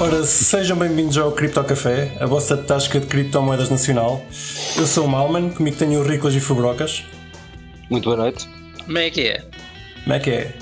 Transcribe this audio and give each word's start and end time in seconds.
Ora, 0.00 0.22
sejam 0.24 0.76
bem-vindos 0.76 1.18
ao 1.18 1.32
Cripto 1.32 1.64
Café, 1.64 2.16
a 2.20 2.26
vossa 2.26 2.56
tasca 2.56 3.00
de 3.00 3.06
criptomoedas 3.06 3.68
nacional. 3.68 4.24
Eu 4.76 4.86
sou 4.86 5.06
o 5.06 5.08
Malman, 5.08 5.50
comigo 5.50 5.76
tenho 5.76 5.98
o 5.98 6.04
Riclas 6.04 6.34
e 6.36 6.40
Fubrocas. 6.40 7.02
Muito 7.90 8.04
boa 8.04 8.16
noite. 8.16 8.48
Como 8.84 8.96
é 8.96 9.10
que 9.10 9.22
é? 9.22 9.44
Como 10.04 10.14
é 10.14 10.20
que 10.20 10.30
é? 10.30 10.54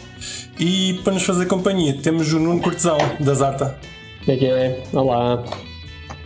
E 0.58 1.02
para 1.04 1.12
nos 1.12 1.22
fazer 1.22 1.44
companhia 1.44 1.98
temos 2.02 2.32
o 2.32 2.38
Nuno 2.38 2.62
Cortesão, 2.62 2.96
da 3.20 3.34
Zarta. 3.34 3.78
Como 4.24 4.32
é 4.32 4.36
que 4.38 4.46
é? 4.46 4.82
Olá. 4.94 5.44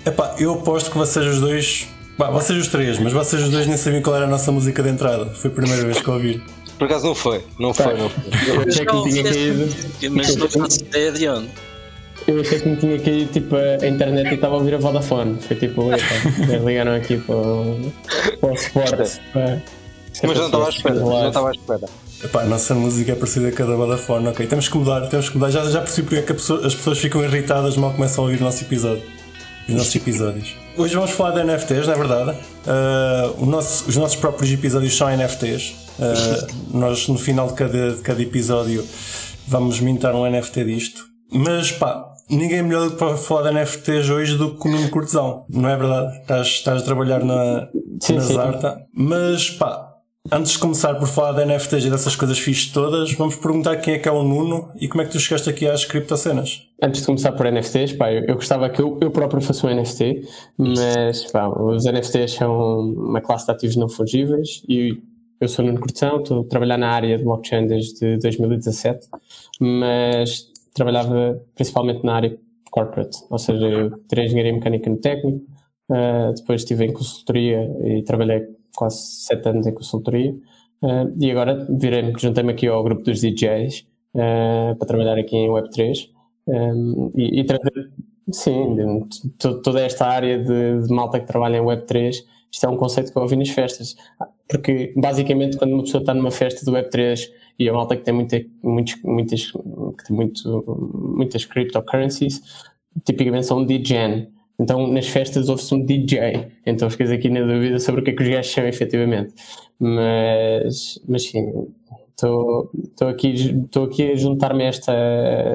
Epá, 0.06 0.36
eu 0.38 0.54
aposto 0.54 0.92
que 0.92 0.96
vocês 0.96 1.26
os 1.26 1.40
dois. 1.40 1.88
Bah, 2.16 2.30
vocês 2.30 2.60
os 2.60 2.68
três, 2.68 3.00
mas 3.00 3.12
vocês 3.12 3.42
os 3.42 3.50
dois 3.50 3.66
nem 3.66 3.76
sabiam 3.76 4.02
qual 4.02 4.14
era 4.14 4.26
a 4.26 4.28
nossa 4.28 4.52
música 4.52 4.84
de 4.84 4.88
entrada. 4.88 5.26
Foi 5.34 5.50
a 5.50 5.54
primeira 5.54 5.84
vez 5.84 6.00
que 6.00 6.06
eu 6.06 6.14
ouvi. 6.14 6.40
Por 6.78 6.84
acaso 6.84 7.06
não 7.06 7.14
foi, 7.16 7.44
não 7.58 7.74
foi, 7.74 7.92
não 7.98 8.08
foi. 8.08 8.54
Eu 8.54 8.60
achei 8.60 8.86
que 8.86 9.10
tinha 9.10 9.24
caído. 9.24 9.68
Mas 10.12 10.36
não 10.36 10.48
faço 10.48 10.80
ideia 10.82 11.10
de 11.10 11.28
onde. 11.28 11.50
Eu 12.26 12.40
achei 12.40 12.60
que 12.60 12.68
me 12.68 12.76
tinha 12.76 12.98
caído 12.98 13.32
tipo 13.32 13.56
a 13.56 13.86
internet 13.86 14.30
e 14.30 14.34
estava 14.34 14.54
a 14.54 14.58
ouvir 14.58 14.74
a 14.74 14.78
Vodafone. 14.78 15.40
Foi 15.40 15.56
tipo, 15.56 15.90
eles 15.92 16.02
ligaram 16.64 16.94
aqui 16.94 17.18
para 17.18 17.34
o, 17.34 17.92
para 18.40 18.50
o 18.52 18.56
para- 19.32 19.62
Mas 20.22 20.38
não 20.38 20.46
estava 20.46 20.66
à 20.66 20.68
espera, 20.68 20.94
não 21.00 21.28
estava 21.28 21.48
à 21.48 21.52
espera. 21.52 21.86
Epá, 22.22 22.42
a 22.42 22.44
nossa 22.46 22.74
música 22.74 23.12
é 23.12 23.14
parecida 23.14 23.50
com 23.50 23.62
a 23.62 23.66
da 23.66 23.74
Vodafone, 23.74 24.28
ok. 24.28 24.46
Temos 24.46 24.68
que 24.68 24.76
mudar, 24.76 25.06
temos 25.08 25.28
que 25.30 25.36
mudar. 25.38 25.50
Já, 25.50 25.64
já 25.70 25.80
percebi 25.80 26.06
porque 26.08 26.20
é 26.20 26.22
que 26.26 26.34
pessoa- 26.34 26.66
as 26.66 26.74
pessoas 26.74 26.98
ficam 26.98 27.24
irritadas 27.24 27.76
mal 27.76 27.92
começam 27.92 28.22
a 28.24 28.26
ouvir 28.26 28.40
o 28.40 28.44
nosso 28.44 28.62
episódio. 28.62 29.02
Os 29.68 29.74
nossos 29.74 29.94
episódios. 29.94 30.54
Hoje 30.76 30.94
vamos 30.94 31.12
falar 31.12 31.30
de 31.32 31.44
NFTs, 31.44 31.86
não 31.86 31.94
é 31.94 31.96
verdade? 31.96 32.38
O 33.38 33.46
nosso- 33.46 33.88
os 33.88 33.96
nossos 33.96 34.16
próprios 34.16 34.52
episódios 34.52 34.96
são 34.96 35.08
NFTs. 35.08 35.74
Ah, 36.00 36.46
nós, 36.72 37.06
no 37.08 37.18
final 37.18 37.46
de 37.48 37.54
cada, 37.54 37.90
de 37.92 38.00
cada 38.02 38.20
episódio, 38.22 38.84
vamos 39.46 39.80
mintar 39.80 40.14
um 40.14 40.24
NFT 40.28 40.64
disto. 40.64 41.04
Mas 41.32 41.70
pá, 41.70 42.09
ninguém 42.30 42.58
é 42.58 42.62
melhor 42.62 42.90
para 42.92 43.16
falar 43.16 43.50
de 43.50 43.58
NFTs 43.58 44.10
hoje 44.10 44.36
do 44.36 44.56
que 44.56 44.68
o 44.68 44.70
Nuno 44.70 44.90
Cortesão, 44.90 45.44
não 45.48 45.68
é 45.68 45.76
verdade? 45.76 46.20
Estás, 46.20 46.46
estás 46.46 46.82
a 46.82 46.84
trabalhar 46.84 47.24
na, 47.24 47.68
Sim, 48.00 48.14
na 48.14 48.20
sim. 48.20 48.34
Zarta. 48.34 48.86
Mas 48.94 49.50
pá, 49.50 49.90
Antes 50.30 50.52
de 50.52 50.58
começar 50.58 50.94
por 50.96 51.08
falar 51.08 51.32
de 51.32 51.46
NFTs 51.46 51.86
e 51.86 51.90
dessas 51.90 52.14
coisas 52.14 52.38
fixes 52.38 52.70
todas, 52.70 53.10
vamos 53.14 53.36
perguntar 53.36 53.76
quem 53.78 53.94
é 53.94 53.98
que 53.98 54.06
é 54.06 54.12
o 54.12 54.22
Nuno 54.22 54.68
e 54.78 54.86
como 54.86 55.00
é 55.00 55.06
que 55.06 55.12
tu 55.12 55.18
chegaste 55.18 55.48
aqui 55.48 55.66
às 55.66 55.86
criptocenas. 55.86 56.68
Antes 56.80 57.00
de 57.00 57.06
começar 57.06 57.32
por 57.32 57.50
NFTs, 57.50 57.94
pá, 57.94 58.12
eu, 58.12 58.24
eu 58.26 58.34
gostava 58.34 58.68
que 58.68 58.82
eu, 58.82 58.98
eu 59.00 59.10
próprio 59.10 59.40
fosse 59.40 59.64
um 59.64 59.74
NFT, 59.74 60.20
mas 60.58 61.24
pá, 61.32 61.48
os 61.48 61.86
NFTs 61.86 62.34
são 62.34 62.80
uma 62.80 63.22
classe 63.22 63.46
de 63.46 63.52
ativos 63.52 63.76
não 63.76 63.88
fungíveis 63.88 64.62
e 64.68 65.02
eu 65.40 65.48
sou 65.48 65.64
Nuno 65.64 65.80
Cortesão, 65.80 66.20
estou 66.20 66.42
a 66.42 66.44
trabalhar 66.44 66.76
na 66.76 66.90
área 66.90 67.16
de 67.16 67.24
blockchain 67.24 67.66
desde 67.66 68.18
2017, 68.18 69.08
mas 69.58 70.49
trabalhava 70.74 71.40
principalmente 71.54 72.04
na 72.04 72.14
área 72.14 72.38
corporate, 72.70 73.18
ou 73.28 73.38
seja, 73.38 73.66
eu 73.66 73.90
tirei 74.08 74.26
engenharia 74.26 74.52
mecânica 74.52 74.88
no 74.88 74.98
técnico, 74.98 75.44
ah, 75.90 76.32
depois 76.36 76.62
estive 76.62 76.84
em 76.84 76.92
consultoria 76.92 77.68
e 77.84 78.02
trabalhei 78.04 78.46
quase 78.76 78.98
sete 78.98 79.48
anos 79.48 79.66
em 79.66 79.74
consultoria, 79.74 80.34
ah, 80.82 81.06
e 81.18 81.30
agora 81.30 81.66
virei 81.68 82.12
juntei-me 82.16 82.52
aqui 82.52 82.68
ao 82.68 82.82
grupo 82.84 83.02
dos 83.02 83.20
DJs 83.20 83.86
ah, 84.16 84.74
para 84.78 84.86
trabalhar 84.86 85.18
aqui 85.18 85.36
em 85.36 85.48
Web3 85.48 86.10
um, 86.46 87.12
e, 87.16 87.40
e 87.40 87.44
trazer, 87.44 87.90
sim, 88.32 88.76
toda 89.62 89.80
esta 89.80 90.06
área 90.06 90.38
de, 90.38 90.86
de 90.86 90.94
malta 90.94 91.20
que 91.20 91.26
trabalha 91.26 91.58
em 91.58 91.62
Web3, 91.62 92.14
isto 92.52 92.66
é 92.66 92.68
um 92.68 92.76
conceito 92.76 93.12
que 93.12 93.18
eu 93.18 93.22
ouvi 93.22 93.36
nas 93.36 93.50
festas. 93.50 93.94
Porque, 94.48 94.92
basicamente, 94.96 95.56
quando 95.56 95.72
uma 95.72 95.84
pessoa 95.84 96.02
está 96.02 96.12
numa 96.12 96.30
festa 96.32 96.64
do 96.64 96.72
Web3 96.72 97.20
e 97.60 97.68
a 97.68 97.72
malta 97.72 97.96
que 97.96 98.02
tem, 98.02 98.14
muita, 98.14 98.42
muitos, 98.62 98.96
muitas, 99.04 99.52
que 99.52 100.04
tem 100.06 100.16
muito, 100.16 100.64
muitas 101.16 101.44
cryptocurrencies, 101.44 102.40
tipicamente 103.04 103.46
são 103.46 103.64
DJen. 103.64 104.28
Então, 104.58 104.86
nas 104.86 105.06
festas 105.06 105.48
ouve-se 105.48 105.74
um 105.74 105.84
DJ. 105.84 106.48
Então, 106.66 106.90
ficas 106.90 107.10
aqui 107.10 107.28
na 107.28 107.40
dúvida 107.40 107.78
sobre 107.78 108.00
o 108.00 108.04
que 108.04 108.10
é 108.10 108.14
que 108.14 108.22
os 108.22 108.28
gajos 108.28 108.52
são 108.52 108.66
efetivamente. 108.66 109.34
Mas, 109.78 111.00
mas 111.06 111.24
sim, 111.24 111.52
Estou 112.20 113.08
aqui, 113.08 113.34
aqui 113.82 114.12
a 114.12 114.14
juntar-me 114.14 114.64
a 114.64 114.66
esta. 114.66 114.92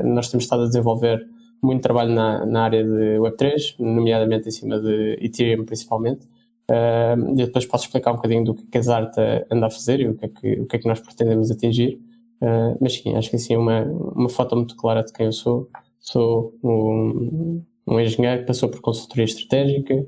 Nós 0.03 0.29
temos 0.29 0.45
estado 0.45 0.63
a 0.63 0.67
desenvolver 0.67 1.23
muito 1.61 1.81
trabalho 1.81 2.11
na, 2.11 2.43
na 2.45 2.63
área 2.63 2.83
de 2.83 3.19
Web3, 3.19 3.75
nomeadamente 3.79 4.47
em 4.47 4.51
cima 4.51 4.79
de 4.79 5.17
Ethereum 5.21 5.63
principalmente. 5.63 6.27
E 6.69 7.41
eu 7.41 7.47
depois 7.47 7.65
posso 7.65 7.85
explicar 7.85 8.11
um 8.11 8.15
bocadinho 8.15 8.43
do 8.43 8.55
que 8.55 8.77
é 8.77 8.79
a 8.79 8.81
Zarta 8.81 9.47
anda 9.51 9.67
a 9.67 9.69
fazer 9.69 9.99
e 9.99 10.07
o 10.07 10.15
que 10.17 10.25
é 10.25 10.27
que, 10.29 10.59
o 10.61 10.65
que, 10.65 10.75
é 10.75 10.79
que 10.79 10.87
nós 10.87 10.99
pretendemos 10.99 11.51
atingir. 11.51 11.99
Ah, 12.41 12.75
mas 12.79 12.93
sim, 12.93 13.15
acho 13.15 13.29
que 13.29 13.35
assim 13.35 13.53
é 13.53 13.57
uma, 13.57 13.83
uma 13.83 14.29
foto 14.29 14.55
muito 14.55 14.75
clara 14.75 15.03
de 15.03 15.13
quem 15.13 15.27
eu 15.27 15.31
sou. 15.31 15.69
Sou 15.99 16.53
um, 16.63 17.63
um 17.87 17.99
engenheiro 17.99 18.41
que 18.41 18.47
passou 18.47 18.69
por 18.69 18.81
consultoria 18.81 19.25
estratégica, 19.25 20.05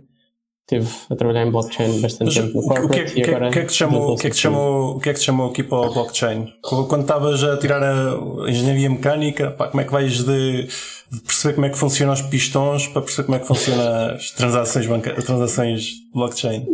esteve 0.69 0.89
a 1.09 1.15
trabalhar 1.15 1.47
em 1.47 1.51
blockchain 1.51 2.01
bastante 2.01 2.35
tempo 2.35 2.59
no 2.59 2.59
o, 2.59 2.65
o, 2.65 2.69
que 2.69 2.73
é, 2.73 2.81
corporate 2.81 3.17
e 3.17 3.21
é- 3.21 3.27
agora. 3.29 3.47
o 3.47 3.51
que 3.51 3.59
é 3.59 3.61
que 3.61 3.67
te 3.67 3.73
chamou, 3.73 4.13
o 4.13 4.17
que 4.17 4.27
é 4.27 4.29
que 4.29 4.35
te 4.35 4.41
chamou, 4.41 4.97
o 4.97 4.99
que 4.99 5.09
é 5.09 5.13
que 5.13 5.19
te 5.19 5.25
chamou 5.25 5.49
aqui 5.49 5.63
para 5.63 5.77
o 5.77 5.93
blockchain? 5.93 6.53
Quando 6.61 7.01
estavas 7.01 7.43
a 7.43 7.57
tirar 7.57 7.81
a 7.81 8.49
engenharia 8.49 8.89
mecânica, 8.89 9.51
pá, 9.51 9.69
como 9.69 9.79
é 9.79 9.85
que 9.85 9.91
vais 9.91 10.23
de, 10.25 10.63
de 10.63 11.21
perceber 11.21 11.53
como 11.53 11.65
é 11.67 11.69
que 11.69 11.77
funcionam 11.77 12.13
os 12.13 12.21
pistões 12.21 12.85
para 12.87 13.01
perceber 13.01 13.25
como 13.25 13.35
é 13.37 13.39
que 13.39 13.47
funcionam 13.47 14.15
as 14.15 14.31
transações, 14.31 14.85
banca, 14.85 15.13
as 15.17 15.23
transações 15.23 15.91
blockchain? 16.13 16.67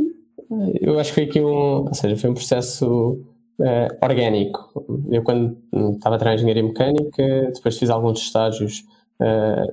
Eu 0.82 1.00
acho 1.00 1.10
que 1.10 1.16
foi 1.16 1.24
aqui 1.26 1.40
um, 1.40 1.86
ou 1.88 1.94
seja, 1.94 2.18
foi 2.18 2.30
um 2.32 2.34
processo 2.34 3.20
eh, 3.62 3.88
orgânico. 4.02 4.86
Eu 5.12 5.24
quando 5.24 5.58
hum, 5.72 5.94
estava 5.94 6.16
a 6.16 6.18
tirar 6.18 6.34
engenharia 6.34 6.64
mecânica, 6.64 7.52
depois 7.54 7.78
fiz 7.78 7.90
alguns 7.90 8.22
estágios 8.22 8.84
eh, 9.22 9.64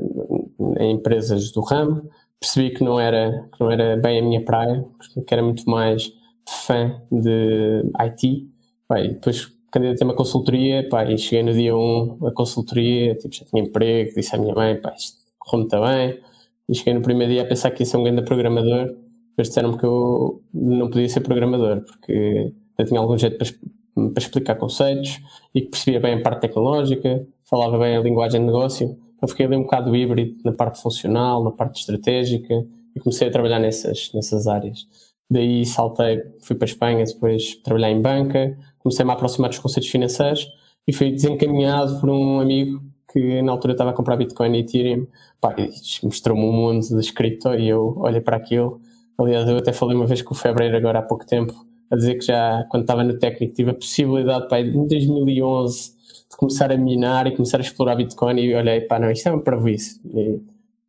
em 0.78 0.92
empresas 0.92 1.50
do 1.50 1.60
ramo, 1.60 2.08
percebi 2.40 2.70
que 2.70 2.82
não 2.82 2.98
era 2.98 3.48
que 3.52 3.60
não 3.60 3.70
era 3.70 3.96
bem 3.96 4.18
a 4.18 4.22
minha 4.22 4.44
praia, 4.44 4.84
que 5.26 5.34
era 5.34 5.42
muito 5.42 5.68
mais 5.68 6.10
fã 6.48 7.00
de 7.12 7.84
IT. 8.00 8.48
Pá, 8.88 9.00
depois 9.00 9.52
candidatei-me 9.70 10.12
a 10.12 10.16
consultoria, 10.16 10.88
pá, 10.88 11.04
e 11.04 11.16
cheguei 11.18 11.42
no 11.42 11.52
dia 11.52 11.76
1 11.76 12.26
a 12.26 12.32
consultoria, 12.32 13.14
tipo, 13.14 13.34
já 13.34 13.44
tinha 13.44 13.62
emprego, 13.62 14.14
disse 14.14 14.34
à 14.34 14.38
minha 14.38 14.54
mãe, 14.54 14.80
pá, 14.80 14.92
isto 14.96 15.18
correu 15.38 15.60
muito 15.60 15.80
bem. 15.80 16.20
E 16.68 16.74
cheguei 16.74 16.94
no 16.94 17.02
primeiro 17.02 17.32
dia 17.32 17.42
a 17.42 17.46
pensar 17.46 17.70
que 17.70 17.82
ia 17.82 17.86
ser 17.86 17.96
um 17.98 18.04
grande 18.04 18.22
programador. 18.22 18.86
Depois 19.30 19.48
disseram-me 19.48 19.78
que 19.78 19.84
eu 19.84 20.42
não 20.52 20.88
podia 20.88 21.08
ser 21.08 21.20
programador, 21.20 21.82
porque 21.82 22.52
eu 22.78 22.84
tinha 22.84 23.00
algum 23.00 23.16
jeito 23.18 23.38
para, 23.38 24.10
para 24.10 24.22
explicar 24.22 24.54
conceitos 24.56 25.20
e 25.54 25.60
que 25.62 25.68
percebia 25.68 26.00
bem 26.00 26.14
a 26.14 26.22
parte 26.22 26.42
tecnológica, 26.42 27.26
falava 27.44 27.78
bem 27.78 27.96
a 27.96 28.00
linguagem 28.00 28.40
de 28.40 28.46
negócio. 28.46 28.98
Eu 29.20 29.28
fiquei 29.28 29.46
ali 29.46 29.56
um 29.56 29.62
bocado 29.62 29.94
híbrido 29.94 30.36
na 30.44 30.52
parte 30.52 30.80
funcional, 30.80 31.44
na 31.44 31.50
parte 31.50 31.80
estratégica 31.80 32.64
e 32.94 33.00
comecei 33.00 33.28
a 33.28 33.30
trabalhar 33.30 33.58
nessas, 33.58 34.10
nessas 34.14 34.46
áreas. 34.46 34.86
Daí 35.30 35.64
saltei, 35.64 36.22
fui 36.42 36.56
para 36.56 36.66
a 36.66 36.70
Espanha, 36.70 37.04
depois 37.04 37.54
trabalhar 37.62 37.90
em 37.90 38.00
banca, 38.00 38.56
comecei-me 38.78 39.10
a 39.10 39.14
aproximar 39.14 39.50
dos 39.50 39.58
conceitos 39.58 39.88
financeiros 39.88 40.48
e 40.86 40.92
fui 40.92 41.12
desencaminhado 41.12 42.00
por 42.00 42.10
um 42.10 42.40
amigo 42.40 42.82
que 43.12 43.42
na 43.42 43.52
altura 43.52 43.72
estava 43.72 43.90
a 43.90 43.92
comprar 43.92 44.16
Bitcoin 44.16 44.56
e 44.56 44.60
Ethereum. 44.60 45.06
Pá, 45.40 45.54
mostrou-me 46.02 46.42
um 46.42 46.52
mundo 46.52 47.00
de 47.00 47.12
cripto 47.12 47.54
e 47.54 47.68
eu 47.68 47.96
olhei 47.98 48.20
para 48.20 48.36
aquilo. 48.36 48.80
Aliás, 49.18 49.48
eu 49.48 49.58
até 49.58 49.72
falei 49.72 49.96
uma 49.96 50.06
vez 50.06 50.22
com 50.22 50.34
o 50.34 50.36
Febreiro 50.36 50.76
agora 50.76 51.00
há 51.00 51.02
pouco 51.02 51.26
tempo, 51.26 51.54
a 51.90 51.96
dizer 51.96 52.16
que 52.16 52.24
já, 52.24 52.64
quando 52.70 52.82
estava 52.82 53.04
no 53.04 53.18
técnico, 53.18 53.54
tive 53.54 53.70
a 53.70 53.74
possibilidade, 53.74 54.48
pá, 54.48 54.60
em 54.60 54.86
2011, 54.86 55.92
de 55.96 55.99
começar 56.36 56.72
a 56.72 56.76
minar 56.76 57.26
e 57.26 57.32
começar 57.32 57.58
a 57.58 57.60
explorar 57.60 57.96
Bitcoin 57.96 58.40
e 58.40 58.54
olhei, 58.54 58.82
pá, 58.82 58.98
não, 58.98 59.10
isto 59.10 59.28
é 59.28 59.32
uma 59.32 59.42
parvoíce. 59.42 60.00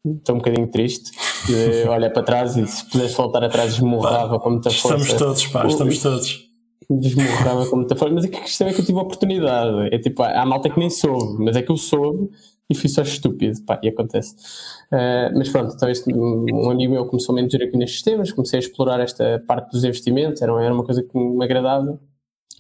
Estou 0.04 0.36
um 0.36 0.40
bocadinho 0.40 0.68
triste 0.68 1.12
de 1.46 1.88
olhar 1.90 2.10
para 2.12 2.24
trás 2.24 2.58
e 2.58 2.66
se 2.68 2.90
pudesse 2.90 3.16
voltar 3.16 3.44
atrás 3.44 3.74
esmurrava 3.74 4.40
com 4.40 4.52
muita 4.52 4.70
força. 4.70 4.98
Estamos 4.98 5.14
todos, 5.14 5.48
pá, 5.48 5.68
estamos 5.68 6.00
todos. 6.00 6.50
Desmorrava 6.90 7.68
com 7.68 7.78
muita 7.78 7.96
força. 7.96 8.14
Mas 8.14 8.26
a 8.26 8.28
questão 8.28 8.68
é 8.68 8.74
que 8.74 8.82
eu 8.82 8.86
tive 8.86 8.98
a 8.98 9.02
oportunidade. 9.02 9.94
É 9.94 10.00
tipo, 10.00 10.24
há 10.24 10.46
malta 10.46 10.70
que 10.70 10.80
nem 10.80 10.90
soube, 10.90 11.44
mas 11.44 11.56
é 11.56 11.62
que 11.62 11.72
eu 11.72 11.78
soube 11.78 12.30
e 12.72 12.76
fui 12.76 12.90
só 12.90 13.02
estúpido, 13.02 13.62
pá, 13.66 13.80
e 13.84 13.90
acontece. 13.90 14.36
Ah, 14.92 15.32
mas 15.36 15.50
pronto, 15.50 15.74
então 15.76 15.90
este, 15.90 16.12
um 16.14 16.70
amigo 16.70 16.94
meu 16.94 17.06
começou 17.06 17.34
a 17.34 17.36
me 17.36 17.42
introduzir 17.44 17.68
aqui 17.68 17.78
nestes 17.78 18.02
temas, 18.02 18.32
comecei 18.32 18.58
a 18.58 18.62
explorar 18.62 19.00
esta 19.00 19.44
parte 19.46 19.72
dos 19.72 19.84
investimentos, 19.84 20.42
era, 20.42 20.52
era 20.64 20.74
uma 20.74 20.84
coisa 20.84 21.04
que 21.04 21.18
me 21.18 21.44
agradava. 21.44 22.00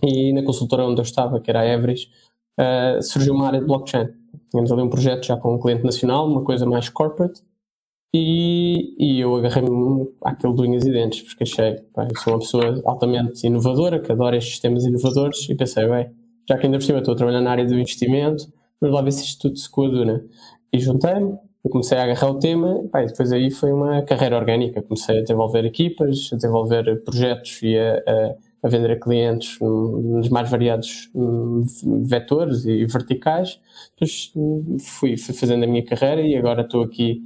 E 0.04 0.34
na 0.34 0.44
consultora 0.44 0.84
onde 0.84 1.00
eu 1.00 1.04
estava, 1.04 1.40
que 1.40 1.50
era 1.50 1.62
a 1.62 1.68
Everest, 1.68 2.10
ah, 2.58 3.00
surgiu 3.02 3.34
uma 3.34 3.48
área 3.48 3.60
de 3.60 3.66
blockchain. 3.66 4.10
Tínhamos 4.50 4.72
ali 4.72 4.82
um 4.82 4.90
projeto 4.90 5.26
já 5.26 5.38
com 5.38 5.56
um 5.56 5.60
cliente 5.60 5.84
nacional, 5.84 6.28
uma 6.28 6.44
coisa 6.44 6.66
mais 6.66 6.90
corporate, 6.90 7.42
e, 8.14 8.96
e 9.00 9.22
eu 9.22 9.34
agarrei-me 9.36 10.10
àquilo 10.22 10.54
de 10.54 10.62
unhas 10.64 10.86
e 10.86 10.92
dentes, 10.92 11.22
porque 11.22 11.44
achei, 11.44 11.76
pá, 11.94 12.06
eu 12.10 12.18
sou 12.20 12.34
uma 12.34 12.40
pessoa 12.40 12.82
altamente 12.86 13.48
inovadora, 13.48 14.00
que 14.02 14.12
adora 14.12 14.36
estes 14.36 14.54
sistemas 14.54 14.86
inovadores, 14.86 15.50
e 15.50 15.56
pensei, 15.56 15.88
bem, 15.88 16.12
já 16.48 16.58
que 16.58 16.66
ainda 16.66 16.78
por 16.78 16.84
cima 16.84 17.00
estou 17.00 17.14
a 17.14 17.18
trabalhar 17.18 17.42
na 17.42 17.52
área 17.52 17.66
do 17.66 17.74
investimento, 17.74 18.52
vamos 18.82 18.96
lá 18.96 19.02
ver 19.02 19.12
se 19.14 19.24
isto 19.24 19.48
tudo 19.48 19.58
se 19.58 19.70
coaduna. 19.72 20.26
E 20.74 20.80
juntei-me, 20.80 21.38
comecei 21.70 21.98
a 21.98 22.04
agarrar 22.04 22.32
o 22.32 22.40
tema, 22.40 22.84
e 22.94 23.06
depois 23.06 23.32
aí 23.32 23.50
foi 23.50 23.72
uma 23.72 24.02
carreira 24.02 24.36
orgânica, 24.36 24.82
comecei 24.82 25.20
a 25.20 25.22
desenvolver 25.22 25.64
equipas, 25.64 26.30
a 26.34 26.36
desenvolver 26.36 27.04
projetos 27.04 27.62
e 27.64 27.78
a, 27.78 27.96
a 28.06 28.36
a 28.64 28.70
vender 28.70 28.92
a 28.92 29.00
clientes 29.00 29.58
nos 29.60 30.30
mais 30.30 30.50
variados 30.50 31.10
hum, 31.16 31.64
vetores 32.04 32.66
e 32.66 32.86
verticais. 32.86 33.60
Depois 33.94 34.32
hum, 34.36 34.78
fui, 34.80 35.18
fazendo 35.18 35.64
a 35.64 35.68
minha 35.68 35.84
carreira 35.84 36.22
e 36.22 36.36
agora 36.36 36.62
estou 36.62 36.84
aqui. 36.84 37.24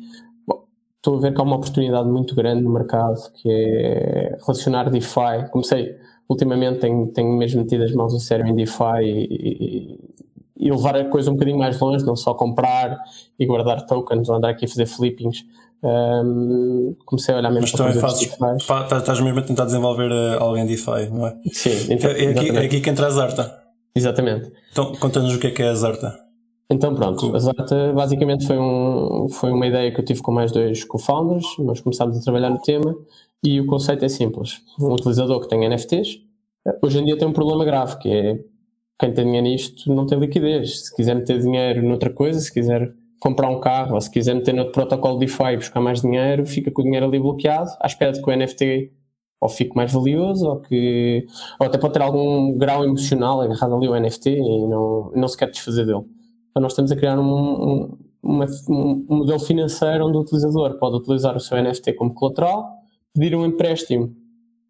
estou 0.98 1.18
a 1.18 1.20
ver 1.22 1.34
que 1.34 1.42
há 1.42 1.44
uma 1.44 1.58
oportunidade 1.58 2.08
muito 2.08 2.36
grande 2.36 2.62
no 2.62 2.72
mercado 2.72 3.20
que 3.34 3.50
é 3.50 4.38
relacionar 4.42 4.90
DeFi. 4.90 5.50
Comecei, 5.52 5.96
ultimamente, 6.30 6.80
tenho, 6.80 7.08
tenho 7.08 7.32
mesmo 7.34 7.62
metido 7.62 7.84
as 7.84 7.94
mãos 7.94 8.14
a 8.16 8.20
sério 8.20 8.48
em 8.48 8.56
DeFi 8.56 9.04
e, 9.04 10.00
e 10.58 10.72
levar 10.72 10.96
a 10.96 11.06
coisa 11.06 11.30
um 11.30 11.34
bocadinho 11.34 11.58
mais 11.58 11.80
longe, 11.80 12.06
não 12.06 12.16
só 12.16 12.34
comprar 12.34 12.98
e 13.38 13.46
guardar 13.46 13.86
tokens 13.86 14.30
ou 14.30 14.36
andar 14.36 14.50
aqui 14.50 14.66
a 14.66 14.68
fazer 14.68 14.86
flippings. 14.86 15.46
Um, 15.84 16.96
comecei 17.06 17.36
a 17.36 17.38
olhar 17.38 17.52
mesmo 17.52 17.62
Mas 17.62 17.72
também 17.72 17.94
fazes, 17.94 18.36
tá, 18.66 18.98
estás 18.98 19.20
mesmo 19.20 19.40
a 19.40 19.42
tentar 19.44 19.66
desenvolver 19.66 20.12
uh, 20.12 20.42
algo 20.42 20.58
em 20.58 20.66
DeFi, 20.66 21.10
não 21.12 21.28
é? 21.28 21.36
Sim, 21.52 21.94
então, 21.94 22.10
é, 22.10 22.28
aqui, 22.28 22.50
é 22.50 22.66
aqui 22.66 22.82
que 22.82 22.90
entra 22.90 23.08
a 23.08 23.10
Zarta. 23.10 23.56
Exatamente. 23.96 24.52
Então, 24.72 24.94
conta-nos 24.96 25.36
o 25.36 25.40
que 25.40 25.48
é 25.48 25.52
que 25.52 25.62
é 25.62 25.70
a 25.70 25.76
Zarta. 25.76 26.26
Então 26.70 26.96
pronto, 26.96 27.36
a 27.36 27.40
Zarta 27.40 27.94
basicamente 27.94 28.48
foi, 28.48 28.58
um, 28.58 29.28
foi 29.30 29.52
uma 29.52 29.68
ideia 29.68 29.92
que 29.92 30.00
eu 30.00 30.06
tive 30.06 30.22
com 30.22 30.32
mais 30.32 30.52
dois 30.52 30.84
co-founders, 30.84 31.46
nós 31.60 31.80
começámos 31.80 32.18
a 32.18 32.22
trabalhar 32.22 32.50
no 32.50 32.60
tema 32.60 32.96
e 33.44 33.62
o 33.62 33.68
conceito 33.68 34.04
é 34.04 34.10
simples. 34.10 34.62
Um 34.80 34.92
utilizador 34.94 35.40
que 35.42 35.48
tem 35.48 35.70
NFTs, 35.70 36.20
hoje 36.82 37.00
em 37.00 37.06
dia 37.06 37.18
tem 37.18 37.28
um 37.28 37.34
problema 37.34 37.64
grave, 37.64 38.00
que 38.00 38.10
é 38.10 38.40
quem 39.00 39.14
tem 39.14 39.26
dinheiro 39.26 39.48
nisto 39.48 39.94
não 39.94 40.08
tem 40.08 40.18
liquidez. 40.18 40.86
Se 40.86 40.96
quiser 40.96 41.16
meter 41.16 41.40
dinheiro 41.40 41.84
noutra 41.84 42.10
coisa, 42.10 42.40
se 42.40 42.52
quiser 42.52 42.92
comprar 43.26 43.50
um 43.50 43.60
carro, 43.60 43.96
ou 43.96 44.02
se 44.02 44.12
quiser 44.12 44.36
meter 44.36 44.54
no 44.54 44.72
protocolo 44.72 45.18
DeFi 45.18 45.54
e 45.54 45.58
buscar 45.58 45.82
mais 45.82 46.02
dinheiro, 46.02 46.46
fica 46.46 46.70
com 46.70 46.82
o 46.82 46.86
dinheiro 46.86 47.08
ali 47.08 47.20
bloqueado, 47.20 47.72
à 47.82 47.88
espera 47.88 48.12
de 48.12 48.22
que 48.22 48.30
o 48.30 48.36
NFT 48.38 48.92
ou 49.42 49.50
fique 49.50 49.76
mais 49.76 49.92
valioso, 49.92 50.48
ou 50.48 50.62
que 50.62 51.26
ou 51.60 51.66
até 51.66 51.80
pode 51.80 51.94
ter 51.94 52.04
algum 52.04 52.56
grau 52.56 52.86
emocional 52.86 53.42
agarrado 53.42 53.76
ali 53.76 53.88
o 53.88 54.00
NFT 54.00 54.30
e 54.30 54.68
não, 54.68 55.12
não 55.16 55.28
se 55.28 55.36
quer 55.36 55.50
desfazer 55.50 55.88
dele. 55.88 56.06
Então 56.52 56.62
nós 56.62 56.74
estamos 56.74 56.92
a 56.92 56.96
criar 56.96 57.18
um, 57.18 57.24
um, 57.24 57.98
uma, 58.22 58.46
um 58.70 59.06
modelo 59.08 59.40
financeiro 59.40 60.06
onde 60.06 60.18
o 60.18 60.22
utilizador 60.22 60.78
pode 60.78 60.98
utilizar 60.98 61.36
o 61.36 61.40
seu 61.40 61.60
NFT 61.60 61.94
como 61.94 62.14
colateral, 62.14 62.76
pedir 63.12 63.36
um 63.36 63.44
empréstimo 63.44 64.16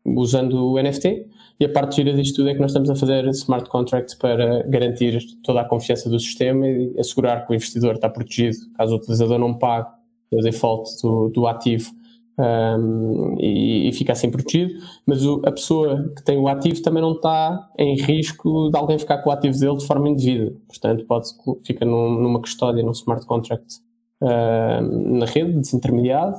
usando 0.05 0.71
o 0.71 0.81
NFT 0.81 1.27
e 1.59 1.65
a 1.65 1.69
parte 1.69 1.95
gira 1.97 2.13
disto 2.13 2.35
tudo 2.37 2.49
é 2.49 2.53
que 2.53 2.59
nós 2.59 2.71
estamos 2.71 2.89
a 2.89 2.95
fazer 2.95 3.25
smart 3.29 3.69
contracts 3.69 4.13
para 4.13 4.63
garantir 4.63 5.19
toda 5.43 5.61
a 5.61 5.65
confiança 5.65 6.09
do 6.09 6.19
sistema 6.19 6.67
e 6.67 6.93
assegurar 6.99 7.45
que 7.45 7.53
o 7.53 7.55
investidor 7.55 7.95
está 7.95 8.09
protegido 8.09 8.57
caso 8.77 8.93
o 8.93 8.97
utilizador 8.97 9.39
não 9.39 9.53
pague 9.53 9.87
o 10.31 10.41
default 10.41 10.89
do, 11.01 11.29
do 11.29 11.47
ativo 11.47 11.91
um, 12.37 13.37
e, 13.39 13.87
e, 13.87 13.93
fica 13.93 14.11
assim 14.11 14.29
protegido, 14.29 14.73
mas 15.05 15.25
o, 15.25 15.41
a 15.45 15.51
pessoa 15.51 16.11
que 16.15 16.23
tem 16.23 16.37
o 16.37 16.49
ativo 16.49 16.81
também 16.81 17.01
não 17.01 17.13
está 17.13 17.69
em 17.77 17.95
risco 17.95 18.69
de 18.69 18.77
alguém 18.77 18.99
ficar 18.99 19.19
com 19.19 19.29
o 19.29 19.33
ativo 19.33 19.57
dele 19.57 19.77
de 19.77 19.87
forma 19.87 20.09
indevida. 20.09 20.53
Portanto, 20.67 21.05
pode, 21.05 21.29
fica 21.63 21.85
num, 21.85 22.21
numa 22.21 22.41
custódia, 22.41 22.83
num 22.83 22.91
smart 22.91 23.25
contract 23.25 23.79
um, 24.21 25.19
na 25.19 25.25
rede, 25.25 25.59
desintermediado, 25.59 26.37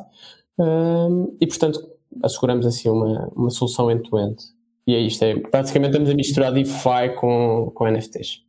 um, 0.59 1.35
e 1.41 1.47
portanto 1.47 1.96
asseguramos 2.23 2.67
assim 2.67 2.89
uma, 2.89 3.29
uma 3.35 3.51
solução 3.51 3.91
end-to-end. 3.91 4.37
-end. 4.37 4.57
E 4.87 4.95
é 4.95 5.01
isto, 5.01 5.25
é, 5.25 5.39
praticamente 5.41 5.93
estamos 5.93 6.11
a 6.11 6.15
misturar 6.15 6.53
DeFi 6.53 7.15
com, 7.19 7.73
com 7.75 7.89
NFTs. 7.89 8.43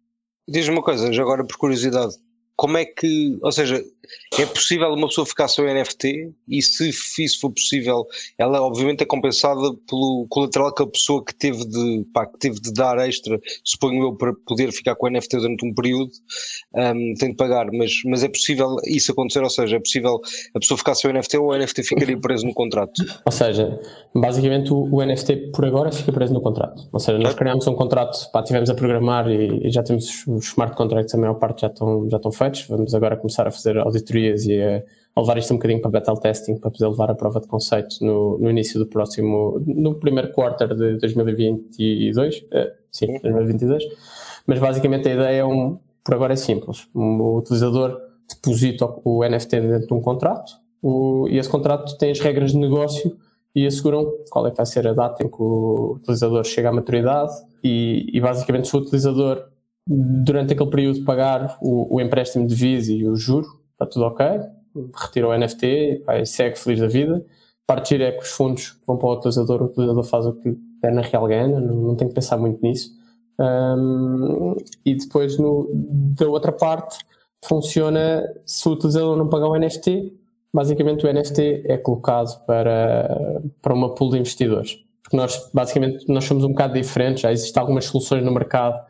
Diz-me 0.48 0.76
uma 0.76 0.84
coisa, 0.84 1.12
já 1.12 1.22
agora 1.24 1.44
por 1.44 1.58
curiosidade, 1.58 2.16
como 2.58 2.76
é 2.78 2.86
que, 2.86 3.38
ou 3.42 3.52
seja, 3.52 3.84
é 4.40 4.46
possível 4.46 4.92
uma 4.94 5.08
pessoa 5.08 5.26
ficar 5.26 5.48
sem 5.48 5.66
NFT 5.66 6.32
e 6.48 6.62
se 6.62 6.90
isso 7.24 7.40
for 7.40 7.52
possível, 7.52 8.06
ela 8.38 8.62
obviamente 8.62 9.02
é 9.04 9.06
compensada 9.06 9.62
pelo 9.88 10.26
colateral 10.30 10.74
que 10.74 10.84
a 10.84 10.88
pessoa 10.88 11.24
que 11.24 11.36
teve 11.36 11.66
de, 11.66 12.06
pá, 12.14 12.26
que 12.26 12.40
teve 12.40 12.60
de 12.60 12.74
dar 12.74 12.98
extra, 13.08 13.40
suponho 13.64 14.04
eu, 14.04 14.16
para 14.16 14.34
poder 14.46 14.72
ficar 14.72 14.96
com 14.96 15.08
o 15.08 15.10
NFT 15.10 15.38
durante 15.38 15.66
um 15.66 15.74
período, 15.74 16.12
um, 16.74 17.14
tem 17.20 17.30
de 17.30 17.36
pagar, 17.36 17.68
mas, 17.72 17.92
mas 18.06 18.24
é 18.24 18.30
possível 18.30 18.76
isso 18.86 19.12
acontecer, 19.12 19.44
ou 19.44 19.50
seja, 19.50 19.76
é 19.76 19.80
possível 19.80 20.20
a 20.56 20.60
pessoa 20.60 20.78
ficar 20.78 20.96
sem 20.96 21.12
o 21.12 21.14
NFT 21.14 21.38
ou 21.38 21.52
o 21.52 21.58
NFT 21.58 21.84
ficaria 21.84 22.20
preso 22.20 22.46
no 22.46 22.54
contrato? 22.54 23.04
Ou 23.24 23.32
seja, 23.32 23.80
basicamente 24.16 24.74
o, 24.74 24.88
o 24.92 25.06
NFT 25.06 25.52
por 25.54 25.66
agora 25.66 25.92
fica 25.92 26.12
preso 26.12 26.34
no 26.34 26.42
contrato, 26.42 26.88
ou 26.92 27.00
seja, 27.00 27.20
nós 27.20 27.36
criámos 27.36 27.68
um 27.68 27.76
contrato, 27.76 28.32
pá, 28.32 28.42
tivemos 28.42 28.70
a 28.70 28.74
programar 28.76 29.30
e, 29.30 29.68
e 29.68 29.70
já 29.70 29.84
temos 29.84 30.26
os 30.28 30.46
smart 30.48 30.76
contracts, 30.76 31.14
a 31.14 31.18
maior 31.18 31.36
parte 31.36 31.62
já 31.62 31.68
estão, 31.68 32.10
já 32.10 32.18
estão 32.18 32.32
feitos, 32.32 32.47
Vamos 32.70 32.94
agora 32.94 33.18
começar 33.18 33.48
a 33.48 33.52
fazer 33.52 33.78
auditorias 33.78 34.46
e 34.46 34.62
a, 34.62 34.84
a 35.16 35.22
levar 35.22 35.38
isto 35.38 35.54
um 35.54 35.58
bocadinho 35.58 35.82
para 35.82 35.92
beta 35.92 36.14
testing 36.16 36.58
para 36.58 36.72
poder 36.72 36.88
levar 36.88 37.12
a 37.12 37.16
prova 37.16 37.40
de 37.40 37.48
conceito 37.48 37.98
no, 38.02 38.38
no 38.38 38.50
início 38.50 38.80
do 38.80 38.86
próximo, 38.86 39.62
no 39.66 39.96
primeiro 39.96 40.32
quarter 40.32 40.76
de 40.76 40.98
2022. 40.98 42.38
Uh, 42.38 42.46
eh, 42.52 42.74
sim, 42.92 43.20
2022. 43.22 43.84
Mas 44.46 44.60
basicamente 44.60 45.10
a 45.10 45.14
ideia 45.14 45.40
é 45.40 45.46
um, 45.46 45.78
por 46.04 46.16
agora 46.16 46.34
é 46.34 46.38
simples. 46.38 46.88
O 46.94 47.38
utilizador 47.38 48.00
deposita 48.30 48.86
o 49.04 49.24
NFT 49.28 49.62
dentro 49.62 49.88
de 49.88 49.94
um 49.94 50.02
contrato 50.02 50.54
o, 50.82 51.28
e 51.30 51.38
esse 51.38 51.50
contrato 51.50 51.98
tem 51.98 52.12
as 52.12 52.20
regras 52.20 52.52
de 52.52 52.58
negócio 52.58 53.18
e 53.56 53.66
asseguram 53.66 54.14
qual 54.30 54.48
é 54.48 54.52
que 54.52 54.58
vai 54.58 54.66
ser 54.66 54.88
a 54.88 54.94
data 54.94 55.24
em 55.24 55.30
que 55.30 55.42
o 55.42 55.96
utilizador 55.96 56.44
chega 56.44 56.70
à 56.70 56.72
maturidade 56.72 57.34
e, 57.64 58.08
e 58.14 58.22
basicamente 58.22 58.68
se 58.68 58.76
o 58.76 58.80
utilizador 58.80 59.44
durante 59.88 60.54
aquele 60.54 60.70
período 60.70 61.04
pagar 61.06 61.58
o, 61.62 61.96
o 61.96 62.02
empréstimo 62.02 62.46
de 62.46 62.54
Visa 62.54 62.92
e 62.92 63.08
o 63.08 63.16
juro, 63.16 63.48
está 63.72 63.86
tudo 63.86 64.06
ok, 64.06 64.26
retira 64.96 65.28
o 65.28 65.38
NFT, 65.38 66.04
vai, 66.06 66.26
segue 66.26 66.58
feliz 66.58 66.80
da 66.80 66.88
vida. 66.88 67.26
Partir 67.66 68.02
é 68.02 68.12
que 68.12 68.24
os 68.24 68.30
fundos 68.30 68.80
vão 68.86 68.98
para 68.98 69.08
o 69.08 69.14
utilizador, 69.14 69.62
o 69.62 69.66
utilizador 69.66 70.04
faz 70.04 70.26
o 70.26 70.34
que 70.34 70.58
é 70.84 70.92
na 70.92 71.02
real 71.02 71.28
ganha, 71.28 71.60
não, 71.60 71.76
não 71.76 71.96
tem 71.96 72.08
que 72.08 72.14
pensar 72.14 72.38
muito 72.38 72.62
nisso. 72.62 72.92
Um, 73.40 74.56
e 74.86 74.96
depois 74.96 75.38
no, 75.38 75.70
da 76.18 76.28
outra 76.28 76.52
parte 76.52 76.98
funciona 77.44 78.24
se 78.46 78.68
o 78.68 78.72
utilizador 78.74 79.16
não 79.16 79.30
pagar 79.30 79.48
o 79.48 79.58
NFT, 79.58 80.14
basicamente 80.54 81.06
o 81.06 81.14
NFT 81.14 81.64
é 81.66 81.78
colocado 81.78 82.44
para, 82.46 83.42
para 83.62 83.74
uma 83.74 83.94
pool 83.94 84.12
de 84.12 84.20
investidores. 84.20 84.78
Porque 85.04 85.16
nós 85.16 85.50
basicamente 85.54 86.06
nós 86.10 86.26
somos 86.26 86.44
um 86.44 86.50
bocado 86.50 86.74
diferentes, 86.74 87.22
já 87.22 87.32
existem 87.32 87.62
algumas 87.62 87.86
soluções 87.86 88.24
no 88.24 88.32
mercado 88.32 88.82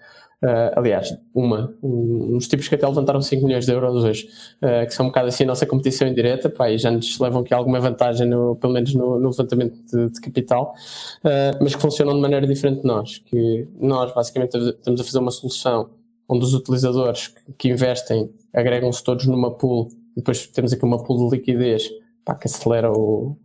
Uh, 0.44 0.70
aliás, 0.76 1.18
uma, 1.34 1.74
um, 1.82 2.36
uns 2.36 2.48
tipos 2.48 2.68
que 2.68 2.76
até 2.76 2.88
levantaram 2.88 3.20
5 3.20 3.44
milhões 3.44 3.66
de 3.66 3.72
euros 3.72 4.04
hoje, 4.04 4.28
uh, 4.62 4.86
que 4.86 4.94
são 4.94 5.08
um 5.08 5.10
bocado 5.10 5.30
assim 5.30 5.44
a 5.44 5.48
nossa 5.48 5.66
competição 5.66 6.08
indireta, 6.08 6.48
pá, 6.48 6.70
e 6.70 6.78
já 6.78 6.92
nos 6.92 7.20
levam 7.20 7.42
aqui 7.42 7.56
alguma 7.56 7.80
vantagem, 7.80 8.28
no, 8.28 8.56
pelo 8.56 8.72
menos 8.72 8.94
no, 8.94 9.20
no 9.20 9.30
levantamento 9.30 9.76
de, 9.92 10.12
de 10.12 10.22
capital, 10.22 10.76
uh, 11.24 11.58
mas 11.60 11.74
que 11.74 11.82
funcionam 11.82 12.14
de 12.14 12.22
maneira 12.22 12.46
diferente 12.46 12.82
de 12.82 12.88
nós. 12.88 13.18
Que 13.18 13.68
nós, 13.80 14.14
basicamente, 14.14 14.56
estamos 14.58 15.02
a 15.02 15.04
fazer 15.04 15.18
uma 15.18 15.32
solução 15.32 15.90
onde 16.30 16.46
os 16.46 16.54
utilizadores 16.54 17.30
que, 17.30 17.54
que 17.58 17.70
investem 17.70 18.30
agregam-se 18.54 19.04
todos 19.04 19.26
numa 19.26 19.52
pool, 19.52 19.90
depois 20.16 20.46
temos 20.48 20.72
aqui 20.72 20.86
uma 20.86 21.04
pool 21.04 21.30
de 21.30 21.38
liquidez 21.38 21.90
pá, 22.24 22.36
que 22.36 22.48
acelera 22.48 22.92
o, 22.92 23.36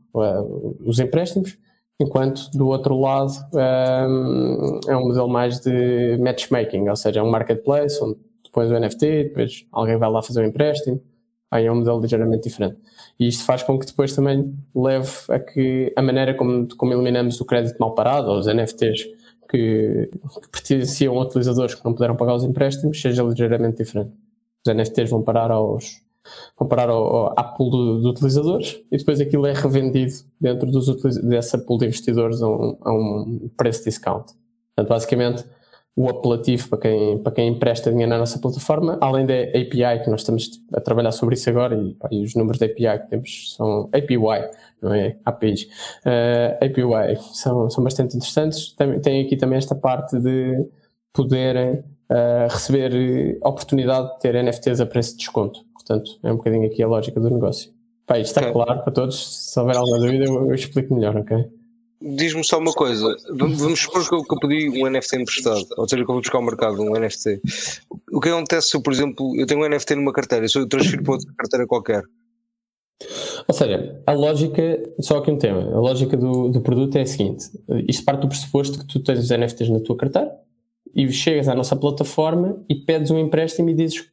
os 0.85 0.99
empréstimos 0.99 1.57
enquanto 2.01 2.51
do 2.53 2.69
outro 2.69 2.99
lado 2.99 3.33
um, 3.55 4.81
é 4.89 4.97
um 4.97 5.07
modelo 5.09 5.29
mais 5.29 5.61
de 5.61 6.17
matchmaking, 6.19 6.89
ou 6.89 6.97
seja, 6.97 7.21
é 7.21 7.23
um 7.23 7.31
marketplace 7.31 8.03
onde 8.03 8.19
depois 8.45 8.71
o 8.71 8.79
NFT, 8.79 9.25
depois 9.25 9.67
alguém 9.73 9.97
vai 9.97 10.11
lá 10.11 10.23
fazer 10.23 10.43
um 10.43 10.47
empréstimo, 10.47 11.01
aí 11.51 11.67
é 11.67 11.73
um 11.73 11.77
modelo 11.77 12.01
ligeiramente 12.01 12.45
diferente. 12.45 12.77
E 13.19 13.29
isto 13.29 13.45
faz 13.45 13.63
com 13.63 13.79
que 13.79 13.87
depois 13.87 14.15
também 14.15 14.55
leve 14.75 15.11
a 15.29 15.39
que 15.39 15.93
a 15.97 16.03
maneira 16.03 16.35
como, 16.35 16.69
como 16.77 16.93
eliminamos 16.93 17.41
o 17.41 17.45
crédito 17.45 17.79
mal 17.79 17.95
parado, 17.95 18.31
ou 18.31 18.39
os 18.39 18.47
NFTs 18.47 19.05
que, 19.51 20.09
que 20.11 20.49
pertenciam 20.51 21.19
a 21.19 21.23
utilizadores 21.23 21.75
que 21.75 21.85
não 21.85 21.93
puderam 21.93 22.17
pagar 22.17 22.35
os 22.35 22.45
empréstimos, 22.45 23.01
seja 23.01 23.23
ligeiramente 23.23 23.79
diferente. 23.79 24.13
Os 24.67 24.75
NFTs 24.75 25.11
vão 25.11 25.23
parar 25.23 25.51
aos, 25.51 26.03
vão 26.59 26.69
parar 26.69 26.89
ao, 26.89 27.39
à 27.39 27.45
pool 27.45 27.71
de, 27.71 28.03
de, 28.03 28.09
utilizadores 28.09 28.81
e 28.91 28.97
depois 28.97 29.21
aquilo 29.21 29.47
é 29.47 29.53
revendido 29.53 30.13
dentro 30.41 30.71
dos, 30.71 30.87
dessa 31.23 31.59
pool 31.59 31.79
de 31.79 31.87
investidores 31.87 32.43
a 32.43 32.49
um, 32.49 32.79
a 32.81 32.93
um 32.93 33.51
preço 33.57 33.85
discount. 33.85 34.33
Portanto, 34.75 34.89
basicamente, 34.89 35.45
o 35.95 36.09
apelativo 36.09 36.69
para 36.71 36.79
quem, 36.79 37.19
para 37.19 37.33
quem 37.33 37.49
empresta 37.49 37.91
dinheiro 37.91 38.11
na 38.11 38.19
nossa 38.19 38.39
plataforma, 38.39 38.97
além 39.01 39.27
da 39.27 39.35
API, 39.35 40.03
que 40.03 40.11
nós 40.11 40.21
estamos 40.21 40.49
a 40.73 40.81
trabalhar 40.81 41.13
sobre 41.13 41.35
isso 41.35 41.51
agora, 41.51 41.77
e, 41.77 41.97
e 42.11 42.25
os 42.25 42.35
números 42.35 42.59
da 42.59 42.67
API 42.67 42.99
que 43.01 43.11
temos 43.11 43.55
são 43.55 43.91
API, 43.93 44.17
não 44.81 44.95
é 44.95 45.17
APIs. 45.25 45.65
Uh, 45.65 45.69
eh, 46.07 46.59
API 46.63 47.21
são, 47.35 47.69
são 47.69 47.85
bastante 47.85 48.17
interessantes. 48.17 48.73
Tem, 48.73 49.01
tem 49.01 49.25
aqui 49.25 49.37
também 49.37 49.59
esta 49.59 49.75
parte 49.75 50.19
de 50.19 50.67
poderem 51.13 51.85
uh, 52.11 52.49
receber 52.49 53.39
oportunidade 53.43 54.15
de 54.15 54.21
ter 54.21 54.43
NFTs 54.43 54.81
a 54.81 54.87
preço 54.87 55.13
de 55.13 55.19
desconto. 55.19 55.61
Portanto, 55.87 56.19
é 56.23 56.33
um 56.33 56.37
bocadinho 56.37 56.67
aqui 56.67 56.83
a 56.83 56.87
lógica 56.87 57.21
do 57.21 57.31
negócio. 57.31 57.71
Pá, 58.07 58.19
isto 58.19 58.31
está 58.31 58.41
okay. 58.41 58.53
claro 58.53 58.83
para 58.83 58.93
todos. 58.93 59.51
Se 59.51 59.59
houver 59.59 59.77
alguma 59.77 59.99
dúvida, 59.99 60.25
eu, 60.25 60.49
eu 60.49 60.55
explico 60.55 60.95
melhor, 60.95 61.17
ok? 61.17 61.37
Diz-me 62.01 62.43
só 62.43 62.59
uma 62.59 62.73
coisa, 62.73 63.15
vamos 63.31 63.79
supor 63.79 64.09
que 64.09 64.15
eu, 64.15 64.25
que 64.25 64.35
eu 64.35 64.39
pedi 64.41 64.83
um 64.83 64.91
NFT 64.91 65.17
emprestado, 65.19 65.65
ou 65.77 65.89
seja, 65.89 66.05
que 66.05 66.11
eu 66.11 66.15
vou 66.15 66.21
buscar 66.21 66.39
ao 66.39 66.45
mercado 66.45 66.83
um 66.83 66.99
NFT. 66.99 67.41
O 68.11 68.21
que 68.21 68.29
acontece 68.29 68.71
se, 68.71 68.83
por 68.83 68.93
exemplo, 68.93 69.33
eu 69.37 69.47
tenho 69.47 69.61
um 69.61 69.69
NFT 69.69 69.95
numa 69.95 70.13
carteira 70.13 70.45
e 70.45 70.49
se 70.49 70.59
eu 70.59 70.67
transfiro 70.67 71.05
para 71.05 71.13
outra 71.15 71.33
carteira 71.39 71.67
qualquer? 71.67 72.03
Ou 73.47 73.55
seja, 73.55 74.03
a 74.05 74.13
lógica, 74.13 74.83
só 75.01 75.19
aqui 75.19 75.31
um 75.31 75.39
tema, 75.39 75.63
a 75.63 75.79
lógica 75.79 76.17
do, 76.17 76.49
do 76.49 76.61
produto 76.61 76.97
é 76.97 77.03
a 77.03 77.07
seguinte: 77.07 77.45
isto 77.89 78.05
parte 78.05 78.23
do 78.23 78.29
pressuposto 78.29 78.81
que 78.81 78.87
tu 78.87 79.01
tens 79.01 79.21
os 79.21 79.31
NFTs 79.31 79.71
na 79.71 79.79
tua 79.79 79.97
carteira 79.97 80.33
e 80.95 81.11
chegas 81.11 81.49
à 81.49 81.55
nossa 81.55 81.77
plataforma 81.77 82.63
e 82.69 82.75
pedes 82.75 83.13
um 83.13 83.19
empréstimo 83.19 83.71
e 83.71 83.75
dizes 83.75 84.07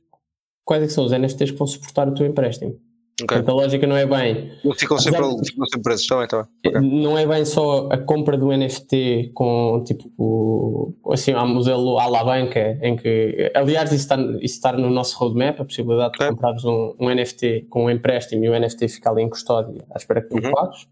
quais 0.69 0.83
é 0.83 0.88
são 0.88 1.03
os 1.05 1.11
NFTs 1.11 1.51
que 1.51 1.57
vão 1.57 1.65
suportar 1.67 2.07
o 2.07 2.13
teu 2.13 2.27
empréstimo. 2.27 2.75
Ok. 3.21 3.27
Portanto, 3.35 3.49
a 3.49 3.53
lógica 3.53 3.85
não 3.88 3.97
é 3.97 4.05
bem 4.05 4.51
Não 4.63 4.73
ficam 4.73 4.97
sempre, 4.97 5.19
de- 5.21 5.49
ficam 5.49 5.65
sempre 5.65 5.81
presos, 5.83 6.01
está 6.03 6.15
bem, 6.15 6.23
está 6.25 6.38
bem. 6.43 6.47
Ok. 6.77 7.01
não 7.03 7.17
é 7.17 7.27
bem 7.27 7.43
só 7.43 7.89
a 7.91 7.97
compra 7.97 8.38
do 8.38 8.49
NFT 8.53 9.31
com 9.33 9.83
tipo 9.85 10.09
o- 10.17 10.93
assim, 11.11 11.33
há 11.33 11.43
um 11.43 11.53
modelo 11.55 11.99
à 11.99 12.05
la 12.07 12.23
banca 12.23 12.79
em 12.81 12.95
que, 12.95 13.51
aliás, 13.55 13.91
isso 13.91 14.03
está, 14.03 14.15
isso 14.41 14.55
está 14.55 14.71
no 14.71 14.89
nosso 14.89 15.17
roadmap, 15.17 15.59
a 15.59 15.65
possibilidade 15.65 16.13
de 16.13 16.23
Ok. 16.23 16.29
comprares 16.29 16.63
um, 16.63 16.95
um 16.99 17.09
NFT 17.09 17.65
com 17.69 17.85
um 17.85 17.89
empréstimo 17.89 18.45
e 18.45 18.49
o 18.49 18.53
NFT 18.57 18.88
ficar 18.88 19.11
ali 19.11 19.23
em 19.23 19.29
custódia 19.29 19.83
à 19.91 19.97
espera 19.97 20.21
que 20.21 20.29
tu 20.29 20.35
Uhum. 20.45 20.53
pagues. 20.53 20.88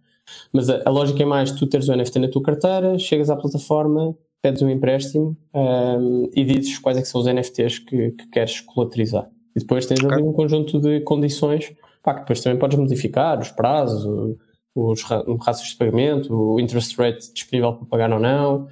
Mas 0.52 0.70
a, 0.70 0.82
a 0.86 0.90
lógica 0.90 1.24
é 1.24 1.26
mais 1.26 1.52
tu 1.52 1.66
teres 1.68 1.88
o 1.88 1.96
NFT 1.96 2.20
na 2.20 2.28
tua 2.28 2.42
carteira, 2.42 2.98
chegas 3.00 3.30
à 3.30 3.38
plataforma, 3.38 4.14
pedes 4.42 4.62
um 4.62 4.70
empréstimo 4.70 5.38
ahm, 5.54 6.26
e 6.36 6.44
dizes 6.44 6.78
quais 6.78 6.98
é 6.98 7.02
que 7.02 7.08
são 7.08 7.22
os 7.22 7.28
NFTs 7.28 7.80
que, 7.80 8.12
que 8.12 8.28
queres 8.30 8.60
colaterizar. 8.60 9.30
E 9.58 9.60
depois 9.60 9.88
tens 9.88 10.06
ali 10.06 10.22
um 10.22 10.32
conjunto 10.34 10.80
de 10.80 11.02
condições 11.02 11.76
pá, 12.04 12.14
que 12.14 12.20
depois 12.20 12.42
também 12.42 12.60
podes 12.60 12.78
modificar, 12.78 13.40
os 13.40 13.50
prazos, 13.50 14.38
os 14.76 15.02
ra- 15.02 15.26
raças 15.42 15.70
de 15.70 15.76
pagamento, 15.76 16.32
o 16.32 16.60
interest 16.60 16.96
rate 16.96 17.34
disponível 17.34 17.74
para 17.74 17.86
pagar 17.88 18.14
ou 18.14 18.20
não, 18.20 18.68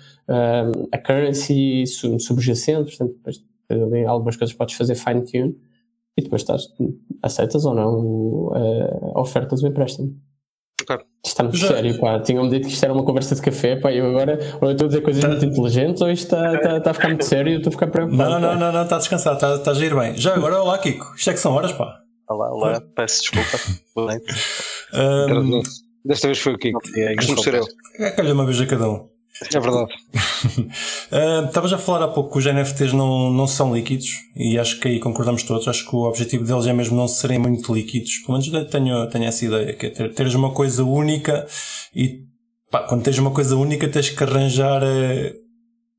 a 0.92 0.98
currency 1.00 1.88
su- 1.88 2.20
subjacente, 2.20 2.96
portanto, 2.96 3.16
depois 3.16 3.44
algumas 4.08 4.38
coisas 4.38 4.56
podes 4.56 4.76
fazer 4.76 4.94
fine-tune 4.94 5.58
e 6.16 6.22
depois 6.22 6.44
estás, 6.44 6.68
aceitas 7.24 7.66
ou 7.66 7.74
não 7.74 8.52
a, 9.16 9.20
oferta 9.20 9.56
do 9.56 9.68
empréstimo. 9.68 10.16
Isto 11.26 11.28
está 11.30 11.44
muito 11.44 11.58
Já- 11.58 11.68
sério, 11.70 12.00
pá. 12.00 12.20
Tinham-me 12.20 12.50
dito 12.52 12.68
que 12.68 12.74
isto 12.74 12.84
era 12.84 12.94
uma 12.94 13.04
conversa 13.04 13.34
de 13.34 13.42
café, 13.42 13.76
pá, 13.78 13.92
e 13.92 13.98
eu 13.98 14.06
agora 14.10 14.38
ou 14.62 14.68
eu 14.68 14.72
estou 14.74 14.86
a 14.86 14.88
dizer 14.90 15.02
coisas 15.02 15.24
muito 15.26 15.44
inteligentes 15.46 16.02
ou 16.02 16.12
isto 16.12 16.26
está, 16.36 16.54
está, 16.56 16.78
está 16.78 16.92
a 16.92 16.94
ficar 16.94 17.08
muito 17.10 17.26
sério 17.26 17.50
e 17.50 17.54
eu 17.54 17.58
estou 17.58 17.70
a 17.70 17.74
ficar 17.74 17.88
preocupado. 17.88 18.30
Não, 18.30 18.40
não, 18.40 18.50
pá. 18.50 18.56
não, 18.56 18.72
não, 18.72 18.84
está 18.84 18.96
a 18.96 19.00
descansar, 19.00 19.34
está, 19.34 19.56
está 19.56 19.72
a 19.72 19.76
ir 19.76 19.96
bem. 19.96 20.16
Já 20.16 20.36
agora, 20.36 20.62
olá 20.62 20.78
Kiko, 20.78 21.14
isto 21.18 21.30
é 21.30 21.34
que 21.34 21.40
são 21.40 21.52
horas, 21.54 21.72
pá. 21.74 21.98
Olá, 22.30 22.52
olá, 22.52 22.82
peço 22.96 23.22
desculpa. 23.22 23.58
Boa 23.96 24.08
noite. 24.14 24.26
Ahm, 24.94 25.62
Desta 26.06 26.28
vez 26.28 26.40
foi 26.40 26.54
o 26.54 26.58
Kiko. 26.60 26.80
Ser 27.42 27.56
eu. 27.56 27.66
é 28.00 28.12
que 28.12 28.22
olha 28.22 28.34
uma 28.34 28.46
vez 28.46 28.62
a 28.62 28.66
cada 28.68 28.88
um. 28.90 29.08
É 29.54 29.60
verdade. 29.60 29.94
Ah, 31.12 31.46
Estavas 31.48 31.72
a 31.72 31.78
falar 31.78 32.04
há 32.04 32.08
pouco 32.08 32.32
que 32.32 32.40
os 32.40 32.46
NFTs 32.46 32.92
não, 32.94 33.30
não 33.32 33.46
são 33.48 33.74
líquidos 33.74 34.08
e 34.36 34.58
acho 34.58 34.80
que 34.80 34.88
aí 34.88 35.00
concordamos 35.00 35.44
todos. 35.44 35.68
Acho 35.68 35.88
que 35.88 35.96
o 35.96 36.00
objetivo 36.08 36.44
deles 36.44 36.66
é 36.66 36.74
mesmo 36.74 36.96
não 36.98 37.08
serem 37.08 37.38
muito 37.40 37.74
líquidos. 37.74 38.18
Pelo 38.26 38.34
menos 38.40 38.54
eu 38.54 38.68
tenho, 38.70 39.08
tenho 39.10 39.24
essa 39.26 39.46
ideia, 39.46 39.74
que 39.74 39.86
é 39.86 39.90
ter, 39.92 40.14
teres 40.14 40.34
uma 40.34 40.52
coisa 40.52 40.84
única 40.84 41.46
e 41.96 42.22
pá, 42.72 42.80
quando 42.84 43.04
tens 43.04 43.18
uma 43.20 43.32
coisa 43.32 43.56
única 43.56 43.88
tens 43.88 44.10
que 44.10 44.24
arranjar 44.24 44.82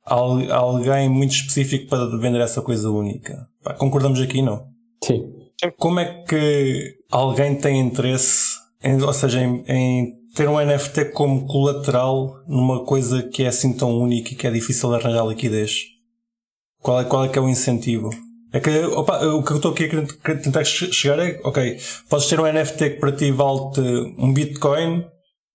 al- 0.05 0.53
alguém 0.53 1.09
muito 1.09 1.33
específico 1.33 1.89
para 1.89 2.07
vender 2.19 2.41
essa 2.41 2.61
coisa 2.63 2.91
única. 2.91 3.47
Pá, 3.63 3.75
concordamos 3.75 4.21
aqui, 4.21 4.43
não? 4.43 4.67
Sim. 5.05 5.23
Como 5.79 6.01
é 6.01 6.23
que 6.25 6.95
alguém 7.11 7.55
tem 7.57 7.81
interesse, 7.81 8.57
em, 8.83 9.01
ou 9.03 9.13
seja, 9.13 9.41
em, 9.41 9.65
em 9.69 10.13
ter 10.37 10.49
um 10.49 10.61
NFT 10.65 11.07
como 11.07 11.47
colateral 11.47 12.37
numa 12.47 12.85
coisa 12.85 13.23
que 13.23 13.43
é 13.43 13.49
assim 13.49 13.73
tão 13.77 13.99
única 13.99 14.33
e 14.33 14.37
que 14.37 14.47
é 14.47 14.51
difícil 14.51 14.91
de 14.91 14.97
arranjar 14.97 15.27
liquidez? 15.27 15.81
Qual 16.81 17.01
é, 17.01 17.05
qual 17.05 17.25
é 17.25 17.29
que 17.29 17.39
é 17.39 17.43
o 17.43 17.49
incentivo? 17.49 18.11
É 18.53 18.61
que, 18.61 18.71
opa, 18.87 19.25
o 19.27 19.43
que 19.43 19.51
eu 19.53 19.57
estou 19.57 19.73
aqui 19.73 19.85
a 20.25 20.35
tentar 20.37 20.65
che- 20.65 20.93
chegar 20.93 21.19
é, 21.19 21.41
ok, 21.45 21.79
podes 22.09 22.27
ter 22.29 22.39
um 22.41 22.47
NFT 22.47 22.91
que 22.91 23.01
para 23.01 23.13
ti 23.13 23.31
vale 23.33 23.61
um 24.19 24.33
Bitcoin, 24.33 25.05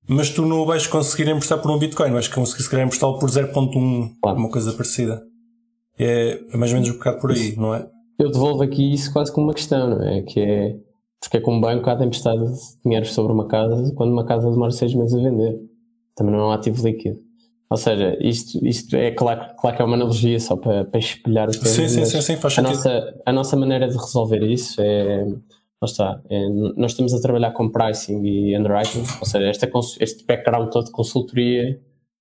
mas 0.10 0.30
tu 0.30 0.46
não 0.46 0.60
o 0.60 0.66
vais 0.66 0.86
conseguir 0.88 1.30
emprestar 1.30 1.60
por 1.62 1.72
um 1.72 1.80
Bitcoin, 1.80 2.12
vais 2.12 2.28
conseguir 2.28 2.64
se 2.64 2.70
calhar 2.70 2.86
emprestá-lo 2.86 3.18
por 3.18 3.30
0.1, 3.30 4.10
Claro. 4.22 4.38
uma 4.38 4.50
coisa 4.50 4.74
parecida. 4.74 5.22
É, 5.98 6.40
é 6.52 6.58
mais 6.58 6.72
ou 6.72 6.80
menos 6.80 6.90
um 6.94 6.98
bocado 6.98 7.20
por 7.20 7.32
aí, 7.32 7.56
não 7.56 7.74
é? 7.74 7.88
Eu 8.20 8.30
devolvo 8.32 8.62
aqui 8.62 8.94
isso 8.94 9.12
quase 9.14 9.32
como 9.32 9.48
uma 9.48 9.54
questão, 9.54 9.90
não 9.92 10.04
é? 10.08 10.22
Que 10.24 10.40
é 10.40 10.76
porque 11.22 11.38
é 11.38 11.40
que 11.40 11.50
um 11.50 11.62
banco 11.62 11.90
há 11.90 11.96
de 11.96 12.04
emprestar 12.04 12.36
dinheiro 12.84 13.06
sobre 13.06 13.32
uma 13.32 13.48
casa 13.48 13.94
quando 13.96 14.12
uma 14.12 14.25
casa 14.25 14.50
demora 14.50 14.72
seis 14.72 14.94
meses 14.94 15.13
a 15.16 15.22
vender. 15.22 15.60
Também 16.16 16.34
não 16.34 16.42
é 16.42 16.46
um 16.48 16.51
ativo 16.51 16.86
líquido. 16.86 17.20
Ou 17.70 17.78
seja, 17.78 18.18
isto, 18.20 18.66
isto 18.68 18.96
é 18.98 19.12
claro, 19.12 19.56
claro 19.58 19.78
que 19.78 19.82
é 19.82 19.86
uma 19.86 19.96
analogia 19.96 20.38
só 20.40 20.58
para, 20.58 20.84
para 20.84 21.00
espelhar 21.00 21.48
o 21.48 21.51
tema. 21.51 21.66
Sim, 21.66 21.88
sim, 21.88 22.04
sim, 22.04 22.22
sim, 22.22 22.36
faz 22.36 22.54
a 22.54 22.62
sentido. 22.62 22.75
nossa, 22.75 23.22
a 23.25 23.32
nossa 23.32 23.56
maneira 23.56 23.88
de 23.88 23.96
resolver 23.96 24.44
isso 24.44 24.82
é. 24.82 25.25
Lá 25.82 25.86
está. 25.86 26.22
é, 26.30 26.48
nós 26.75 26.92
estamos 26.92 27.12
a 27.13 27.20
trabalhar 27.20 27.51
com 27.51 27.70
pricing 27.70 28.24
e 28.24 28.56
underwriting, 28.56 29.04
ou 29.20 29.25
seja, 29.25 29.48
esta, 29.48 29.68
este 30.00 30.25
background 30.25 30.70
todo 30.70 30.86
de 30.86 30.92
consultoria 30.92 31.80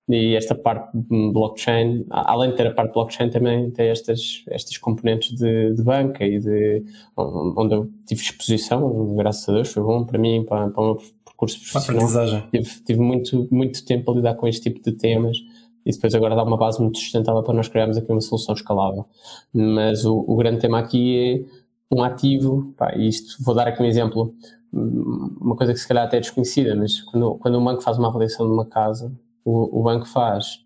e 0.08 0.34
esta 0.34 0.54
parte 0.54 0.90
blockchain, 1.32 2.04
além 2.10 2.50
de 2.50 2.56
ter 2.56 2.66
a 2.66 2.72
parte 2.72 2.92
blockchain, 2.92 3.30
também 3.30 3.70
tem 3.70 3.88
estas, 3.88 4.42
estas 4.48 4.76
componentes 4.76 5.36
de, 5.36 5.72
de 5.74 5.82
banca 5.82 6.24
e 6.24 6.38
de 6.38 6.84
onde 7.16 7.74
eu 7.74 7.90
tive 8.06 8.20
exposição, 8.20 9.14
graças 9.14 9.48
a 9.48 9.52
Deus, 9.52 9.72
foi 9.72 9.82
bom 9.82 10.04
para 10.04 10.18
mim, 10.18 10.44
para, 10.44 10.68
para 10.68 10.82
o 10.82 10.86
meu 10.86 11.02
percurso 11.24 11.60
profissional 11.60 12.48
tive, 12.50 12.70
tive 12.84 13.00
muito, 13.00 13.48
muito 13.50 13.84
tempo 13.84 14.10
a 14.10 14.14
lidar 14.14 14.34
com 14.34 14.48
este 14.48 14.70
tipo 14.70 14.82
de 14.82 14.96
temas 14.96 15.38
e 15.86 15.92
depois 15.92 16.14
agora 16.14 16.34
dá 16.34 16.42
uma 16.42 16.56
base 16.56 16.80
muito 16.80 16.98
sustentável 16.98 17.42
para 17.42 17.54
nós 17.54 17.68
criarmos 17.68 17.96
aqui 17.96 18.10
uma 18.10 18.20
solução 18.20 18.54
escalável. 18.54 19.06
Mas 19.52 20.04
o, 20.04 20.24
o 20.26 20.36
grande 20.36 20.60
tema 20.60 20.78
aqui 20.78 21.46
é 21.90 21.94
um 21.94 22.02
ativo, 22.02 22.74
pá, 22.76 22.94
e 22.96 23.08
isto 23.08 23.42
vou 23.42 23.54
dar 23.54 23.66
aqui 23.66 23.82
um 23.82 23.86
exemplo, 23.86 24.34
hum, 24.72 25.36
uma 25.40 25.56
coisa 25.56 25.72
que 25.72 25.78
se 25.78 25.88
calhar 25.88 26.04
até 26.04 26.18
é 26.18 26.20
desconhecida, 26.20 26.74
mas 26.74 27.00
quando, 27.00 27.36
quando 27.36 27.58
um 27.58 27.64
banco 27.64 27.82
faz 27.82 27.98
uma 27.98 28.08
avaliação 28.08 28.46
de 28.46 28.52
uma 28.52 28.66
casa, 28.66 29.12
o, 29.44 29.80
o 29.80 29.82
banco 29.82 30.06
faz, 30.06 30.58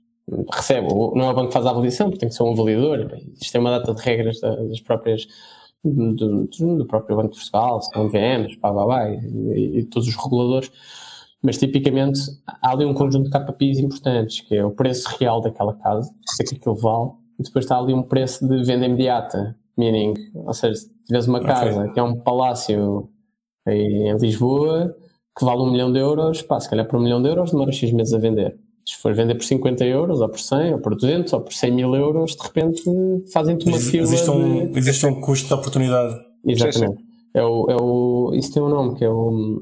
recebe, 0.52 0.88
não 0.88 1.26
é 1.26 1.31
o 1.31 1.35
banco 1.35 1.49
que 1.49 1.52
faz 1.52 1.66
a 1.66 1.71
avaliação, 1.71 2.07
porque 2.09 2.21
tem 2.21 2.28
que 2.28 2.35
ser 2.35 2.43
um 2.43 2.54
validador, 2.54 3.09
pá, 3.09 3.16
isto 3.16 3.52
tem 3.52 3.61
uma 3.61 3.71
data 3.78 3.95
de 3.95 4.02
regras 4.02 4.40
da- 4.40 4.57
das 4.57 4.81
próprias 4.81 5.26
do, 5.85 6.47
do- 6.47 6.87
próprio 6.87 7.16
Banco 7.16 7.31
de 7.33 7.37
Portugal, 7.38 7.81
são 7.83 8.09
VMs, 8.09 8.57
pá, 8.57 8.73
pá, 8.73 8.87
pá, 8.87 9.11
e, 9.11 9.81
e 9.81 9.85
todos 9.85 10.09
os 10.09 10.16
reguladores, 10.16 10.71
mas 11.43 11.59
tipicamente 11.59 12.21
há 12.47 12.71
ali 12.73 12.87
um 12.87 12.95
conjunto 12.95 13.28
de 13.28 13.31
KPIs 13.31 13.78
importantes, 13.81 14.40
que 14.40 14.57
é 14.57 14.64
o 14.64 14.71
preço 14.71 15.07
real 15.19 15.43
daquela 15.43 15.75
casa, 15.75 16.09
o 16.11 16.37
que 16.37 16.43
é 16.43 16.47
que 16.47 16.54
aquilo 16.57 16.75
vale, 16.76 17.11
e 17.38 17.43
depois 17.43 17.64
está 17.66 17.78
ali 17.78 17.93
um 17.93 18.02
preço 18.02 18.49
de 18.49 18.62
venda 18.64 18.87
imediata, 18.87 19.54
meaning, 19.76 20.14
ou 20.35 20.54
seja, 20.54 20.75
se 20.75 20.95
tiveres 21.04 21.26
uma 21.26 21.40
casa 21.40 21.88
que 21.93 22.00
é 22.00 22.02
um 22.02 22.14
palácio 22.19 23.11
em 23.69 24.16
Lisboa, 24.16 24.97
que 25.38 25.45
vale 25.45 25.61
um 25.62 25.71
milhão 25.71 25.93
de 25.93 25.99
euros, 25.99 26.40
pá, 26.43 26.59
se 26.61 26.71
calhar 26.71 26.87
por 26.87 26.99
um 26.99 27.02
milhão 27.02 27.21
de 27.21 27.28
euros 27.28 27.50
demora 27.50 27.73
X 27.73 27.93
meses 27.93 28.14
a 28.14 28.19
vender. 28.19 28.59
Se 28.85 28.97
for 28.97 29.14
vender 29.14 29.35
por 29.35 29.45
50 29.45 29.85
euros, 29.85 30.21
ou 30.21 30.29
por 30.29 30.38
100, 30.41 30.75
ou 30.75 30.79
por 30.79 30.95
200, 30.95 31.33
ou 31.33 31.41
por 31.41 31.53
100 31.53 31.71
mil 31.73 31.95
euros, 31.95 32.37
de 32.37 32.43
repente 32.43 32.83
fazem-te 33.33 33.67
uma 33.67 33.79
fila 33.79 34.03
Existe 34.05 34.25
de... 34.25 34.31
um, 34.31 34.76
existe 34.76 35.07
um 35.07 35.21
custo 35.21 35.49
de 35.49 35.55
oportunidade. 35.55 36.14
Exatamente. 36.47 37.03
É 37.33 37.43
o, 37.43 37.71
é 37.71 37.76
o, 37.81 38.33
isso 38.35 38.53
tem 38.53 38.62
um 38.62 38.69
nome 38.69 38.97
que 38.97 39.05
é 39.05 39.09
o. 39.11 39.61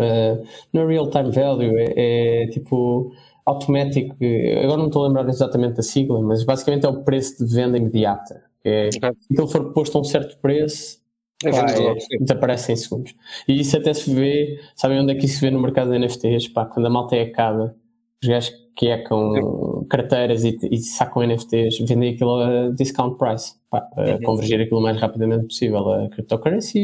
eh, 0.00 0.42
não 0.72 0.82
é 0.82 0.86
real 0.86 1.10
time 1.10 1.30
value, 1.30 1.76
é, 1.76 2.44
é 2.44 2.46
tipo 2.48 3.12
automatic. 3.44 4.14
eh, 4.20 4.62
Agora 4.64 4.78
não 4.78 4.86
estou 4.86 5.04
a 5.04 5.08
lembrar 5.08 5.28
exatamente 5.28 5.76
da 5.76 5.82
sigla, 5.82 6.20
mas 6.22 6.42
basicamente 6.44 6.86
é 6.86 6.88
o 6.88 7.02
preço 7.04 7.44
de 7.44 7.54
venda 7.54 7.76
imediata. 7.76 8.42
que 8.62 8.68
É, 8.68 8.88
Ok. 8.96 9.10
Se 9.28 9.40
ele 9.42 9.48
for 9.48 9.72
posto 9.72 9.98
a 9.98 10.00
um 10.00 10.04
certo 10.04 10.38
preço, 10.40 10.98
É 11.44 11.50
pá, 11.50 11.66
venda 11.66 11.90
é- 11.90 12.18
desaparece 12.18 12.72
em 12.72 12.76
segundos. 12.76 13.14
E 13.46 13.60
isso 13.60 13.76
até 13.76 13.92
se 13.92 14.12
vê, 14.14 14.58
sabem 14.74 15.00
onde 15.00 15.12
é 15.12 15.14
que 15.16 15.26
isso 15.26 15.34
se 15.36 15.40
vê 15.42 15.50
no 15.50 15.60
mercado 15.60 15.90
de 15.90 15.96
NFTs? 15.98 16.48
Pá, 16.48 16.64
quando 16.64 16.86
a 16.86 16.90
malta 16.90 17.14
é 17.16 17.22
acaba, 17.22 17.74
os 18.22 18.28
gajos 18.28 18.52
que 18.74 18.86
é 18.88 18.98
com 18.98 19.84
carteiras 19.90 20.44
e, 20.44 20.58
e 20.70 20.78
sacam 20.78 21.22
NFTs, 21.22 21.78
vendem 21.80 22.14
aquilo 22.14 22.36
a 22.40 22.70
discount 22.70 23.18
price, 23.18 23.54
pá, 23.70 23.82
para 23.82 24.18
convergir 24.22 24.60
aquilo 24.60 24.80
o 24.80 24.82
mais 24.82 24.98
rapidamente 24.98 25.44
possível 25.46 25.92
a 25.92 26.08
cryptocurrency 26.08 26.78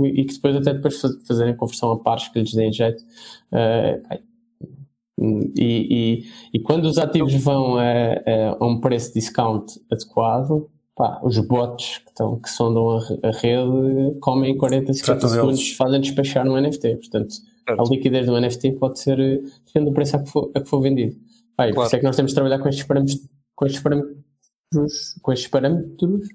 e, 0.00 0.04
e 0.04 0.24
que 0.26 0.34
depois 0.34 0.56
até 0.56 0.74
depois 0.74 1.00
faz- 1.00 1.26
fazerem 1.26 1.56
conversão 1.56 1.92
a 1.92 1.98
pares 1.98 2.28
que 2.28 2.40
lhes 2.40 2.52
deem 2.52 2.70
jeito. 2.72 3.02
Pá, 3.50 4.18
e, 5.56 6.24
e, 6.52 6.58
quando 6.60 6.86
os 6.86 6.98
ativos 6.98 7.32
vão 7.34 7.76
a, 7.78 7.82
a- 8.60 8.64
um 8.64 8.80
preço 8.80 9.14
discount 9.14 9.80
adequado, 9.90 10.68
pá, 10.96 11.20
os 11.22 11.38
bots 11.38 11.98
que, 11.98 12.08
estão, 12.10 12.38
que 12.38 12.50
sondam 12.50 12.90
a, 12.98 13.28
a 13.28 13.30
rede 13.30 14.18
comem 14.20 14.52
em 14.52 14.58
40, 14.58 14.92
50 14.92 15.20
Trata 15.20 15.34
segundos, 15.34 15.70
fazem 15.76 16.00
despachar 16.00 16.44
no 16.44 16.60
NFT. 16.60 16.96
Portanto, 16.96 17.34
Certo. 17.66 17.80
a 17.80 17.84
liquidez 17.88 18.26
do 18.26 18.38
NFT 18.40 18.72
pode 18.72 18.98
ser 19.00 19.18
eh, 19.18 19.40
depende 19.66 19.86
do 19.86 19.92
preço 19.92 20.16
a 20.16 20.22
que 20.22 20.30
for, 20.30 20.50
a 20.54 20.60
que 20.60 20.68
for 20.68 20.80
vendido. 20.80 21.16
Pá, 21.56 21.66
e 21.66 21.70
por 21.70 21.74
Claro. 21.76 21.86
isso 21.86 21.96
é 21.96 21.98
que 21.98 22.04
nós 22.04 22.16
temos 22.16 22.30
de 22.32 22.34
trabalhar 22.34 22.58
com 22.58 22.68
estes 22.68 22.84
parâmetros, 22.84 23.18
com 23.54 23.66
estes 23.66 23.82
parâmetros, 23.82 24.18
com 25.22 25.32
estes 25.32 25.48
parâmetros 25.48 25.96
todos. 25.98 26.28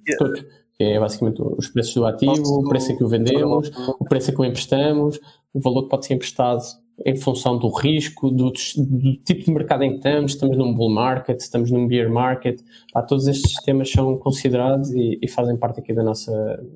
Que 0.77 0.83
é 0.85 0.99
basicamente 0.99 1.41
os 1.41 1.67
preços 1.67 1.93
do 1.93 2.05
ativo, 2.05 2.31
o 2.59 2.69
preço 2.69 2.93
a 2.93 2.95
que 2.95 3.03
o 3.03 3.07
vendemos, 3.09 3.69
o 3.99 4.05
preço 4.05 4.31
a 4.31 4.33
que 4.33 4.39
o 4.41 4.45
emprestamos, 4.45 5.19
o 5.53 5.59
valor 5.59 5.83
que 5.83 5.89
pode 5.89 6.05
ser 6.05 6.13
emprestado 6.13 6.61
em 7.05 7.15
função 7.15 7.57
do 7.57 7.69
risco, 7.69 8.29
do, 8.29 8.51
do 8.51 9.15
tipo 9.23 9.45
de 9.45 9.51
mercado 9.51 9.83
em 9.83 9.91
que 9.91 9.97
estamos, 9.97 10.33
estamos 10.33 10.57
num 10.57 10.73
bull 10.73 10.89
market, 10.89 11.39
estamos 11.39 11.71
num 11.71 11.87
bear 11.87 12.09
market, 12.09 12.59
pá, 12.91 13.01
todos 13.01 13.27
estes 13.27 13.53
temas 13.63 13.89
são 13.89 14.17
considerados 14.17 14.91
e, 14.91 15.17
e 15.21 15.27
fazem 15.27 15.55
parte 15.57 15.79
aqui 15.79 15.93
da 15.93 16.03
nossa, 16.03 16.31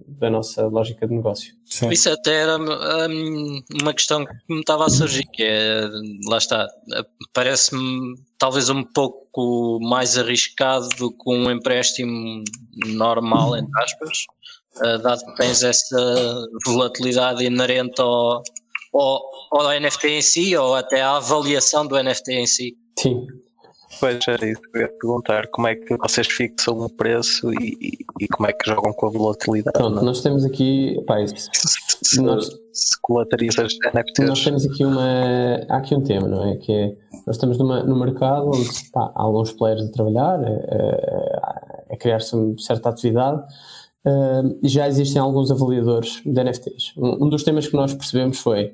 da 0.07 0.29
nossa 0.29 0.67
lógica 0.67 1.07
de 1.07 1.13
negócio. 1.13 1.53
Sim. 1.65 1.89
Isso 1.89 2.09
até 2.09 2.41
era 2.41 2.57
hum, 2.57 3.61
uma 3.81 3.93
questão 3.93 4.25
que 4.25 4.33
me 4.49 4.59
estava 4.59 4.85
a 4.85 4.89
surgir, 4.89 5.25
que 5.31 5.43
é, 5.43 5.87
lá 6.27 6.37
está, 6.37 6.67
parece-me 7.33 8.15
talvez 8.37 8.69
um 8.69 8.83
pouco 8.83 9.79
mais 9.81 10.17
arriscado 10.17 10.87
do 10.97 11.11
que 11.11 11.29
um 11.29 11.49
empréstimo 11.49 12.43
normal, 12.87 13.57
entre 13.57 13.81
aspas, 13.81 14.25
uh, 14.77 15.01
dado 15.01 15.25
que 15.25 15.35
tens 15.35 15.63
essa 15.63 16.45
volatilidade 16.65 17.43
inerente 17.43 18.01
ao, 18.01 18.41
ao, 18.93 19.21
ao 19.51 19.79
NFT 19.79 20.07
em 20.07 20.21
si, 20.21 20.55
ou 20.55 20.75
até 20.75 21.01
à 21.01 21.17
avaliação 21.17 21.85
do 21.87 22.01
NFT 22.01 22.31
em 22.33 22.45
si. 22.47 22.77
Sim. 22.99 23.25
Pois 23.99 24.19
era 24.27 24.49
isso 24.49 24.61
que 24.61 24.77
eu 24.77 24.81
ia 24.81 24.87
perguntar. 24.99 25.47
Como 25.51 25.67
é 25.67 25.75
que 25.75 25.95
vocês 25.97 26.25
fixam 26.27 26.79
o 26.79 26.89
preço 26.89 27.51
e, 27.53 27.77
e, 27.79 28.23
e 28.25 28.27
como 28.27 28.49
é 28.49 28.53
que 28.53 28.67
jogam 28.67 28.91
com 28.91 29.05
a 29.05 29.09
volatilidade? 29.11 29.77
Pronto, 29.77 30.03
nós 30.03 30.21
temos 30.21 30.43
aqui. 30.43 30.99
Pá, 31.05 31.21
isso- 31.21 31.49
Se, 31.53 32.19
nós- 32.19 32.49
se 32.73 32.99
colaterizas 33.01 33.71
NFTs. 33.93 34.27
Nós 34.27 34.43
temos 34.43 34.65
aqui 34.65 34.83
uma. 34.83 35.57
Há 35.69 35.77
aqui 35.77 35.93
um 35.95 36.01
tema, 36.01 36.27
não 36.27 36.49
é? 36.51 36.57
Que 36.57 36.71
é. 36.71 36.87
Nós 37.27 37.35
estamos 37.35 37.57
numa, 37.59 37.83
num 37.83 37.97
mercado 37.99 38.47
onde 38.47 38.67
pá, 38.91 39.11
há 39.15 39.21
alguns 39.21 39.51
players 39.53 39.83
a 39.87 39.91
trabalhar, 39.91 40.39
a, 40.43 40.47
a- 40.47 41.83
a 41.91 41.97
criar-se 41.97 42.35
uma 42.35 42.57
certa 42.57 42.89
atividade, 42.89 43.43
eh, 44.05 44.41
e 44.63 44.67
já 44.69 44.87
existem 44.87 45.21
alguns 45.21 45.51
avaliadores 45.51 46.19
de 46.25 46.43
NFTs. 46.43 46.93
Um, 46.97 47.25
um 47.25 47.29
dos 47.29 47.43
temas 47.43 47.67
que 47.67 47.75
nós 47.75 47.93
percebemos 47.93 48.39
foi. 48.39 48.73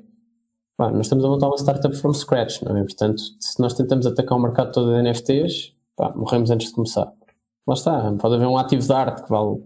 Nós 0.88 1.06
estamos 1.06 1.24
a 1.24 1.28
montar 1.28 1.48
uma 1.48 1.58
startup 1.58 1.94
from 1.96 2.14
scratch, 2.14 2.62
não 2.62 2.76
é? 2.76 2.82
Portanto, 2.82 3.20
se 3.38 3.60
nós 3.60 3.74
tentamos 3.74 4.06
atacar 4.06 4.38
o 4.38 4.40
mercado 4.40 4.72
todo 4.72 4.94
de 4.94 5.02
NFTs, 5.02 5.74
pá, 5.96 6.12
morremos 6.16 6.50
antes 6.50 6.68
de 6.68 6.74
começar. 6.74 7.12
Lá 7.66 7.74
está, 7.74 8.12
pode 8.18 8.34
haver 8.36 8.46
um 8.46 8.56
ativo 8.56 8.82
de 8.82 8.92
arte 8.92 9.22
que 9.22 9.28
vale 9.28 9.62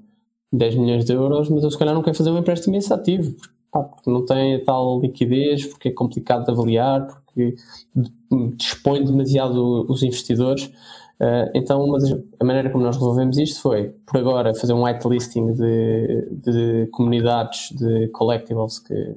10 0.52 0.76
milhões 0.76 1.04
de 1.04 1.12
euros, 1.12 1.48
mas 1.48 1.62
eu 1.62 1.70
se 1.70 1.78
calhar 1.78 1.94
não 1.94 2.02
quero 2.02 2.16
fazer 2.16 2.30
um 2.30 2.38
empréstimo 2.38 2.74
a 2.74 2.78
esse 2.78 2.92
ativo, 2.92 3.32
porque, 3.32 3.54
pá, 3.70 3.82
porque 3.82 4.10
não 4.10 4.24
tem 4.24 4.56
a 4.56 4.64
tal 4.64 5.00
liquidez, 5.00 5.66
porque 5.66 5.88
é 5.88 5.92
complicado 5.92 6.44
de 6.44 6.50
avaliar, 6.50 7.06
porque 7.06 7.54
dispõe 8.56 9.04
demasiado 9.04 9.86
os 9.88 10.02
investidores. 10.02 10.64
Uh, 11.20 11.48
então, 11.54 11.82
uma 11.84 11.98
das, 11.98 12.10
a 12.12 12.44
maneira 12.44 12.70
como 12.70 12.82
nós 12.82 12.96
resolvemos 12.96 13.38
isto 13.38 13.62
foi, 13.62 13.94
por 14.04 14.18
agora, 14.18 14.52
fazer 14.54 14.72
um 14.72 14.84
whitelisting 14.84 15.52
de, 15.52 16.28
de 16.32 16.88
comunidades 16.90 17.70
de 17.70 18.08
collectibles 18.08 18.80
que, 18.80 19.14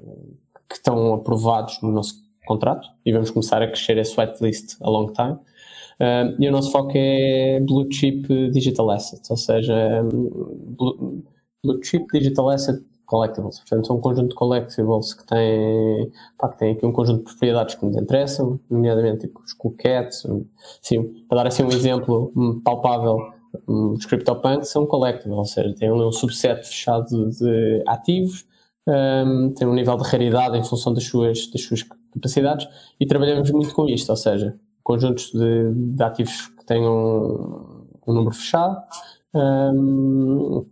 que 0.70 0.76
estão 0.76 1.14
aprovados 1.14 1.82
no 1.82 1.92
nosso 1.92 2.16
contrato 2.46 2.88
e 3.06 3.12
vamos 3.12 3.30
começar 3.32 3.62
a 3.62 3.68
crescer 3.68 3.98
esse 3.98 4.20
whitelist 4.20 4.78
a 4.82 4.90
long 4.90 5.12
time. 5.12 5.38
Uh, 6.00 6.36
e 6.40 6.48
o 6.48 6.52
nosso 6.52 6.72
foco 6.72 6.92
é 6.96 7.60
blue 7.60 7.88
chip 7.92 8.28
digital 8.52 8.92
assets, 8.92 9.30
ou 9.30 9.38
seja, 9.38 10.04
blue, 10.04 11.24
blue 11.64 11.84
chip 11.84 12.06
digital 12.14 12.50
asset 12.50 12.80
collectibles. 13.08 13.60
Portanto, 13.60 13.88
são 13.88 13.96
um 13.98 14.02
conjunto 14.02 14.30
de 14.30 14.36
collectibles 14.36 15.14
que 15.14 15.26
têm, 15.26 16.12
pá, 16.38 16.50
que 16.50 16.66
aqui 16.66 16.86
um 16.86 16.92
conjunto 16.92 17.20
de 17.20 17.24
propriedades 17.24 17.76
que 17.76 17.86
nos 17.86 17.96
interessam, 17.96 18.60
nomeadamente 18.70 19.28
tipo, 19.28 19.42
os 19.42 19.54
coquetes. 19.54 20.24
Para 21.28 21.38
dar 21.38 21.48
assim 21.48 21.64
um 21.64 21.70
exemplo 21.70 22.32
palpável, 22.64 23.18
os 23.66 24.06
CryptoPunks 24.06 24.70
são 24.70 24.86
collectibles, 24.86 25.38
ou 25.38 25.46
seja, 25.46 25.74
um, 25.92 26.08
um 26.08 26.12
subset 26.12 26.64
fechado 26.68 27.30
de 27.30 27.82
ativos, 27.88 28.46
um, 28.88 29.54
têm 29.54 29.68
um 29.68 29.74
nível 29.74 29.98
de 29.98 30.04
raridade 30.10 30.58
em 30.58 30.64
função 30.64 30.94
das 30.94 31.04
suas, 31.04 31.48
das 31.52 31.62
suas 31.62 31.84
capacidades 31.84 32.68
e 33.00 33.06
trabalhamos 33.06 33.52
muito 33.52 33.74
com 33.74 33.88
isto, 33.88 34.10
ou 34.10 34.16
seja, 34.16 34.56
conjuntos 34.84 35.32
de, 35.32 35.74
de 35.74 36.04
ativos 36.04 36.48
que 36.48 36.66
tenham 36.66 37.88
um 38.08 38.14
número 38.14 38.34
fechado. 38.34 38.78
Um, 39.34 40.66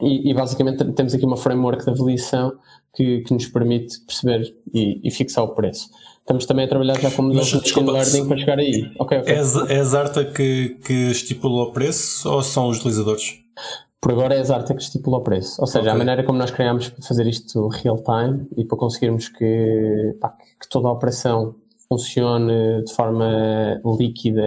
e, 0.00 0.30
e, 0.30 0.34
basicamente 0.34 0.84
temos 0.92 1.12
aqui 1.12 1.24
uma 1.24 1.36
framework 1.36 1.84
de 1.84 1.90
avaliação 1.90 2.52
que, 2.94 3.20
que 3.20 3.34
nos 3.34 3.46
permite 3.46 4.00
perceber 4.00 4.54
e, 4.72 5.00
e, 5.06 5.10
fixar 5.10 5.44
o 5.44 5.48
preço. 5.48 5.90
Estamos 6.20 6.46
também 6.46 6.66
a 6.66 6.68
trabalhar 6.68 6.98
já 7.00 7.10
com 7.10 7.22
modelos 7.22 7.48
de 7.48 7.56
machine 7.56 7.90
learning 7.90 8.28
para 8.28 8.36
chegar 8.36 8.58
aí. 8.58 8.90
Okay, 8.98 9.18
okay. 9.18 9.34
É, 9.34 9.38
é 9.74 9.80
a 9.80 9.84
Zarta 9.84 10.24
que, 10.24 10.78
que 10.84 11.10
estipula 11.10 11.64
o 11.64 11.72
preço 11.72 12.30
ou 12.30 12.42
são 12.42 12.68
os 12.68 12.78
utilizadores? 12.78 13.40
Por 14.00 14.12
agora 14.12 14.34
é 14.34 14.40
a 14.40 14.44
Zarta 14.44 14.74
que 14.74 14.82
estipula 14.82 15.18
o 15.18 15.22
preço. 15.22 15.60
Ou 15.60 15.66
seja, 15.66 15.80
okay. 15.80 15.92
a 15.92 15.96
maneira 15.96 16.24
como 16.24 16.38
nós 16.38 16.50
criamos 16.50 16.88
para 16.88 17.04
fazer 17.04 17.26
isto 17.26 17.68
real 17.68 17.96
time 18.02 18.46
e 18.56 18.64
para 18.64 18.78
conseguirmos 18.78 19.28
que, 19.28 20.16
pá, 20.20 20.30
que 20.60 20.68
toda 20.68 20.88
a 20.88 20.92
operação 20.92 21.54
funcione 21.88 22.84
de 22.84 22.92
forma 22.92 23.80
líquida. 23.98 24.42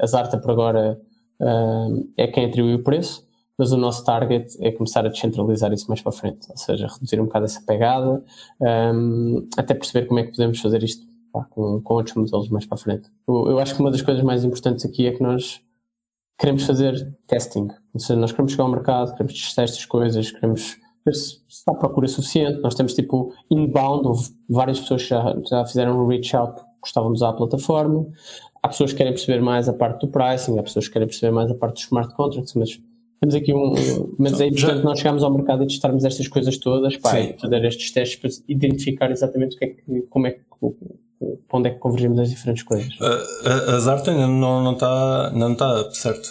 A 0.00 0.06
Zarta 0.06 0.38
por 0.38 0.50
agora 0.50 0.98
uh, 1.40 2.08
é 2.16 2.26
quem 2.26 2.46
atribui 2.46 2.74
o 2.74 2.82
preço 2.82 3.24
mas 3.58 3.72
o 3.72 3.76
nosso 3.76 4.04
target 4.04 4.56
é 4.60 4.72
começar 4.72 5.04
a 5.06 5.08
descentralizar 5.08 5.72
isso 5.72 5.86
mais 5.88 6.00
para 6.00 6.12
frente, 6.12 6.50
ou 6.50 6.56
seja, 6.56 6.88
reduzir 6.88 7.20
um 7.20 7.26
bocado 7.26 7.44
essa 7.44 7.62
pegada, 7.62 8.22
um, 8.60 9.48
até 9.56 9.74
perceber 9.74 10.06
como 10.06 10.20
é 10.20 10.24
que 10.24 10.32
podemos 10.32 10.60
fazer 10.60 10.82
isto 10.82 11.06
pá, 11.32 11.44
com, 11.44 11.80
com 11.80 11.94
outros 11.94 12.16
modelos 12.16 12.48
mais 12.48 12.66
para 12.66 12.78
frente. 12.78 13.08
Eu, 13.28 13.50
eu, 13.50 13.58
acho 13.58 13.74
que 13.74 13.80
uma 13.80 13.90
das 13.90 14.02
coisas 14.02 14.22
mais 14.24 14.44
importantes 14.44 14.84
aqui 14.84 15.06
é 15.06 15.12
que 15.12 15.22
nós 15.22 15.60
queremos 16.38 16.64
fazer 16.64 17.16
testing, 17.26 17.68
seja, 18.00 18.18
nós 18.18 18.32
queremos 18.32 18.52
chegar 18.52 18.64
ao 18.64 18.70
mercado, 18.70 19.12
queremos 19.12 19.34
testar 19.34 19.62
estas 19.62 19.84
coisas, 19.84 20.30
queremos 20.30 20.76
ver 21.04 21.14
se, 21.14 21.28
se 21.30 21.40
está 21.48 21.72
a 21.72 21.76
procura 21.76 22.08
suficiente, 22.08 22.60
nós 22.60 22.74
temos 22.74 22.94
tipo 22.94 23.32
inbound, 23.50 24.06
houve 24.06 24.30
várias 24.48 24.80
pessoas 24.80 25.02
que 25.02 25.08
já, 25.08 25.36
já 25.48 25.64
fizeram 25.66 26.02
um 26.02 26.06
reach 26.06 26.34
out, 26.34 26.60
gostavam 26.80 27.12
de 27.12 27.16
usar 27.16 27.30
a 27.30 27.32
plataforma, 27.34 28.06
há 28.62 28.68
pessoas 28.68 28.92
que 28.92 28.98
querem 28.98 29.12
perceber 29.12 29.40
mais 29.40 29.68
a 29.68 29.72
parte 29.72 30.06
do 30.06 30.08
pricing, 30.08 30.58
há 30.58 30.62
pessoas 30.62 30.86
que 30.86 30.92
querem 30.92 31.06
perceber 31.06 31.32
mais 31.32 31.50
a 31.50 31.54
parte 31.54 31.74
dos 31.74 31.84
smart 31.84 32.14
contracts, 32.14 32.54
mas 32.54 32.80
temos 33.20 33.34
aqui 33.34 33.54
um. 33.54 33.72
Mas 34.18 34.40
é 34.40 34.46
importante 34.46 34.78
Já... 34.78 34.82
nós 34.82 34.98
chegarmos 34.98 35.22
ao 35.22 35.32
mercado 35.32 35.62
e 35.62 35.66
testarmos 35.66 36.04
estas 36.04 36.28
coisas 36.28 36.58
todas, 36.58 36.96
pá, 36.96 37.10
fazer 37.40 37.64
estes 37.64 37.92
testes 37.92 38.18
para 38.18 38.30
identificar 38.48 39.10
exatamente 39.10 39.56
o 39.56 39.58
que 39.58 39.64
é 39.64 39.68
que, 39.68 40.02
como 40.10 40.26
é 40.26 40.32
que, 40.32 40.40
para 41.48 41.58
onde 41.58 41.68
é 41.68 41.72
que 41.72 41.78
convergimos 41.78 42.18
as 42.18 42.30
diferentes 42.30 42.62
coisas. 42.62 42.88
A, 43.00 43.72
a, 43.72 43.76
a 43.76 43.80
Zarta 43.80 44.10
ainda 44.10 44.26
não, 44.26 44.62
não, 44.62 44.72
está, 44.72 45.30
não 45.34 45.52
está 45.52 45.90
certo. 45.90 46.28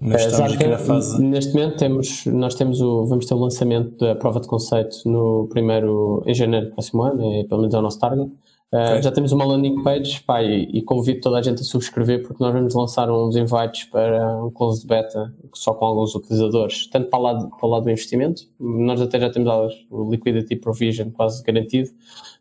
Nós 0.00 0.24
estamos 0.24 0.52
aqui 0.52 0.66
na 0.66 0.78
fase. 0.78 1.22
Neste 1.22 1.54
momento 1.54 1.76
temos, 1.76 2.26
nós 2.26 2.54
temos 2.54 2.80
o, 2.80 3.06
vamos 3.06 3.26
ter 3.26 3.34
o 3.34 3.38
lançamento 3.38 3.96
da 3.98 4.14
prova 4.14 4.40
de 4.40 4.48
conceito 4.48 4.96
no 5.06 5.48
primeiro, 5.48 6.22
em 6.26 6.34
janeiro 6.34 6.66
do 6.66 6.72
próximo 6.72 7.02
ano, 7.02 7.32
é, 7.34 7.44
pelo 7.44 7.60
menos 7.60 7.74
é 7.74 7.78
o 7.78 7.82
nosso 7.82 7.98
target. 7.98 8.30
Uh, 8.70 8.76
okay. 8.76 9.02
Já 9.02 9.10
temos 9.10 9.32
uma 9.32 9.46
landing 9.46 9.82
page 9.82 10.22
pá, 10.24 10.42
e, 10.42 10.68
e, 10.74 10.82
convido 10.82 11.22
toda 11.22 11.38
a 11.38 11.42
gente 11.42 11.62
a 11.62 11.64
subscrever 11.64 12.22
porque 12.22 12.44
nós 12.44 12.52
vamos 12.52 12.74
lançar 12.74 13.10
uns 13.10 13.34
invites 13.34 13.84
para 13.84 14.44
um 14.44 14.50
closed 14.50 14.86
beta 14.86 15.32
só 15.54 15.72
com 15.72 15.86
alguns 15.86 16.14
utilizadores, 16.14 16.86
tanto 16.88 17.08
para 17.08 17.18
o 17.18 17.22
lado, 17.22 17.48
para 17.48 17.66
o 17.66 17.70
lado 17.70 17.84
do 17.84 17.90
investimento, 17.90 18.42
nós 18.60 19.00
até 19.00 19.18
já 19.18 19.30
temos 19.30 19.50
o 19.90 20.10
liquidity 20.10 20.54
provision 20.56 21.08
quase 21.10 21.42
garantido, 21.42 21.88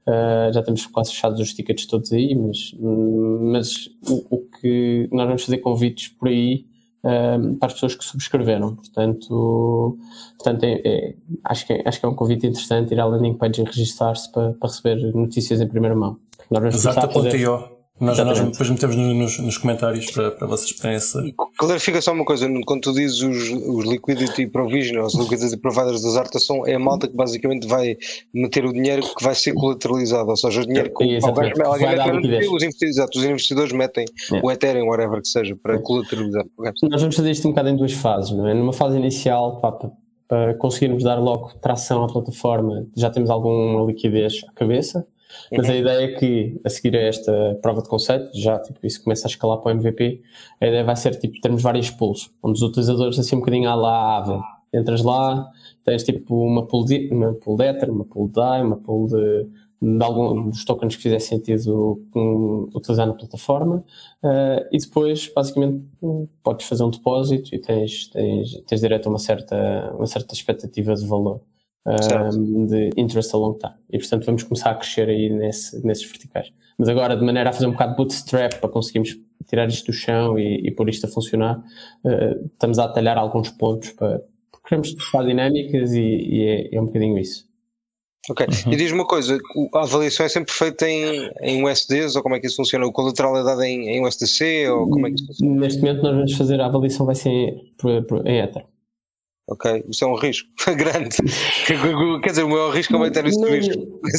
uh, 0.08 0.54
já 0.54 0.64
temos 0.64 0.86
quase 0.88 1.12
fechados 1.12 1.40
os 1.40 1.54
tickets 1.54 1.86
todos 1.86 2.12
aí, 2.12 2.34
mas, 2.36 2.74
mas 2.80 3.90
o, 4.10 4.36
o 4.36 4.38
que 4.60 5.10
nós 5.12 5.26
vamos 5.28 5.44
fazer 5.44 5.58
convites 5.58 6.08
por 6.08 6.30
aí 6.30 6.66
uh, 7.04 7.56
para 7.56 7.68
as 7.68 7.74
pessoas 7.74 7.96
que 7.96 8.04
subscreveram, 8.04 8.76
portanto, 8.76 9.98
portanto 10.38 10.64
é, 10.64 10.82
é, 10.86 11.16
acho, 11.44 11.68
que 11.68 11.74
é, 11.74 11.84
acho 11.86 12.00
que 12.00 12.06
é 12.06 12.10
um 12.10 12.16
convite 12.16 12.48
interessante 12.48 12.94
ir 12.94 13.00
à 13.00 13.06
landing 13.06 13.36
page 13.36 13.62
e 13.62 13.66
registrar-se 13.66 14.32
para, 14.32 14.54
para 14.54 14.70
receber 14.70 15.14
notícias 15.14 15.62
em 15.62 15.68
primeira 15.68 15.96
mão. 15.96 16.18
Exato.io 16.52 17.77
nós, 18.00 18.18
nós 18.20 18.40
depois 18.40 18.70
metemos 18.70 18.96
nos, 18.96 19.40
nos 19.40 19.58
comentários 19.58 20.12
para, 20.12 20.32
para 20.32 20.48
vocês 20.48 20.72
poderem 20.74 20.98
acessar. 20.98 21.24
Clarifica 21.58 22.02
só 22.02 22.14
uma 22.14 22.26
coisa, 22.26 22.48
quando 22.66 22.82
tu 22.82 22.94
dizes 22.94 23.22
os, 23.22 23.50
os 23.50 23.86
liquidity 23.86 24.46
provision, 24.48 25.04
os 25.04 25.16
liquidity 25.16 25.58
providers 25.58 26.04
das 26.04 26.16
artes 26.16 26.46
são 26.46 26.66
é 26.66 26.76
a 26.76 26.80
malta 26.80 27.08
que 27.08 27.16
basicamente 27.16 27.68
vai 27.68 27.98
meter 28.34 28.66
o 28.66 28.72
dinheiro 28.74 29.02
que 29.02 29.24
vai 29.24 29.34
ser 29.34 29.54
colateralizado, 29.54 30.30
ou 30.30 30.38
seja, 30.38 30.62
o 30.62 30.66
dinheiro 30.66 30.94
que 30.96 31.20
alguém, 31.24 31.54
alguém 31.64 32.30
mete, 32.30 32.48
os, 32.48 32.64
investidores, 32.64 33.16
os 33.16 33.24
investidores 33.24 33.74
metem 33.74 34.06
é. 34.32 34.40
o 34.44 34.52
Ethereum, 34.52 34.88
whatever 34.88 35.22
que 35.22 35.28
seja, 35.28 35.56
para 35.56 35.80
colateralizar. 35.80 36.46
Nós 36.84 37.02
vamos 37.02 37.16
fazer 37.16 37.32
isto 37.32 37.48
um 37.48 37.52
bocado 37.52 37.70
em 37.70 37.76
duas 37.76 37.94
fases, 37.94 38.32
não 38.32 38.48
é? 38.48 38.54
Numa 38.54 38.74
fase 38.74 38.98
inicial, 38.98 39.60
pá, 39.60 39.72
para 40.28 40.54
conseguirmos 40.56 41.04
dar 41.04 41.16
logo 41.16 41.54
tração 41.62 42.04
à 42.04 42.08
plataforma, 42.08 42.86
já 42.96 43.10
temos 43.10 43.30
alguma 43.30 43.86
liquidez 43.86 44.44
à 44.48 44.54
cabeça. 44.54 45.08
Mas 45.52 45.68
uhum. 45.68 45.74
a 45.74 45.78
ideia 45.78 46.06
é 46.06 46.08
que, 46.14 46.60
a 46.64 46.70
seguir 46.70 46.96
a 46.96 47.02
esta 47.02 47.60
prova 47.62 47.82
de 47.82 47.90
conceito, 47.90 48.30
já 48.34 48.60
tipo, 48.60 48.80
isso 48.86 49.04
começa 49.04 49.28
a 49.28 49.30
escalar 49.30 49.58
para 49.60 49.70
o 49.70 49.72
MVP, 49.72 50.22
a 50.62 50.68
ideia 50.68 50.84
vai 50.84 50.96
ser 50.96 51.16
tipo, 51.16 51.40
termos 51.42 51.62
vários 51.62 51.90
pools, 51.90 52.32
onde 52.42 52.58
os 52.58 52.62
utilizadores 52.62 53.20
assim 53.20 53.36
um 53.36 53.40
bocadinho 53.40 53.70
à 53.70 53.76
lá 53.76 54.18
ave. 54.18 54.40
Entras 54.74 55.02
lá, 55.02 55.50
tens 55.86 56.04
tipo 56.04 56.36
uma 56.46 56.66
pool 56.66 56.86
de, 56.86 57.10
uma 57.12 57.34
pool 57.34 57.56
de 57.56 57.64
Ether, 57.64 57.90
uma 57.90 58.04
pool 58.04 58.28
de 58.28 58.34
DAI, 58.34 58.62
uma 58.62 58.76
pool 58.76 59.08
de, 59.08 59.48
de 59.82 60.04
algum 60.04 60.50
dos 60.50 60.66
tokens 60.66 60.96
que 60.96 61.02
fizer 61.02 61.20
sentido 61.20 62.02
utilizar 62.76 63.08
na 63.08 63.14
plataforma 63.14 63.84
uh, 64.24 64.68
e 64.72 64.78
depois 64.78 65.32
basicamente 65.34 65.86
podes 66.44 66.68
fazer 66.68 66.84
um 66.84 66.90
depósito 66.90 67.56
e 67.56 67.60
tens, 67.60 68.08
tens, 68.08 68.62
tens 68.68 68.82
direito 68.82 69.08
a 69.08 69.10
uma 69.10 69.20
certa, 69.20 69.94
uma 69.96 70.08
certa 70.08 70.34
expectativa 70.34 70.94
de 70.96 71.08
valor 71.08 71.42
um, 71.88 72.66
de 72.66 72.90
interest 72.98 73.34
a 73.34 73.38
long 73.38 73.54
time. 73.58 73.74
E 73.90 73.98
portanto 73.98 74.26
vamos 74.26 74.44
começar 74.44 74.72
a 74.72 74.76
crescer 74.76 75.10
aí 75.10 75.30
nesse, 75.30 75.86
nesses 75.86 76.06
verticais. 76.06 76.52
Mas 76.78 76.90
agora, 76.90 77.16
de 77.16 77.26
maneira 77.26 77.50
a 77.50 77.54
fazer 77.54 77.68
um 77.68 77.72
bocado 77.72 77.92
de 77.92 77.98
bootstrap 77.98 78.60
para 78.60 78.70
conseguirmos 78.70 79.18
tirar 79.48 79.68
isto 79.68 79.88
do 79.88 79.94
chão 79.94 80.38
e, 80.38 80.68
e 80.68 80.72
pôr 80.72 80.90
isto 80.90 81.06
a 81.06 81.10
funcionar, 81.10 81.58
uh, 81.58 82.46
estamos 82.46 82.78
a 82.78 82.86
atalhar 82.86 83.18
alguns 83.18 83.50
pontos 83.50 83.92
para. 83.92 84.22
Queremos 84.68 84.94
testar 84.94 85.24
dinâmicas 85.24 85.94
e, 85.94 86.02
e 86.02 86.44
é, 86.44 86.76
é 86.76 86.82
um 86.82 86.88
bocadinho 86.88 87.18
isso. 87.18 87.48
Ok. 88.30 88.46
Uhum. 88.46 88.74
E 88.74 88.76
diz 88.76 88.92
uma 88.92 89.06
coisa: 89.08 89.40
a 89.74 89.82
avaliação 89.82 90.26
é 90.26 90.30
sempre 90.30 90.54
feita 90.54 90.88
em, 90.88 91.32
em 91.42 91.64
USDs 91.66 92.18
ou 92.18 92.22
como 92.22 92.36
é 92.36 92.40
que 92.40 92.48
isso 92.48 92.58
funciona? 92.58 92.86
O 92.86 92.92
colateral 92.92 93.38
é 93.38 93.44
dado 93.44 93.64
em, 93.64 93.88
em 93.88 94.06
USDC 94.06 94.70
ou 94.70 94.90
como 94.90 95.08
é 95.08 95.10
que 95.10 95.16
isso 95.16 95.28
funciona? 95.28 95.56
Neste 95.62 95.80
momento 95.82 96.04
nós 96.04 96.16
vamos 96.16 96.34
fazer 96.34 96.60
a 96.60 96.66
avaliação, 96.66 97.06
vai 97.06 97.16
ser 97.16 97.30
em, 97.30 97.74
em 98.26 98.40
Ether. 98.40 98.66
Ok, 99.50 99.86
isso 99.90 100.04
é 100.04 100.08
um 100.08 100.16
risco 100.16 100.50
grande. 100.76 101.16
Quer 102.22 102.30
dizer, 102.32 102.44
o 102.44 102.50
maior 102.50 102.70
risco 102.74 102.94
é 102.96 103.00
o 103.00 103.06
Ethereum 103.06 103.40
Não, 103.40 103.50
risco. 103.50 103.74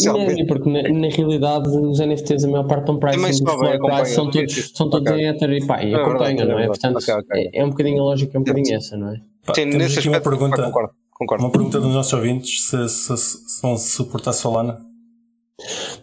não, 0.06 0.46
porque 0.46 0.70
na, 0.70 0.82
na 0.88 1.08
realidade 1.08 1.68
os 1.68 2.00
NFTs, 2.00 2.44
a 2.44 2.48
maior 2.48 2.66
parte 2.66 2.80
estão 2.80 2.98
Também 2.98 3.20
pricing 3.20 3.44
price, 3.44 4.14
são 4.14 4.30
todos, 4.30 4.72
são 4.74 4.88
todos 4.88 5.10
Ok. 5.12 5.22
em 5.22 5.28
Ether 5.28 5.50
e 5.50 5.66
pá, 5.66 5.82
e 5.82 5.92
É 5.92 5.96
verdade, 5.96 6.08
acompanham, 6.10 6.42
é 6.42 6.46
não 6.46 6.58
é? 6.58 6.66
Portanto, 6.66 6.96
Ok, 6.96 7.14
ok. 7.14 7.50
É, 7.52 7.60
é 7.60 7.64
um 7.64 7.68
bocadinho 7.68 8.00
a 8.00 8.04
lógica, 8.06 8.36
é 8.36 8.40
um 8.40 8.42
bocadinho 8.42 8.74
essa, 8.76 8.96
não 8.96 9.12
é? 9.12 9.20
Pá, 9.44 9.54
Sim, 9.54 9.62
temos 9.64 9.76
nesse 9.76 9.98
aqui 9.98 10.08
uma 10.08 10.16
aspecto 10.16 10.38
pergunta, 10.38 10.62
concordo. 10.62 10.90
concordo. 11.12 11.44
uma 11.44 11.50
pergunta 11.52 11.80
dos 11.80 11.94
nossos 11.94 12.12
ouvintes 12.14 12.66
se, 12.66 12.88
se, 12.88 13.16
se 13.18 13.62
vão 13.62 13.76
suportar 13.76 14.32
Solana. 14.32 14.78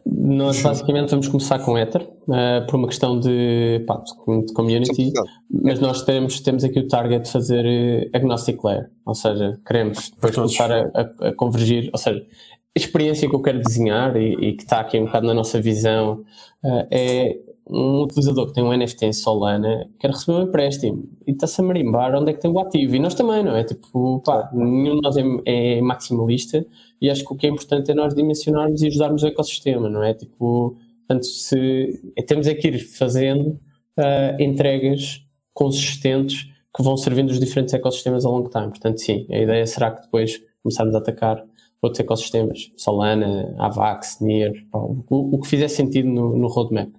Nós 0.06 0.62
basicamente 0.62 1.10
vamos 1.12 1.28
começar 1.28 1.60
com 1.60 1.78
Ether, 1.78 2.06
eh, 2.32 2.62
por 2.62 2.76
uma 2.76 2.88
questão 2.88 3.20
de, 3.20 3.84
pá, 3.88 3.98
de 3.98 4.54
community, 4.54 5.12
mas 5.50 5.80
nós 5.80 6.04
temos, 6.04 6.40
temos 6.42 6.64
aqui 6.64 6.80
o 6.80 6.88
target 6.88 7.24
de 7.24 7.32
fazer 7.32 7.66
eh, 7.66 8.10
agnostic 8.14 8.62
layer, 8.64 8.90
ou 9.06 9.16
seja, 9.16 9.58
queremos 9.66 10.10
depois 10.12 10.36
começar 10.36 10.72
a, 10.72 10.92
a- 10.94 11.30
a 11.30 11.34
convergir, 11.34 11.90
ou 11.94 11.98
seja, 12.00 12.20
a 12.20 12.80
experiência 12.80 13.30
que 13.30 13.36
eu 13.36 13.42
quero 13.42 13.62
desenhar 13.62 14.16
e, 14.18 14.34
e 14.34 14.54
que 14.54 14.64
está 14.64 14.82
aqui 14.82 15.00
um 15.00 15.06
bocado 15.06 15.26
na 15.28 15.34
nossa 15.34 15.62
visão 15.62 16.24
eh, 16.64 16.88
é 16.92 17.40
um 17.68 18.04
utilizador 18.04 18.48
que 18.48 18.54
tem 18.54 18.64
um 18.64 18.76
NFT 18.76 19.06
em 19.08 19.14
Solana 19.14 19.90
quer 20.00 20.12
receber 20.12 20.38
um 20.38 20.44
empréstimo 20.44 21.10
e 21.26 21.32
está-se 21.32 21.60
a 21.62 21.64
marimbar 21.64 22.16
onde 22.16 22.30
é 22.30 22.34
que 22.34 22.40
tem 22.40 22.52
o 22.52 22.60
ativo 22.60 22.96
e 22.96 23.00
nós 23.00 23.16
também, 23.16 23.44
não 23.44 23.56
é? 23.56 23.64
Tipo, 23.64 24.22
pá, 24.22 24.50
nenhum 24.54 24.96
de 24.96 25.02
nós 25.02 25.18
é, 25.18 25.24
é 25.46 25.82
maximalista 25.82 26.66
e 27.02 27.10
acho 27.10 27.26
que 27.26 27.34
o 27.34 27.36
que 27.36 27.48
é 27.48 27.50
importante 27.50 27.92
é 27.92 27.96
nós 27.96 28.14
dimensionarmos 28.14 28.82
e 28.82 28.88
ajudarmos 28.88 29.24
o 29.24 29.28
ecossistema, 29.28 29.90
não 29.90 30.04
é? 30.04 30.14
Tipo, 30.14 30.78
portanto, 31.08 31.26
se 31.26 32.00
é, 32.16 32.22
temos 32.22 32.48
é 32.48 32.54
que 32.54 32.68
ir 32.68 32.80
fazendo 32.80 33.60
ah, 33.98 34.36
entregas 34.40 35.22
consistentes 35.54 36.44
que 36.76 36.84
vão 36.84 36.98
servindo 36.98 37.30
os 37.30 37.40
diferentes 37.40 37.74
ecossistemas 37.74 38.26
ao 38.26 38.34
longo 38.34 38.50
time. 38.50 38.68
Portanto, 38.68 39.00
sim, 39.00 39.26
a 39.32 39.40
ideia 39.40 39.66
será 39.66 39.92
que 39.92 40.02
depois 40.02 40.42
começarmos 40.62 40.94
a 40.94 40.98
atacar 40.98 41.44
outros 41.82 42.00
ecossistemas, 42.00 42.72
Solana, 42.76 43.56
Avax, 43.58 44.20
Near, 44.20 44.52
pá, 44.72 44.80
o, 44.80 45.06
o 45.10 45.40
que 45.40 45.48
fizer 45.48 45.68
sentido 45.70 46.10
no, 46.10 46.36
no 46.36 46.48
roadmap. 46.48 46.90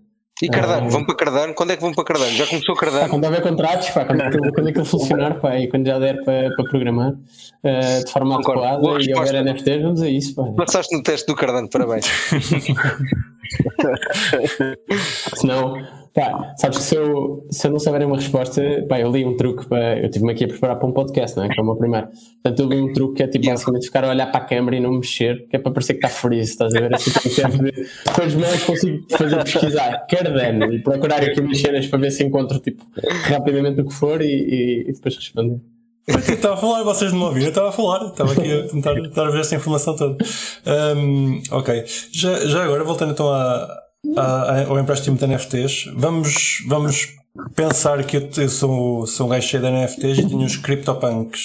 E 0.42 0.48
Cardano, 0.50 0.86
Ah. 0.86 0.90
vão 0.90 1.04
para 1.06 1.14
Cardano? 1.16 1.54
Quando 1.54 1.70
é 1.72 1.76
que 1.76 1.82
vão 1.82 1.94
para 1.94 2.04
Cardano? 2.04 2.30
Já 2.32 2.46
começou 2.46 2.74
Pá, 2.74 2.80
Cardano? 2.82 3.08
quando 3.08 3.24
houver 3.24 3.42
contratos, 3.42 3.88
pá, 3.88 4.04
quando, 4.04 4.20
aquilo, 4.20 4.52
quando 4.52 4.68
aquilo 4.68 4.84
funcionar 4.84 5.40
pá, 5.40 5.58
e 5.58 5.66
quando 5.68 5.86
já 5.86 5.98
der 5.98 6.22
para, 6.24 6.50
para 6.54 6.64
programar 6.68 7.14
ah, 7.64 8.02
de 8.04 8.12
forma 8.12 8.36
Concordo. 8.36 8.62
adequada 8.62 8.82
Boa 8.82 9.00
e 9.00 9.12
houver 9.14 9.32
resposta. 9.32 9.42
NFTs, 9.42 9.82
vamos 9.82 10.02
a 10.02 10.08
isso. 10.10 10.34
Pá. 10.34 10.42
Passaste 10.56 10.94
no 10.94 11.02
teste 11.02 11.26
do 11.26 11.34
Cardano, 11.34 11.70
parabéns. 11.70 12.04
Senão, 15.36 15.74
pá, 16.16 16.54
sabes 16.56 16.78
que 16.78 16.84
se 16.84 16.96
eu, 16.96 17.46
se 17.50 17.66
eu 17.66 17.70
não 17.70 17.78
souber 17.78 18.04
uma 18.06 18.16
resposta, 18.16 18.60
pá, 18.88 18.98
eu 18.98 19.12
li 19.12 19.24
um 19.24 19.36
truque, 19.36 19.68
pá, 19.68 19.76
eu 19.98 20.10
tive-me 20.10 20.32
aqui 20.32 20.44
a 20.44 20.48
preparar 20.48 20.76
para 20.76 20.88
um 20.88 20.92
podcast, 20.92 21.36
não 21.36 21.44
é? 21.44 21.48
Que 21.48 21.60
é 21.60 21.62
o 21.62 21.66
meu 21.66 21.76
primeiro. 21.76 22.08
Portanto, 22.42 22.60
eu 22.60 22.68
li 22.68 22.80
um 22.80 22.92
truque 22.92 23.14
que 23.16 23.22
é 23.22 23.26
tipo 23.28 23.44
Yeah. 23.44 23.54
basicamente 23.54 23.86
ficar 23.86 24.04
a 24.04 24.08
olhar 24.08 24.26
para 24.32 24.40
a 24.40 24.44
câmera 24.44 24.76
e 24.76 24.80
não 24.80 24.92
mexer, 24.92 25.46
que 25.48 25.54
é 25.56 25.58
para 25.58 25.70
parecer 25.72 25.94
que 25.94 26.06
está 26.06 26.08
freeze, 26.08 26.50
estás 26.52 26.74
a 26.74 26.80
ver? 26.80 26.94
Assim, 26.94 27.10
de, 27.10 28.12
com 28.14 28.22
as 28.22 28.34
mãos 28.34 28.62
consigo 28.64 29.04
fazer 29.10 29.44
pesquisar 29.44 30.06
Cardano 30.10 30.72
e 30.72 30.82
procurar 30.82 31.22
aqui 31.22 31.38
umas 31.40 31.60
cenas 31.60 31.86
para 31.86 31.98
ver 31.98 32.10
se 32.10 32.24
encontro 32.24 32.58
tipo, 32.60 32.82
rapidamente 33.28 33.80
o 33.82 33.86
que 33.86 33.92
for 33.94 34.20
e, 34.22 34.26
e- 34.26 34.80
e 34.88 34.92
depois 34.92 35.14
responder. 35.16 35.60
Eu 36.08 36.18
estava 36.20 36.54
a 36.54 36.56
falar, 36.56 36.82
vocês 36.84 37.12
não 37.12 37.18
me 37.18 37.24
ouviram, 37.26 37.46
eu 37.46 37.50
estava 37.50 37.68
a 37.68 37.72
falar, 37.72 38.06
estava 38.06 38.32
aqui 38.32 38.52
a 38.52 38.68
tentar 38.68 38.94
dar 38.94 39.28
ver 39.30 39.40
esta 39.40 39.56
informação 39.56 39.96
toda. 39.96 40.16
Hum, 40.96 41.42
ok, 41.50 41.84
já, 42.12 42.46
já 42.46 42.64
agora, 42.64 42.84
voltando 42.84 43.12
então 43.12 43.28
a, 43.28 43.66
a- 44.16 44.64
ao 44.68 44.78
empréstimo 44.78 45.16
de 45.16 45.24
NFTs, 45.26 45.90
vamos, 45.96 46.62
vamos 46.68 47.08
pensar 47.54 48.02
que 48.04 48.16
eu, 48.16 48.28
eu 48.38 48.48
sou, 48.48 49.06
sou 49.06 49.26
um 49.26 49.30
gajo 49.30 49.46
cheio 49.46 49.62
de 49.62 49.68
NFTs 49.70 50.18
e 50.18 50.26
tenho 50.28 50.38
uns 50.40 50.56
CryptoPunks. 50.56 51.40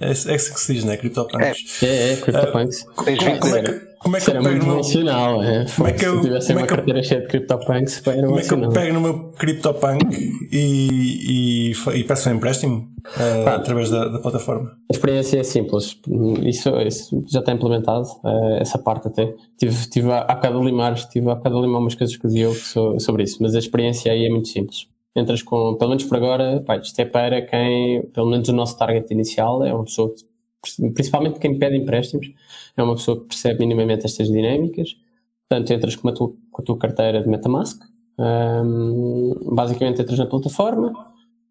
É, 0.00 0.08
é 0.08 0.10
isso 0.12 0.52
que 0.54 0.60
se 0.60 0.74
diz, 0.74 0.84
né? 0.84 0.96
CryptoPunks. 0.96 1.82
É, 1.82 2.12
é, 2.12 2.16
CryptoPunks. 2.16 2.82
Como, 2.94 3.38
como 3.40 3.56
é 3.56 3.62
20 3.62 3.80
que, 3.80 3.86
como 4.06 4.16
é 4.16 4.20
que 4.20 4.30
eu 4.30 4.34
pego 4.34 4.66
muito 4.66 4.98
no 4.98 5.04
meu, 5.04 5.42
é? 5.42 5.66
Como 5.74 5.88
é 5.88 5.92
que 5.92 5.98
Se 5.98 6.04
eu- 6.06 6.14
eu 6.14 6.20
tivesse 6.22 6.46
como 6.46 6.58
é 6.58 6.62
uma 6.62 6.66
que 6.68 6.72
eu- 6.72 6.76
carteira 6.76 7.02
cheia 7.02 7.20
de 7.22 7.26
CryptoPunks, 7.26 8.00
como 8.00 8.38
é 8.38 8.42
que 8.42 8.54
eu 8.54 8.68
pego 8.70 8.94
no 8.94 9.00
meu 9.00 9.30
CryptoPunk 9.32 10.06
e, 10.52 11.70
e, 11.72 11.98
e 11.98 12.04
peço 12.04 12.28
um 12.28 12.34
empréstimo 12.34 12.88
uh, 13.06 13.48
através 13.48 13.90
da, 13.90 14.06
da 14.08 14.18
plataforma? 14.20 14.70
A 14.90 14.94
experiência 14.94 15.38
é 15.40 15.42
simples, 15.42 15.98
isso, 16.44 16.70
isso 16.82 17.24
já 17.28 17.40
está 17.40 17.52
implementado, 17.52 18.06
eh, 18.24 18.58
essa 18.60 18.78
parte 18.78 19.08
até. 19.08 19.34
Tive, 19.58 19.88
tive 19.90 20.10
há 20.12 20.20
há 20.20 20.34
bocado 20.36 20.58
a 20.60 20.64
limar, 20.64 20.94
tive 20.94 21.28
há 21.30 21.34
bocado 21.34 21.58
a 21.58 21.60
limar 21.62 21.80
umas 21.80 21.94
coisas 21.94 22.16
Diogo 22.32 22.54
so- 22.54 22.98
sobre 23.00 23.24
isso, 23.24 23.38
mas 23.40 23.54
a 23.54 23.58
experiência 23.58 24.12
aí 24.12 24.24
é 24.26 24.30
muito 24.30 24.48
simples. 24.48 24.86
Entras 25.16 25.42
com, 25.42 25.74
pelo 25.76 25.90
menos 25.90 26.04
por 26.04 26.16
agora, 26.18 26.62
pá, 26.66 26.76
isto 26.76 26.98
é 27.00 27.04
para 27.04 27.40
quem, 27.42 28.02
pelo 28.14 28.28
menos 28.28 28.48
o 28.48 28.52
nosso 28.52 28.76
target 28.78 29.10
inicial 29.12 29.64
é 29.64 29.72
uma 29.72 29.84
pessoa, 29.84 30.10
que, 30.14 30.22
principalmente 30.94 31.38
quem 31.38 31.58
pede 31.58 31.76
empréstimos, 31.76 32.26
é 32.76 32.82
uma 32.82 32.94
pessoa 32.94 33.20
que 33.20 33.26
percebe 33.26 33.60
minimamente 33.60 34.06
estas 34.06 34.28
dinâmicas. 34.28 34.96
Portanto, 35.48 35.72
entras 35.72 35.96
com 35.96 36.08
a 36.08 36.12
tua, 36.12 36.32
com 36.50 36.62
a 36.62 36.64
tua 36.64 36.78
carteira 36.78 37.22
de 37.22 37.28
Metamask, 37.28 37.80
hum, 38.18 39.34
basicamente 39.52 40.02
entras 40.02 40.18
na 40.18 40.26
plataforma, 40.26 40.92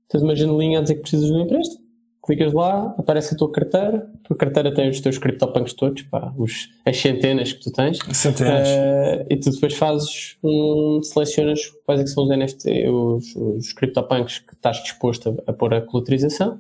tens 0.09 0.21
uma 0.21 0.35
janelinha 0.35 0.79
a 0.79 0.81
dizer 0.81 0.95
que 0.95 1.01
precisas 1.01 1.27
de 1.27 1.33
um 1.33 1.41
empréstimo, 1.41 1.85
clicas 2.25 2.53
lá, 2.53 2.93
aparece 2.97 3.35
a 3.35 3.37
tua 3.37 3.51
carteira, 3.51 4.11
a 4.13 4.27
tua 4.27 4.35
carteira 4.35 4.73
tem 4.73 4.89
os 4.89 4.99
teus 4.99 5.17
CryptoPunks 5.17 5.73
todos, 5.73 6.01
pá, 6.03 6.33
os, 6.37 6.69
as 6.83 6.97
centenas 6.97 7.53
que 7.53 7.61
tu 7.61 7.71
tens, 7.71 7.99
Centenas. 8.13 8.67
eh, 8.67 9.25
e 9.29 9.37
tu 9.37 9.51
depois 9.51 9.75
fazes 9.75 10.35
um, 10.43 10.99
selecionas 11.03 11.59
quais 11.85 12.01
é 12.01 12.07
são 12.07 12.23
os 12.23 12.29
NFT, 12.29 12.89
os, 12.89 13.35
os 13.35 13.73
CryptoPunks 13.73 14.39
que 14.39 14.53
estás 14.53 14.81
disposto 14.81 15.29
a, 15.47 15.51
a 15.51 15.53
pôr 15.53 15.73
a 15.73 15.81
colaterização, 15.81 16.59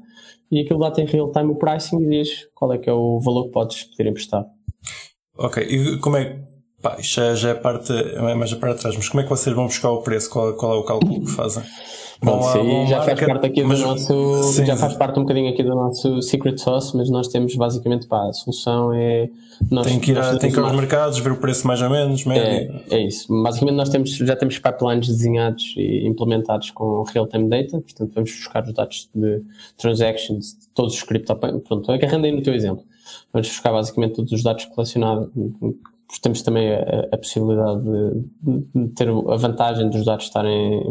e 0.51 0.61
aquilo 0.61 0.79
lá 0.79 0.91
tem 0.91 1.05
real-time 1.05 1.51
o 1.51 1.55
pricing 1.55 2.01
e 2.03 2.09
diz 2.09 2.47
qual 2.53 2.73
é 2.73 2.77
que 2.77 2.89
é 2.89 2.93
o 2.93 3.19
valor 3.19 3.45
que 3.45 3.51
podes 3.51 3.83
pedir 3.83 4.09
emprestado. 4.09 4.47
Ok, 5.37 5.63
e 5.63 5.99
como 5.99 6.17
é. 6.17 6.41
Pá, 6.81 6.97
isto 6.99 7.15
já, 7.15 7.33
já 7.35 7.49
é 7.49 7.53
parte. 7.53 7.91
É 7.93 8.35
mais 8.35 8.51
a 8.53 8.57
parte 8.57 8.75
de 8.75 8.81
trás, 8.81 8.95
mas 8.95 9.09
como 9.09 9.21
é 9.21 9.23
que 9.23 9.29
vocês 9.29 9.55
vão 9.55 9.65
buscar 9.65 9.89
o 9.91 10.01
preço? 10.01 10.29
Qual, 10.29 10.53
qual 10.53 10.73
é 10.73 10.77
o 10.77 10.83
cálculo 10.83 11.21
que 11.21 11.31
fazem? 11.31 11.63
Bom, 12.23 12.39
vão 12.39 12.81
aí 12.81 12.87
já 12.87 13.01
faz 13.01 13.19
parte 13.19 13.45
aqui 13.45 13.61
do 13.61 13.67
mas- 13.67 13.81
nosso. 13.81 14.43
sim, 14.43 14.65
já 14.65 14.75
sim. 14.75 14.81
faz 14.81 14.93
parte 14.95 15.19
um 15.19 15.23
bocadinho 15.23 15.49
aqui 15.49 15.61
do 15.63 15.75
nosso 15.75 16.21
secret 16.21 16.57
sauce, 16.57 16.95
mas 16.95 17.09
nós 17.09 17.27
temos 17.27 17.55
basicamente 17.55 18.07
pá, 18.07 18.29
a 18.29 18.33
solução 18.33 18.93
é. 18.93 19.29
Nós, 19.71 19.87
Tem 19.87 19.99
que 19.99 20.11
ir, 20.11 20.17
a, 20.17 20.37
tem 20.37 20.51
que 20.51 20.57
ir 20.57 20.63
aos 20.63 20.73
mercados, 20.73 21.17
ver 21.19 21.31
o 21.31 21.37
preço 21.37 21.65
mais 21.65 21.81
ou 21.81 21.89
menos, 21.89 22.25
médio. 22.25 22.75
É, 22.89 22.95
é 22.95 23.07
isso. 23.07 23.27
Basicamente 23.41 23.75
nós 23.75 23.89
temos, 23.89 24.11
já 24.15 24.35
temos 24.35 24.59
pipelines 24.59 25.07
desenhados 25.07 25.73
e 25.77 26.05
implementados 26.05 26.71
com 26.71 27.03
real-time 27.03 27.49
data, 27.49 27.79
portanto 27.79 28.11
vamos 28.13 28.31
buscar 28.31 28.63
os 28.63 28.73
dados 28.73 29.09
de 29.15 29.41
transactions 29.77 30.57
de 30.59 30.67
todos 30.73 30.93
os 30.95 31.03
CryptoPunks. 31.03 31.61
Pronto, 31.67 31.91
agarrando 31.91 32.25
aí 32.25 32.31
no 32.31 32.41
teu 32.41 32.53
exemplo. 32.53 32.83
Vamos 33.31 33.47
buscar 33.47 33.71
basicamente 33.71 34.15
todos 34.15 34.31
os 34.31 34.43
dados. 34.43 34.67
Temos 36.21 36.41
também 36.41 36.71
a, 36.71 37.07
a 37.11 37.17
possibilidade 37.17 37.81
de, 37.83 38.61
de 38.73 38.87
ter 38.93 39.09
a 39.09 39.35
vantagem 39.35 39.89
dos 39.89 40.05
dados 40.05 40.25
estarem 40.25 40.81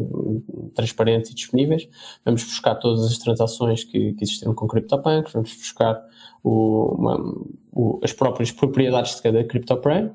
transparentes 0.74 1.30
e 1.30 1.34
disponíveis. 1.34 1.88
Vamos 2.24 2.44
buscar 2.44 2.74
todas 2.76 3.04
as 3.04 3.18
transações 3.18 3.84
que, 3.84 4.12
que 4.14 4.24
existiram 4.24 4.54
com 4.54 4.66
CryptoPunks, 4.66 5.32
vamos 5.32 5.54
buscar 5.54 6.00
o- 6.42 6.94
uma- 6.98 7.34
o- 7.72 8.00
as 8.02 8.12
próprias 8.12 8.50
propriedades 8.52 9.16
de 9.16 9.22
cada 9.22 9.44
CryptoPunk 9.44 10.12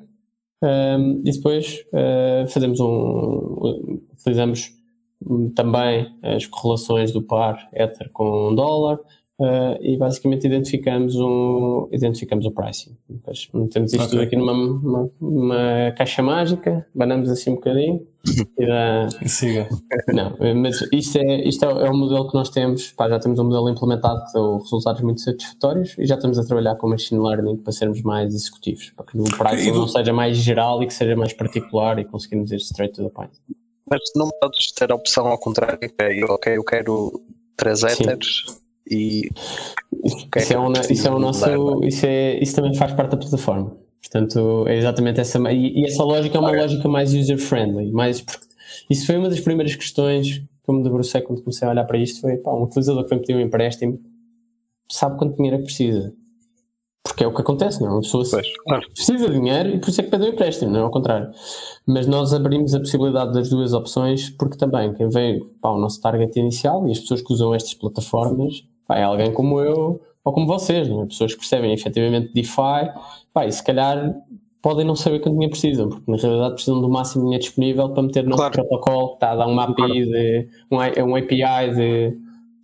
um, 0.61 1.21
e 1.25 1.31
depois 1.31 1.83
uh, 1.93 2.47
fazemos 2.47 2.79
um. 2.81 3.99
utilizamos 4.19 4.71
hum, 5.25 5.49
também 5.55 6.13
as 6.21 6.45
correlações 6.45 7.11
do 7.13 7.21
par 7.21 7.69
Ether 7.73 8.09
com 8.11 8.53
dólar 8.53 8.99
uh, 9.39 9.77
e 9.81 9.97
basicamente 9.97 10.45
identificamos, 10.45 11.15
um, 11.15 11.87
identificamos 11.91 12.45
o 12.45 12.51
pricing. 12.51 12.95
Depois 13.09 13.47
metemos 13.53 13.93
isto 13.93 14.03
Ok. 14.03 14.11
tudo 14.11 14.21
aqui 14.21 14.35
numa, 14.35 14.53
numa, 14.53 15.09
numa 15.19 15.91
caixa 15.97 16.21
mágica, 16.21 16.85
banamos 16.93 17.29
assim 17.29 17.51
um 17.51 17.55
bocadinho 17.55 18.05
e 18.57 18.65
dá. 18.65 19.07
Siga. 19.25 19.67
Não, 20.13 20.35
mas 20.55 20.81
isto 20.91 21.17
é, 21.17 21.47
isto 21.47 21.65
é, 21.65 21.69
é 21.69 21.89
o 21.89 21.95
modelo 21.95 22.27
que 22.27 22.35
nós 22.35 22.49
temos. 22.49 22.91
Pá, 22.91 23.07
já 23.09 23.19
temos 23.19 23.39
um 23.39 23.45
modelo 23.45 23.69
implementado 23.69 24.25
que 24.25 24.33
deu 24.33 24.57
resultados 24.57 25.01
muito 25.01 25.21
satisfatórios 25.21 25.95
e 25.97 26.05
já 26.05 26.15
estamos 26.15 26.37
a 26.37 26.45
trabalhar 26.45 26.75
com 26.75 26.89
machine 26.89 27.21
learning 27.21 27.57
para 27.57 27.71
sermos 27.71 28.01
mais 28.01 28.33
executivos, 28.33 28.91
para 28.95 29.05
que 29.05 29.17
o 29.17 29.23
pricing 29.23 29.71
não 29.71 29.87
seja 29.87 30.13
mais 30.13 30.37
geral 30.37 30.83
e 30.83 30.87
que 30.87 30.93
seja 30.93 31.15
mais 31.15 31.33
particular 31.33 31.97
e 31.99 32.05
conseguirmos 32.05 32.51
ir 32.51 32.57
straight 32.57 32.93
to 32.93 33.03
the 33.03 33.09
point. 33.09 33.31
Mas 33.89 34.01
não 34.15 34.29
podes 34.39 34.71
ter 34.71 34.91
a 34.91 34.95
opção 34.95 35.27
ao 35.27 35.39
contrário, 35.39 35.79
que 35.79 35.93
é, 35.97 36.23
ok, 36.25 36.57
eu 36.57 36.63
quero 36.63 37.23
3 37.57 37.79
Sim. 37.79 38.03
E 38.89 39.29
Isso, 40.35 40.53
é 40.53 40.59
um, 40.59 40.71
isso 40.89 41.07
é 41.07 41.11
o 41.11 41.19
nosso. 41.19 41.45
Isso, 41.85 42.05
é, 42.05 42.41
isso 42.41 42.55
também 42.55 42.73
faz 42.73 42.93
parte 42.93 43.11
da 43.11 43.17
plataforma. 43.17 43.77
Portanto, 44.01 44.65
é 44.67 44.77
exatamente 44.77 45.19
essa. 45.19 45.39
E, 45.51 45.81
e 45.81 45.85
essa 45.85 46.03
lógica 46.03 46.37
é 46.37 46.39
uma 46.39 46.51
lógica 46.51 46.87
mais 46.87 47.13
user-friendly. 47.13 47.91
Mais, 47.91 48.23
isso 48.89 49.05
foi 49.05 49.17
uma 49.17 49.29
das 49.29 49.39
primeiras 49.39 49.75
questões 49.75 50.39
que 50.39 50.69
eu 50.69 50.73
me 50.73 50.83
debrucei 50.83 51.21
quando 51.21 51.41
comecei 51.41 51.67
a 51.67 51.71
olhar 51.71 51.85
para 51.85 51.97
isto. 51.97 52.21
Foi 52.21 52.37
pá, 52.37 52.51
um 52.51 52.63
utilizador 52.63 53.03
que 53.03 53.09
vem 53.09 53.19
pedir 53.19 53.35
um 53.35 53.41
empréstimo 53.41 53.99
sabe 54.91 55.17
quanto 55.17 55.35
dinheiro 55.35 55.57
é 55.57 55.59
que 55.59 55.65
precisa. 55.65 56.13
Porque 57.03 57.23
é 57.23 57.27
o 57.27 57.33
que 57.33 57.41
acontece, 57.41 57.81
não 57.81 57.87
é? 57.87 57.91
Uma 57.91 58.01
pessoa 58.01 58.23
Pois, 58.29 58.47
claro. 58.65 58.91
precisa 58.93 59.27
de 59.29 59.33
dinheiro 59.33 59.69
e 59.69 59.79
por 59.79 59.89
isso 59.89 60.01
é 60.01 60.03
que 60.03 60.09
pede 60.09 60.25
um 60.25 60.27
empréstimo, 60.29 60.71
não 60.71 60.79
é 60.79 60.83
ao 60.83 60.91
contrário. 60.91 61.29
Mas 61.87 62.07
nós 62.07 62.33
abrimos 62.33 62.73
a 62.75 62.79
possibilidade 62.79 63.33
das 63.33 63.49
duas 63.49 63.73
opções 63.73 64.29
porque 64.29 64.57
também 64.57 64.93
quem 64.93 65.07
vem 65.09 65.39
para 65.61 65.71
o 65.71 65.79
nosso 65.79 66.01
target 66.01 66.37
inicial 66.39 66.87
e 66.87 66.91
as 66.91 66.99
pessoas 66.99 67.21
que 67.21 67.33
usam 67.33 67.53
estas 67.53 67.73
plataformas 67.73 68.63
é 68.97 69.03
alguém 69.03 69.31
como 69.33 69.59
eu 69.59 70.01
ou 70.23 70.33
como 70.33 70.45
vocês, 70.47 70.87
não 70.89 71.03
é? 71.03 71.05
pessoas 71.05 71.33
que 71.33 71.39
percebem 71.39 71.73
efetivamente 71.73 72.33
DeFi 72.33 72.91
pá, 73.33 73.45
e 73.45 73.51
se 73.51 73.63
calhar 73.63 74.13
podem 74.61 74.85
não 74.85 74.95
saber 74.95 75.19
quanto 75.19 75.33
dinheiro 75.35 75.51
precisam, 75.51 75.89
porque 75.89 76.11
na 76.11 76.17
realidade 76.17 76.53
precisam 76.55 76.81
do 76.81 76.89
máximo 76.89 77.23
dinheiro 77.23 77.43
disponível 77.43 77.89
para 77.89 78.03
meter 78.03 78.25
no 78.25 78.35
Claro. 78.35 78.51
protocolo 78.51 79.07
que 79.09 79.13
está 79.15 79.31
a 79.31 79.35
dar 79.35 79.47
uma 79.47 79.63
API 79.63 80.05
de 80.05 80.47
um, 80.69 81.15
API 81.15 81.73
de 81.75 82.17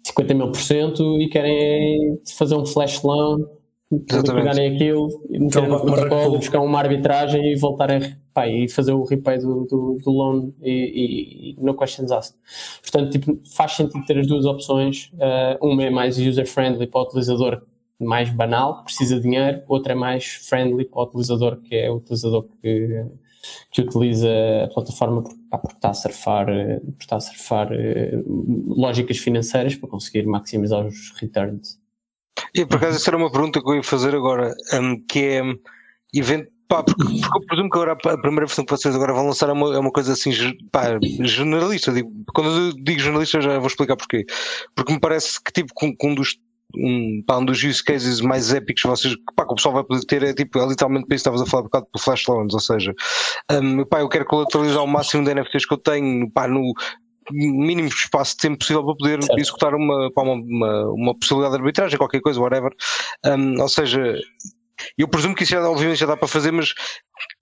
50 0.03 0.33
mil 0.33 0.51
por 0.51 0.59
cento 0.59 1.21
e 1.21 1.29
querem 1.29 2.19
fazer 2.37 2.55
um 2.55 2.65
flash 2.65 3.01
loan. 3.01 3.39
Pegarem 3.89 4.75
aquilo 4.75 5.07
e 5.29 5.39
meterem 5.39 5.69
no 5.69 5.75
Então, 5.75 5.85
uma 5.85 5.85
protocolo, 5.85 6.37
buscar 6.37 6.59
uma 6.59 6.79
arbitragem 6.79 7.51
e 7.51 7.55
voltarem 7.55 7.97
a- 7.97 8.17
pá, 8.33 8.47
e 8.47 8.67
fazer 8.67 8.93
o 8.93 9.03
repay 9.03 9.37
do, 9.37 9.65
do, 9.65 9.97
do 10.03 10.11
loan 10.11 10.51
e, 10.61 10.71
e, 10.71 11.51
e 11.51 11.63
no 11.63 11.75
questions 11.75 12.11
asked. 12.11 12.37
Portanto, 12.81 13.11
tipo, 13.11 13.39
faz 13.55 13.73
sentido 13.73 14.03
ter 14.05 14.17
as 14.19 14.27
duas 14.27 14.45
opções. 14.45 15.11
Uh, 15.13 15.65
uma 15.65 15.83
é 15.83 15.89
mais 15.89 16.17
user-friendly 16.17 16.87
para 16.87 17.01
o 17.01 17.03
utilizador 17.03 17.61
mais 17.99 18.29
banal, 18.29 18.79
que 18.79 18.85
precisa 18.85 19.15
de 19.15 19.21
dinheiro, 19.21 19.61
outra 19.67 19.93
é 19.93 19.95
mais 19.95 20.25
friendly 20.25 20.83
para 20.85 20.99
o 20.99 21.03
utilizador, 21.03 21.61
que 21.61 21.75
é 21.75 21.89
o 21.89 21.95
utilizador 21.95 22.45
que, 22.61 23.05
que 23.71 23.81
utiliza 23.81 24.29
a 24.65 24.67
plataforma 24.67 25.23
pá, 25.49 25.57
porque 25.57 25.77
está 25.77 25.89
a 25.91 25.93
surfar, 25.93 26.49
eh, 26.49 26.81
está 26.99 27.15
a 27.15 27.19
surfar 27.21 27.71
eh, 27.71 28.21
lógicas 28.67 29.17
financeiras 29.17 29.75
para 29.75 29.87
conseguir 29.89 30.25
maximizar 30.25 30.85
os 30.85 31.11
returns. 31.21 31.79
E 32.53 32.65
por 32.65 32.77
acaso, 32.77 32.97
essa 32.97 33.09
era 33.09 33.17
uma 33.17 33.31
pergunta 33.31 33.61
que 33.61 33.69
eu 33.69 33.75
ia 33.75 33.83
fazer 33.83 34.15
agora, 34.15 34.53
hum, 34.73 35.03
que 35.07 35.19
é 35.19 35.43
hum, 35.43 35.57
evento. 36.13 36.49
Pá, 36.67 36.83
porque, 36.83 37.03
porque 37.21 37.37
eu 37.37 37.45
presumo 37.47 37.69
que 37.69 37.77
agora 37.77 37.91
a 37.93 38.17
primeira 38.17 38.45
versão 38.45 38.65
que 38.65 38.71
vocês 38.71 38.95
agora 38.95 39.13
vão 39.13 39.27
lançar 39.27 39.49
é 39.49 39.53
uma, 39.53 39.75
é 39.75 39.79
uma 39.79 39.91
coisa 39.91 40.13
assim 40.13 40.31
pá, 40.71 40.99
generalista. 41.21 41.91
Digo, 41.91 42.11
quando 42.33 42.49
eu 42.49 42.73
digo 42.73 42.99
generalista, 42.99 43.41
já 43.41 43.59
vou 43.59 43.67
explicar 43.67 43.95
porquê. 43.95 44.25
Porque 44.75 44.93
me 44.93 44.99
parece 44.99 45.41
que, 45.43 45.51
tipo, 45.51 45.73
com, 45.73 45.95
com 45.95 46.11
um 46.11 46.15
dos 46.15 46.37
um, 46.77 47.23
pá, 47.25 47.37
um 47.37 47.45
dos 47.45 47.63
use 47.63 47.83
cases 47.83 48.21
mais 48.21 48.53
épicos 48.53 48.81
que 48.81 48.87
vocês, 48.87 49.15
pá, 49.35 49.45
que 49.45 49.53
o 49.53 49.55
pessoal 49.55 49.75
vai 49.75 49.83
poder 49.83 50.05
ter 50.05 50.23
é 50.23 50.33
tipo, 50.33 50.59
é 50.59 50.67
literalmente 50.67 51.07
para 51.07 51.15
isso 51.15 51.23
que 51.23 51.29
estavas 51.29 51.41
a 51.41 51.45
falar 51.45 51.61
um 51.61 51.65
bocado 51.65 51.87
do 51.93 52.01
Flash 52.01 52.27
Loans, 52.27 52.53
ou 52.53 52.59
seja, 52.59 52.93
hum, 53.51 53.85
pá, 53.85 53.99
eu 54.01 54.09
quero 54.09 54.25
colateralizar 54.25 54.83
o 54.83 54.87
máximo 54.87 55.23
de 55.23 55.33
NFTs 55.33 55.65
que 55.65 55.73
eu 55.73 55.77
tenho, 55.77 56.29
pá, 56.31 56.47
no 56.47 56.73
mínimo 57.31 57.87
espaço 57.87 58.31
de 58.31 58.37
tempo 58.37 58.59
possível 58.59 58.85
para 58.85 58.95
poder 58.95 59.23
Certo. 59.23 59.39
executar 59.39 59.75
uma, 59.75 60.09
uma, 60.15 60.33
uma, 60.33 60.91
uma 60.91 61.15
possibilidade 61.17 61.55
de 61.55 61.61
arbitragem, 61.61 61.97
qualquer 61.97 62.21
coisa, 62.21 62.39
whatever. 62.39 62.71
Um, 63.25 63.61
ou 63.61 63.69
seja, 63.69 64.19
eu 64.97 65.07
presumo 65.07 65.35
que 65.35 65.43
isso 65.43 65.51
já, 65.51 65.69
obviamente 65.69 65.99
já 65.99 66.05
dá 66.05 66.17
para 66.17 66.27
fazer, 66.27 66.51
mas 66.51 66.73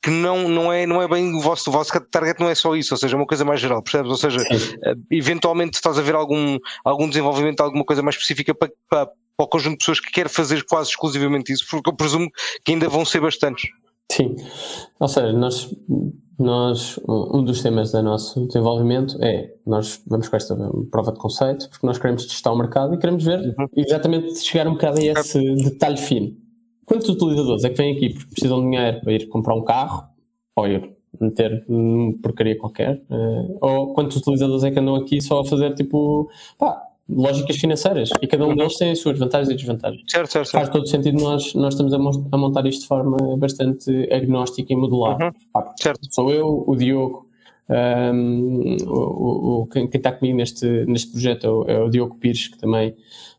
que 0.01 0.09
não, 0.09 0.47
não, 0.47 0.71
é, 0.71 0.85
não 0.85 1.01
é 1.01 1.07
bem 1.07 1.33
o 1.35 1.39
vosso, 1.39 1.69
o 1.69 1.73
vosso 1.73 1.91
target, 2.11 2.39
não 2.39 2.49
é 2.49 2.55
só 2.55 2.75
isso, 2.75 2.93
ou 2.93 2.97
seja, 2.97 3.15
é 3.15 3.17
uma 3.17 3.25
coisa 3.25 3.43
mais 3.43 3.59
geral, 3.59 3.81
percebes? 3.81 4.11
Ou 4.11 4.17
seja, 4.17 4.39
Sim. 4.43 4.77
eh, 4.83 4.95
eventualmente 5.11 5.75
estás 5.75 5.97
a 5.97 6.01
ver 6.01 6.15
algum, 6.15 6.57
algum 6.83 7.07
desenvolvimento, 7.07 7.61
alguma 7.61 7.83
coisa 7.83 8.01
mais 8.01 8.15
específica 8.15 8.53
para, 8.53 8.71
para, 8.89 9.05
para 9.07 9.45
o 9.45 9.47
conjunto 9.47 9.73
de 9.73 9.77
pessoas 9.79 9.99
que 9.99 10.11
quer 10.11 10.29
fazer 10.29 10.63
quase 10.65 10.91
exclusivamente 10.91 11.51
isso, 11.51 11.65
porque 11.69 11.89
eu 11.89 11.95
presumo 11.95 12.29
que 12.63 12.71
ainda 12.71 12.87
vão 12.87 13.03
ser 13.03 13.21
bastantes. 13.21 13.69
Sim, 14.11 14.35
ou 14.99 15.07
seja, 15.07 15.33
nós, 15.33 15.73
nós 16.39 16.99
um 17.07 17.43
dos 17.43 17.61
temas 17.61 17.91
do 17.91 18.01
nosso 18.01 18.47
desenvolvimento 18.47 19.17
é 19.23 19.53
nós 19.65 20.01
vamos 20.07 20.27
com 20.27 20.35
esta 20.35 20.55
prova 20.89 21.11
de 21.11 21.19
conceito 21.19 21.69
porque 21.69 21.85
nós 21.85 21.97
queremos 21.97 22.25
testar 22.25 22.51
o 22.51 22.57
mercado 22.57 22.93
e 22.93 22.97
queremos 22.97 23.23
ver 23.23 23.55
exatamente 23.75 24.39
chegar 24.39 24.67
um 24.67 24.73
bocado 24.73 24.99
a 24.99 25.03
esse 25.03 25.55
detalhe 25.55 25.97
fino. 25.97 26.35
Quantos 26.85 27.07
utilizadores 27.09 27.63
é 27.63 27.69
que 27.69 27.77
vêm 27.77 27.95
aqui 27.95 28.09
porque 28.09 28.29
precisam 28.31 28.59
de 28.59 28.65
dinheiro 28.65 29.01
para 29.01 29.13
ir 29.13 29.27
comprar 29.27 29.55
um 29.55 29.63
carro 29.63 30.05
ou 30.55 30.67
ir 30.67 30.93
meter 31.19 31.65
porcaria 32.21 32.57
qualquer? 32.57 33.01
eh, 33.09 33.57
ou 33.61 33.93
quantos 33.93 34.17
utilizadores 34.17 34.63
é 34.63 34.71
que 34.71 34.79
andam 34.79 34.95
aqui 34.95 35.21
só 35.21 35.41
a 35.41 35.45
fazer 35.45 35.75
tipo 35.75 36.29
pá, 36.57 36.81
lógicas 37.09 37.57
financeiras 37.57 38.09
e 38.21 38.27
cada 38.27 38.45
um 38.47 38.55
deles 38.55 38.77
tem 38.77 38.91
as 38.91 38.99
suas 38.99 39.19
vantagens 39.19 39.49
e 39.49 39.55
desvantagens 39.55 40.03
Certo, 40.09 40.31
certo, 40.31 40.51
faz 40.51 40.65
certo. 40.67 40.73
todo 40.77 40.87
sentido 40.87 41.21
nós, 41.21 41.53
nós 41.53 41.73
estamos 41.73 41.93
a, 41.93 41.97
mon- 41.99 42.27
a 42.31 42.37
montar 42.37 42.65
isto 42.65 42.81
de 42.83 42.87
forma 42.87 43.35
bastante 43.37 43.91
agnóstica 44.11 44.71
e 44.71 44.75
modular. 44.75 45.21
Uhum. 45.21 45.31
Pá, 45.51 45.73
Certo. 45.81 45.99
Sou 46.09 46.31
eu, 46.31 46.63
o 46.65 46.75
Diogo, 46.75 47.27
um, 47.69 48.77
o- 48.87 49.61
o- 49.63 49.67
quem, 49.67 49.87
quem 49.87 49.99
está 49.99 50.11
comigo 50.11 50.37
neste, 50.37 50.65
neste 50.85 51.11
projeto 51.11 51.45
é 51.45 51.49
o, 51.49 51.63
é 51.63 51.83
o 51.83 51.89
Diogo 51.89 52.15
Pires, 52.15 52.47
que 52.47 52.57
também 52.57 52.95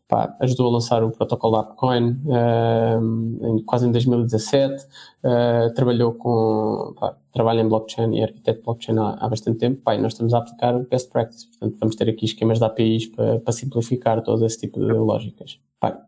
pá, 0.07 0.35
ajudou 0.39 0.67
a 0.67 0.71
lançar 0.73 1.03
o 1.03 1.11
protocolo 1.11 1.53
da 1.57 1.61
Upcoin 1.69 2.17
um, 2.25 3.39
em- 3.57 3.63
quase 3.63 3.87
em 3.87 3.91
2017. 3.91 4.85
Uh, 5.23 5.73
trabalhou 5.73 6.13
com, 6.13 6.93
pá, 6.99 7.15
trabalha 7.33 7.61
em 7.61 7.67
blockchain 7.67 8.13
e 8.17 8.23
arquiteto 8.23 8.59
de 8.59 8.65
blockchain 8.65 8.97
há, 8.99 9.17
há 9.19 9.27
bastante 9.29 9.57
tempo. 9.59 9.81
Pá, 9.81 9.95
e 9.95 10.01
nós 10.01 10.13
estamos 10.13 10.33
a 10.33 10.37
aplicar 10.39 10.73
best 10.89 11.11
practice. 11.11 11.47
Portanto, 11.47 11.77
vamos 11.79 11.95
ter 11.95 12.09
aqui 12.09 12.25
esquemas 12.25 12.59
de 12.59 12.65
APIs 12.65 13.07
para, 13.07 13.39
para 13.39 13.51
simplificar 13.53 14.21
todo 14.21 14.45
esse 14.45 14.59
tipo 14.59 14.79
de 14.79 14.91
lógicas. 14.93 15.59
Pá, 15.79 15.99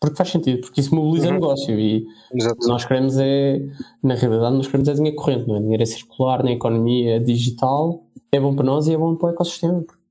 porque 0.00 0.16
faz 0.16 0.28
sentido, 0.30 0.60
porque 0.60 0.80
isso 0.80 0.94
mobiliza 0.94 1.28
Uhum. 1.28 1.32
o 1.32 1.34
negócio 1.40 1.78
e 1.80 2.04
Exato. 2.34 2.68
nós 2.68 2.84
queremos 2.84 3.16
é, 3.18 3.62
na 4.02 4.14
realidade, 4.14 4.54
nós 4.54 4.66
queremos 4.66 4.88
é 4.88 4.92
dinheiro 4.92 5.16
corrente, 5.16 5.48
não 5.48 5.56
é? 5.56 5.60
Dinheiro 5.60 5.82
é 5.82 5.86
circular 5.86 6.42
na 6.44 6.50
economia 6.52 7.18
digital, 7.20 8.02
é 8.30 8.38
bom 8.38 8.54
para 8.54 8.66
nós 8.66 8.86
e 8.86 8.92
é 8.92 8.98
bom 8.98 9.14
para 9.16 9.28
o 9.28 9.30
ecossistema. 9.30 9.80
porque. 9.82 10.03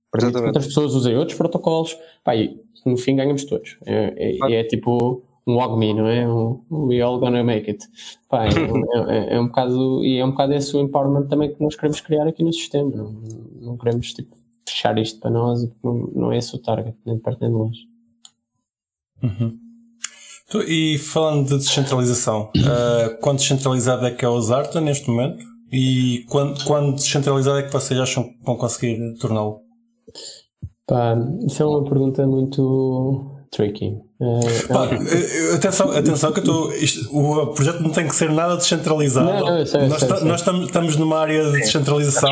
Outras 0.47 0.67
pessoas 0.67 0.93
usem 0.93 1.17
outros 1.17 1.37
protocolos, 1.37 1.97
pá, 2.23 2.35
e 2.35 2.59
no 2.85 2.97
fim 2.97 3.15
ganhamos 3.15 3.45
todos. 3.45 3.77
É, 3.85 4.13
é, 4.47 4.53
é 4.55 4.63
tipo 4.63 5.23
um 5.45 5.55
WOGME, 5.55 5.93
não 5.93 6.07
é? 6.07 6.27
Um, 6.27 6.61
we 6.87 7.01
all 7.01 7.19
gonna 7.19 7.43
make 7.43 7.69
it. 7.69 7.83
Pá, 8.29 8.45
é, 8.47 8.49
é- 9.09 9.35
é 9.35 9.39
um 9.39 9.47
bocado, 9.47 10.03
e 10.05 10.17
é 10.17 10.25
um 10.25 10.31
bocado 10.31 10.53
esse 10.53 10.75
o 10.75 10.79
empowerment 10.81 11.27
também 11.27 11.53
que 11.53 11.61
nós 11.61 11.75
queremos 11.75 11.99
criar 12.01 12.27
aqui 12.27 12.43
no 12.43 12.53
sistema. 12.53 12.89
Não, 12.95 13.11
não 13.61 13.77
queremos 13.77 14.13
tipo, 14.13 14.35
fechar 14.67 14.97
isto 14.97 15.19
para 15.19 15.31
nós, 15.31 15.67
não, 15.83 15.93
não 16.15 16.31
é 16.31 16.37
esse 16.37 16.55
o 16.55 16.59
target, 16.59 16.95
nem 17.05 17.17
de 17.17 17.21
nem 17.41 17.49
de 17.49 17.55
longe. 17.55 17.79
Tu- 20.49 20.61
E 20.67 20.97
falando 20.99 21.47
de 21.47 21.57
descentralização, 21.57 22.51
uh, 22.57 23.17
quão 23.21 23.35
descentralizado 23.35 24.05
é 24.05 24.11
que 24.11 24.23
é 24.23 24.29
o 24.29 24.39
Zarta 24.41 24.79
neste 24.79 25.09
momento? 25.09 25.43
E 25.71 26.23
quando, 26.29 26.63
quando 26.65 26.93
descentralizado 26.95 27.57
é 27.57 27.63
que 27.63 27.73
vocês 27.73 27.99
acham 27.99 28.23
que 28.23 28.37
vão 28.43 28.55
conseguir 28.55 29.15
torná-lo? 29.19 29.62
Pá, 30.87 31.15
isso 31.47 31.63
é 31.63 31.65
uma 31.65 31.83
pergunta 31.83 32.25
muito 32.27 33.29
tricky. 33.51 33.95
É, 34.19 34.67
Pá, 34.73 34.85
eh, 34.91 35.55
atenção, 35.55 35.91
atenção 35.91 36.31
que 36.31 36.39
eu 36.39 36.43
estou. 36.43 36.73
isto- 36.73 37.15
O 37.17 37.47
projeto 37.47 37.81
não 37.81 37.89
tem 37.91 38.07
que 38.07 38.15
ser 38.15 38.29
nada 38.31 38.55
descentralizado. 38.57 39.27
Não, 39.27 39.57
não, 39.59 39.65
sei, 39.65 39.87
nós 39.87 39.99
sei, 39.99 40.07
ta- 40.09 40.17
sei. 40.17 40.27
nós 40.27 40.39
estamos, 40.41 40.65
estamos 40.65 40.95
numa 40.97 41.19
área 41.19 41.45
de 41.45 41.51
descentralização. 41.59 42.29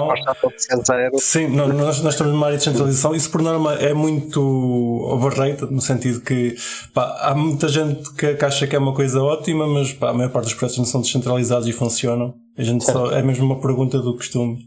Sim, 1.20 1.48
não, 1.50 1.68
nós, 1.68 2.02
nós 2.02 2.14
estamos 2.14 2.34
numa 2.34 2.46
área 2.48 2.58
de 2.58 2.64
descentralização. 2.66 3.14
Isso, 3.16 3.30
por 3.30 3.42
norma, 3.42 3.76
é 3.76 3.94
muito 3.94 4.42
overrated, 4.42 5.72
no 5.72 5.82
sentido 5.82 6.22
que 6.22 6.56
pá, 6.94 7.18
há 7.22 7.36
muita 7.36 7.68
gente 7.70 8.12
que, 8.16 8.34
que 8.34 8.46
acha 8.46 8.66
que 8.68 8.76
é 8.76 8.80
uma 8.80 8.94
coisa 8.94 9.22
ótima, 9.22 9.68
mas 9.68 9.94
pá, 9.94 10.10
a 10.10 10.14
maior 10.14 10.30
parte 10.32 10.46
dos 10.46 10.54
projetos 10.56 10.78
não 10.80 10.86
são 10.86 11.02
descentralizados 11.02 11.68
e 11.68 11.72
funcionam. 11.72 12.34
A 12.58 12.64
gente 12.64 12.84
só, 12.84 13.12
é 13.12 13.22
mesmo 13.22 13.46
uma 13.46 13.60
pergunta 13.62 14.00
do 14.00 14.14
costume 14.16 14.60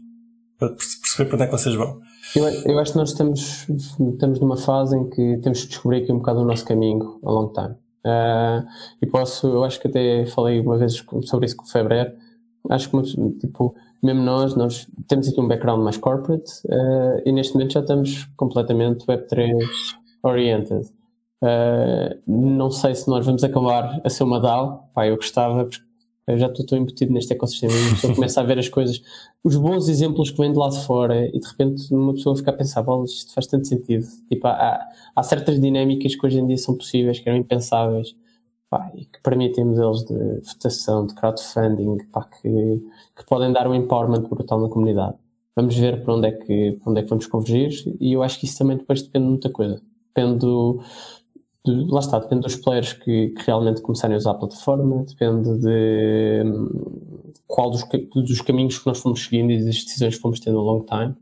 para 0.57 0.69
perce- 0.69 0.99
perceber 1.01 1.25
para 1.25 1.35
onde 1.35 1.43
é 1.43 1.47
que 1.47 1.51
vocês 1.51 1.75
vão. 1.75 1.99
Eu, 2.35 2.43
eu 2.65 2.79
acho 2.79 2.91
que 2.91 2.97
nós 2.97 3.11
estamos, 3.11 3.67
estamos 3.69 4.39
numa 4.41 4.57
fase 4.57 4.97
em 4.97 5.09
que 5.09 5.37
temos 5.37 5.61
que 5.63 5.69
descobrir 5.69 6.03
aqui 6.03 6.11
um 6.11 6.17
bocado 6.17 6.41
o 6.41 6.45
nosso 6.45 6.65
caminho 6.65 7.17
a 7.23 7.31
long 7.31 7.47
time. 7.53 7.75
Ah, 8.05 8.65
e 9.01 9.07
posso, 9.07 9.47
eu 9.47 9.63
acho 9.63 9.79
que 9.79 9.87
até 9.87 10.25
falei 10.25 10.59
uma 10.59 10.77
vez 10.77 11.03
sobre 11.23 11.45
isso 11.45 11.55
com 11.55 11.63
o 11.63 11.67
Febrer. 11.67 12.13
Acho 12.69 12.89
que, 12.89 13.37
tipo, 13.39 13.73
mesmo 14.03 14.21
nós, 14.21 14.55
nós 14.55 14.87
temos 15.07 15.29
aqui 15.29 15.39
um 15.39 15.47
background 15.47 15.81
mais 15.81 15.97
corporate 15.97 16.51
ah, 16.69 17.21
e 17.25 17.31
neste 17.31 17.53
momento 17.53 17.73
já 17.73 17.79
estamos 17.79 18.25
completamente 18.35 19.05
Web3 19.05 19.57
oriented. 20.23 20.89
Ah, 21.41 22.17
não 22.27 22.69
sei 22.69 22.95
se 22.95 23.07
nós 23.09 23.25
vamos 23.25 23.45
acabar 23.45 24.01
a 24.03 24.09
ser 24.09 24.23
uma 24.23 24.41
DAO. 24.41 24.89
Pá, 24.93 25.07
eu 25.07 25.15
gostava, 25.15 25.63
porque 25.63 25.85
eu 26.27 26.37
já 26.37 26.47
estou 26.47 26.65
tão 26.65 26.77
embutido 26.77 27.13
neste 27.13 27.33
ecossistema 27.33 27.73
uma 27.73 27.91
pessoa 27.91 28.15
começa 28.15 28.41
a 28.41 28.43
ver 28.43 28.57
as 28.57 28.67
coisas, 28.67 29.01
os 29.43 29.55
bons 29.55 29.87
exemplos 29.87 30.31
que 30.31 30.37
vêm 30.37 30.51
de 30.51 30.57
lá 30.57 30.69
de 30.69 30.83
fora 30.83 31.27
e 31.27 31.39
de 31.39 31.47
repente 31.47 31.93
uma 31.93 32.13
pessoa 32.13 32.35
fica 32.35 32.51
a 32.51 32.53
pensar, 32.53 32.81
bolas, 32.81 33.11
isto 33.11 33.33
faz 33.33 33.45
tanto 33.47 33.67
sentido. 33.67 34.05
Tipo, 34.27 34.47
há, 34.47 34.79
há 35.15 35.23
certas 35.23 35.59
dinâmicas 35.59 36.15
que 36.15 36.25
hoje 36.25 36.39
em 36.39 36.47
dia 36.47 36.57
são 36.57 36.75
possíveis, 36.75 37.19
que 37.19 37.29
eram 37.29 37.37
impensáveis 37.37 38.15
pá, 38.69 38.91
e 38.95 39.05
que 39.05 39.21
permitem 39.21 39.65
modelos 39.65 40.03
de 40.05 40.15
votação, 40.41 41.05
de 41.05 41.13
crowdfunding, 41.13 41.97
pá, 42.11 42.23
que, 42.23 42.81
que 43.15 43.25
podem 43.27 43.53
dar 43.53 43.67
um 43.67 43.75
empowerment 43.75 44.23
brutal 44.23 44.59
na 44.59 44.69
comunidade. 44.69 45.15
Vamos 45.55 45.75
ver 45.77 46.03
para 46.03 46.13
onde, 46.15 46.27
é 46.27 46.31
que, 46.31 46.73
para 46.73 46.91
onde 46.91 46.99
é 46.99 47.03
que 47.03 47.09
vamos 47.09 47.27
convergir 47.27 47.71
e 48.01 48.13
eu 48.13 48.23
acho 48.23 48.39
que 48.39 48.45
isso 48.45 48.57
também 48.57 48.77
depois 48.77 49.01
depende 49.01 49.25
de 49.25 49.31
muita 49.31 49.49
coisa. 49.49 49.81
Depende 50.13 50.39
do, 50.39 50.81
lá 51.71 51.99
está, 51.99 52.19
depende 52.19 52.41
dos 52.41 52.55
players 52.55 52.93
que, 52.93 53.29
que 53.29 53.45
realmente 53.45 53.81
começarem 53.81 54.15
a 54.15 54.17
usar 54.17 54.31
a 54.31 54.35
plataforma, 54.35 55.03
depende 55.03 55.57
de 55.59 56.43
hum, 56.45 57.33
qual 57.47 57.69
dos, 57.69 57.83
dos 58.13 58.41
caminhos 58.41 58.79
que 58.79 58.87
nós 58.87 58.99
fomos 58.99 59.23
seguindo 59.23 59.51
e 59.51 59.63
das 59.63 59.83
decisões 59.83 60.15
que 60.15 60.21
fomos 60.21 60.39
tendo 60.39 60.59
a 60.59 60.63
long 60.63 60.85
time. 60.85 61.15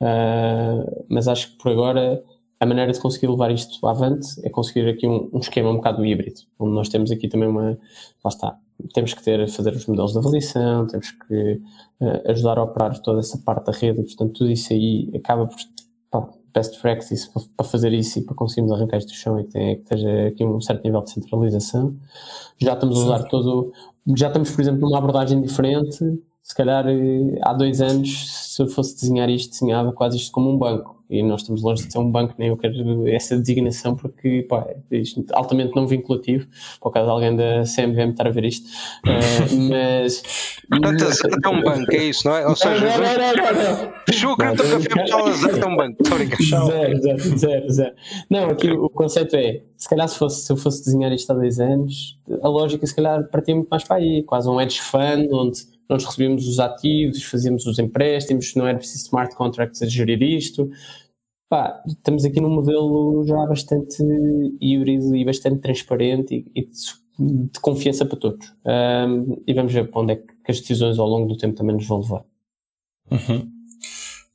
Ah, 0.00 0.84
mas 1.08 1.28
acho 1.28 1.52
que 1.52 1.58
por 1.58 1.72
agora 1.72 2.22
a 2.58 2.66
maneira 2.66 2.92
de 2.92 3.00
conseguir 3.00 3.28
levar 3.28 3.50
isto 3.50 3.86
avante 3.86 4.28
é 4.44 4.50
conseguir 4.50 4.88
aqui 4.88 5.06
um, 5.06 5.30
um, 5.32 5.38
esquema 5.38 5.70
um 5.70 5.76
bocado 5.76 6.04
híbrido, 6.04 6.42
onde 6.58 6.74
nós 6.74 6.88
temos 6.88 7.10
aqui 7.10 7.28
também 7.28 7.48
uma. 7.48 7.78
Lá 8.24 8.28
está. 8.28 8.58
Temos 8.94 9.14
que 9.14 9.22
ter, 9.22 9.48
fazer 9.48 9.72
os 9.72 9.86
modelos 9.86 10.12
de 10.12 10.18
avaliação, 10.18 10.86
temos 10.86 11.10
que 11.10 11.60
uh, 12.00 12.30
ajudar 12.30 12.58
a 12.58 12.62
operar 12.62 12.98
toda 13.00 13.20
essa 13.20 13.38
parte 13.38 13.66
da 13.66 13.72
rede, 13.72 14.00
e, 14.00 14.04
portanto, 14.04 14.32
tudo 14.34 14.50
isso 14.50 14.72
aí 14.72 15.10
acaba 15.14 15.46
por. 15.46 15.56
Best 16.52 16.80
practice 16.80 17.30
para, 17.30 17.42
para, 17.56 17.66
fazer 17.66 17.92
isso 17.92 18.18
e 18.18 18.22
para 18.22 18.34
conseguirmos 18.34 18.72
arrancar 18.72 18.98
isto 18.98 19.08
do 19.08 19.14
chão 19.14 19.38
e 19.38 19.44
que, 19.44 19.50
tenha, 19.50 19.76
que 19.76 19.82
esteja 19.82 20.26
aqui 20.28 20.44
um 20.44 20.60
certo 20.60 20.84
nível 20.84 21.02
de 21.02 21.10
centralização. 21.10 21.96
Já 22.58 22.74
estamos 22.74 22.98
a 22.98 23.04
usar 23.04 23.22
todo. 23.24 23.72
Já 24.16 24.28
estamos, 24.28 24.50
por 24.50 24.60
exemplo, 24.60 24.80
numa 24.80 24.98
abordagem 24.98 25.40
diferente. 25.40 25.98
Se 26.42 26.54
calhar 26.54 26.86
eh, 26.88 27.38
há 27.42 27.52
dois 27.52 27.80
anos, 27.80 28.28
se 28.28 28.62
eu 28.62 28.66
fosse 28.66 28.94
desenhar 28.96 29.28
isto, 29.28 29.52
desenhava 29.52 29.92
quase 29.92 30.16
isto 30.16 30.32
como 30.32 30.50
um 30.50 30.58
banco 30.58 30.99
e 31.10 31.22
nós 31.22 31.40
estamos 31.40 31.62
longe 31.62 31.84
de 31.84 31.92
ser 31.92 31.98
um 31.98 32.10
banco, 32.10 32.34
nem 32.38 32.48
eu 32.48 32.56
quero 32.56 33.08
essa 33.08 33.36
designação 33.36 33.96
porque 33.96 34.46
pá, 34.48 34.64
é 34.90 35.02
altamente 35.32 35.74
não 35.74 35.86
vinculativo, 35.86 36.46
por 36.80 36.92
caso 36.92 37.10
alguém 37.10 37.34
da 37.34 37.64
CMV 37.64 38.06
me 38.06 38.12
estar 38.12 38.28
a 38.28 38.30
ver 38.30 38.44
isto, 38.44 38.66
uh, 38.68 39.56
mas... 39.68 40.22
Portanto, 40.68 41.04
é 41.44 41.48
um 41.48 41.62
banco, 41.62 41.92
é 41.92 42.04
isso, 42.04 42.28
não 42.28 42.36
é? 42.36 42.46
Ou 42.46 42.54
seja, 42.54 42.86
não, 42.86 42.98
não, 42.98 43.52
não, 43.52 43.84
não, 43.84 43.92
fechou 44.06 44.32
o 44.32 44.36
cartão 44.36 44.66
café 44.82 45.60
é 45.60 45.66
um 45.66 45.76
banco, 45.76 45.96
Zero, 46.06 47.00
zero, 47.00 47.38
zero, 47.38 47.70
zero. 47.70 47.94
Não, 48.30 48.50
aqui 48.50 48.70
o 48.70 48.88
conceito 48.88 49.34
é, 49.34 49.62
se 49.76 49.88
calhar 49.88 50.08
se, 50.08 50.16
fosse, 50.16 50.46
se 50.46 50.52
eu 50.52 50.56
fosse 50.56 50.84
desenhar 50.84 51.12
isto 51.12 51.30
há 51.32 51.34
dois 51.34 51.58
anos, 51.58 52.18
a 52.40 52.48
lógica 52.48 52.86
se 52.86 52.94
calhar 52.94 53.28
partia 53.30 53.54
muito 53.54 53.68
mais 53.68 53.82
para 53.82 53.96
aí, 53.96 54.22
quase 54.22 54.48
um 54.48 54.60
hedge 54.60 54.80
fund, 54.80 55.28
onde 55.32 55.60
nós 55.90 56.04
recebíamos 56.04 56.46
os 56.46 56.60
ativos, 56.60 57.24
fazíamos 57.24 57.66
os 57.66 57.78
empréstimos, 57.80 58.54
não 58.54 58.66
era 58.66 58.78
preciso 58.78 59.06
smart 59.06 59.34
contracts 59.34 59.82
a 59.82 59.86
gerir 59.86 60.22
isto. 60.22 60.70
Pá, 61.48 61.82
estamos 61.84 62.24
aqui 62.24 62.40
num 62.40 62.48
modelo 62.48 63.24
já 63.26 63.44
bastante 63.44 64.00
híbrido 64.60 65.16
e 65.16 65.24
bastante 65.24 65.60
transparente 65.60 66.46
e, 66.54 66.60
e 66.60 66.64
de, 66.64 67.48
de, 67.48 67.60
confiança 67.60 68.06
para 68.06 68.16
todos. 68.16 68.54
Um, 68.64 69.42
e 69.44 69.52
vamos 69.52 69.72
ver 69.72 69.90
para 69.90 70.00
onde 70.00 70.12
é 70.12 70.16
que 70.16 70.32
as 70.48 70.60
decisões 70.60 70.96
ao 70.96 71.08
longo 71.08 71.26
do 71.26 71.36
tempo 71.36 71.56
também 71.56 71.74
nos 71.74 71.88
vão 71.88 72.00
levar. 72.00 72.24
Uhum. 73.10 73.59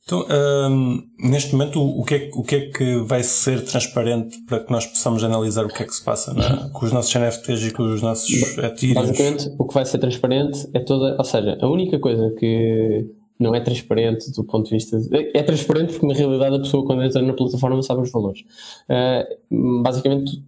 Então, 0.06 0.24
um, 0.70 1.02
neste 1.18 1.52
momento, 1.52 1.82
o 1.82 2.04
que, 2.04 2.14
é, 2.14 2.30
o 2.32 2.44
que 2.44 2.54
é 2.54 2.70
que 2.70 2.96
vai 2.98 3.24
ser 3.24 3.64
transparente 3.64 4.38
para 4.46 4.60
que 4.60 4.70
nós 4.70 4.86
possamos 4.86 5.24
analisar 5.24 5.64
o 5.64 5.68
que 5.68 5.82
é 5.82 5.84
que 5.84 5.92
se 5.92 6.04
passa 6.04 6.32
né? 6.32 6.70
com 6.72 6.86
os 6.86 6.92
nossos 6.92 7.12
NFTs 7.12 7.66
e 7.66 7.72
com 7.72 7.82
os 7.82 8.00
nossos 8.00 8.56
ativos? 8.60 8.94
Basicamente, 8.94 9.50
o 9.58 9.66
que 9.66 9.74
vai 9.74 9.84
ser 9.84 9.98
transparente 9.98 10.68
é 10.72 10.78
toda. 10.78 11.16
Ou 11.18 11.24
seja, 11.24 11.58
a 11.60 11.68
única 11.68 11.98
coisa 11.98 12.32
que 12.38 13.04
não 13.36 13.52
é 13.52 13.60
transparente 13.60 14.30
do 14.30 14.44
ponto 14.44 14.66
de 14.66 14.76
vista. 14.76 14.96
De, 14.96 15.32
é 15.34 15.42
transparente 15.42 15.94
porque, 15.94 16.06
na 16.06 16.14
realidade, 16.14 16.54
a 16.54 16.58
pessoa, 16.60 16.86
quando 16.86 17.02
entra 17.02 17.20
na 17.20 17.32
plataforma, 17.32 17.82
sabe 17.82 18.02
os 18.02 18.12
valores. 18.12 18.42
Uh, 18.88 19.82
basicamente, 19.82 20.40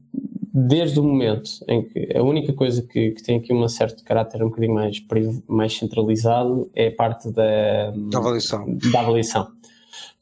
desde 0.67 0.99
o 0.99 1.03
momento 1.03 1.51
em 1.69 1.83
que 1.83 2.17
a 2.17 2.23
única 2.23 2.53
coisa 2.53 2.83
que, 2.83 3.13
que, 3.13 3.23
tem 3.23 3.39
aqui 3.39 3.53
um 3.53 3.69
certo 3.69 4.03
caráter 4.03 4.43
um 4.43 4.49
bocadinho 4.49 4.75
mais, 4.75 5.01
mais 5.47 5.77
centralizado 5.77 6.69
é 6.75 6.89
a 6.89 6.95
parte 6.95 7.31
da, 7.31 7.93
da 8.11 8.19
avaliação. 8.19 8.67
Da 8.91 9.01
avaliação. 9.01 9.49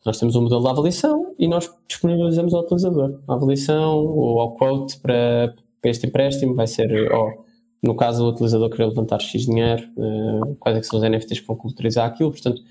Nós 0.04 0.18
temos 0.18 0.36
um 0.36 0.42
modelo 0.42 0.62
de 0.62 0.68
avaliação 0.68 1.34
e 1.38 1.48
nós 1.48 1.70
disponibilizamos 1.88 2.52
ao 2.54 2.62
utilizador. 2.62 3.18
A 3.26 3.34
avaliação 3.34 3.96
ou 4.04 4.40
ao 4.40 4.52
quote 4.52 4.98
para, 5.00 5.54
para 5.80 5.90
este 5.90 6.06
empréstimo 6.06 6.54
vai 6.54 6.66
ser, 6.66 7.10
oh, 7.12 7.44
no 7.82 7.96
caso 7.96 8.22
do 8.22 8.30
utilizador 8.30 8.70
querer 8.70 8.86
levantar 8.86 9.20
X 9.20 9.46
dinheiro, 9.46 9.82
uh, 9.96 10.54
quais 10.56 10.76
é 10.76 10.80
que 10.80 10.86
são 10.86 10.98
os 10.98 11.08
NFTs 11.08 11.40
que 11.40 11.46
vão 11.46 11.56
culturizar 11.56 12.06
aquilo. 12.06 12.30
Portanto, 12.30 12.62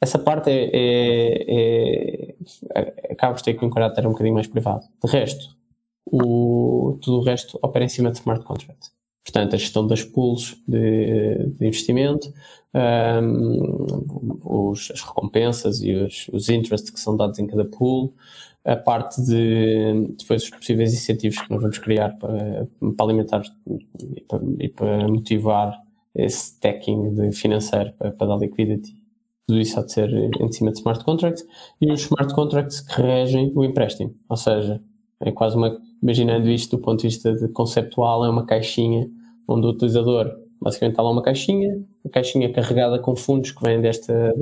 essa 0.00 0.18
parte 0.18 0.50
é, 0.50 0.70
é, 0.72 2.34
é, 2.74 3.12
acaba 3.12 3.34
por 3.34 3.42
ter 3.42 3.52
aqui 3.52 3.64
um 3.64 3.70
caráter 3.70 4.06
um 4.06 4.10
bocadinho 4.10 4.34
mais 4.34 4.46
privado. 4.46 4.86
De 5.02 5.10
resto, 5.10 5.56
o, 6.06 6.98
tudo 7.00 7.18
o 7.18 7.22
resto 7.22 7.58
opera 7.62 7.84
em 7.84 7.88
cima 7.88 8.10
de 8.10 8.18
smart 8.18 8.44
contract. 8.44 8.90
Portanto, 9.24 9.54
a 9.54 9.58
gestão 9.58 9.86
das 9.86 10.04
pools 10.04 10.54
de, 10.68 11.46
de 11.58 11.66
investimento, 11.66 12.32
um, 12.74 14.38
os, 14.44 14.90
as 14.90 15.00
recompensas 15.00 15.80
e 15.82 15.94
os, 15.94 16.28
os 16.30 16.48
interests 16.50 16.90
que 16.90 17.00
são 17.00 17.16
dados 17.16 17.38
em 17.38 17.46
cada 17.46 17.64
pool, 17.64 18.12
a 18.64 18.76
parte 18.76 19.22
de 19.22 20.14
depois 20.18 20.44
os 20.44 20.50
possíveis 20.50 20.92
incentivos 20.92 21.40
que 21.40 21.50
nós 21.50 21.60
vamos 21.60 21.78
criar 21.78 22.10
para, 22.18 22.66
para 22.96 23.06
alimentar 23.06 23.42
e 23.66 24.20
para, 24.22 24.42
e 24.60 24.68
para, 24.68 25.08
motivar 25.08 25.82
esse 26.14 26.52
stacking 26.52 27.14
de 27.14 27.32
financeiro 27.32 27.92
para, 27.94 28.12
para 28.12 28.26
dar 28.26 28.36
liquidity. 28.36 28.94
Tudo 29.46 29.60
isso 29.60 29.78
há 29.78 29.82
de 29.82 29.92
ser 29.92 30.10
em 30.40 30.52
cima 30.52 30.70
de 30.70 30.78
smart 30.78 31.04
contracts 31.04 31.46
e 31.80 31.90
os 31.90 32.02
smart 32.02 32.34
contracts 32.34 32.80
que 32.80 33.00
regem 33.00 33.52
o 33.54 33.64
empréstimo. 33.64 34.14
Ou 34.28 34.36
seja, 34.36 34.80
é 35.24 35.32
quase 35.32 35.56
uma 35.56 35.76
imaginando 36.02 36.50
isto 36.50 36.76
do 36.76 36.82
ponto 36.82 37.00
de 37.00 37.08
vista 37.08 37.32
de 37.32 37.48
conceptual, 37.48 38.24
é 38.24 38.28
uma 38.28 38.44
caixinha 38.44 39.10
onde 39.48 39.66
o 39.66 39.70
utilizador 39.70 40.30
basicamente 40.60 40.92
está 40.92 41.02
lá 41.02 41.10
uma 41.10 41.22
caixinha, 41.22 41.82
a 42.04 42.08
caixinha 42.08 42.52
carregada 42.52 42.98
com 42.98 43.16
fundos 43.16 43.50
que 43.50 43.62
vêm 43.62 43.80
desta 43.80 44.32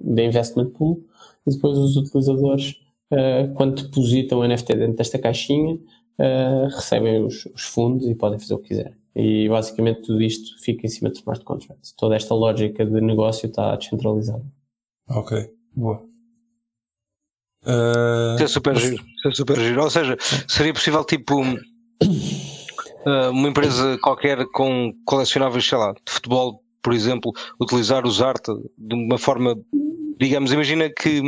da 0.00 0.22
investment 0.22 0.70
pool, 0.70 1.02
e 1.46 1.50
depois 1.50 1.78
os 1.78 1.96
utilizadores, 1.96 2.76
uh, 3.12 3.52
quando 3.54 3.82
depositam 3.82 4.40
o 4.40 4.46
NFT 4.46 4.74
dentro 4.74 4.96
desta 4.96 5.18
caixinha, 5.18 5.74
uh, 5.74 6.66
recebem 6.74 7.24
os, 7.24 7.46
os, 7.46 7.62
fundos 7.62 8.06
e 8.06 8.14
podem 8.14 8.38
fazer 8.38 8.54
o 8.54 8.58
que 8.58 8.68
quiserem. 8.68 8.94
E 9.14 9.48
basicamente 9.48 10.02
tudo 10.02 10.22
isto 10.22 10.58
fica 10.62 10.86
em 10.86 10.90
cima 10.90 11.10
de 11.10 11.18
smart 11.18 11.44
contracts. 11.44 11.92
Toda 11.92 12.16
esta 12.16 12.34
lógica 12.34 12.84
de 12.84 13.00
negócio 13.00 13.46
está 13.46 13.74
descentralizada. 13.76 14.44
Ok, 15.08 15.50
boa. 15.74 16.11
Uh, 17.64 18.34
isso 18.34 18.44
é 18.44 18.48
super 18.48 18.76
giro. 18.76 19.04
Isso 19.16 19.28
é 19.28 19.32
super 19.32 19.60
giro. 19.60 19.82
Ou 19.82 19.90
seja, 19.90 20.16
seria 20.48 20.72
possível 20.72 21.04
tipo 21.04 21.42
uh, 21.42 23.30
uma 23.30 23.48
empresa 23.48 23.98
qualquer 24.02 24.44
com 24.52 24.92
colecionáveis, 25.04 25.66
sei 25.66 25.78
lá, 25.78 25.92
de 25.92 26.12
futebol, 26.12 26.62
por 26.82 26.92
exemplo, 26.92 27.32
utilizar 27.60 28.06
os 28.06 28.20
arte 28.20 28.52
de 28.76 28.94
uma 28.94 29.18
forma 29.18 29.56
digamos, 30.22 30.52
imagina 30.52 30.88
que 30.88 31.20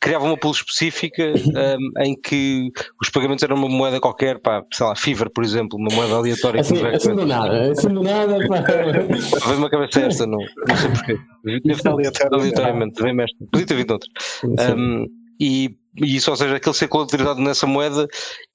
criava 0.00 0.24
uma 0.24 0.38
pool 0.38 0.52
específica 0.52 1.34
um, 1.34 2.02
em 2.02 2.18
que 2.18 2.70
os 3.00 3.10
pagamentos 3.10 3.42
eram 3.42 3.56
uma 3.56 3.68
moeda 3.68 4.00
qualquer, 4.00 4.40
pá, 4.40 4.64
sei 4.72 4.86
lá, 4.86 4.96
Fever, 4.96 5.30
por 5.30 5.44
exemplo, 5.44 5.78
uma 5.78 5.94
moeda 5.94 6.14
aleatória. 6.14 6.60
Assim, 6.62 6.84
assim 6.86 7.14
do 7.14 7.26
nada, 7.26 7.70
assim 7.70 7.88
do 7.88 8.02
nada. 8.02 8.38
Talvez 8.48 9.34
uma 9.58 9.68
cabeça 9.68 10.00
esta, 10.00 10.26
não, 10.26 10.38
não 10.38 10.76
sei 10.76 10.90
porquê. 10.90 11.18
Deve 11.44 11.72
estar 11.72 12.28
aleatoriamente, 12.32 12.94
também 12.94 13.14
mestre. 13.14 13.46
Podia 13.50 13.66
ter 13.66 13.74
vindo 13.74 13.90
outro. 13.90 14.08
Um, 14.44 15.06
e, 15.40 15.76
e 15.96 16.16
isso, 16.16 16.30
ou 16.30 16.36
seja, 16.36 16.56
aquele 16.56 16.74
ser 16.74 16.88
colateralizado 16.88 17.40
nessa 17.40 17.66
moeda 17.66 18.06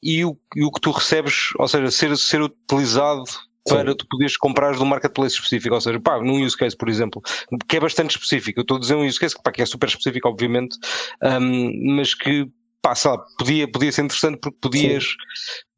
e 0.02 0.26
o, 0.26 0.38
e 0.56 0.64
o 0.64 0.72
que 0.72 0.82
tu 0.82 0.92
recebes, 0.92 1.50
ou 1.58 1.68
seja, 1.68 1.92
ser, 1.92 2.18
ser 2.18 2.42
utilizado 2.42 3.24
para 3.68 3.96
tu 3.96 4.08
poderes 4.08 4.38
comprar 4.38 4.74
de 4.74 4.82
um 4.82 4.86
marketplace 4.86 5.36
específico, 5.36 5.76
ou 5.76 5.82
seja, 5.82 6.00
pá, 6.00 6.20
num 6.22 6.44
use 6.44 6.56
case, 6.56 6.76
por 6.76 6.90
exemplo, 6.90 7.22
que 7.68 7.78
é 7.78 7.80
bastante 7.80 8.12
específico. 8.12 8.60
Eu 8.60 8.62
estou 8.62 8.78
a 8.78 8.80
dizer 8.80 8.96
um 8.96 9.06
use 9.06 9.20
case 9.20 9.36
pá, 9.44 9.52
que 9.52 9.62
é 9.62 9.66
super 9.66 9.90
específico, 9.90 10.30
obviamente, 10.30 10.78
um, 11.22 11.96
mas 11.96 12.14
que 12.14 12.48
pá, 12.82 12.96
sei 12.96 13.12
lá, 13.12 13.18
podia, 13.38 13.72
podia 13.72 13.92
ser 13.92 14.04
interessante 14.04 14.40
porque 14.40 14.58
podias 14.62 15.04
Sim. 15.04 15.10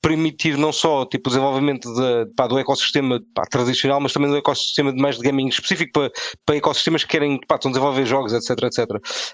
permitir 0.02 0.58
não 0.58 0.72
só 0.72 1.06
tipo, 1.06 1.30
o 1.30 1.32
desenvolvimento 1.32 1.94
de, 1.94 2.34
pá, 2.36 2.48
do 2.48 2.58
ecossistema 2.58 3.22
pá, 3.34 3.44
tradicional, 3.44 4.00
mas 4.00 4.14
também 4.14 4.30
do 4.30 4.38
ecossistema 4.38 4.94
de 4.94 5.02
mais 5.02 5.18
de 5.18 5.24
gaming 5.24 5.48
específico 5.48 5.92
para, 5.94 6.12
para 6.46 6.56
ecossistemas 6.56 7.04
que 7.04 7.10
querem 7.10 7.40
pá, 7.48 7.58
desenvolver 7.58 8.06
jogos, 8.06 8.34
etc, 8.34 8.64
etc. 8.64 8.88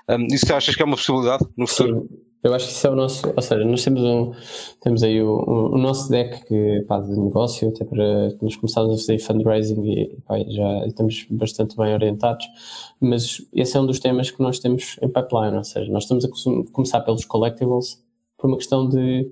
Um, 0.09 0.27
isso 0.33 0.53
achas 0.53 0.75
que 0.75 0.81
é 0.81 0.85
uma 0.85 0.97
possibilidade 0.97 1.45
no 1.57 1.67
futuro? 1.67 2.07
Sim. 2.09 2.34
Eu 2.45 2.53
acho 2.53 2.67
que 2.67 2.73
isso 2.73 2.85
é 2.85 2.91
o 2.91 2.95
nosso, 2.95 3.33
ou 3.35 3.41
seja, 3.41 3.65
nós 3.65 3.83
temos, 3.83 4.03
um, 4.03 4.31
temos 4.79 5.01
aí 5.01 5.19
o, 5.19 5.73
o 5.73 5.77
nosso 5.79 6.11
deck 6.11 6.45
que, 6.45 6.85
pá, 6.87 6.99
de 6.99 7.19
negócio, 7.19 7.69
até 7.69 7.83
para 7.83 8.35
nós 8.39 8.55
começarmos 8.55 8.93
a 8.93 8.97
fazer 8.97 9.17
fundraising 9.17 9.83
e 9.83 10.15
pá, 10.27 10.37
já 10.47 10.85
estamos 10.85 11.25
bastante 11.31 11.75
bem 11.75 11.91
orientados, 11.91 12.45
mas 13.01 13.41
esse 13.51 13.75
é 13.75 13.81
um 13.81 13.87
dos 13.87 13.99
temas 13.99 14.29
que 14.29 14.43
nós 14.43 14.59
temos 14.59 14.95
em 15.01 15.09
pipeline, 15.09 15.57
ou 15.57 15.63
seja, 15.63 15.91
nós 15.91 16.03
estamos 16.03 16.23
a 16.23 16.29
começar 16.71 17.01
pelos 17.01 17.25
collectibles 17.25 17.99
por 18.37 18.45
uma 18.45 18.57
questão 18.57 18.87
de 18.87 19.27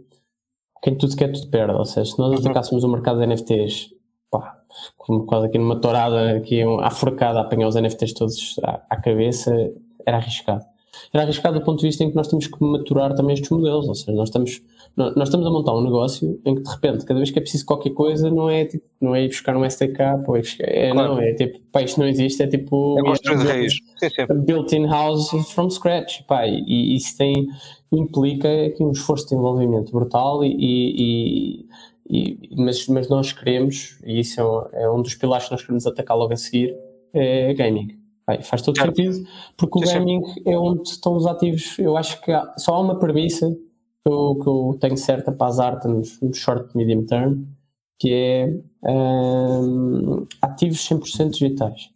quem 0.81 0.97
tudo 0.97 1.15
quer, 1.15 1.31
tudo 1.31 1.51
perde, 1.51 1.75
ou 1.75 1.85
seja, 1.85 2.09
se 2.09 2.17
nós 2.17 2.31
uhum. 2.31 2.39
atacássemos 2.39 2.83
o 2.83 2.89
mercado 2.89 3.19
de 3.19 3.27
NFTs, 3.27 3.93
pá, 4.31 4.59
como 4.97 5.27
quase 5.27 5.45
aqui 5.45 5.59
numa 5.59 5.79
tourada, 5.79 6.35
aqui 6.37 6.63
à 6.63 6.89
forcada, 6.89 7.37
a 7.37 7.41
apanhar 7.43 7.67
os 7.67 7.75
NFTs 7.75 8.13
todos 8.13 8.59
à, 8.63 8.81
à 8.89 8.97
cabeça, 8.99 9.53
era 10.03 10.17
arriscado 10.17 10.72
era 11.13 11.23
arriscado 11.23 11.59
do 11.59 11.65
ponto 11.65 11.79
de 11.79 11.87
vista 11.87 12.03
em 12.03 12.09
que 12.09 12.15
nós 12.15 12.27
temos 12.27 12.47
que 12.47 12.63
maturar 12.63 13.13
também 13.15 13.33
estes 13.33 13.49
modelos, 13.49 13.87
ou 13.87 13.95
seja, 13.95 14.13
nós 14.13 14.29
estamos, 14.29 14.61
nós 14.95 15.27
estamos 15.27 15.45
a 15.45 15.49
montar 15.49 15.75
um 15.75 15.83
negócio 15.83 16.39
em 16.45 16.55
que 16.55 16.61
de 16.61 16.69
repente, 16.69 17.05
cada 17.05 17.19
vez 17.19 17.31
que 17.31 17.39
é 17.39 17.41
preciso 17.41 17.65
qualquer 17.65 17.91
coisa, 17.91 18.29
não 18.29 18.49
é 18.49 18.65
tipo, 18.65 18.85
não 19.01 19.15
é 19.15 19.23
ir 19.23 19.27
buscar 19.27 19.55
um 19.55 19.65
SDK, 19.65 20.23
pô, 20.25 20.37
é, 20.37 20.91
claro. 20.91 21.15
não, 21.15 21.19
é 21.19 21.33
tipo, 21.33 21.59
pá, 21.71 21.81
isto 21.81 21.99
não 21.99 22.07
existe, 22.07 22.43
é 22.43 22.47
tipo 22.47 22.97
é 22.99 23.03
construir 23.03 23.37
raiz. 23.37 23.73
built-in 24.45 24.85
house 24.85 25.29
from 25.53 25.69
scratch, 25.69 26.23
pá, 26.23 26.47
e, 26.47 26.63
e 26.67 26.95
isso 26.95 27.17
tem, 27.17 27.47
implica 27.91 28.47
aqui 28.65 28.83
um 28.83 28.91
esforço 28.91 29.25
de 29.25 29.29
desenvolvimento 29.31 29.91
brutal 29.91 30.43
e, 30.43 30.55
e, 30.59 31.65
e 32.09 32.55
mas, 32.55 32.87
mas 32.87 33.09
nós 33.09 33.31
queremos, 33.31 33.99
e 34.05 34.19
isso 34.19 34.39
é 34.39 34.43
um, 34.43 34.61
é 34.73 34.91
um 34.91 35.01
dos 35.01 35.15
pilares 35.15 35.45
que 35.45 35.51
nós 35.51 35.61
queremos 35.61 35.87
atacar 35.87 36.17
logo 36.17 36.33
a 36.33 36.37
seguir, 36.37 36.75
é 37.13 37.53
gaming 37.53 38.02
Bem, 38.27 38.41
faz 38.41 38.61
todo 38.61 38.77
certo. 38.77 38.95
sentido, 38.95 39.27
porque 39.57 39.79
o 39.79 39.81
gaming 39.81 40.21
é 40.45 40.57
onde 40.57 40.87
estão 40.89 41.15
os 41.15 41.25
ativos. 41.25 41.77
Eu 41.77 41.97
acho 41.97 42.21
que 42.21 42.31
há, 42.31 42.53
só 42.57 42.75
há 42.75 42.79
uma 42.79 42.97
premissa 42.97 43.49
que 43.51 44.11
eu, 44.11 44.39
que 44.41 44.47
eu 44.47 44.77
tenho 44.79 44.97
certa 44.97 45.31
para 45.31 45.47
as 45.47 45.59
artes 45.59 46.19
no 46.21 46.33
short 46.33 46.75
medium 46.75 47.05
term, 47.05 47.43
que 47.99 48.13
é 48.13 48.89
um, 48.89 50.25
ativos 50.41 50.79
100% 50.87 51.31
digitais. 51.31 51.89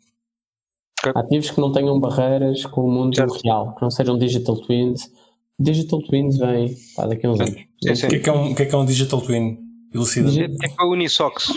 Ativos 1.15 1.51
que 1.51 1.61
não 1.61 1.71
tenham 1.71 1.99
barreiras 1.99 2.65
com 2.65 2.81
o 2.81 2.91
mundo 2.91 3.15
Certo. 3.15 3.39
real, 3.43 3.75
que 3.75 3.81
não 3.81 3.91
sejam 3.91 4.17
digital 4.17 4.57
twins. 4.57 5.09
Digital 5.59 6.01
twins 6.01 6.37
vem 6.37 6.75
pá, 6.95 7.07
daqui 7.07 7.25
a 7.25 7.31
uns 7.31 7.39
anos. 7.39 7.53
O 7.53 8.07
que 8.09 8.15
é 8.15 8.19
que 8.19 8.29
é 8.29 8.33
um, 8.33 8.51
o 8.51 8.55
que 8.55 8.63
é, 8.63 8.65
que 8.65 8.75
é 8.75 8.77
um 8.77 8.85
Digital 8.85 9.21
Twin? 9.21 9.59
Elucida. 9.93 10.29
Tipo 10.29 10.57
a 10.77 10.87
Unisox. 10.87 11.53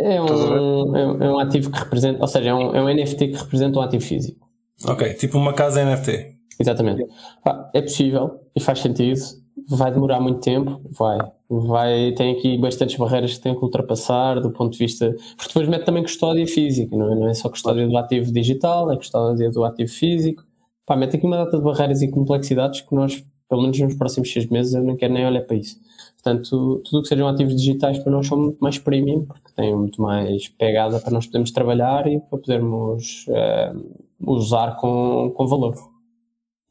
É 0.00 0.20
um, 0.22 0.96
é, 0.96 1.06
um- 1.06 1.22
é 1.22 1.30
um 1.32 1.38
ativo 1.38 1.70
que 1.70 1.78
representa, 1.78 2.20
ou 2.20 2.26
seja, 2.28 2.50
é 2.50 2.54
um, 2.54 2.74
é 2.74 2.82
um 2.82 2.88
NFT 2.88 3.28
que 3.28 3.36
representa 3.36 3.78
um 3.78 3.82
ativo 3.82 4.02
físico. 4.04 4.46
Ok, 4.86 5.14
tipo 5.14 5.36
uma 5.38 5.52
casa 5.52 5.82
NFT. 5.84 6.36
Exatamente. 6.58 7.06
Pá, 7.44 7.70
é 7.74 7.80
possível 7.82 8.40
e 8.54 8.60
faz 8.60 8.80
sentido. 8.80 9.20
Vai 9.68 9.92
demorar 9.92 10.20
muito 10.20 10.40
tempo, 10.40 10.80
vai. 10.90 11.18
vai. 11.48 12.12
Tem 12.12 12.32
aqui 12.32 12.56
bastantes 12.58 12.96
barreiras 12.96 13.34
que 13.34 13.40
tem 13.40 13.54
que 13.54 13.62
ultrapassar 13.62 14.40
do 14.40 14.50
ponto 14.50 14.72
de 14.72 14.78
vista. 14.78 15.10
Porque 15.36 15.48
depois 15.48 15.68
mete 15.68 15.84
também 15.84 16.02
custódia 16.02 16.46
física, 16.46 16.96
não 16.96 17.12
é, 17.12 17.14
não 17.14 17.28
é 17.28 17.34
só 17.34 17.48
custódia 17.48 17.86
do 17.86 17.96
ativo 17.96 18.32
digital, 18.32 18.90
é 18.90 18.96
custódia 18.96 19.50
do 19.50 19.64
ativo 19.64 19.90
físico. 19.90 20.42
Pá, 20.86 20.96
mete 20.96 21.16
aqui 21.16 21.26
uma 21.26 21.36
data 21.36 21.56
de 21.58 21.62
barreiras 21.62 22.02
e 22.02 22.08
complexidades 22.10 22.80
que 22.80 22.94
nós, 22.94 23.22
pelo 23.48 23.62
menos 23.62 23.78
nos 23.78 23.94
próximos 23.94 24.32
seis 24.32 24.46
meses, 24.46 24.74
eu 24.74 24.82
não 24.82 24.96
quero 24.96 25.12
nem 25.12 25.26
olhar 25.26 25.42
para 25.42 25.56
isso. 25.56 25.76
Portanto, 26.22 26.82
tudo 26.84 26.98
o 26.98 27.02
que 27.02 27.08
sejam 27.08 27.26
ativos 27.26 27.56
digitais 27.56 27.98
para 27.98 28.12
nós 28.12 28.26
são 28.26 28.38
muito 28.38 28.58
mais 28.58 28.78
premium, 28.78 29.24
porque 29.24 29.52
têm 29.56 29.74
muito 29.74 30.02
mais 30.02 30.48
pegada 30.48 31.00
para 31.00 31.12
nós 31.12 31.26
podermos 31.26 31.50
trabalhar 31.50 32.06
e 32.06 32.20
para 32.20 32.38
podermos 32.38 33.24
eh, 33.28 33.72
usar 34.20 34.76
com, 34.76 35.32
com 35.34 35.46
valor. 35.46 35.74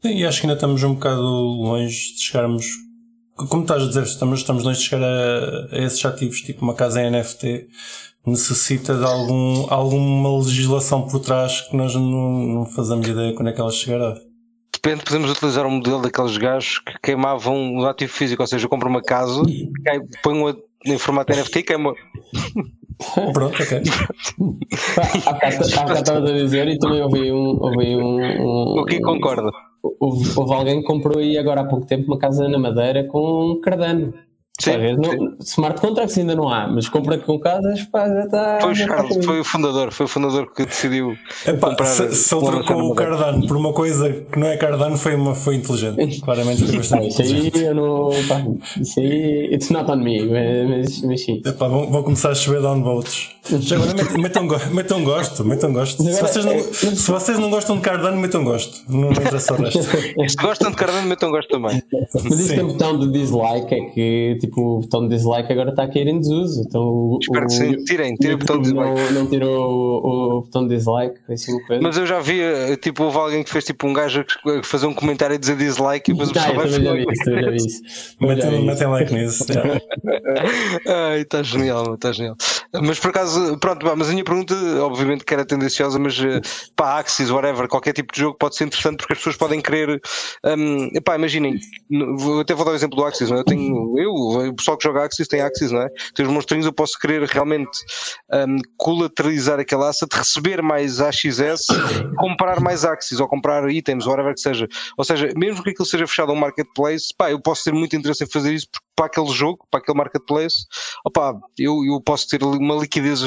E 0.03 0.23
acho 0.23 0.41
que 0.41 0.47
ainda 0.47 0.53
estamos 0.53 0.83
um 0.83 0.93
bocado 0.93 1.21
longe 1.21 2.13
de 2.13 2.21
chegarmos. 2.21 2.67
Como 3.49 3.63
estás 3.63 3.83
a 3.83 3.87
dizer, 3.87 4.03
estamos, 4.03 4.39
estamos 4.39 4.63
longe 4.63 4.79
de 4.79 4.85
chegar 4.85 5.03
a, 5.03 5.75
a 5.75 5.79
esses 5.79 6.05
ativos, 6.05 6.41
tipo 6.41 6.61
uma 6.61 6.75
casa 6.75 7.01
em 7.01 7.09
NFT 7.09 7.69
necessita 8.25 8.95
de 8.95 9.03
algum, 9.03 9.65
alguma 9.69 10.37
legislação 10.37 11.07
por 11.07 11.19
trás 11.19 11.61
que 11.61 11.75
nós 11.75 11.95
não, 11.95 12.01
não 12.01 12.65
fazemos 12.65 13.07
ideia 13.07 13.33
quando 13.33 13.47
é 13.47 13.53
que 13.53 13.61
ela 13.61 13.71
chegará. 13.71 14.15
Depende, 14.81 15.03
podemos 15.03 15.29
utilizar 15.31 15.65
um 15.65 15.71
modelo 15.71 16.01
daqueles 16.01 16.37
gajos 16.37 16.79
que 16.79 16.93
queimavam 17.03 17.55
um 17.55 17.85
ativo 17.85 18.13
físico, 18.13 18.41
ou 18.43 18.47
seja, 18.47 18.67
compra 18.67 18.87
uma 18.87 19.01
casa, 19.01 19.41
cai- 19.83 19.99
põe 20.23 20.33
um 20.41 20.53
em 20.85 20.97
formato 20.97 21.33
NFT 21.33 21.59
e 21.59 21.63
queima. 21.63 21.93
Pronto, 23.33 23.61
ok. 23.61 23.81
Há 25.25 25.33
bocado 25.33 25.63
estavas 25.65 26.09
a 26.29 26.33
dizer 26.33 26.67
e 26.67 26.77
também 26.77 27.01
ouvi 27.01 27.31
um. 27.31 27.61
Ouvi 27.63 27.95
um, 27.95 28.19
um 28.41 28.79
O 28.79 28.85
que 28.85 28.99
concorda? 29.01 29.49
houve, 29.81 30.29
houve 30.37 30.53
alguém 30.53 30.79
que 30.81 30.85
comprou 30.87 31.19
aí 31.19 31.37
agora 31.37 31.61
há 31.61 31.65
pouco 31.65 31.85
tempo 31.85 32.07
uma 32.07 32.17
casa 32.19 32.47
na 32.47 32.57
Madeira 32.59 33.05
com 33.05 33.51
um 33.53 33.61
Cardano. 33.61 34.13
Sim, 34.59 34.71
não- 34.97 35.35
smart 35.39 35.79
contracts 35.79 36.17
ainda 36.17 36.35
não 36.35 36.49
há, 36.49 36.67
mas 36.67 36.89
compra 36.89 37.17
com 37.17 37.39
casas 37.39 37.83
pá, 37.83 38.07
já 38.07 38.23
está. 38.25 38.59
Foi 38.61 38.71
o 38.71 38.75
Charles, 38.75 39.25
foi 39.25 39.39
o 39.39 39.43
fundador, 39.43 39.91
foi 39.91 40.05
o 40.05 40.09
fundador 40.09 40.53
que 40.53 40.65
decidiu 40.65 41.17
Epá, 41.47 41.69
comprar. 41.69 41.85
se, 41.85 42.13
se 42.13 42.35
ele 42.35 42.45
trocou 42.45 42.91
o. 42.91 42.95
Cardano 42.95 43.47
por 43.47 43.55
uma 43.57 43.71
coisa 43.73 44.11
que 44.31 44.37
não 44.37 44.47
é 44.47 44.57
Cardano, 44.57 44.97
foi, 44.97 45.15
uma, 45.15 45.33
foi 45.33 45.55
inteligente. 45.55 46.21
Claramente 46.21 46.65
foi 46.65 46.75
bastante 46.77 47.07
Isso 47.07 47.21
aí 47.21 47.27
inteligente. 47.47 47.59
eu 47.63 47.75
não. 47.75 48.09
Pá, 48.27 48.43
isso 48.81 48.99
aí. 48.99 49.53
It's 49.53 49.69
not 49.69 49.89
on 49.89 49.95
me, 49.97 50.25
mas, 50.25 51.01
mas 51.03 51.21
sim. 51.23 51.41
Epá, 51.45 51.67
vão, 51.67 51.89
vão 51.89 52.03
começar 52.03 52.29
a 52.31 52.35
chover 52.35 52.61
downvotes. 52.61 53.29
Agora 53.73 53.93
metam, 53.93 54.17
metam, 54.21 54.47
go- 54.47 54.59
metam 54.73 55.03
gosto, 55.03 55.43
metam 55.45 55.73
gosto. 55.73 56.03
Se 56.03 56.21
vocês, 56.21 56.45
não, 56.45 56.51
é- 56.53 56.61
se 56.63 57.11
vocês 57.11 57.39
não 57.39 57.49
gostam 57.49 57.75
de 57.77 57.81
Cardano, 57.81 58.17
metam 58.17 58.43
gosto. 58.43 58.77
Não 58.87 59.09
me 59.09 59.15
interessa 59.15 59.53
o 59.53 59.57
resto. 59.57 59.79
Se 60.29 60.35
gostam 60.35 60.69
de 60.71 60.77
Cardano, 60.77 61.07
metam 61.07 61.31
gosto 61.31 61.49
também. 61.49 61.81
Mas 62.13 62.39
isso 62.39 62.49
Sim. 62.49 62.55
tem 62.55 62.63
um 62.63 62.67
botão 62.67 62.99
de 62.99 63.11
dislike, 63.11 63.73
é 63.73 63.79
que 63.91 64.37
tipo, 64.39 64.61
o 64.61 64.79
botão 64.81 65.07
de 65.07 65.15
dislike 65.15 65.51
agora 65.51 65.69
está 65.71 65.83
a 65.83 65.87
cair 65.87 66.07
em 66.07 66.19
desuso. 66.19 66.63
Então, 66.67 66.81
o, 66.83 67.19
Espero 67.21 67.47
que 67.47 67.53
o- 67.53 67.57
sim. 67.57 67.83
Tirem, 67.85 68.15
tirem 68.15 68.35
o 68.35 68.39
botão 68.39 68.61
de 68.61 68.73
não, 68.73 68.93
dislike. 68.93 69.13
não 69.13 69.27
tirou 69.27 69.69
o, 69.71 70.37
o 70.37 70.41
botão 70.41 70.67
de 70.67 70.75
dislike, 70.75 71.15
assim. 71.29 71.57
Mas 71.81 71.97
eu 71.97 72.05
já 72.05 72.19
vi, 72.19 72.39
eh, 72.41 72.75
tipo, 72.77 73.03
houve 73.05 73.17
alguém 73.17 73.43
que 73.43 73.49
fez 73.49 73.63
tipo 73.65 73.87
um 73.87 73.93
gajo 73.93 74.23
a 74.45 74.63
fazer 74.63 74.85
um 74.85 74.93
comentário 74.93 75.33
e 75.35 75.37
dizer 75.39 75.55
dislike 75.57 76.11
e 76.11 76.13
depois 76.13 76.29
o 76.29 76.31
Ah, 76.31 76.35
pessoal 76.35 76.53
eu 76.53 76.59
vai 76.59 76.67
já 76.69 76.93
vi 76.93 77.05
isso, 77.11 77.41
já 77.41 77.49
vi 77.49 77.55
isso. 77.57 77.81
Metem, 78.19 78.87
like 78.87 79.13
nisso. 79.13 79.45
Ai, 80.87 81.21
está 81.21 81.41
genial, 81.43 81.95
está 81.95 82.11
genial. 82.11 82.35
Mas 82.81 82.99
por 82.99 83.09
acaso, 83.09 83.38
pronto, 83.59 83.85
pá, 83.85 83.95
mas 83.95 84.09
a 84.09 84.11
minha 84.11 84.23
pergunta, 84.23 84.55
obviamente 84.81 85.23
que 85.23 85.33
era 85.33 85.45
tendenciosa, 85.45 85.99
mas 85.99 86.19
eh, 86.19 86.41
pá, 86.75 86.99
Axis, 86.99 87.29
whatever, 87.29 87.67
qualquer 87.67 87.93
tipo 87.93 88.13
de 88.13 88.19
jogo 88.19 88.37
pode 88.37 88.55
ser 88.55 88.65
interessante 88.65 88.97
porque 88.97 89.13
as 89.13 89.19
pessoas 89.19 89.37
podem 89.37 89.61
querer. 89.61 90.01
Um, 90.43 90.89
pá, 91.03 91.15
imaginem, 91.15 91.59
até 92.41 92.53
vou 92.53 92.65
dar 92.65 92.71
o 92.71 92.75
exemplo 92.75 92.97
do 92.97 93.05
Axis, 93.05 93.29
não 93.29 93.37
é? 93.37 93.39
eu 93.41 93.43
tenho, 93.43 93.99
eu, 93.99 94.11
o 94.49 94.53
pessoal 94.55 94.77
que 94.77 94.83
joga 94.83 95.03
Axis 95.03 95.27
tem 95.27 95.41
Axis, 95.41 95.71
não 95.71 95.81
é? 95.81 95.89
Tem 96.13 96.25
os 96.25 96.31
monstrinhos, 96.31 96.65
eu 96.65 96.73
posso 96.73 96.97
querer 96.99 97.23
realmente 97.23 97.79
um, 98.31 98.57
colateralizar 98.77 99.59
aquele 99.59 99.83
asset, 99.83 100.13
receber 100.15 100.61
mais 100.61 100.99
AXS, 100.99 101.67
comprar 102.17 102.59
mais 102.59 102.85
Axis 102.85 103.19
ou 103.19 103.27
comprar 103.27 103.69
itens, 103.69 104.05
whatever 104.05 104.33
que 104.33 104.41
seja. 104.41 104.67
Ou 104.97 105.03
seja, 105.03 105.31
mesmo 105.35 105.63
que 105.63 105.71
aquilo 105.71 105.85
seja 105.85 106.07
fechado 106.07 106.31
a 106.31 106.33
um 106.33 106.39
marketplace, 106.39 107.13
pá, 107.17 107.31
eu 107.31 107.41
posso 107.41 107.63
ter 107.63 107.73
muito 107.73 107.95
interesse 107.95 108.23
em 108.23 108.27
fazer 108.27 108.53
isso 108.53 108.67
porque 108.71 108.88
para 108.99 109.05
aquele 109.05 109.29
jogo, 109.29 109.65
para 109.71 109.79
aquele 109.79 109.97
marketplace, 109.97 110.65
opá, 111.05 111.33
eu, 111.57 111.85
eu 111.85 112.01
posso 112.01 112.27
ter 112.27 112.43
uma 112.43 112.75
liquidez 112.75 113.21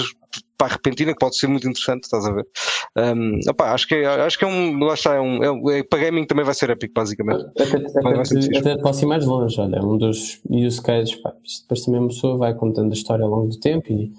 para 0.58 0.74
repentina 0.74 1.12
que 1.14 1.18
pode 1.18 1.34
ser 1.38 1.46
muito 1.46 1.66
interessante, 1.66 2.04
estás 2.04 2.26
a 2.26 2.30
ver? 2.30 2.46
Um, 2.94 3.40
opá, 3.48 3.72
acho 3.72 3.88
que 3.88 3.94
é, 3.94 4.04
acho 4.06 4.38
que 4.38 4.44
é 4.44 4.46
um, 4.48 4.78
lá 4.84 4.92
está, 4.92 5.14
é 5.14 5.20
um, 5.20 5.70
é, 5.70 5.78
é- 5.78 5.82
para 5.82 5.98
gaming 6.00 6.26
também 6.26 6.44
vai 6.44 6.52
ser 6.52 6.68
épico, 6.68 6.92
basicamente. 6.94 7.40
Até, 7.40 7.64
Vai- 7.64 8.14
vai 8.14 8.78
posso 8.82 9.02
ir 9.02 9.06
mais 9.06 9.24
longe, 9.24 9.58
olha, 9.58 9.82
um 9.82 9.96
dos 9.96 10.42
use 10.50 10.82
cases, 10.82 11.14
pá, 11.16 11.32
depois 11.62 11.80
também 11.80 12.00
uma 12.00 12.08
pessoa 12.08 12.36
vai 12.36 12.52
contando 12.54 12.90
a 12.90 12.94
história 12.94 13.24
ao 13.24 13.30
longo 13.30 13.48
do 13.48 13.58
tempo 13.58 13.90
e 13.90 14.12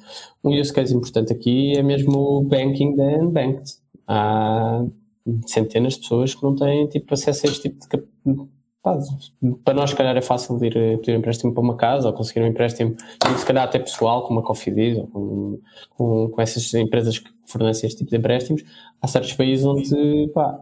um 0.44 0.60
use 0.60 0.74
case 0.74 0.96
importante 0.96 1.32
aqui 1.32 1.78
é 1.78 1.84
mesmo 1.84 2.18
o 2.18 2.42
banking 2.42 2.96
da 2.96 3.04
Unbanked. 3.04 3.74
Há 4.08 4.84
centenas 5.46 5.94
de 5.94 6.00
pessoas 6.00 6.34
que 6.34 6.42
não 6.42 6.56
têm 6.56 6.88
tipo, 6.88 7.14
acesso 7.14 7.46
a 7.46 7.50
este 7.52 7.70
tipo 7.70 7.80
de 7.80 7.88
pá, 8.84 8.98
para 9.64 9.74
nós, 9.74 9.92
se 9.92 9.96
calhar, 9.96 10.16
é 10.16 10.22
fácil 10.22 10.60
de 10.60 10.68
ir 10.68 10.78
eh, 10.78 10.98
pedir 10.98 11.14
um 11.14 11.20
empréstimo 11.20 11.54
para 11.54 11.64
uma 11.64 11.76
casa 11.78 12.08
ou 12.10 12.14
conseguir 12.14 12.42
um 12.42 12.48
empréstimo, 12.48 12.96
se 13.38 13.46
calhar 13.46 13.64
até 13.64 13.80
pessoal, 13.80 14.28
como 14.28 14.42
a 14.42 14.44
Cofidis 14.44 14.98
ou 14.98 15.08
com, 15.08 15.60
com, 15.92 16.30
com 16.30 16.42
essas 16.42 16.72
empresas 16.74 17.18
que 17.18 17.32
fornecem 17.46 17.88
este 17.88 18.00
tipo 18.00 18.12
de 18.12 18.18
empréstimos. 18.18 18.64
Há 19.02 19.08
certos 19.08 19.34
países 19.34 19.66
onde 19.66 20.30
pá, 20.34 20.60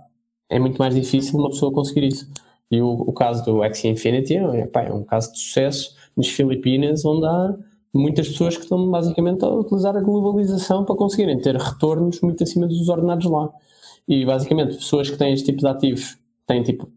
é 0.49 0.59
muito 0.59 0.77
mais 0.77 0.93
difícil 0.93 1.39
uma 1.39 1.49
pessoa 1.49 1.73
conseguir 1.73 2.05
isso. 2.07 2.29
E 2.69 2.81
o, 2.81 2.87
o 2.89 3.11
caso 3.11 3.43
do 3.43 3.63
Axie 3.63 3.89
Infinity 3.89 4.37
é, 4.37 4.67
pá, 4.67 4.83
é 4.83 4.93
um 4.93 5.03
caso 5.03 5.31
de 5.33 5.39
sucesso 5.39 5.95
nas 6.15 6.27
Filipinas, 6.27 7.03
onde 7.03 7.25
há 7.25 7.55
muitas 7.93 8.29
pessoas 8.29 8.55
que 8.55 8.63
estão 8.63 8.89
basicamente 8.89 9.43
a 9.43 9.49
utilizar 9.49 9.97
a 9.97 10.01
globalização 10.01 10.85
para 10.85 10.95
conseguirem 10.95 11.39
ter 11.39 11.55
retornos 11.55 12.21
muito 12.21 12.43
acima 12.43 12.67
dos 12.67 12.87
ordenados 12.87 13.25
lá. 13.25 13.49
E 14.07 14.25
basicamente, 14.25 14.75
pessoas 14.75 15.09
que 15.09 15.17
têm 15.17 15.33
este 15.33 15.47
tipo 15.47 15.59
de 15.59 15.67
ativos, 15.67 16.17
têm 16.47 16.63
tipo 16.63 16.89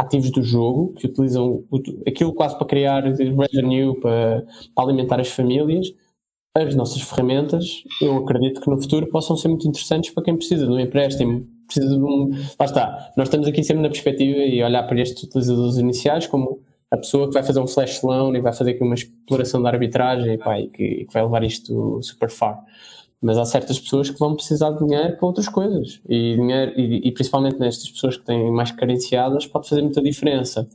ativos 0.00 0.30
do 0.30 0.42
jogo, 0.42 0.94
que 0.94 1.06
utilizam 1.06 1.62
aquilo 2.06 2.32
quase 2.32 2.56
para 2.56 2.66
criar 2.66 3.04
revenue, 3.04 3.98
para, 4.00 4.44
para 4.74 4.84
alimentar 4.84 5.20
as 5.20 5.28
famílias, 5.28 5.92
as 6.56 6.74
nossas 6.74 7.02
ferramentas, 7.02 7.84
eu 8.00 8.16
acredito 8.16 8.60
que 8.60 8.70
no 8.70 8.80
futuro 8.80 9.06
possam 9.08 9.36
ser 9.36 9.48
muito 9.48 9.68
interessantes 9.68 10.10
para 10.10 10.24
quem 10.24 10.36
precisa 10.36 10.66
de 10.66 10.72
um 10.72 10.80
empréstimo, 10.80 11.46
precisa 11.66 11.94
de 11.96 12.02
um. 12.02 12.30
Lá 12.58 12.66
está, 12.66 13.12
nós 13.16 13.28
estamos 13.28 13.46
aqui 13.46 13.62
sempre 13.62 13.82
na 13.82 13.88
perspectiva 13.88 14.38
e 14.40 14.62
olhar 14.62 14.82
para 14.84 15.00
estes 15.00 15.22
utilizadores 15.22 15.76
iniciais 15.76 16.26
como 16.26 16.60
a 16.90 16.96
pessoa 16.96 17.28
que 17.28 17.34
vai 17.34 17.42
fazer 17.44 17.60
um 17.60 17.68
flash 17.68 18.02
loan 18.02 18.36
e 18.36 18.40
vai 18.40 18.52
fazer 18.52 18.72
aqui 18.72 18.82
uma 18.82 18.94
exploração 18.94 19.62
da 19.62 19.68
arbitragem 19.68 20.38
pá, 20.38 20.58
e, 20.58 20.68
que, 20.68 20.82
e 20.82 21.06
que 21.06 21.12
vai 21.12 21.22
levar 21.22 21.44
isto 21.44 22.02
super 22.02 22.28
far. 22.28 22.58
Mas 23.22 23.36
há 23.36 23.44
certas 23.44 23.78
pessoas 23.78 24.08
que 24.08 24.18
vão 24.18 24.34
precisar 24.34 24.70
de 24.70 24.78
dinheiro 24.78 25.16
para 25.16 25.26
outras 25.26 25.48
coisas. 25.48 26.00
E, 26.08 26.36
dinheiro, 26.36 26.72
e, 26.78 27.08
e 27.08 27.12
principalmente 27.12 27.58
nestas 27.58 27.90
pessoas 27.90 28.16
que 28.16 28.24
têm 28.24 28.50
mais 28.50 28.70
carenciadas, 28.70 29.46
pode 29.46 29.68
fazer 29.68 29.82
muita 29.82 30.00
diferença. 30.00 30.66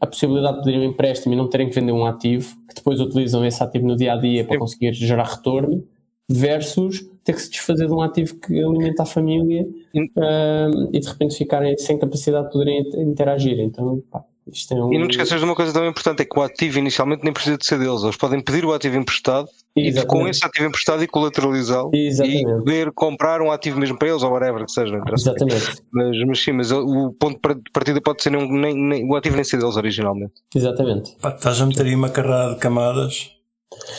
A 0.00 0.06
possibilidade 0.06 0.58
de 0.58 0.64
pedir 0.64 0.78
um 0.78 0.84
empréstimo 0.84 1.34
e 1.34 1.36
não 1.36 1.48
terem 1.48 1.68
que 1.68 1.74
vender 1.74 1.92
um 1.92 2.06
ativo, 2.06 2.56
que 2.66 2.74
depois 2.74 2.98
utilizam 2.98 3.44
esse 3.44 3.62
ativo 3.62 3.86
no 3.86 3.94
dia 3.94 4.14
a 4.14 4.16
dia 4.16 4.44
para 4.44 4.58
conseguir 4.58 4.94
gerar 4.94 5.24
retorno, 5.24 5.84
versus 6.30 7.04
ter 7.24 7.34
que 7.34 7.42
se 7.42 7.50
desfazer 7.50 7.86
de 7.86 7.92
um 7.92 8.00
ativo 8.00 8.36
que 8.36 8.62
alimenta 8.62 9.02
a 9.02 9.06
família 9.06 9.66
ahm, 9.94 10.88
e 10.92 11.00
de 11.00 11.08
repente 11.08 11.36
ficarem 11.36 11.76
sem 11.76 11.98
capacidade 11.98 12.46
de 12.46 12.52
poderem 12.52 12.88
interagir. 12.98 13.58
Então, 13.58 14.02
pá, 14.10 14.24
isto 14.46 14.72
é 14.72 14.82
um. 14.82 14.92
E 14.92 14.98
não 14.98 15.08
te 15.08 15.12
esqueças 15.12 15.38
de 15.38 15.44
uma 15.44 15.54
coisa 15.54 15.72
também 15.72 15.90
importante: 15.90 16.22
é 16.22 16.24
que 16.24 16.38
o 16.38 16.42
ativo 16.42 16.78
inicialmente 16.78 17.24
nem 17.24 17.32
precisa 17.32 17.58
de 17.58 17.66
ser 17.66 17.78
deles. 17.78 18.02
Eles 18.02 18.16
podem 18.16 18.40
pedir 18.40 18.64
o 18.64 18.72
ativo 18.72 18.96
emprestado 18.96 19.48
e 19.76 19.82
com 19.82 19.88
Exatamente. 19.88 20.30
esse 20.30 20.44
ativo 20.44 20.66
emprestado 20.66 21.02
e 21.04 21.06
colateralizá-lo 21.06 21.90
e 21.94 22.42
poder 22.44 22.90
comprar 22.92 23.40
um 23.40 23.50
ativo 23.52 23.78
mesmo 23.78 23.96
para 23.98 24.08
eles 24.08 24.22
ou 24.22 24.30
whatever 24.32 24.64
que 24.64 24.72
seja. 24.72 25.00
Exatamente. 25.12 25.82
Mas, 25.92 26.16
mas 26.26 26.42
sim, 26.42 26.52
mas 26.52 26.72
o 26.72 27.12
ponto 27.12 27.38
de 27.54 27.70
partida 27.72 28.00
pode 28.00 28.22
ser 28.22 28.30
nem, 28.30 28.50
nem, 28.50 28.74
nem- 28.74 29.08
o 29.10 29.14
ativo 29.14 29.36
nem 29.36 29.44
ser 29.44 29.58
deles 29.58 29.76
originalmente. 29.76 30.32
Exatamente. 30.54 31.16
Pá, 31.20 31.30
estás 31.30 31.60
a 31.60 31.66
meter 31.66 31.86
aí 31.86 31.94
uma 31.94 32.08
carrada 32.10 32.54
de 32.54 32.60
camadas. 32.60 33.30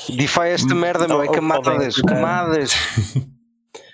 DeFi 0.09 0.39
é 0.41 0.51
esta 0.53 0.76
merda, 0.76 1.07
meu, 1.07 1.22
é 1.24 1.28
camadas, 1.30 1.95
bem, 1.95 2.03
camadas. 2.05 2.72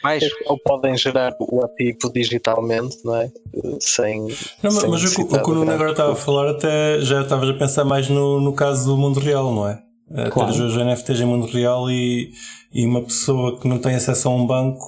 Mais. 0.03 0.23
Ou 0.45 0.57
podem 0.59 0.95
gerar 0.97 1.34
o 1.39 1.63
ativo 1.63 2.11
digitalmente, 2.13 2.97
não 3.03 3.15
é? 3.15 3.32
Sem. 3.80 4.28
Não, 4.63 4.71
sem 4.71 4.89
mas 4.89 5.03
o, 5.03 5.15
que- 5.28 5.36
o 5.36 5.43
que 5.43 5.51
o 5.51 5.53
Nuno 5.53 5.71
agora 5.71 5.91
estava 5.91 6.13
a 6.13 6.15
falar, 6.15 6.49
até 6.49 6.99
já 7.01 7.21
estavas 7.21 7.49
a 7.49 7.53
pensar 7.53 7.84
mais 7.84 8.07
no, 8.09 8.39
no 8.39 8.53
caso 8.53 8.86
do 8.89 8.97
mundo 8.97 9.19
real, 9.19 9.51
não 9.53 9.67
é? 9.67 9.82
Eh, 10.12 10.30
Claro. 10.30 10.51
Teres 10.53 10.60
os 10.60 10.78
NFTs 10.78 11.20
em 11.22 11.26
mundo 11.26 11.47
real 11.47 11.89
e, 11.91 12.32
e 12.74 12.86
uma 12.86 13.03
pessoa 13.03 13.60
que 13.60 13.68
não 13.68 13.80
tem 13.80 13.95
acesso 13.95 14.30
a 14.30 14.32
um 14.32 14.45
banco. 14.47 14.80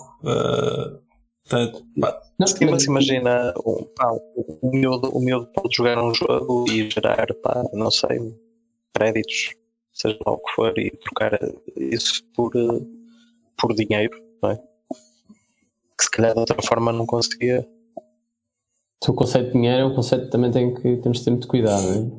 tem- 1.50 1.72
pá, 2.00 2.22
Não, 2.40 2.46
mas 2.48 2.60
mas- 2.60 2.84
imagina, 2.86 3.54
um, 3.66 3.84
pá, 3.96 4.12
o, 4.62 4.70
miúdo, 4.72 5.10
o 5.10 5.20
miúdo 5.20 5.48
pode 5.54 5.76
jogar 5.76 6.02
um 6.02 6.14
jogo 6.14 6.66
e 6.70 6.90
gerar, 6.90 7.28
pá, 7.42 7.64
não 7.74 7.90
sei, 7.90 8.20
créditos, 8.94 9.56
seja 9.94 10.18
lá 10.26 10.34
o 10.34 10.38
que 10.40 10.52
for, 10.54 10.78
e 10.78 10.92
trocar 10.92 11.40
isso 11.76 12.24
por, 12.36 12.52
eh, 12.56 12.82
por 13.58 13.74
dinheiro, 13.74 14.16
não 14.44 14.52
é? 14.52 14.56
Que 15.98 16.04
se 16.04 16.12
calhar 16.12 16.34
de 16.34 16.40
outra 16.40 16.62
forma 16.62 16.94
não 16.94 17.06
conseguia. 17.06 17.68
O 19.08 19.14
conceito 19.14 19.48
de 19.48 19.52
dinheiro 19.54 19.82
é 19.82 19.86
um 19.86 19.96
conceito 19.96 20.26
que 20.26 20.32
também 20.32 20.52
tem 20.52 20.74
que, 20.74 20.98
temos 20.98 21.20
de 21.20 21.24
ter 21.26 21.32
muito 21.32 21.48
cuidado. 21.48 21.84
Né? 21.84 22.12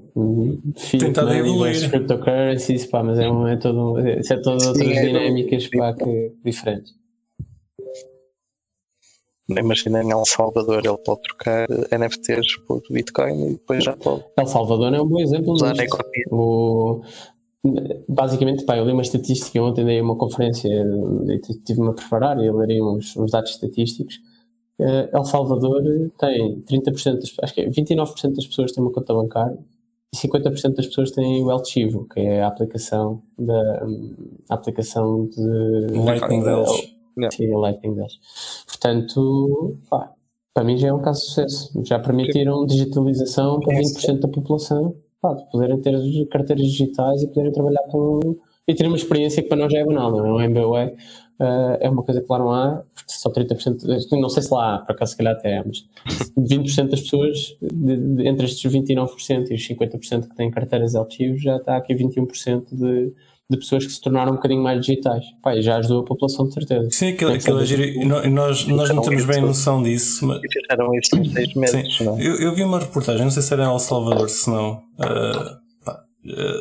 Fiat 0.77 1.05
Tentado 1.05 1.33
evoluir. 1.33 1.91
cryptocurrencies, 1.91 2.87
pá, 2.87 3.03
mas 3.03 3.19
é, 3.19 3.31
um, 3.31 3.47
é 3.47 3.57
todo, 3.57 3.99
isso 4.01 4.33
é 4.33 4.41
todas 4.41 4.67
outras 4.67 4.87
Dinheiro. 4.87 5.07
dinâmicas 5.09 5.69
pá, 5.69 5.93
que, 5.95 6.33
diferentes. 6.43 6.93
Imagina 9.49 10.03
em 10.03 10.11
El 10.11 10.25
Salvador 10.25 10.79
ele 10.79 10.97
pode 11.05 11.23
trocar 11.23 11.67
NFTs 11.69 12.57
por 12.67 12.81
Bitcoin 12.89 13.49
e 13.49 13.53
depois 13.55 13.83
já 13.83 13.97
pode 13.97 14.25
El 14.39 14.47
Salvador 14.47 14.95
é 14.95 15.03
um 15.03 15.07
bom 15.07 15.21
exemplo 15.21 15.53
usar 15.53 15.71
a 15.71 15.73
disto. 15.73 15.85
economia. 15.87 16.25
O, 16.31 17.03
basicamente, 18.09 18.65
pá, 18.65 18.79
eu 18.79 18.85
li 18.85 18.93
uma 18.93 19.03
estatística 19.03 19.61
ontem, 19.61 19.85
dei 19.85 20.01
uma 20.01 20.17
conferência 20.17 20.69
e 20.69 21.41
tive-me 21.65 21.89
a 21.89 21.93
preparar 21.93 22.39
e 22.39 22.47
eu 22.47 22.57
lerei 22.57 22.81
uns, 22.81 23.17
uns 23.17 23.33
dados 23.33 23.51
estatísticos. 23.51 24.21
Eh, 24.81 25.11
El 25.13 25.25
Salvador 25.25 25.83
tem 26.19 26.63
30%, 26.63 27.21
das, 27.21 27.35
acho 27.43 27.55
que 27.55 27.61
é 27.61 27.69
29% 27.69 28.35
das 28.35 28.47
pessoas 28.47 28.73
têm 28.73 28.83
uma 28.83 28.91
conta 28.91 29.13
bancária 29.13 29.59
e 30.13 30.17
50% 30.17 30.75
das 30.75 30.87
pessoas 30.87 31.11
têm 31.11 31.45
o 31.45 31.51
El 31.51 31.63
Chivo, 31.65 32.07
que 32.09 32.21
é 32.21 32.43
a 32.43 32.49
aplicação 32.49 33.23
da 33.39 33.87
a 34.49 34.55
aplicação 34.55 35.27
de 35.27 35.99
Lightning 35.99 36.43
deles. 36.43 36.95
Yeah. 37.19 37.37
Sim, 37.37 37.55
Lightning 37.55 37.95
deles. 37.95 38.19
Portanto, 38.67 39.77
pá, 39.91 40.15
para 40.55 40.65
mim 40.65 40.79
já 40.79 40.89
é 40.89 40.93
um 40.93 41.03
caso 41.03 41.21
de 41.21 41.27
sucesso. 41.27 41.83
Já 41.85 41.99
permitiram 41.99 42.65
digitalização 42.65 43.61
para 43.61 43.77
20% 43.77 44.21
da 44.21 44.29
população, 44.29 44.95
pá, 45.21 45.35
de 45.35 45.45
poderem 45.51 45.79
ter 45.81 45.95
as 45.95 46.05
carteiras 46.31 46.65
digitais 46.65 47.23
e 47.23 47.29
poderem 47.29 47.53
trabalhar 47.53 47.83
com. 47.91 48.37
e 48.67 48.75
ter 48.75 48.87
uma 48.87 48.97
experiência 48.97 49.43
que 49.43 49.49
para 49.49 49.59
nós 49.59 49.71
já 49.71 49.81
é 49.81 49.85
banal, 49.85 50.11
não 50.11 50.27
é? 50.27 50.33
Um 50.33 50.91
eh, 51.41 51.79
é 51.81 51.91
uma 51.91 52.03
coisa 52.03 52.21
que 52.21 52.27
lá 52.31 52.39
não 52.39 52.53
há, 52.53 52.83
porque 52.95 53.11
só 53.13 53.31
30%, 53.31 54.11
não 54.13 54.29
sei 54.29 54.43
se 54.43 54.53
lá 54.53 54.75
há, 54.75 54.79
por 54.79 54.93
acaso 54.93 55.13
se 55.13 55.17
calhar 55.17 55.35
até 55.35 55.59
há, 55.59 55.65
mas 55.67 55.85
20% 56.39 56.91
das 56.91 57.01
pessoas, 57.01 57.57
de- 57.63 57.97
de- 58.17 58.29
entre 58.29 58.45
estes 58.47 58.71
29% 58.71 59.51
e 59.51 59.55
os 59.55 59.67
50% 59.67 60.29
que 60.29 60.37
têm 60.37 60.51
carteiras 60.51 60.95
LTIs, 60.95 61.43
já 61.43 61.57
está 61.57 61.77
aqui 61.77 61.95
21% 61.95 62.65
de, 62.73 63.13
de 63.51 63.57
pessoas 63.57 63.85
que 63.85 63.91
se 63.93 64.01
tornaram 64.01 64.33
um 64.33 64.37
bocadinho 64.37 64.63
mais 64.63 64.81
digitais. 64.81 65.25
E 65.47 65.61
já 65.63 65.79
ajudou 65.79 66.03
a 66.03 66.05
população 66.05 66.47
de 66.47 66.55
certeza. 66.55 66.89
Sim, 66.93 67.09
aquilo, 67.09 67.31
Não 67.31 67.37
aquilo 67.37 67.57
é 67.61 67.67
sabe. 67.67 67.83
giro. 67.83 67.83
E 68.01 68.05
nó- 68.05 68.23
e 68.23 68.31
nós, 68.31 68.67
nós 68.67 68.89
não 68.91 68.97
Então, 68.99 69.09
temos 69.09 69.25
bem 69.25 69.39
isso- 69.39 69.47
noção 69.47 69.83
disso, 69.83 70.27
mas 70.27 70.41
E 70.45 70.49
fizeram 70.61 70.95
isso 70.95 71.17
em 71.17 71.25
seis 71.33 71.55
meses, 71.55 71.97
Sim. 71.97 72.05
não 72.05 72.19
é? 72.19 72.27
eu, 72.27 72.37
eu 72.37 72.55
vi 72.55 72.63
uma 72.63 72.79
reportagem, 72.79 73.25
não 73.25 73.31
sei 73.33 73.43
se 73.43 73.53
era 73.53 73.65
em 73.65 73.67
El 73.67 73.79
Salvador, 73.81 74.29
se 74.29 74.49
não. 74.49 74.83
ah, 75.01 75.59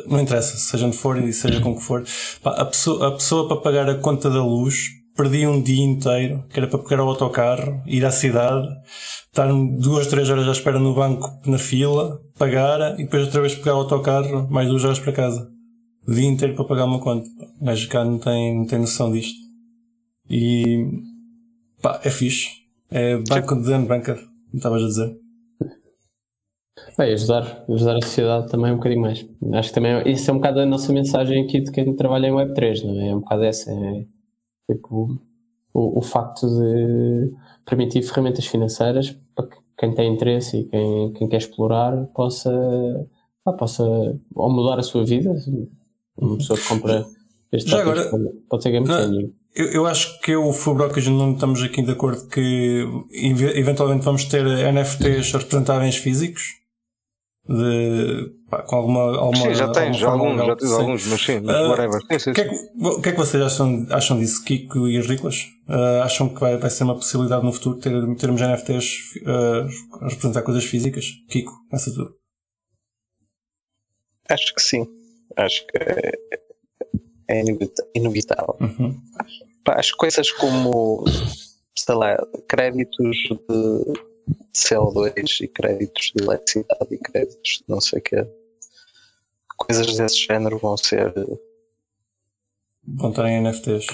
não 0.06 0.20
interessa, 0.20 0.56
seja 0.56 0.86
onde 0.86 0.96
for 0.96 1.18
e 1.18 1.32
seja 1.32 1.60
com 1.60 1.76
que 1.76 1.82
for. 1.82 2.04
Pá, 2.42 2.52
a, 2.52 2.64
pessoa, 2.64 3.08
a 3.08 3.12
pessoa 3.12 3.48
para 3.48 3.58
pagar 3.58 3.88
a 3.88 3.96
conta 3.96 4.30
da 4.30 4.42
luz 4.42 4.88
perdia 5.16 5.50
um 5.50 5.60
dia 5.60 5.84
inteiro, 5.84 6.44
que 6.48 6.58
era 6.58 6.66
para 6.66 6.78
pegar 6.78 7.04
o 7.04 7.08
autocarro, 7.08 7.82
ir 7.86 8.04
à 8.06 8.10
cidade, 8.10 8.66
estar 9.26 9.48
duas, 9.78 10.06
três 10.06 10.30
horas 10.30 10.48
à 10.48 10.52
espera 10.52 10.78
no 10.78 10.94
banco 10.94 11.28
na 11.44 11.58
fila, 11.58 12.18
pagar 12.38 12.98
e 12.98 13.04
depois 13.04 13.24
outra 13.24 13.42
vez 13.42 13.54
pegar 13.54 13.74
o 13.74 13.80
autocarro, 13.80 14.48
mais 14.50 14.68
duas 14.68 14.84
horas 14.84 14.98
para 14.98 15.12
casa. 15.12 15.50
O 16.06 16.12
dia 16.12 16.26
inteiro 16.26 16.54
para 16.54 16.64
pagar 16.64 16.86
uma 16.86 17.00
conta. 17.00 17.28
O 17.60 17.88
cá 17.88 18.04
não 18.04 18.18
tem, 18.18 18.56
não 18.56 18.66
tem 18.66 18.78
noção 18.78 19.12
disto. 19.12 19.38
E 20.28 20.86
pá, 21.82 22.00
é 22.02 22.10
fixe. 22.10 22.48
É 22.90 23.18
banco 23.18 23.54
de 23.62 23.72
unbanker, 23.72 24.16
como 24.16 24.56
estavas 24.56 24.82
a 24.82 24.86
dizer. 24.86 25.16
Bem, 26.98 27.12
ajudar, 27.12 27.64
ajudar 27.68 27.96
a 27.96 28.02
sociedade 28.02 28.48
também 28.50 28.72
um 28.72 28.76
bocadinho 28.76 29.00
mais. 29.02 29.26
Acho 29.54 29.68
que 29.70 29.74
também 29.74 29.92
é- 29.92 30.08
isso 30.08 30.30
é 30.30 30.34
um 30.34 30.36
bocado 30.38 30.60
a 30.60 30.66
nossa 30.66 30.92
mensagem 30.92 31.44
aqui 31.44 31.60
de 31.60 31.70
quem 31.70 31.94
trabalha 31.96 32.26
em 32.26 32.32
Web3, 32.32 32.82
não 32.84 33.00
é? 33.00 33.08
É 33.08 33.14
um 33.16 33.20
bocado 33.20 33.44
essa. 33.44 33.70
É, 33.72 34.04
tipo, 34.72 35.18
o, 35.72 35.98
o 35.98 36.02
facto 36.02 36.46
de 36.46 37.32
permitir 37.64 38.02
ferramentas 38.02 38.46
financeiras 38.46 39.16
para 39.34 39.46
que 39.46 39.56
quem 39.78 39.94
tem 39.94 40.12
interesse 40.12 40.58
e 40.58 40.64
quem, 40.64 41.12
quem 41.14 41.28
quer 41.28 41.38
explorar 41.38 41.96
possa, 42.14 42.50
pá, 43.44 43.52
possa 43.52 43.82
ou 44.34 44.50
mudar 44.52 44.78
a 44.78 44.82
sua 44.82 45.04
vida. 45.04 45.32
Uma 46.18 46.36
pessoa 46.36 46.58
que 46.58 46.68
compra 46.68 47.06
este 47.52 47.70
Já 47.70 47.80
agora- 47.80 48.10
pode- 48.48 48.62
ser 48.62 48.70
game 48.72 48.86
Não, 48.86 48.94
changing. 48.94 49.32
Eu, 49.54 49.66
eu 49.72 49.86
acho 49.86 50.20
que 50.20 50.30
eu, 50.32 50.46
o 50.46 50.52
Fubrocas 50.52 51.06
não 51.08 51.32
estamos 51.32 51.62
aqui 51.62 51.82
de 51.82 51.90
acordo 51.90 52.28
que 52.28 52.84
ev- 53.12 53.56
eventualmente 53.56 54.04
vamos 54.04 54.24
ter 54.24 54.44
NFTs 54.46 55.34
a 55.34 55.38
representarem 55.38 55.90
físicos 55.90 56.59
de, 57.50 58.32
pá, 58.48 58.62
com 58.62 58.76
alguma, 58.76 59.00
alguma 59.18 59.48
Sim, 59.48 59.54
já 59.54 59.68
tens, 59.72 60.00
alguns, 60.04 60.46
já 60.46 60.56
tens 60.56 60.70
Sim. 60.70 60.76
alguns, 60.76 61.06
mas 61.08 61.20
sim, 61.20 61.40
mas 61.40 61.56
Ah, 61.56 61.68
whatever. 61.68 62.00
Sim, 62.00 62.18
sim, 62.20 62.30
O 62.30 62.34
que, 62.34 62.40
é 62.42 62.48
que, 62.48 62.54
o 62.80 63.02
que 63.02 63.08
é 63.08 63.12
que 63.12 63.18
vocês 63.18 63.42
acham, 63.42 63.86
acham 63.90 64.18
disso, 64.20 64.44
Kiko 64.44 64.86
e 64.86 65.00
Riclas? 65.00 65.46
Ah, 65.68 66.04
acham 66.04 66.28
que 66.28 66.38
vai, 66.38 66.56
vai 66.56 66.70
ser 66.70 66.84
uma 66.84 66.94
possibilidade 66.94 67.44
no 67.44 67.52
futuro 67.52 67.80
ter, 67.80 67.92
termos 68.16 68.40
NFTs 68.40 68.98
ah, 69.26 69.66
a 70.00 70.08
representar 70.08 70.42
coisas 70.42 70.64
físicas? 70.64 71.06
Kiko, 71.28 71.52
começa 71.68 71.92
tudo. 71.92 72.14
Acho 74.28 74.54
que 74.54 74.62
sim. 74.62 74.86
Acho 75.36 75.66
que 75.66 75.76
é, 77.28 77.42
inevitável. 77.96 78.56
Uhum. 78.60 78.96
Pá, 79.64 79.74
as 79.74 79.90
coisas 79.90 80.30
como, 80.30 81.04
sei 81.76 81.94
lá, 81.96 82.16
créditos 82.48 83.16
de 83.48 84.09
CO2 84.54 85.40
e 85.42 85.48
créditos 85.48 86.12
de 86.14 86.22
eletricidade 86.24 86.94
e 86.94 86.98
créditos 86.98 87.58
de 87.58 87.64
não 87.68 87.80
sei 87.80 87.98
o 87.98 88.02
quê, 88.02 88.26
coisas 89.56 89.96
desse 89.96 90.18
género 90.26 90.58
vão 90.58 90.76
ser, 90.76 91.12
de 91.12 91.26
Vão 92.82 93.10
estar 93.10 93.28
em 93.28 93.40
NFTs. 93.42 93.86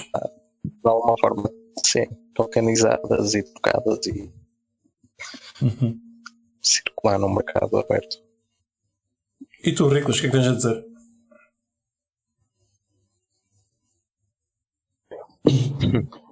alguma 0.83 1.15
forma, 1.19 1.49
sim, 1.85 2.05
tokenizadas 2.33 3.33
e 3.33 3.43
trocadas 3.43 4.05
e 4.07 4.31
Uhum. 5.61 5.99
circular 6.61 7.17
no 7.17 7.27
mercado 7.33 7.75
aberto. 7.77 8.23
E 9.63 9.73
tu, 9.73 9.87
Riclas, 9.87 10.17
o 10.17 10.21
que 10.21 10.27
é 10.27 10.29
que 10.29 10.37
tens 10.37 10.47
a 10.47 10.53
dizer? 10.53 10.85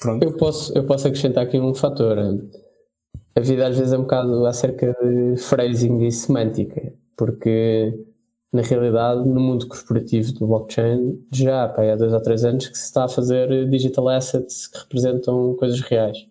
Pronto. 0.00 0.22
Eu 0.22 0.36
posso, 0.36 0.72
eu 0.76 0.84
posso 0.84 1.08
acrescentar 1.08 1.44
aqui 1.44 1.58
um 1.58 1.74
fator. 1.74 2.18
A 3.34 3.40
vida 3.40 3.66
às 3.66 3.76
vezes 3.78 3.92
é 3.92 3.98
um 3.98 4.02
bocado 4.02 4.46
acerca 4.46 4.96
de 5.02 5.36
phrasing 5.36 6.06
e 6.06 6.12
semântica, 6.12 6.92
porque 7.16 7.92
na 8.52 8.62
realidade 8.62 9.28
no 9.28 9.40
mundo 9.40 9.66
corporativo 9.66 10.32
do 10.32 10.46
blockchain 10.46 11.22
já 11.32 11.68
pá, 11.68 11.82
há 11.92 11.96
dois 11.96 12.12
ou 12.12 12.20
três 12.22 12.44
anos 12.44 12.68
que 12.68 12.78
se 12.78 12.84
está 12.84 13.04
a 13.04 13.08
fazer 13.08 13.68
digital 13.68 14.08
assets 14.08 14.66
que 14.66 14.78
representam 14.78 15.54
coisas 15.56 15.80
reais. 15.80 16.26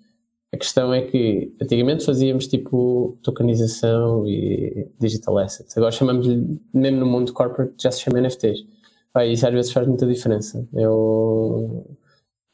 A 0.52 0.58
questão 0.58 0.94
é 0.94 1.02
que 1.02 1.54
antigamente 1.62 2.06
fazíamos 2.06 2.48
tipo 2.48 3.18
tokenização 3.22 4.26
e 4.26 4.90
digital 5.00 5.38
assets, 5.40 5.78
agora 5.78 5.92
chamamos-lhe, 5.92 6.60
mesmo 6.74 7.00
no 7.00 7.06
mundo 7.06 7.34
corporate, 7.34 7.74
já 7.78 7.92
se 7.92 8.02
chama 8.02 8.20
NFTs. 8.22 8.66
Pá, 9.14 9.26
isso 9.26 9.46
às 9.46 9.54
vezes 9.54 9.72
faz 9.72 9.88
muita 9.88 10.08
diferença. 10.08 10.68
Eu, 10.74 11.86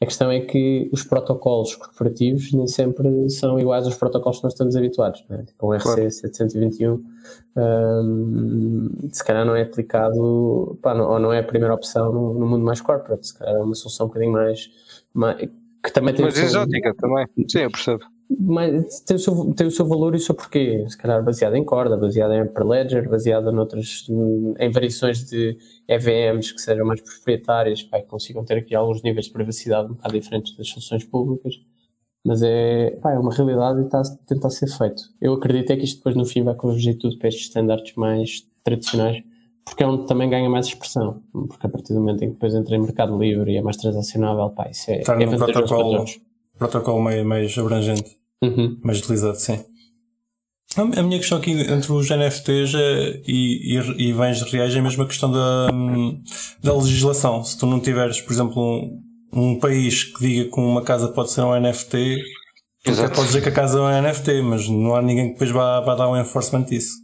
a 0.02 0.06
questão 0.06 0.30
é 0.30 0.40
que 0.40 0.88
os 0.92 1.04
protocolos 1.04 1.74
corporativos 1.76 2.52
nem 2.52 2.66
sempre 2.66 3.30
são 3.30 3.58
iguais 3.58 3.84
aos 3.86 3.94
protocolos 3.94 4.38
que 4.38 4.44
nós 4.44 4.52
estamos 4.52 4.74
habituados. 4.76 5.24
Né? 5.28 5.44
Tipo, 5.46 5.68
um 5.68 5.74
RC 5.74 5.82
Claro. 5.82 6.10
721 6.10 7.04
hum, 7.56 8.90
se 9.12 9.24
calhar 9.24 9.44
não 9.44 9.54
é 9.54 9.62
aplicado, 9.62 10.78
pá, 10.82 10.94
não- 10.94 11.08
ou 11.10 11.18
não 11.18 11.32
é 11.32 11.38
a 11.40 11.44
primeira 11.44 11.74
opção 11.74 12.12
no, 12.12 12.34
no 12.34 12.46
mundo 12.46 12.64
mais 12.64 12.80
corporate. 12.80 13.26
Se 13.28 13.38
calhar 13.38 13.54
é 13.54 13.58
uma 13.62 13.74
solução 13.74 14.06
um 14.06 14.08
bocadinho 14.08 14.32
mais. 14.32 14.70
mais 15.14 15.48
que 15.84 15.92
também 15.92 16.14
tem 16.14 16.24
Mas 16.24 16.38
exótica 16.38 16.94
também. 16.94 17.26
Sim, 17.48 17.58
eu 17.60 17.70
percebo. 17.70 18.04
Mas 18.40 19.00
tem 19.00 19.16
o, 19.16 19.18
seu, 19.18 19.54
tem 19.54 19.66
o 19.66 19.70
seu 19.70 19.86
valor 19.86 20.14
e 20.14 20.16
o 20.16 20.20
seu 20.20 20.34
porquê. 20.34 20.84
Se 20.88 20.96
calhar 20.96 21.22
baseada 21.24 21.56
em 21.56 21.64
corda, 21.64 21.96
baseada 21.96 22.34
em 22.34 22.42
Hyperledger, 22.42 23.08
baseada 23.08 23.50
noutras, 23.50 24.06
hum, 24.08 24.54
em 24.58 24.70
variações 24.70 25.24
de 25.28 25.56
EVMs 25.88 26.54
que 26.54 26.60
sejam 26.60 26.86
mais 26.86 27.00
proprietárias, 27.00 27.82
pá, 27.82 28.00
que 28.00 28.06
consigam 28.06 28.44
ter 28.44 28.58
aqui 28.58 28.74
alguns 28.74 29.02
níveis 29.02 29.26
de 29.26 29.32
privacidade 29.32 29.90
um 29.90 29.94
bocado 29.94 30.14
diferentes 30.14 30.56
das 30.56 30.68
soluções 30.68 31.04
públicas. 31.04 31.54
Mas 32.24 32.42
é, 32.42 32.90
pá, 33.02 33.12
é 33.12 33.18
uma 33.18 33.34
realidade 33.34 33.80
e 33.80 33.84
está 33.84 34.00
a 34.00 34.26
tentar 34.26 34.50
ser 34.50 34.68
feito. 34.68 35.02
Eu 35.20 35.34
acredito 35.34 35.72
é 35.72 35.76
que 35.76 35.84
isto 35.84 35.98
depois 35.98 36.14
no 36.14 36.24
fim 36.24 36.42
vai 36.42 36.54
convergir 36.54 36.96
tudo 36.98 37.18
para 37.18 37.28
estes 37.28 37.46
standards 37.46 37.94
mais 37.96 38.46
tradicionais 38.62 39.22
porque 39.64 39.82
é 39.82 39.86
onde 39.86 40.06
também 40.06 40.28
ganha 40.28 40.48
mais 40.50 40.66
expressão. 40.66 41.22
Porque 41.32 41.66
a 41.66 41.70
partir 41.70 41.94
do 41.94 42.00
momento 42.00 42.22
em 42.24 42.28
que 42.28 42.34
depois 42.34 42.54
entra 42.54 42.76
em 42.76 42.80
mercado 42.80 43.16
livre 43.18 43.52
e 43.52 43.56
é 43.56 43.62
mais 43.62 43.76
transacionável, 43.76 44.50
pá, 44.50 44.68
isso 44.70 44.90
é, 44.90 44.98
Estar 44.98 45.20
é 45.20 45.26
vantajoso 45.26 45.52
protocolo, 45.52 46.04
protocolo 46.58 47.02
meio, 47.02 47.24
mais 47.24 47.56
abrangente, 47.56 48.16
Uhum. 48.42 48.78
mais 48.82 48.98
utilizado, 48.98 49.38
sim. 49.38 49.64
A 50.76 51.02
minha 51.02 51.18
questão 51.18 51.36
aqui 51.38 51.50
entre 51.50 51.92
os 51.92 52.10
NFTs 52.10 52.74
é- 52.74 53.22
e, 53.26 53.76
e, 53.78 54.08
e 54.08 54.12
bens 54.14 54.40
reais 54.42 54.74
é 54.74 54.78
a 54.80 55.06
questão 55.06 55.30
da, 55.30 55.68
da 56.62 56.74
legislação. 56.74 57.44
Se 57.44 57.58
tu 57.58 57.66
não 57.66 57.78
tiveres, 57.78 58.20
por 58.22 58.32
exemplo, 58.32 58.62
um, 58.62 59.02
um 59.34 59.58
país 59.58 60.04
que 60.04 60.20
diga 60.26 60.50
que 60.50 60.58
uma 60.60 60.82
casa 60.82 61.08
pode 61.08 61.30
ser 61.30 61.42
um 61.42 61.54
NFT, 61.54 62.22
tu 62.84 62.92
até 62.92 63.08
podes 63.08 63.26
dizer 63.26 63.42
que 63.42 63.50
a 63.50 63.52
casa 63.52 63.78
é 63.78 63.82
um 63.82 64.02
NFT, 64.02 64.40
mas 64.42 64.66
não 64.66 64.94
há 64.94 65.02
ninguém 65.02 65.26
que 65.28 65.32
depois 65.34 65.50
vá, 65.50 65.80
vá 65.80 65.94
dar 65.94 66.08
um 66.08 66.18
enforcement 66.18 66.64
disso. 66.64 67.01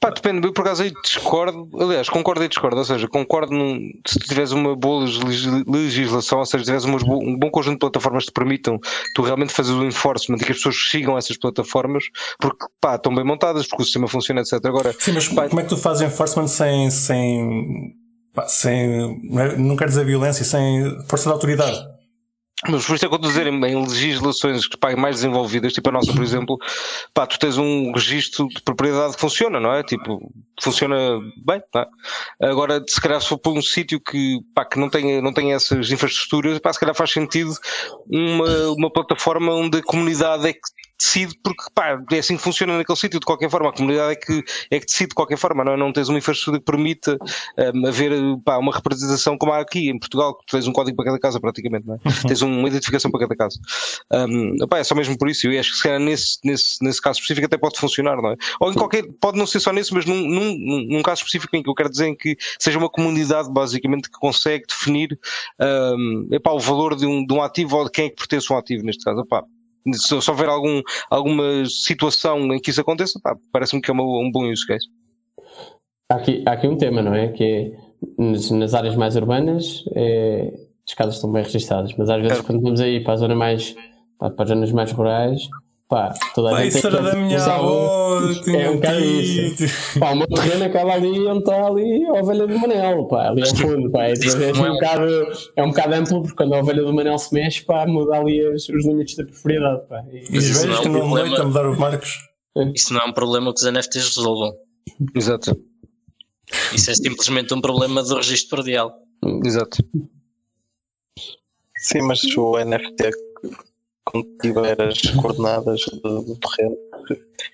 Pá, 0.00 0.08
depende, 0.08 0.46
eu 0.48 0.52
por 0.54 0.62
acaso 0.62 0.82
aí 0.82 0.92
discordo, 1.04 1.68
aliás, 1.78 2.08
concordo 2.08 2.42
e 2.42 2.48
discordo, 2.48 2.78
ou 2.78 2.84
seja, 2.86 3.06
concordo 3.06 3.52
num, 3.52 3.78
se 4.06 4.18
tiveres 4.20 4.50
uma 4.50 4.74
boa 4.74 5.04
legis- 5.04 5.44
legislação, 5.66 6.38
ou 6.38 6.46
seja, 6.46 6.64
tiveres 6.64 6.84
umas 6.84 7.02
bo- 7.02 7.22
um 7.22 7.38
bom 7.38 7.50
conjunto 7.50 7.74
de 7.74 7.80
plataformas 7.80 8.24
que 8.24 8.30
te 8.30 8.34
permitam 8.34 8.78
tu 9.14 9.20
realmente 9.20 9.52
fazer 9.52 9.72
o 9.74 9.84
enforcement 9.84 10.38
e 10.38 10.44
que 10.44 10.52
as 10.52 10.56
pessoas 10.56 10.76
sigam 10.90 11.18
essas 11.18 11.36
plataformas, 11.36 12.04
porque 12.38 12.64
pá, 12.80 12.94
estão 12.96 13.14
bem 13.14 13.24
montadas, 13.24 13.66
porque 13.66 13.82
o 13.82 13.84
sistema 13.84 14.08
funciona, 14.08 14.40
etc. 14.40 14.54
Agora, 14.64 14.94
Sim, 14.98 15.12
mas 15.12 15.28
pá, 15.28 15.46
como 15.50 15.60
é 15.60 15.64
que 15.64 15.68
tu 15.68 15.76
fazes 15.76 16.00
enforcement 16.00 16.46
sem. 16.48 16.90
sem, 16.90 17.94
pá, 18.32 18.48
sem 18.48 19.20
não, 19.22 19.40
é- 19.42 19.56
não 19.58 19.76
quero 19.76 19.90
dizer 19.90 20.06
violência, 20.06 20.46
sem 20.46 20.82
força 21.08 21.28
de 21.28 21.32
autoridade? 21.34 21.78
Mas 22.68 22.84
por 22.84 22.94
isso 22.94 23.06
é 23.06 23.08
que 23.08 23.14
eu 23.14 23.18
dizer 23.18 23.46
em, 23.46 23.86
legislações 23.86 24.66
que, 24.66 24.76
pá, 24.76 24.94
mais 24.94 25.16
desenvolvidas, 25.16 25.72
tipo 25.72 25.88
a 25.88 25.92
nossa, 25.92 26.12
por 26.12 26.22
exemplo, 26.22 26.58
pá, 27.14 27.26
tu 27.26 27.38
tens 27.38 27.56
um 27.56 27.90
registro 27.92 28.48
de 28.48 28.60
propriedade 28.60 29.14
que 29.14 29.20
funciona, 29.20 29.58
não 29.58 29.72
é? 29.72 29.82
Tipo, 29.82 30.30
funciona 30.62 31.18
bem, 31.46 31.62
não 31.74 31.82
é? 31.82 31.86
Agora, 32.50 32.84
se 32.86 33.00
calhar, 33.00 33.20
se 33.20 33.28
for 33.28 33.38
para 33.38 33.52
um 33.52 33.62
sítio 33.62 33.98
que, 33.98 34.40
pá, 34.54 34.66
que 34.66 34.78
não 34.78 34.90
tenha, 34.90 35.22
não 35.22 35.32
tenha 35.32 35.56
essas 35.56 35.90
infraestruturas, 35.90 36.58
pá, 36.58 36.70
se 36.70 36.80
calhar 36.80 36.94
faz 36.94 37.10
sentido 37.10 37.54
uma, 38.06 38.68
uma 38.76 38.92
plataforma 38.92 39.54
onde 39.54 39.78
a 39.78 39.82
comunidade 39.82 40.46
é 40.46 40.52
que 40.52 40.60
decide, 41.00 41.34
porque, 41.42 41.64
pá, 41.74 41.98
é 42.12 42.18
assim 42.18 42.36
que 42.36 42.42
funciona 42.42 42.76
naquele 42.76 42.98
sítio, 42.98 43.18
de 43.18 43.26
qualquer 43.26 43.50
forma, 43.50 43.70
a 43.70 43.72
comunidade 43.72 44.12
é 44.12 44.16
que, 44.16 44.44
é 44.70 44.78
que 44.78 44.86
decide 44.86 45.08
de 45.08 45.14
qualquer 45.14 45.38
forma, 45.38 45.64
não 45.64 45.72
é? 45.72 45.76
Não 45.76 45.92
tens 45.92 46.08
uma 46.08 46.18
infraestrutura 46.18 46.58
que 46.58 46.64
permita 46.64 47.16
hum, 47.74 47.86
haver, 47.86 48.12
pá, 48.44 48.58
uma 48.58 48.72
representação 48.72 49.38
como 49.38 49.52
há 49.52 49.60
aqui 49.60 49.88
em 49.88 49.98
Portugal, 49.98 50.36
que 50.36 50.46
tu 50.46 50.50
tens 50.52 50.66
um 50.66 50.72
código 50.72 50.96
para 50.96 51.06
cada 51.06 51.18
casa 51.18 51.40
praticamente, 51.40 51.86
não 51.86 51.94
é? 51.94 51.98
tens 52.28 52.42
uma 52.42 52.68
identificação 52.68 53.10
para 53.10 53.20
cada 53.20 53.36
caso. 53.36 53.58
Um, 54.12 54.62
opá, 54.62 54.78
é 54.78 54.84
só 54.84 54.94
mesmo 54.94 55.16
por 55.16 55.28
isso. 55.28 55.48
Eu 55.48 55.58
acho 55.58 55.70
que 55.70 55.76
se 55.76 55.82
calhar 55.82 56.00
nesse, 56.00 56.38
nesse, 56.44 56.84
nesse 56.84 57.00
caso 57.00 57.18
específico 57.18 57.46
até 57.46 57.56
pode 57.56 57.78
funcionar, 57.78 58.16
não 58.20 58.30
é? 58.30 58.36
Ou 58.60 58.70
em 58.70 58.74
qualquer, 58.74 59.04
pode 59.20 59.38
não 59.38 59.46
ser 59.46 59.60
só 59.60 59.72
nesse, 59.72 59.94
mas 59.94 60.04
num, 60.04 60.20
num, 60.28 60.86
num- 60.88 61.02
caso 61.02 61.22
específico 61.22 61.56
em 61.56 61.62
que 61.62 61.70
eu 61.70 61.74
quero 61.74 61.88
dizer 61.88 62.06
em 62.06 62.16
que 62.16 62.36
seja 62.58 62.78
uma 62.78 62.90
comunidade 62.90 63.50
basicamente 63.50 64.10
que 64.10 64.18
consegue 64.18 64.64
definir 64.66 65.18
um, 65.58 66.28
epá, 66.30 66.52
o 66.52 66.60
valor 66.60 66.94
de 66.94 67.06
um, 67.06 67.24
de 67.24 67.32
um 67.32 67.42
ativo 67.42 67.76
ou 67.76 67.84
de 67.84 67.90
quem 67.90 68.06
é 68.06 68.10
que 68.10 68.16
pertence 68.16 68.52
um 68.52 68.56
ativo 68.56 68.84
neste 68.84 69.02
caso. 69.02 69.20
Opá, 69.20 69.44
se, 69.92 70.20
se 70.20 70.30
houver 70.30 70.48
algum, 70.48 70.80
alguma 71.10 71.64
situação 71.66 72.52
em 72.52 72.60
que 72.60 72.70
isso 72.70 72.80
aconteça, 72.80 73.18
opá, 73.18 73.36
parece-me 73.52 73.80
que 73.80 73.90
é 73.90 73.94
uma, 73.94 74.02
um 74.02 74.30
bom 74.32 74.50
use 74.50 74.66
case. 74.66 74.86
Há 76.10 76.16
aqui, 76.16 76.42
há 76.46 76.52
aqui 76.52 76.66
um 76.66 76.76
tema, 76.76 77.02
não 77.02 77.14
é? 77.14 77.28
Que 77.28 77.44
é 77.44 77.72
nas, 78.18 78.50
nas 78.50 78.74
áreas 78.74 78.96
mais 78.96 79.14
urbanas 79.16 79.84
é, 79.94 80.52
as 80.86 80.94
casas 80.94 81.16
estão 81.16 81.30
bem 81.30 81.42
registadas, 81.42 81.94
mas 81.96 82.08
às 82.10 82.20
vezes 82.20 82.40
É. 82.40 82.42
quando 82.42 82.60
vamos 82.62 82.80
aí 82.80 83.00
para 83.00 83.12
a 83.12 83.16
zona 83.16 83.34
mais 83.34 83.76
pá, 84.18 84.28
para 84.30 84.42
as 84.44 84.48
zonas 84.48 84.72
mais 84.72 84.90
rurais, 84.92 85.48
pá, 85.90 86.14
toda 86.34 86.48
a 86.48 86.52
Pá, 86.52 86.62
gente 86.62 86.78
isso 86.78 86.90
tem 86.90 87.02
da 87.02 87.14
minha 87.16 87.38
um- 87.38 87.42
avó, 87.50 88.20
é 88.46 88.70
um 88.70 88.74
bocado 88.76 89.00
tio. 89.02 90.00
Pá, 90.00 90.12
o 90.12 90.16
meu 90.16 90.26
terreno 90.28 90.64
acaba 90.64 90.92
ali 90.94 91.26
onde 91.26 91.38
está 91.40 91.66
ali 91.66 92.06
a 92.06 92.12
ovelha 92.12 92.46
do 92.46 92.58
Manel, 92.58 93.04
pá, 93.08 93.28
ali 93.28 93.42
ao 93.42 93.54
fundo, 93.56 93.90
pá, 93.90 94.04
é, 94.04 94.12
é, 94.12 94.48
é 94.48 94.52
um 94.52 94.72
bocado, 94.74 95.02
é 95.56 95.62
um 95.64 95.68
bocado 95.68 95.94
amplo 95.94 96.22
porque 96.22 96.36
quando 96.36 96.54
a 96.54 96.60
ovelha 96.60 96.82
do 96.84 96.94
Manel 96.94 97.18
se 97.18 97.34
mexe, 97.34 97.62
pá, 97.64 97.86
muda 97.86 98.16
ali 98.16 98.46
os, 98.48 98.68
os 98.68 98.86
limites 98.86 99.16
da 99.16 99.24
propriedade, 99.24 99.86
pá. 99.88 100.02
E- 100.12 100.16
E 100.30 100.36
isso 100.38 100.60
velhos 100.60 100.64
não 100.66 100.78
é 100.78 100.82
que 100.82 100.88
um 100.88 100.92
não 100.92 101.00
problema. 101.00 101.28
noitam 101.28 101.44
a 101.44 101.48
mudar 101.48 101.68
os 101.70 101.78
marcos. 101.78 102.14
Isso 102.74 102.94
não 102.94 103.00
é 103.00 103.04
um 103.04 103.12
problema 103.12 103.52
que 103.52 103.60
os 103.60 103.66
NFTs 103.66 104.16
resolvam. 104.16 104.52
Exato, 105.14 105.56
Isso 106.74 106.90
é 106.90 106.94
simplesmente 106.94 107.52
um 107.52 107.60
problema 107.60 108.02
do 108.02 108.14
registro 108.16 108.56
predial. 108.56 108.92
exato. 109.44 109.78
Sim, 111.76 112.02
mas 112.02 112.22
o 112.36 112.58
NFT, 112.58 113.10
quando 114.04 114.26
tiver 114.40 114.80
as 114.82 115.00
coordenadas 115.20 115.80
do, 116.02 116.22
do 116.22 116.36
terreno 116.36 116.76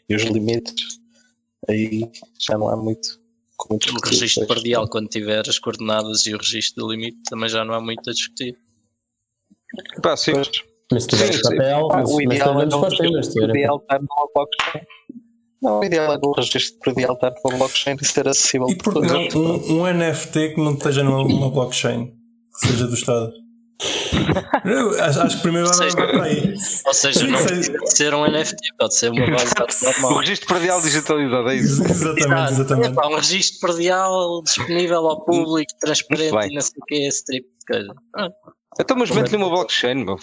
e 0.09 0.15
os 0.15 0.23
limites, 0.23 1.01
aí 1.69 2.11
já 2.41 2.57
não 2.57 2.69
há 2.69 2.77
muito. 2.77 3.21
com 3.57 3.75
muito 3.75 3.91
O 3.91 4.09
registro 4.09 4.47
pois. 4.47 4.61
predial, 4.61 4.89
quando 4.89 5.09
tiver 5.09 5.49
as 5.49 5.59
coordenadas 5.59 6.27
e 6.27 6.35
o 6.35 6.39
registro 6.39 6.85
do 6.85 6.93
limite, 6.93 7.19
também 7.29 7.49
já 7.49 7.65
não 7.65 7.75
há 7.75 7.81
muito 7.81 8.09
a 8.09 8.13
discutir. 8.13 8.57
Pá, 10.03 10.17
sim. 10.17 10.33
Pois. 10.33 10.51
Mas 10.93 11.03
se 11.03 11.09
tiveres 11.09 11.43
papel, 11.43 11.89
Ah, 11.91 11.97
mas, 11.97 12.11
o 12.11 12.23
ideal 12.23 12.63
é 12.63 12.67
predial 12.67 13.77
estar 13.79 13.99
numa 13.99 14.29
blockchain. 14.33 14.87
Não, 15.61 15.81
o 15.81 15.85
ideal 15.85 16.13
é 16.13 16.19
o 16.23 16.33
registro 16.33 16.79
predial 16.79 17.15
estar 17.15 17.35
numa 17.45 17.59
blockchain 17.59 17.97
e 18.01 18.05
ser 18.05 18.29
acessível 18.29 18.69
E 18.71 18.77
por 18.77 18.95
que 18.95 19.01
não 19.01 19.29
um, 19.35 19.81
um 19.83 19.93
NFT 19.93 20.51
que 20.51 20.61
não 20.61 20.75
esteja 20.75 21.03
numa, 21.03 21.25
numa 21.25 21.51
blockchain? 21.51 22.07
Que 22.53 22.69
seja 22.69 22.87
do 22.87 22.95
Estado? 22.95 23.33
Eu 24.64 25.03
acho, 25.03 25.20
acho 25.20 25.37
que 25.37 25.43
primeiro 25.43 25.68
vai 25.68 25.91
para 25.93 26.22
aí. 26.24 26.55
Ou 26.87 26.95
seja, 26.95 27.27
não 27.27 27.43
precisa 27.43 27.79
ser 27.87 28.14
um 28.14 28.24
NFT, 28.31 28.57
pode 28.79 28.95
ser 28.95 29.11
uma 29.11 29.31
base 29.31 29.55
dados 29.55 29.83
O 29.83 29.85
normal. 29.85 30.18
registro 30.20 30.49
predial 30.49 30.81
digitalizado, 30.81 31.49
é 31.51 31.55
isso. 31.57 31.83
Exatamente, 31.85 32.53
exatamente. 32.53 32.89
Epá, 32.93 33.09
um 33.09 33.16
registro 33.16 33.61
predial 33.68 34.43
disponível 34.43 35.07
ao 35.09 35.24
público, 35.24 35.72
transparente 35.81 36.29
e 36.51 36.55
não 36.55 36.61
sei 36.61 36.72
o 36.81 36.85
que, 36.87 37.07
esse 37.07 37.24
tipo 37.24 37.49
de 37.49 37.66
coisa. 37.66 37.95
Ah, 38.16 38.29
Então, 38.81 38.97
mas 38.97 39.11
mete-lhe 39.11 39.37
uma 39.37 39.49
blockchain, 39.51 40.05
meu. 40.05 40.16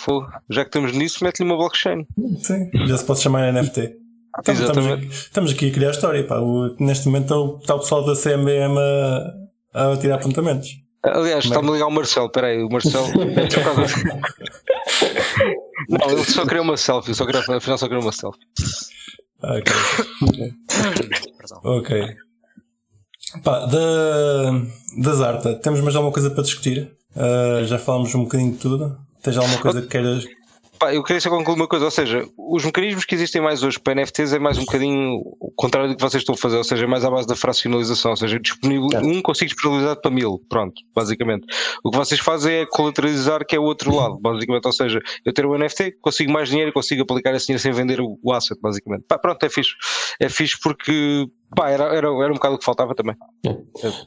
Já 0.50 0.64
que 0.64 0.70
estamos 0.70 0.92
nisso, 0.94 1.24
mete-lhe 1.24 1.46
uma 1.48 1.58
blockchain. 1.58 2.06
Sim, 2.42 2.70
já 2.88 2.98
se 2.98 3.06
pode 3.06 3.20
chamar 3.22 3.52
NFT. 3.54 3.98
Estamos, 4.40 4.62
estamos, 4.62 4.88
aqui, 4.92 5.06
estamos 5.08 5.52
aqui 5.52 5.70
a 5.70 5.74
criar 5.74 5.92
história. 5.92 6.26
Pá. 6.26 6.40
O- 6.40 6.76
neste 6.80 7.06
momento 7.06 7.26
está 7.26 7.38
o, 7.38 7.58
está 7.60 7.76
o 7.76 7.80
pessoal 7.80 8.04
da 8.04 8.16
CMBM 8.16 8.76
a, 9.74 9.92
a 9.94 9.98
tirar 9.98 10.16
apontamentos. 10.16 10.70
Aliás, 11.04 11.44
está-me 11.44 11.70
a 11.70 11.74
ligar 11.74 11.88
o 11.88 11.92
Marcelo, 11.92 12.30
peraí, 12.30 12.64
o 12.64 12.70
Marcelo. 12.70 13.08
é 13.08 13.48
Não, 15.90 16.10
ele 16.10 16.24
só 16.24 16.46
queria 16.46 16.62
uma 16.62 16.78
selfie, 16.78 17.14
só 17.14 17.26
queria, 17.26 17.42
afinal 17.42 17.78
só 17.78 17.88
queria 17.88 18.02
uma 18.02 18.12
selfie. 18.12 18.40
Ah, 19.42 19.58
ok. 19.58 19.74
Ok. 21.64 22.16
Pá, 23.44 23.66
da, 23.66 24.52
da 24.98 25.14
Zarta, 25.14 25.56
temos 25.56 25.82
mais 25.82 25.96
alguma 25.96 26.14
coisa 26.14 26.30
para 26.30 26.44
discutir? 26.44 26.96
Ah, 27.16 27.64
já 27.66 27.78
falámos 27.78 28.14
um 28.16 28.24
bocadinho 28.24 28.54
de 28.54 28.60
tudo. 28.60 28.98
Tens 29.22 29.38
alguma 29.38 29.58
coisa 29.58 29.82
que 29.82 29.88
queiras. 29.88 30.26
Pá, 30.80 30.94
eu 30.94 31.04
queria 31.04 31.22
só 31.22 31.30
concluir 31.30 31.56
uma 31.56 31.68
coisa, 31.68 31.86
ou 31.86 31.92
seja, 31.92 32.26
os 32.38 32.66
mecanismos 32.66 33.06
que 33.06 33.16
existem 33.16 33.42
mais 33.42 33.64
hoje 33.64 33.80
para 33.80 33.96
NFTs 33.96 34.34
é 34.34 34.40
mais 34.40 34.58
um 34.58 34.66
bocadinho 34.66 35.22
contrário 35.56 35.90
do 35.90 35.96
que 35.96 36.02
vocês 36.02 36.22
estão 36.22 36.36
a 36.36 36.38
fazer, 36.38 36.58
ou 36.58 36.64
seja, 36.64 36.84
é 36.84 36.88
mais 36.88 37.04
à 37.06 37.10
base 37.10 37.28
da 37.28 37.36
fracionalização, 37.36 38.12
ou 38.12 38.18
seja, 38.18 38.40
disponível, 38.40 38.88
um 39.02 39.22
consigo 39.22 39.52
disponibilizar 39.52 40.00
para 40.00 40.12
mil, 40.12 40.42
pronto, 40.50 40.82
basicamente. 40.96 41.46
O 41.84 41.92
que 41.92 41.98
vocês 41.98 42.20
fazem 42.20 42.56
é 42.58 42.66
colateralizar, 42.66 43.46
que 43.46 43.56
é 43.56 43.60
o 43.60 43.64
outro 43.64 43.96
lado, 43.96 44.18
basicamente, 44.22 44.66
ou 44.66 44.74
seja, 44.74 45.00
eu 45.26 45.34
ter 45.34 45.46
um 45.46 45.58
NFT, 45.58 45.98
consigo 46.02 46.32
mais 46.32 46.50
dinheiro 46.50 46.70
e 46.70 46.74
consigo 46.74 47.04
aplicar 47.04 47.34
esse 47.36 47.48
dinheiro 47.48 47.62
sem 47.62 47.72
vender 47.72 48.02
o, 48.02 48.18
o 48.22 48.34
asset, 48.34 48.60
basicamente. 48.62 49.04
Pá, 49.08 49.18
pronto, 49.18 49.44
é 49.44 49.50
fixe. 49.50 49.72
É 50.20 50.30
fixe 50.30 50.58
porque, 50.62 51.28
pá, 51.56 51.70
era, 51.70 51.86
era, 51.86 52.08
era 52.08 52.32
um 52.32 52.36
bocado 52.36 52.56
o 52.56 52.60
que 52.60 52.66
faltava 52.66 52.96
também. 52.96 53.16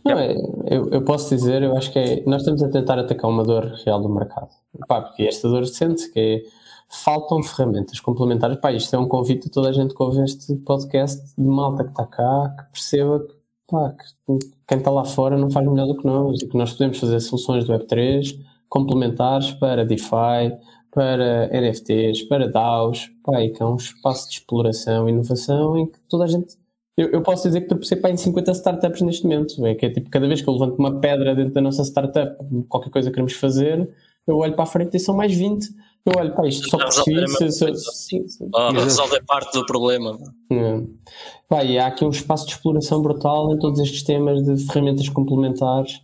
Não, 0.05 0.19
é, 0.19 0.35
eu, 0.71 0.91
eu 0.91 1.03
posso 1.03 1.35
dizer, 1.35 1.63
eu 1.63 1.77
acho 1.77 1.93
que 1.93 1.99
é, 1.99 2.23
nós 2.27 2.43
estamos 2.43 2.63
a 2.63 2.69
tentar 2.69 2.99
atacar 2.99 3.31
uma 3.31 3.45
dor 3.45 3.65
real 3.85 4.01
do 4.01 4.09
mercado. 4.09 4.49
Pá, 4.89 5.01
porque 5.01 5.25
esta 5.25 5.49
dor 5.49 5.67
sente 5.67 6.11
que 6.13 6.19
é, 6.19 6.43
faltam 6.89 7.43
ferramentas 7.43 8.01
complementares. 8.01 8.59
Pá, 8.59 8.73
isto 8.73 8.95
é 8.95 8.99
um 8.99 9.09
convite 9.09 9.49
a 9.49 9.51
toda 9.51 9.69
a 9.69 9.73
gente 9.73 9.95
que 9.95 10.03
ouve 10.03 10.23
este 10.23 10.55
podcast 10.57 11.23
de 11.37 11.45
malta 11.45 11.85
que 11.85 11.91
está 11.91 12.07
cá, 12.07 12.55
que 12.59 12.73
perceba 12.73 13.21
que, 13.21 13.35
pá, 13.69 13.93
que 13.93 14.39
quem 14.67 14.79
está 14.79 14.91
lá 14.91 15.05
fora 15.05 15.37
não 15.37 15.51
faz 15.51 15.67
melhor 15.67 15.87
do 15.87 15.97
que 15.97 16.07
nós 16.07 16.43
e 16.43 16.49
que 16.49 16.57
nós 16.57 16.73
podemos 16.73 16.99
fazer 16.99 17.21
soluções 17.21 17.65
do 17.65 17.73
Web3 17.73 18.39
complementares 18.69 19.53
para 19.53 19.85
DeFi, 19.85 20.53
para 20.91 21.49
NFTs, 21.53 22.23
para 22.23 22.49
DAOs, 22.49 23.11
pá, 23.23 23.43
e 23.43 23.51
que 23.51 23.63
é 23.63 23.67
um 23.67 23.77
espaço 23.77 24.29
de 24.29 24.37
exploração 24.37 25.09
e 25.09 25.13
inovação 25.13 25.77
em 25.79 25.87
que 25.87 25.99
toda 26.09 26.25
a 26.25 26.27
gente 26.27 26.57
eu, 26.97 27.11
eu 27.11 27.23
posso 27.23 27.47
dizer 27.47 27.61
que 27.61 27.69
tropecei 27.69 27.99
para 27.99 28.11
em 28.11 28.17
50 28.17 28.51
startups 28.53 29.03
neste 29.03 29.25
momento. 29.25 29.65
É 29.67 29.75
que 29.75 29.87
é 29.87 29.91
tipo, 29.91 30.09
cada 30.09 30.27
vez 30.27 30.41
que 30.41 30.49
eu 30.49 30.55
levanto 30.55 30.79
uma 30.79 30.99
pedra 30.99 31.35
dentro 31.35 31.53
da 31.53 31.61
nossa 31.61 31.83
startup, 31.85 32.37
qualquer 32.69 32.91
coisa 32.91 33.11
que 33.11 33.15
queremos 33.15 33.35
fazer, 33.35 33.87
eu 34.27 34.39
olho 34.39 34.55
para 34.55 34.65
a 34.65 34.67
frente 34.67 34.97
e 34.97 35.01
são 35.01 35.15
mais 35.15 35.35
20. 35.35 35.69
Eu 36.07 36.13
olho 36.21 36.35
para 36.35 36.47
isto, 36.47 36.69
só 36.71 36.79
Já 36.79 36.85
por 36.85 36.93
si. 36.93 37.11
resolveram 37.13 37.29
se- 37.37 37.45
a 37.45 37.51
se- 37.51 37.65
coisa. 37.65 37.91
sim, 37.93 38.29
sim. 38.29 38.49
Oh, 38.55 38.59
Exato. 38.71 38.81
resolver 38.85 39.25
parte 39.27 39.53
do 39.59 39.67
problema. 39.67 40.17
É. 40.53 41.65
E 41.65 41.79
há 41.79 41.87
aqui 41.89 42.05
um 42.05 42.11
espaço 42.11 42.47
de 42.47 42.53
exploração 42.53 43.03
brutal 43.03 43.53
em 43.53 43.59
todos 43.59 43.81
estes 43.81 44.03
temas 44.05 44.43
de 44.45 44.57
ferramentas 44.67 45.09
complementares 45.09 46.01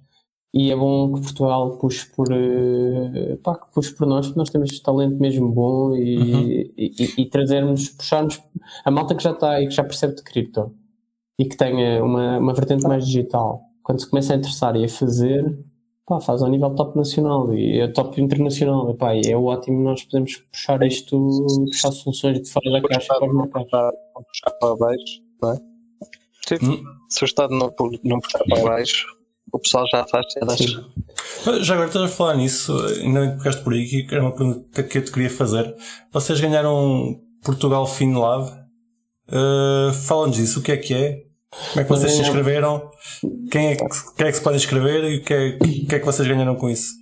e 0.55 0.70
é 0.70 0.76
bom 0.76 1.12
que 1.12 1.20
Portugal 1.22 1.78
puxe 1.78 2.11
por, 2.14 2.26
eh, 2.32 3.36
pá, 3.42 3.57
que 3.57 3.72
puxe 3.72 3.94
por 3.94 4.07
nós, 4.07 4.26
porque 4.26 4.38
nós 4.38 4.50
temos 4.50 4.78
talento 4.80 5.16
mesmo 5.18 5.48
bom 5.50 5.94
e, 5.96 6.70
e, 6.76 6.84
e- 6.98 7.22
e 7.22 7.26
trazermos, 7.30 7.88
puxarmos 7.90 8.42
a 8.84 8.90
malta 8.90 9.14
que 9.14 9.22
já 9.22 9.30
está 9.32 9.61
e 9.62 9.68
que 9.68 9.74
já 9.74 9.82
percebe 9.84 10.14
de 10.16 10.22
cripto 10.22 10.72
e 11.38 11.44
que 11.46 11.57
tenha 11.57 12.05
uma, 12.05 12.38
uma 12.38 12.55
vertente 12.55 12.82
mais 12.86 13.07
digital, 13.07 13.62
quando 13.82 14.00
se 14.00 14.09
começa 14.11 14.34
a 14.34 14.36
interessar 14.36 14.76
e 14.76 14.84
a 14.84 14.88
fazer, 14.88 15.59
pá, 16.13 16.21
faz 16.21 16.43
ao 16.43 16.49
nível 16.49 16.75
top 16.75 16.97
nacional 16.97 17.53
e 17.55 17.81
é 17.81 17.89
top 17.89 18.21
internacional. 18.21 18.91
E, 18.91 18.95
pá, 18.95 19.15
é 19.15 19.37
ótimo 19.37 19.83
nós 19.83 20.03
podemos 20.05 20.37
puxar 20.37 20.83
isto, 20.83 21.19
puxar 21.71 21.93
soluções 21.93 22.43
de 22.43 22.51
fora 22.51 22.71
da 22.71 22.83
caixa 22.83 23.15
para 23.15 23.29
os 23.29 23.35
mercados. 23.35 23.71
puxar 23.71 24.51
para 24.61 24.77
baixo, 24.77 25.23
não 25.43 25.53
é? 25.53 25.57
Sim. 26.47 26.85
Se 27.09 27.25
o 27.25 27.27
Estado 27.27 27.55
não, 27.55 27.73
não 28.05 28.21
puxar 28.21 28.45
para 28.45 28.63
baixo, 28.63 29.07
o 29.53 29.59
pessoal 29.59 29.87
já 29.91 30.05
faz 30.07 30.27
cenas. 30.33 30.59
Já 31.63 31.75
agora 31.75 31.89
estás 31.89 32.05
a 32.05 32.09
falar 32.09 32.37
nisso, 32.37 32.73
ainda 33.01 33.21
bem 33.21 33.31
que 33.33 33.39
pegaste 33.39 33.63
por 33.63 33.73
aí, 33.73 33.87
que 33.87 34.15
era 34.15 34.23
uma 34.23 34.35
pergunta 34.35 34.83
que 34.83 34.99
eu 34.99 35.05
te 35.05 35.13
queria 35.13 35.31
fazer. 35.31 35.75
Vocês 36.13 36.41
ganharam 36.41 37.21
Portugal 37.43 37.87
FinLab. 37.87 38.51
Uh, 39.29 39.93
Fala-nos 39.93 40.37
disso, 40.37 40.61
o 40.61 40.63
que 40.63 40.73
é 40.73 40.77
que 40.77 40.95
é? 40.95 41.23
Como 41.53 41.80
é 41.80 41.84
que 41.84 41.88
vocês 41.90 42.12
se 42.12 42.18
ganhamos- 42.22 42.38
inscreveram? 42.38 42.90
Quem 43.50 43.66
é 43.68 43.76
que, 43.76 43.84
quem 44.16 44.26
é 44.26 44.30
que 44.30 44.36
se 44.38 44.42
pode 44.42 44.57
inscrever 44.57 45.05
e 45.05 45.16
o 45.18 45.22
que 45.22 45.34
é, 45.34 45.53
que 45.59 45.94
é 45.94 45.98
que 45.98 46.05
vocês 46.07 46.26
ganharam 46.26 46.57
com 46.57 46.68
isso? 46.68 46.92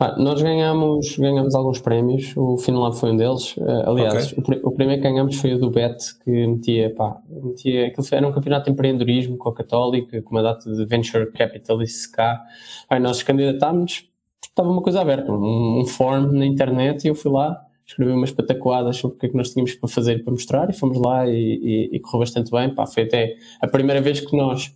Ah, 0.00 0.16
nós 0.18 0.40
ganhamos, 0.40 1.16
ganhamos 1.18 1.54
alguns 1.54 1.78
prémios, 1.80 2.32
o 2.36 2.56
FinLab 2.56 2.96
foi 2.96 3.12
um 3.12 3.16
deles. 3.16 3.54
Ah, 3.60 3.90
aliás, 3.90 4.32
Ok. 4.38 4.60
o, 4.64 4.68
o 4.68 4.72
primeiro 4.72 5.02
que 5.02 5.08
ganhamos 5.08 5.36
foi 5.36 5.54
o 5.54 5.58
do 5.58 5.70
BET, 5.70 5.96
que 6.24 6.30
metia, 6.46 6.94
pá, 6.94 7.18
metia, 7.28 7.86
aquilo 7.88 8.06
era 8.10 8.26
um 8.26 8.32
campeonato 8.32 8.64
de 8.64 8.72
empreendedorismo 8.72 9.36
com 9.36 9.50
a 9.50 9.54
Católica, 9.54 10.20
com 10.22 10.30
uma 10.30 10.42
data 10.42 10.70
de 10.72 10.84
Venture 10.86 11.30
Capitalist 11.32 12.10
cá. 12.10 12.40
Aí 12.88 12.98
nós 12.98 13.22
candidatámos, 13.22 14.08
estava 14.42 14.70
uma 14.70 14.82
coisa 14.82 15.02
aberta, 15.02 15.30
um, 15.30 15.80
um 15.82 15.84
form 15.86 16.32
na 16.38 16.46
internet 16.46 17.04
e 17.04 17.08
eu 17.08 17.14
fui 17.14 17.30
lá, 17.30 17.60
escrevi 17.86 18.12
umas 18.12 18.32
patacoadas 18.32 18.96
sobre 18.96 19.16
o 19.16 19.20
que 19.20 19.26
é 19.26 19.28
que 19.28 19.36
nós 19.36 19.50
tínhamos 19.50 19.74
para 19.74 19.88
fazer 19.88 20.24
para 20.24 20.32
mostrar 20.32 20.70
e 20.70 20.72
fomos 20.72 20.98
lá 20.98 21.26
e, 21.28 21.32
e, 21.32 21.96
e 21.96 22.00
correu 22.00 22.20
bastante 22.20 22.50
bem. 22.50 22.74
Pá, 22.74 22.86
foi 22.86 23.04
até 23.04 23.36
a 23.60 23.68
primeira 23.68 24.00
vez 24.00 24.20
que 24.20 24.36
nós 24.36 24.74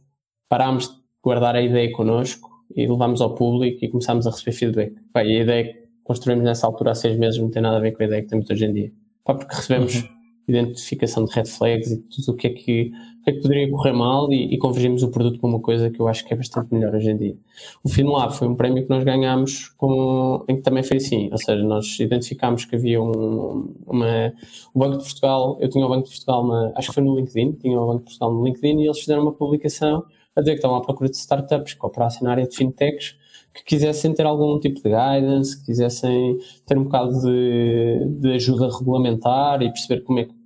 parámos 0.49 0.89
de 0.89 0.95
guardar 1.23 1.57
a 1.57 1.63
ideia 1.63 1.91
connosco 1.93 2.49
e 2.75 2.87
levámos 2.87 3.21
ao 3.21 3.35
público 3.35 3.85
e 3.85 3.89
começámos 3.89 4.27
a 4.27 4.31
receber 4.31 4.53
feedback. 4.53 4.95
Pá, 5.13 5.25
e 5.25 5.37
a 5.37 5.43
ideia 5.43 5.65
que 5.73 5.89
construímos 6.05 6.45
nessa 6.45 6.67
altura 6.67 6.93
há 6.93 6.95
seis 6.95 7.17
meses 7.19 7.41
não 7.41 7.51
tem 7.51 7.63
nada 7.63 7.77
a 7.77 7.81
ver 7.81 7.93
com 7.93 8.03
a 8.03 8.07
ideia 8.07 8.23
que 8.23 8.29
temos 8.29 8.49
hoje 8.51 8.65
em 8.65 8.73
dia. 8.73 8.93
Pá, 9.25 9.35
porque 9.35 9.55
recebemos 9.55 10.05
identificação 10.49 11.25
de 11.25 11.33
red 11.33 11.45
flags 11.45 11.91
e 11.91 11.99
tudo 11.99 12.33
o 12.33 12.37
que 12.37 12.47
é 12.47 12.51
que, 12.51 12.93
o 13.21 13.25
que, 13.25 13.31
é 13.31 13.33
que 13.35 13.41
poderia 13.41 13.71
correr 13.71 13.93
mal 13.93 14.33
e, 14.33 14.55
e 14.55 14.59
convergimos 14.59 15.03
o 15.03 15.11
produto 15.11 15.39
para 15.39 15.49
uma 15.49 15.61
coisa 15.61 15.91
que 15.91 16.01
eu 16.01 16.09
acho 16.09 16.25
que 16.25 16.33
é 16.33 16.37
bastante 16.37 16.73
melhor 16.73 16.95
hoje 16.95 17.11
em 17.11 17.17
dia. 17.17 17.37
O 17.85 17.89
FinLab 17.89 18.35
foi 18.35 18.49
um 18.49 18.55
prémio 18.55 18.83
que 18.83 18.91
nós 18.91 19.05
ganhámos 19.05 19.69
com, 19.77 20.45
em 20.49 20.57
que 20.57 20.63
também 20.63 20.83
foi 20.83 20.97
assim, 20.97 21.29
ou 21.31 21.39
seja, 21.39 21.63
nós 21.63 21.99
identificámos 22.01 22.65
que 22.65 22.77
havia 22.77 23.03
um, 23.03 23.75
uma, 23.87 24.33
o 24.75 24.79
Banco 24.79 24.99
de 24.99 25.05
Portugal, 25.05 25.59
eu 25.61 25.69
tinha 25.69 25.85
o 25.85 25.89
Banco 25.89 26.05
de 26.05 26.11
Portugal, 26.11 26.47
na, 26.47 26.73
acho 26.77 26.89
que 26.89 26.95
foi 26.95 27.03
no 27.03 27.17
LinkedIn, 27.17 27.53
tinha 27.53 27.81
o 27.81 27.87
Banco 27.87 27.99
de 27.99 28.05
Portugal 28.05 28.33
no 28.33 28.45
LinkedIn 28.45 28.81
e 28.81 28.85
eles 28.87 28.99
fizeram 28.99 29.23
uma 29.23 29.33
publicação 29.33 30.05
a 30.35 30.41
dizer 30.41 30.53
que 30.53 30.59
estavam 30.59 30.77
à 30.77 30.81
procura 30.81 31.11
de 31.11 31.17
startups 31.17 31.75
que 31.75 31.85
operassem 31.85 32.23
na 32.23 32.31
área 32.31 32.47
de 32.47 32.57
fintechs 32.57 33.17
que 33.55 33.65
quisessem 33.65 34.15
ter 34.15 34.25
algum 34.25 34.59
tipo 34.61 34.77
de 34.77 34.83
guidance, 34.83 35.59
que 35.59 35.67
quisessem 35.67 36.39
ter 36.67 36.79
um 36.79 36.85
bocado 36.85 37.21
de, 37.21 38.05
de 38.21 38.33
ajuda 38.33 38.69
regulamentar 38.69 39.63
e 39.63 39.69
perceber 39.71 40.03
como 40.03 40.21
é 40.21 40.25
que 40.25 40.38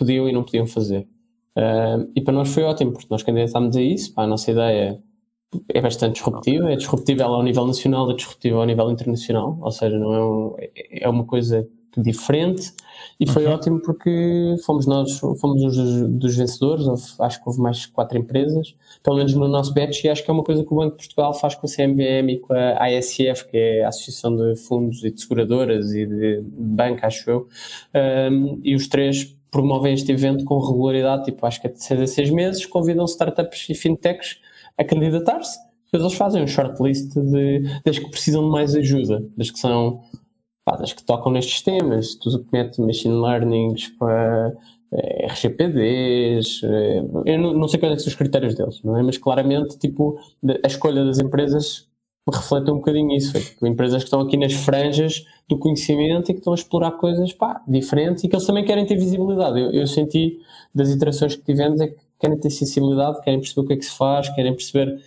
podiam 0.00 0.28
e 0.28 0.32
não 0.32 0.42
podiam 0.42 0.66
fazer. 0.66 1.06
Ah, 1.56 1.98
e 2.16 2.20
para 2.20 2.34
nós 2.34 2.48
foi 2.52 2.62
ótimo, 2.64 2.92
porque 2.92 3.06
nós 3.10 3.22
candidatámos 3.22 3.76
a 3.76 3.82
isso, 3.82 4.12
pá, 4.14 4.22
a 4.24 4.26
nossa 4.26 4.50
ideia 4.50 4.98
é 5.68 5.80
bastante 5.80 6.14
disruptiva, 6.14 6.72
é 6.72 6.76
disruptível 6.76 7.26
ao 7.26 7.42
nível 7.42 7.66
nacional, 7.66 8.10
é 8.10 8.14
disruptível 8.14 8.60
ao 8.60 8.66
nível 8.66 8.90
internacional, 8.90 9.58
ou 9.60 9.70
seja, 9.70 9.98
não 9.98 10.14
é, 10.14 10.24
um- 10.24 10.54
é- 11.02 11.08
uma 11.08 11.24
coisa 11.24 11.66
diferente. 11.96 12.72
E 13.18 13.26
foi 13.28 13.46
ótimo 13.46 13.80
porque 13.82 14.54
fomos 14.64 14.86
nós, 14.86 15.18
fomos 15.40 15.60
os 15.64 15.76
dos, 15.76 16.08
dos 16.20 16.36
vencedores, 16.36 16.86
houve- 16.86 17.02
acho 17.18 17.42
que 17.42 17.48
houve 17.48 17.60
mais 17.60 17.84
quatro 17.84 18.16
empresas, 18.16 18.76
pelo 19.02 19.16
menos 19.16 19.34
no 19.34 19.48
nosso 19.48 19.74
batch, 19.74 20.04
e 20.04 20.08
acho 20.08 20.22
que 20.24 20.30
é 20.30 20.32
uma 20.32 20.44
coisa 20.44 20.64
que 20.64 20.72
o 20.72 20.76
Banco 20.76 20.92
de 20.92 20.98
Portugal 20.98 21.34
faz 21.34 21.56
com 21.56 21.66
a 21.66 21.68
CMVM 21.68 22.30
e 22.34 22.38
com 22.38 22.52
a 22.54 22.84
ASF, 22.86 23.50
que 23.50 23.56
é 23.56 23.84
a 23.84 23.88
Associação 23.88 24.36
de 24.36 24.54
Fundos 24.54 25.02
e 25.02 25.10
de 25.10 25.20
Seguradoras 25.20 25.92
e 25.92 26.06
de 26.06 26.42
banca, 26.46 27.08
acho 27.08 27.28
eu, 27.28 27.48
Um, 28.32 28.60
e 28.62 28.76
os 28.76 28.86
três 28.86 29.36
promovem 29.50 29.94
este 29.94 30.12
evento 30.12 30.44
com 30.44 30.58
regularidade, 30.58 31.24
tipo, 31.24 31.44
acho 31.46 31.60
que 31.60 31.66
é 31.66 31.70
de 31.70 31.82
seis 31.82 32.00
a 32.00 32.06
seis 32.06 32.30
meses, 32.30 32.64
convidam 32.66 33.04
startups 33.04 33.68
e 33.68 33.74
fintechs 33.74 34.38
a 34.78 34.84
candidatar-se, 34.84 35.58
depois 35.84 36.02
eles 36.02 36.14
fazem 36.14 36.42
um 36.42 36.46
shortlist 36.46 37.12
de, 37.14 37.62
das 37.84 37.98
que 37.98 38.08
precisam 38.08 38.44
de 38.44 38.50
mais 38.50 38.74
ajuda, 38.74 39.24
das 39.36 39.50
que 39.50 39.58
são 39.58 40.02
pá, 40.64 40.76
das 40.76 40.92
que 40.92 41.04
tocam 41.04 41.32
nestes 41.32 41.62
temas, 41.62 42.14
tudo 42.14 42.36
o 42.36 42.44
que 42.44 42.52
mete 42.52 42.80
machine 42.80 43.20
learnings 43.20 43.88
para 43.98 44.54
eh, 44.92 45.26
RGPDs, 45.26 46.62
eh, 46.62 47.02
eu 47.26 47.38
não, 47.38 47.54
não 47.54 47.68
sei 47.68 47.80
quais 47.80 47.94
é 47.94 47.98
são 47.98 48.08
os 48.08 48.14
critérios 48.14 48.54
deles, 48.54 48.80
é? 48.84 49.02
Mas 49.02 49.18
claramente, 49.18 49.78
tipo, 49.78 50.18
a 50.62 50.66
escolha 50.66 51.04
das 51.04 51.18
empresas 51.18 51.89
reflete 52.30 52.70
um 52.70 52.76
bocadinho 52.76 53.12
isso, 53.16 53.32
empresas 53.64 54.02
que 54.02 54.06
estão 54.06 54.20
aqui 54.20 54.36
nas 54.36 54.52
franjas 54.52 55.24
do 55.48 55.58
conhecimento 55.58 56.30
e 56.30 56.34
que 56.34 56.40
estão 56.40 56.52
a 56.52 56.56
explorar 56.56 56.92
coisas, 56.92 57.32
pá, 57.32 57.60
diferentes 57.66 58.24
e 58.24 58.28
que 58.28 58.34
eles 58.36 58.46
também 58.46 58.64
querem 58.64 58.86
ter 58.86 58.96
visibilidade. 58.96 59.60
Eu, 59.60 59.70
eu 59.72 59.86
senti 59.86 60.38
das 60.74 60.88
interações 60.90 61.34
que 61.36 61.42
tivemos 61.42 61.80
é 61.80 61.88
que 61.88 61.96
querem 62.18 62.38
ter 62.38 62.50
sensibilidade, 62.50 63.20
querem 63.22 63.40
perceber 63.40 63.60
o 63.62 63.66
que 63.66 63.72
é 63.72 63.76
que 63.76 63.84
se 63.84 63.96
faz, 63.96 64.28
querem 64.34 64.52
perceber 64.54 65.00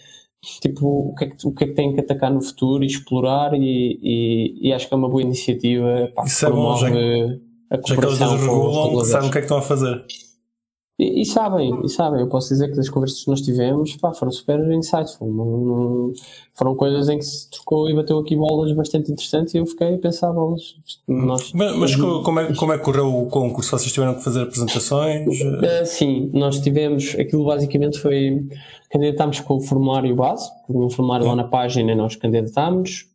tipo, 0.62 0.88
o 1.12 1.16
que, 1.16 1.24
é 1.24 1.28
que, 1.30 1.48
o 1.48 1.52
que 1.52 1.64
é 1.64 1.68
que 1.68 1.74
têm 1.74 1.94
que 1.94 2.00
atacar 2.02 2.32
no 2.32 2.42
futuro 2.42 2.84
e 2.84 2.88
explorar 2.88 3.54
e, 3.54 4.00
e, 4.02 4.68
e 4.68 4.74
acho 4.74 4.88
que 4.88 4.94
é 4.94 4.98
uma 4.98 5.08
boa 5.08 5.22
iniciativa 5.22 6.12
pá, 6.14 6.24
Isso 6.26 6.46
é 6.46 6.50
bom, 6.50 6.76
já- 6.76 6.88
a 6.88 7.78
Já 7.78 7.96
que 7.96 8.06
eles 8.06 8.20
regulam, 8.20 9.06
sabem 9.06 9.30
o 9.30 9.32
que 9.32 9.38
é 9.38 9.42
que 9.42 9.46
estão 9.46 9.58
a 9.58 9.62
fazer. 9.62 10.04
E, 11.00 11.22
e 11.22 11.26
sabem, 11.26 11.74
e 11.84 11.90
sabem, 11.90 12.22
eu 12.22 12.28
posso 12.28 12.50
dizer 12.50 12.70
que 12.70 12.76
das 12.76 12.88
conversas 12.88 13.24
que 13.24 13.30
nós 13.30 13.42
tivemos 13.42 13.96
pá, 13.98 14.14
foram 14.14 14.32
super 14.32 14.60
insightful, 14.72 15.28
não, 15.28 15.46
não- 15.58 16.14
foram 16.54 16.76
coisas 16.76 17.10
em 17.10 17.18
que 17.18 17.26
se 17.26 17.50
trocou 17.50 17.90
e 17.90 17.96
bateu 17.96 18.20
aqui 18.20 18.36
bolas 18.36 18.72
bastante 18.74 19.12
interessantes 19.12 19.56
e 19.56 19.58
eu 19.58 19.66
fiquei 19.66 19.96
a 19.96 19.98
pensar 19.98 20.32
bolas. 20.32 20.76
Nós, 21.08 21.52
Mas, 21.54 21.76
mas 21.78 21.96
co- 21.96 22.22
como, 22.22 22.40
é, 22.40 22.54
como 22.54 22.74
é 22.74 22.78
que 22.78 22.84
correu 22.84 23.08
o 23.08 23.26
concurso? 23.26 23.72
Vocês 23.72 23.92
tiveram 23.92 24.14
que 24.14 24.24
fazer 24.24 24.44
apresentações? 24.44 25.26
Uh, 25.42 25.86
sim, 25.86 26.30
nós 26.32 26.60
tivemos, 26.60 27.16
aquilo 27.18 27.44
basicamente 27.46 27.98
foi, 27.98 28.48
candidatámos 28.94 29.40
com 29.40 29.56
o 29.56 29.60
formulário 29.60 30.16
base, 30.16 30.48
um 30.70 30.88
formulário 30.88 31.26
lá 31.26 31.36
na 31.36 31.44
página 31.46 31.96
nós 31.96 32.16
candidatámos, 32.16 33.08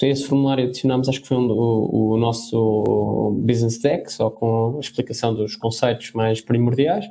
esse 0.00 0.24
formulário 0.24 0.64
adicionámos, 0.64 1.10
acho 1.10 1.20
que 1.20 1.28
foi 1.28 1.36
um, 1.36 1.50
o, 1.50 2.12
o 2.12 2.16
nosso 2.16 3.36
business 3.40 3.78
deck, 3.78 4.10
só 4.10 4.30
com 4.30 4.76
a 4.76 4.80
explicação 4.80 5.34
dos 5.34 5.54
conceitos 5.54 6.12
mais 6.12 6.40
primordiais, 6.40 7.04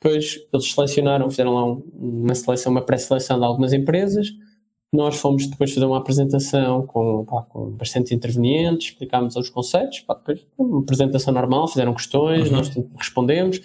depois 0.00 0.38
eles 0.52 0.72
selecionaram, 0.72 1.30
fizeram 1.30 1.54
lá 1.54 1.64
um- 1.64 1.82
uma 1.98 2.34
seleção, 2.34 2.70
uma 2.70 2.82
pré-seleção 2.82 3.38
de 3.38 3.46
algumas 3.46 3.72
empresas, 3.72 4.28
nós 4.92 5.16
fomos 5.16 5.46
depois 5.46 5.72
fazer 5.72 5.86
uma 5.86 5.98
apresentação 5.98 6.84
com, 6.84 7.24
pá, 7.24 7.42
com 7.48 7.70
bastante 7.70 8.12
intervenientes, 8.14 8.88
explicámos 8.88 9.36
os 9.36 9.48
conceitos, 9.48 10.00
pá, 10.00 10.14
depois 10.14 10.44
uma 10.58 10.80
apresentação 10.80 11.32
normal, 11.32 11.66
fizeram 11.68 11.94
questões, 11.94 12.50
nós 12.50 12.70
respondemos. 12.98 13.60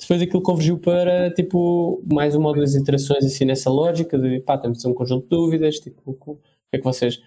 Depois 0.00 0.22
aquilo 0.22 0.42
convergiu 0.42 0.78
para 0.78 1.30
tipo 1.30 2.02
mais 2.10 2.34
uma 2.34 2.48
ou 2.48 2.54
duas 2.54 2.74
iterações 2.74 3.24
assim 3.24 3.44
nessa 3.44 3.70
lógica 3.70 4.18
de 4.18 4.40
pá, 4.40 4.56
temos 4.56 4.84
um 4.84 4.94
conjunto 4.94 5.24
de 5.24 5.28
dúvidas, 5.28 5.76
tipo, 5.76 6.00
o 6.06 6.36
que 6.36 6.76
é 6.76 6.78
que 6.78 6.84
vocês 6.84 7.20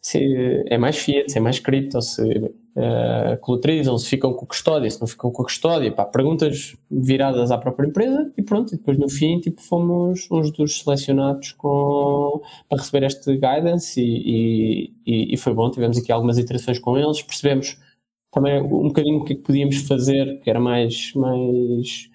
se 0.00 0.64
é 0.66 0.78
mais 0.78 0.96
fiat, 0.96 1.30
se 1.30 1.38
é 1.38 1.40
mais 1.40 1.58
cripto, 1.58 2.00
se 2.00 2.22
eh, 2.76 3.36
colateralizam, 3.40 3.98
se 3.98 4.08
ficam 4.08 4.32
com 4.32 4.44
a 4.44 4.48
custódia, 4.48 4.88
se 4.88 5.00
não 5.00 5.08
ficam 5.08 5.30
com 5.30 5.42
a 5.42 5.44
custódia, 5.44 5.90
pá, 5.92 6.04
perguntas 6.04 6.76
viradas 6.88 7.50
à 7.50 7.58
própria 7.58 7.88
empresa 7.88 8.32
e 8.36 8.42
pronto, 8.42 8.72
e 8.72 8.78
depois 8.78 8.96
no 8.96 9.08
fim 9.08 9.40
tipo, 9.40 9.60
fomos 9.60 10.28
uns 10.30 10.52
dos 10.52 10.80
selecionados 10.80 11.52
com, 11.52 12.40
para 12.68 12.78
receber 12.78 13.04
este 13.06 13.32
guidance 13.34 14.00
e, 14.00 14.92
e, 15.04 15.34
e 15.34 15.36
foi 15.36 15.52
bom, 15.52 15.70
tivemos 15.70 15.98
aqui 15.98 16.12
algumas 16.12 16.38
iterações 16.38 16.78
com 16.78 16.96
eles, 16.96 17.20
percebemos 17.20 17.76
também 18.30 18.60
um 18.62 18.88
bocadinho 18.88 19.18
o 19.20 19.24
que 19.24 19.32
é 19.32 19.36
que 19.36 19.42
podíamos 19.42 19.76
fazer, 19.88 20.40
que 20.40 20.50
era 20.50 20.60
mais, 20.60 21.12
mais 21.14 22.08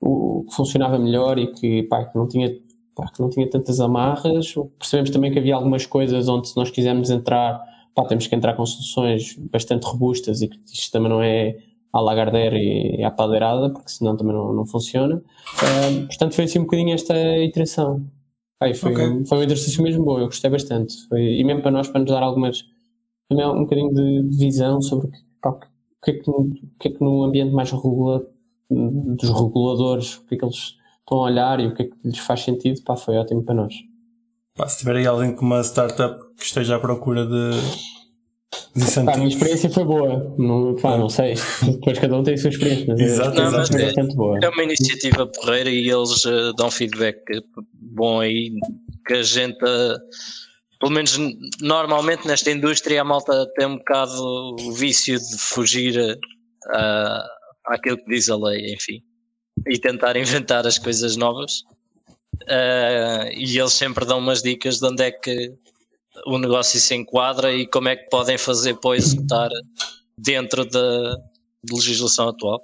o 0.00 0.44
que 0.48 0.54
funcionava 0.54 0.98
melhor 0.98 1.38
e 1.38 1.52
que, 1.52 1.82
pá, 1.84 2.04
que 2.04 2.16
não 2.16 2.28
tinha 2.28 2.54
pá, 2.94 3.10
que 3.10 3.20
não 3.20 3.28
tinha 3.30 3.48
tantas 3.48 3.80
amarras. 3.80 4.54
Percebemos 4.78 5.10
também 5.10 5.32
que 5.32 5.38
havia 5.38 5.54
algumas 5.54 5.86
coisas 5.86 6.28
onde 6.28 6.48
se 6.48 6.56
nós 6.56 6.70
quisermos 6.70 7.10
entrar, 7.10 7.60
pá, 7.94 8.04
temos 8.04 8.26
que 8.26 8.34
entrar 8.34 8.54
com 8.54 8.64
soluções 8.66 9.36
bastante 9.50 9.84
robustas 9.84 10.42
e 10.42 10.48
que 10.48 10.58
isto 10.72 10.92
também 10.92 11.08
não 11.08 11.22
é 11.22 11.56
à 11.92 12.00
Lagardère 12.00 12.56
e 12.56 13.02
à 13.04 13.10
padeirada, 13.10 13.70
porque 13.70 13.88
senão 13.90 14.16
também 14.16 14.34
não, 14.34 14.52
não 14.52 14.66
funciona. 14.66 15.22
Portanto, 16.08 16.34
foi 16.34 16.44
assim 16.44 16.58
um 16.58 16.64
bocadinho 16.64 16.92
esta 16.92 17.14
iteração. 17.38 18.04
Aí 18.60 18.74
foi, 18.74 18.92
Ok. 18.92 19.26
foi 19.26 19.38
um 19.38 19.42
exercício 19.42 19.82
mesmo 19.82 20.04
bom, 20.04 20.18
eu 20.18 20.26
gostei 20.26 20.50
bastante. 20.50 21.06
Foi, 21.08 21.20
e 21.22 21.44
mesmo 21.44 21.62
para 21.62 21.70
nós, 21.70 21.88
para 21.88 22.00
nos 22.00 22.10
dar 22.10 22.22
algumas 22.22 22.64
também 23.28 23.46
um 23.46 23.60
bocadinho 23.62 23.92
de 23.94 24.36
visão 24.36 24.80
sobre 24.80 25.06
o 25.06 25.10
que, 25.10 25.18
que, 26.04 26.10
é 26.10 26.14
que, 26.14 26.32
que 26.80 26.88
é 26.88 26.90
que 26.92 27.00
no 27.00 27.24
ambiente 27.24 27.52
mais 27.52 27.70
regula, 27.70 28.26
dos 28.70 29.30
reguladores, 29.30 30.16
o 30.16 30.26
que 30.26 30.34
é 30.34 30.38
que 30.38 30.44
eles 30.44 30.76
estão 31.00 31.18
a 31.18 31.22
olhar 31.22 31.60
e 31.60 31.66
o 31.66 31.74
que 31.74 31.82
é 31.82 31.86
que 31.86 31.94
lhes 32.04 32.18
faz 32.18 32.40
sentido, 32.42 32.82
pá, 32.82 32.96
foi 32.96 33.16
ótimo 33.16 33.42
para 33.42 33.54
nós. 33.54 33.74
Pá, 34.56 34.68
se 34.68 34.78
tiver 34.78 34.96
aí 34.96 35.06
alguém 35.06 35.34
com 35.34 35.44
uma 35.44 35.62
startup 35.62 36.24
que 36.36 36.44
esteja 36.44 36.76
à 36.76 36.78
procura 36.78 37.26
de. 37.26 37.50
Pá, 39.04 39.12
a 39.12 39.16
minha 39.16 39.28
experiência 39.28 39.68
foi 39.70 39.84
boa. 39.84 40.34
Não, 40.38 40.74
pá, 40.76 40.96
não 40.96 41.08
sei. 41.08 41.34
Depois 41.62 41.98
cada 41.98 42.16
um 42.16 42.22
tem 42.22 42.34
a 42.34 42.38
sua 42.38 42.50
experiência. 42.50 42.86
Mas 42.88 43.00
Exato, 43.00 43.40
a 43.40 43.42
experiência 43.42 43.60
exato. 43.60 43.78
É- 43.78 43.84
bastante 43.86 44.16
boa. 44.16 44.38
É 44.42 44.48
uma 44.48 44.62
iniciativa 44.62 45.26
porreira 45.26 45.70
e 45.70 45.88
eles 45.88 46.24
eh, 46.24 46.52
dão 46.56 46.70
feedback 46.70 47.18
bom 47.72 48.20
aí 48.20 48.52
que 49.06 49.14
a 49.14 49.22
gente, 49.22 49.58
eh, 49.64 49.96
pelo 50.84 50.92
menos 50.96 51.16
normalmente 51.62 52.26
nesta 52.26 52.50
indústria, 52.50 53.00
a 53.00 53.04
malta 53.04 53.46
tem 53.56 53.66
um 53.66 53.78
bocado 53.78 54.12
o 54.60 54.72
vício 54.72 55.18
de 55.18 55.38
fugir 55.38 55.98
eh, 55.98 56.18
a- 56.68 57.26
àquilo 57.68 57.96
que 57.96 58.04
diz 58.10 58.28
a 58.28 58.36
lei, 58.36 58.74
enfim, 58.74 59.00
e 59.66 59.78
tentar 59.78 60.14
inventar 60.20 60.66
as 60.66 60.76
coisas 60.76 61.16
novas. 61.16 61.62
Eh, 62.46 63.32
e 63.34 63.58
eles 63.58 63.72
sempre 63.72 64.04
dão 64.04 64.18
umas 64.18 64.42
dicas 64.42 64.78
de 64.78 64.86
onde 64.86 65.04
é 65.04 65.10
que 65.10 65.54
o 66.26 66.36
negócio 66.36 66.78
se 66.78 66.94
enquadra 66.94 67.50
e 67.50 67.66
como 67.66 67.88
é 67.88 67.96
que 67.96 68.10
podem 68.10 68.36
fazer 68.36 68.74
para 68.74 68.94
executar 68.94 69.48
dentro 70.18 70.66
da 70.66 71.16
de 71.66 71.72
legislação 71.74 72.28
atual. 72.28 72.60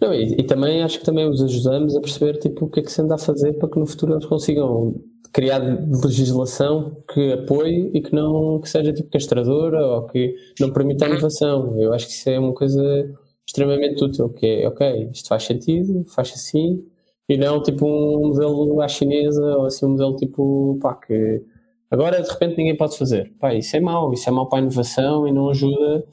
Não, 0.00 0.14
e, 0.14 0.32
e 0.40 0.42
também 0.44 0.82
acho 0.82 0.98
que 0.98 1.04
também 1.04 1.28
os 1.28 1.42
ajudamos 1.42 1.94
a 1.94 2.00
perceber 2.00 2.38
tipo, 2.38 2.64
o 2.64 2.70
que 2.70 2.80
é 2.80 2.82
que 2.82 2.90
se 2.90 3.02
anda 3.02 3.16
a 3.16 3.18
fazer 3.18 3.52
para 3.58 3.68
que 3.68 3.78
no 3.78 3.86
futuro 3.86 4.14
eles 4.14 4.24
consigam 4.24 4.94
criar 5.34 5.58
legislação 5.58 6.96
que 7.12 7.32
apoie 7.32 7.90
e 7.92 8.00
que 8.00 8.14
não 8.14 8.60
que 8.60 8.70
seja 8.70 8.92
tipo 8.92 9.10
castradora 9.10 9.84
ou 9.84 10.06
que 10.06 10.36
não 10.60 10.72
permita 10.72 11.06
a 11.06 11.08
inovação. 11.08 11.76
Eu 11.76 11.92
acho 11.92 12.06
que 12.06 12.12
isso 12.12 12.30
é 12.30 12.38
uma 12.38 12.54
coisa 12.54 13.12
extremamente 13.44 14.02
útil, 14.02 14.28
que 14.28 14.46
é 14.46 14.68
ok, 14.68 15.10
isto 15.12 15.28
faz 15.28 15.42
sentido, 15.42 16.04
faz 16.06 16.32
assim, 16.32 16.86
e 17.28 17.36
não 17.36 17.60
tipo 17.60 17.84
um 17.84 18.28
modelo 18.28 18.80
à 18.80 18.86
chinesa 18.86 19.44
ou 19.56 19.66
assim 19.66 19.86
um 19.86 19.90
modelo 19.90 20.14
tipo 20.16 20.78
pá, 20.80 20.94
que 20.94 21.42
agora 21.90 22.22
de 22.22 22.30
repente 22.30 22.56
ninguém 22.56 22.76
pode 22.76 22.96
fazer. 22.96 23.32
Pá, 23.40 23.52
isso 23.54 23.76
é 23.76 23.80
mau, 23.80 24.12
isso 24.12 24.28
é 24.28 24.32
mau 24.32 24.48
para 24.48 24.60
a 24.60 24.62
inovação 24.62 25.26
e 25.26 25.32
não 25.32 25.50
ajuda 25.50 26.04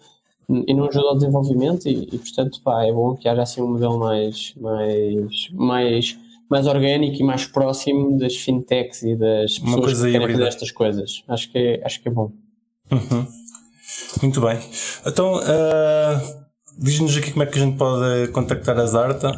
e 0.49 0.74
não 0.74 0.86
ajuda 0.86 1.07
ao 1.09 1.15
desenvolvimento 1.15 1.88
e, 1.88 2.09
e, 2.11 2.17
portanto 2.17 2.59
pá, 2.63 2.84
é 2.86 2.91
bom 2.91 3.15
que 3.15 3.30
haja 3.30 3.43
assim 3.43 3.61
um 3.61 3.67
modelo 3.74 3.99
mais, 3.99 4.55
mais, 4.55 5.49
mais, 5.51 6.17
mais 6.51 6.67
orgânico 6.67 7.15
e 7.15 7.23
mais 7.23 7.45
próximo 7.45 8.17
das 8.17 8.35
fintechs 8.35 9.01
e 9.03 9.15
das 9.15 9.57
Uma 9.59 9.77
pessoas 9.77 9.85
coisa 9.85 10.05
que 10.05 10.11
querem 10.11 10.31
fazer 10.33 10.47
estas 10.47 10.71
coisas. 10.71 11.23
Acho 11.29 11.49
que 11.49 11.57
é, 11.57 11.81
acho 11.85 12.01
que 12.01 12.09
é 12.09 12.11
bom. 12.11 12.29
Uhum. 12.91 13.25
Muito 14.21 14.41
bem. 14.41 14.59
Então, 15.05 15.39
ah, 15.41 16.21
diz-nos 16.77 17.15
aqui 17.15 17.31
como 17.31 17.43
é 17.43 17.45
que 17.45 17.57
a 17.57 17.61
gente 17.61 17.77
pode 17.77 18.27
contactar 18.33 18.77
a 18.77 18.85
Zarta. 18.85 19.31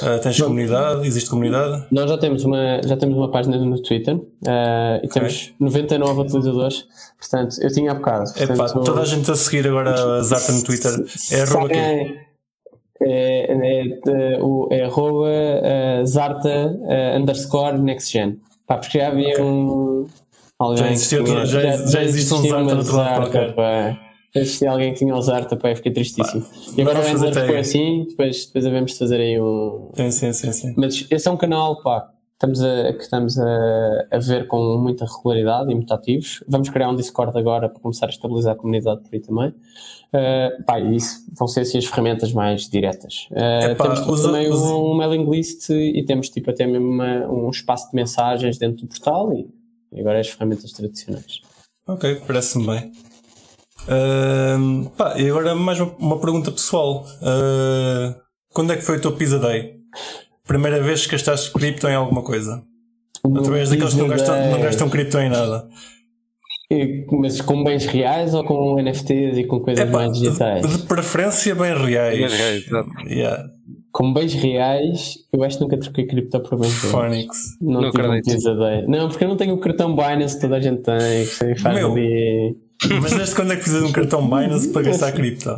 Ah, 0.00 0.20
tens 0.22 0.40
comunidade? 0.40 1.04
Existe 1.04 1.28
comunidade? 1.28 1.86
Nós 1.90 2.08
já 2.08 2.16
temos 2.18 2.44
uma, 2.44 2.80
já 2.84 2.96
temos 2.96 3.16
uma 3.16 3.32
página 3.32 3.58
no 3.58 3.82
Twitter 3.82 4.16
eh, 4.46 5.00
e 5.02 5.08
temos 5.08 5.52
99 5.58 6.20
utilizadores, 6.20 6.86
portanto, 7.18 7.56
eu 7.60 7.72
tinha 7.72 7.90
há 7.90 7.94
bocado. 7.94 8.30
Epá, 8.36 8.54
portanto, 8.54 8.84
toda 8.84 9.00
a 9.00 9.04
gente 9.04 9.28
a 9.28 9.34
seguir 9.34 9.66
agora 9.66 10.18
a 10.18 10.22
Zarta 10.22 10.52
no 10.52 10.62
Twitter. 10.62 10.92
É 11.32 11.42
arroba 11.42 11.68
quê? 11.68 12.23
É, 13.04 13.52
é, 13.52 13.86
é, 14.34 14.42
o- 14.42 14.68
é 14.70 14.84
arroba 14.84 15.28
eh, 15.30 16.02
Zarta 16.06 16.78
eh, 16.88 17.18
underscore 17.18 17.78
nextgen. 17.78 18.38
Pá, 18.66 18.78
porque 18.78 18.98
já 18.98 19.08
havia 19.08 19.42
um. 19.44 20.06
Alguém 20.58 20.78
Já 20.78 20.90
existia 20.92 21.18
outro- 21.20 21.46
já- 21.46 21.76
já 21.86 22.02
existe 22.02 22.32
um 22.34 22.42
Zarta 22.48 22.64
do 22.74 22.78
outro 22.78 22.96
lado 22.96 23.20
qualquer. 23.22 23.54
pá. 23.54 23.98
Já 24.34 24.40
existia 24.40 24.70
alguém 24.70 24.92
que 24.92 24.98
tinha 24.98 25.14
o 25.14 25.20
Zarta, 25.20 25.56
pá, 25.56 25.70
eu 25.70 25.76
fiquei 25.76 25.92
tristíssimo. 25.92 26.44
e 26.76 26.80
agora 26.82 27.00
o 27.00 27.30
tag. 27.32 27.46
foi 27.46 27.58
assim, 27.58 28.06
depois, 28.08 28.46
depois 28.46 28.64
devemos 28.64 28.96
fazer 28.98 29.20
aí 29.20 29.40
um, 29.40 29.90
Sim, 29.94 30.10
sim, 30.10 30.32
sim, 30.32 30.52
sim. 30.52 30.74
mas 30.76 31.06
esse 31.10 31.28
é 31.28 31.30
um 31.30 31.36
canal 31.36 31.80
pá, 31.82 32.08
estamos 32.44 32.62
a, 32.62 32.92
que 32.92 33.02
estamos 33.02 33.38
a, 33.38 34.06
a 34.10 34.18
ver 34.18 34.46
com 34.46 34.76
muita 34.78 35.04
regularidade 35.06 35.70
e 35.70 35.74
muito 35.74 35.92
ativos. 35.92 36.42
Vamos 36.46 36.68
criar 36.68 36.90
um 36.90 36.96
Discord 36.96 37.36
agora 37.38 37.68
para 37.68 37.80
começar 37.80 38.06
a 38.06 38.10
estabilizar 38.10 38.52
a 38.54 38.56
comunidade 38.56 39.00
por 39.02 39.10
aí 39.14 39.20
também. 39.20 39.48
Uh, 39.48 40.62
pá, 40.64 40.78
isso 40.78 41.24
vão 41.36 41.48
ser 41.48 41.60
assim 41.60 41.78
as 41.78 41.86
ferramentas 41.86 42.32
mais 42.32 42.68
diretas. 42.68 43.26
Uh, 43.30 43.70
Epá, 43.72 43.84
temos 43.84 44.06
usa- 44.06 44.28
também 44.28 44.48
usa- 44.48 44.74
um 44.74 44.94
mailing 44.94 45.28
list 45.30 45.70
e 45.70 46.04
temos 46.04 46.28
tipo 46.28 46.50
até 46.50 46.66
mesmo 46.66 46.86
uma- 46.86 47.26
um 47.28 47.50
espaço 47.50 47.90
de 47.90 47.96
mensagens 47.96 48.58
dentro 48.58 48.82
do 48.86 48.88
portal 48.88 49.32
e, 49.32 49.48
e 49.92 50.00
agora 50.00 50.20
as 50.20 50.28
ferramentas 50.28 50.70
tradicionais. 50.72 51.40
Ok, 51.86 52.22
parece-me 52.26 52.66
bem. 52.66 52.92
Ahm, 53.88 54.84
pá, 54.96 55.18
e 55.18 55.28
agora 55.28 55.54
mais 55.54 55.78
uma, 55.80 55.92
uma 55.98 56.20
pergunta 56.20 56.50
pessoal. 56.52 57.04
Ah, 57.22 58.14
quando 58.52 58.72
é 58.72 58.76
que 58.76 58.82
foi 58.82 58.98
o 58.98 59.00
teu 59.00 59.12
Pizza 59.16 59.38
Day? 59.38 59.74
Primeira 60.46 60.80
vez 60.82 61.06
que 61.06 61.12
gastaste 61.12 61.52
cripto 61.52 61.88
em 61.88 61.94
alguma 61.94 62.22
coisa? 62.22 62.62
Outra 63.22 63.52
vez 63.52 63.70
daqueles 63.70 63.94
que 63.94 64.00
não 64.00 64.08
gastam, 64.08 64.50
não 64.50 64.60
gastam 64.60 64.90
cripto 64.90 65.18
em 65.18 65.30
nada. 65.30 65.66
E- 66.70 67.06
Mas 67.12 67.40
com 67.40 67.62
bens 67.64 67.86
reais 67.86 68.34
ou 68.34 68.44
com 68.44 68.78
NFTs 68.78 69.38
e 69.38 69.44
com 69.44 69.60
coisas 69.60 69.86
Epá, 69.86 69.98
mais 70.06 70.18
digitais? 70.18 70.66
de, 70.66 70.76
de 70.78 70.82
preferência 70.86 71.54
bem 71.54 71.74
reais. 71.76 72.18
Bem 72.18 72.28
reais, 72.28 72.66
exato. 72.66 72.90
Yeah, 73.06 73.44
Com 73.92 74.12
bens 74.12 74.34
reais, 74.34 75.14
eu 75.32 75.42
acho 75.44 75.56
que 75.58 75.62
nunca 75.64 75.78
troquei 75.78 76.06
cripto 76.06 76.40
por 76.40 76.58
bens 76.58 76.72
reais. 76.82 76.90
Phonics. 76.90 77.38
Não, 77.62 77.80
Não 77.82 77.90
tive 77.90 78.02
um 78.06 78.12
acredito. 78.12 78.88
Não, 78.88 79.08
porque 79.08 79.24
eu 79.24 79.28
não 79.28 79.36
tenho 79.36 79.54
o 79.54 79.60
cartão 79.60 79.94
Binance 79.96 80.34
que 80.34 80.40
toda 80.42 80.56
a 80.56 80.60
gente 80.60 80.82
tem, 80.82 81.24
que 81.26 81.54
faz 81.60 81.74
Meu. 81.76 81.92
ali. 81.92 82.56
Mas 83.00 83.12
desde 83.14 83.34
quando 83.34 83.52
é 83.52 83.56
que 83.56 83.62
precisas 83.62 83.82
de 83.84 83.88
um 83.88 83.92
cartão 83.92 84.22
Binance 84.28 84.68
para 84.68 84.82
gastar 84.82 85.12
cripto? 85.12 85.50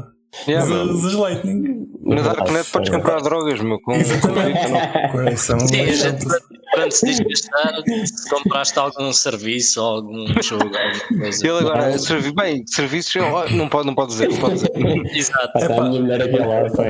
Yeah, 0.46 0.66
meu. 0.66 0.82
Usas 0.94 1.14
Lightning. 1.14 1.86
Na 2.02 2.22
Darknet 2.22 2.70
podes 2.70 2.90
comprar 2.90 3.20
drogas, 3.20 3.60
meu. 3.60 3.80
Com, 3.80 3.92
cripto, 3.94 4.28
não. 4.28 5.10
Coração. 5.10 5.60
Sim, 5.60 5.80
a 5.80 5.92
gente, 5.92 6.26
quando 6.72 6.92
se 6.92 7.06
diz 7.06 7.20
gastar, 7.20 7.74
se 8.04 8.30
compraste 8.30 8.78
algum 8.78 9.12
serviço 9.12 9.82
ou 9.82 9.96
algum 9.96 10.26
jogo, 10.42 10.64
alguma 10.64 11.18
coisa. 11.20 11.46
Ele 11.46 11.58
agora, 11.58 11.98
servi, 11.98 12.32
bem, 12.32 12.62
serviços, 12.66 13.14
não 13.50 13.68
pode, 13.68 13.86
não 13.86 13.94
pode 13.94 14.12
dizer, 14.12 14.28
não 14.28 14.38
pode 14.38 14.54
dizer. 14.54 14.70
Exato. 15.16 15.52
Pá, 15.52 15.60
está 15.60 15.82
a 15.82 15.88
minha 15.88 16.00
mulher 16.00 16.22
aqui 16.22 16.36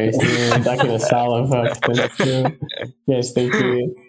isto 0.09 0.25
não 0.51 0.59
está 0.59 0.73
aqui 0.73 0.87
na 0.87 0.99
sala, 0.99 1.49
pá, 1.49 1.63
portanto, 1.63 2.59
este 3.09 3.35
tem 3.35 3.51
que. 3.51 4.06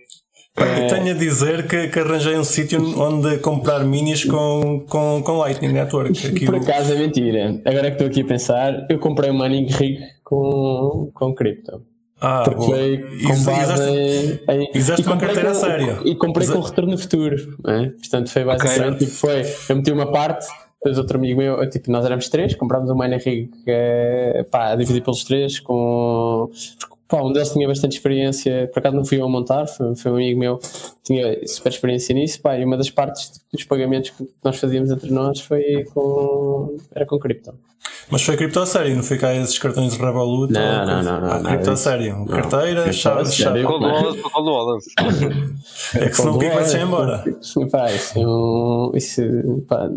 Eu 0.58 0.88
tenho 0.89 1.12
a 1.12 1.18
dizer 1.18 1.68
que, 1.68 1.88
que 1.88 1.99
arranjei 1.99 2.36
um 2.38 2.43
sítio 2.43 2.82
onde 2.99 3.38
comprar 3.39 3.84
minis 3.84 4.26
com, 4.26 4.84
com, 4.89 5.22
com 5.24 5.38
Lightning 5.38 5.74
Network. 5.74 6.28
Aqui 6.28 6.45
Por 6.45 6.55
o- 6.55 6.58
acaso 6.58 6.93
é 6.93 6.95
mentira. 6.97 7.62
Agora 7.66 7.88
que 7.91 7.93
estou 8.03 8.08
aqui 8.08 8.22
a 8.22 8.26
pensar, 8.26 8.86
eu 8.89 8.97
comprei 8.99 9.30
um 9.30 9.38
mining 9.39 9.68
rig 9.68 9.99
com, 10.24 11.12
com 11.14 11.34
cripto. 11.36 11.82
ah, 12.20 12.41
Porque 12.43 12.66
foi 12.66 12.97
com 13.28 13.43
base 13.43 13.84
em. 13.84 14.39
em- 14.74 14.78
usaste 14.80 15.01
e 15.03 15.05
uma 15.05 15.18
carteira 15.18 15.49
com- 15.49 15.55
séria. 15.55 15.99
E 16.05 16.16
comprei 16.16 16.45
Usa- 16.47 16.55
com 16.55 16.62
retorno 16.62 16.97
futuro. 16.97 17.36
né? 17.64 17.91
Portanto, 17.99 18.30
foi 18.32 18.43
basicamente 18.43 18.99
tipo, 19.05 19.12
foi. 19.12 19.43
Eu 19.70 19.76
meti 19.76 19.91
uma 19.91 20.12
parte, 20.12 20.47
depois 20.84 20.97
outro 20.97 21.18
amigo 21.18 21.39
meu, 21.39 21.70
tipo, 21.70 21.91
nós 21.91 22.03
éramos 22.05 22.30
três, 22.30 22.55
comprámos 22.55 22.89
um 22.89 22.97
mining 22.97 23.18
rig 23.18 23.49
eh, 23.68 24.43
pá, 24.49 24.72
a 24.72 24.76
dividir 24.76 25.01
pelos 25.03 25.24
três, 25.24 25.60
com. 25.60 26.49
Pá, 27.08 27.22
um 27.22 27.32
deles 27.32 27.49
tinha 27.51 27.66
bastante 27.66 27.93
experiência, 27.93 28.70
por 28.74 28.80
acaso 28.80 28.95
não 28.97 29.05
fui 29.05 29.18
eu 29.20 29.26
a 29.26 29.30
montar, 29.30 29.66
foi, 29.66 29.95
foi 29.95 30.12
um 30.12 30.16
amigo 30.16 30.39
meu 30.39 30.58
que 30.58 30.68
tinha 31.05 31.47
super 31.47 31.70
experiência 31.70 32.14
nisso, 32.14 32.41
pá, 32.41 32.58
e 32.58 32.66
uma 32.66 32.76
das 32.76 32.89
partes 32.89 33.32
dos 33.53 33.64
pagamentos 33.64 34.10
que 34.10 34.28
nós 34.43 34.60
fazíamos 34.60 34.91
entre 34.91 35.10
nós 35.10 35.39
foi 35.39 35.86
com. 35.93 36.76
era 36.93 37.05
com 37.05 37.18
cripto. 37.18 37.53
Mas 38.10 38.24
foi 38.24 38.36
cripto 38.36 38.60
a 38.60 38.66
sério, 38.66 38.95
não 38.95 39.03
foi 39.03 39.18
cá 39.18 39.34
esses 39.34 39.58
cartões 39.58 39.93
de 39.93 39.99
Revolut? 39.99 40.51
Não, 40.51 40.86
não, 40.86 40.86
não, 40.86 41.03
não, 41.03 41.12
Ah, 41.30 41.34
nada 41.36 41.49
cripto 41.49 41.72
a 41.72 41.76
sério. 41.78 42.26
Carteira, 42.26 42.84
a 42.86 42.91
chave. 42.91 43.64
Cold 43.64 43.86
Wallet, 43.86 44.22
Cold 44.22 44.49
Wallet. 44.49 44.86
É 45.95 46.10
que 46.10 46.14
senão 46.16 46.36
o 46.36 46.39
Pico 46.39 46.55
vai 46.55 46.66
ser 46.66 46.82
embora. 46.82 47.24
Pá, 47.72 47.91
isso, 47.91 48.20
é 48.20 48.28
um, 48.28 48.91
isso 48.93 49.22
pá, 49.68 49.89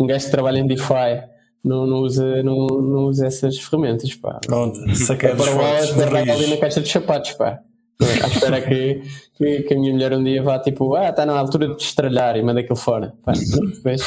um 0.00 0.06
gajo 0.06 0.24
que 0.24 0.30
trabalha 0.30 0.58
em 0.58 0.66
DeFi 0.66 1.37
não, 1.64 1.86
não, 1.86 1.98
usa, 1.98 2.42
não, 2.42 2.66
não 2.66 3.04
usa 3.06 3.26
essas 3.26 3.58
ferramentas, 3.58 4.14
pá. 4.14 4.40
Pronto, 4.44 4.78
saquei 4.94 5.34
dos 5.34 5.46
Para 5.46 5.54
o 5.54 5.58
wallet, 5.58 5.76
fortes, 5.78 5.88
de 5.88 5.94
guardar 5.94 6.30
ali 6.30 6.46
na 6.46 6.56
caixa 6.56 6.80
de 6.80 6.88
sapatos, 6.88 7.32
pá. 7.32 7.60
À 8.00 8.26
espera 8.28 8.60
que, 8.60 9.02
que, 9.34 9.62
que 9.62 9.74
a 9.74 9.76
minha 9.76 9.92
mulher 9.92 10.12
um 10.12 10.22
dia 10.22 10.42
vá 10.42 10.58
tipo, 10.60 10.94
ah, 10.94 11.08
está 11.08 11.26
na 11.26 11.36
altura 11.36 11.74
de 11.74 11.82
estralhar 11.82 12.36
e 12.36 12.42
manda 12.42 12.60
aquilo 12.60 12.76
fora. 12.76 13.12
Pá, 13.24 13.32
depois, 13.32 14.02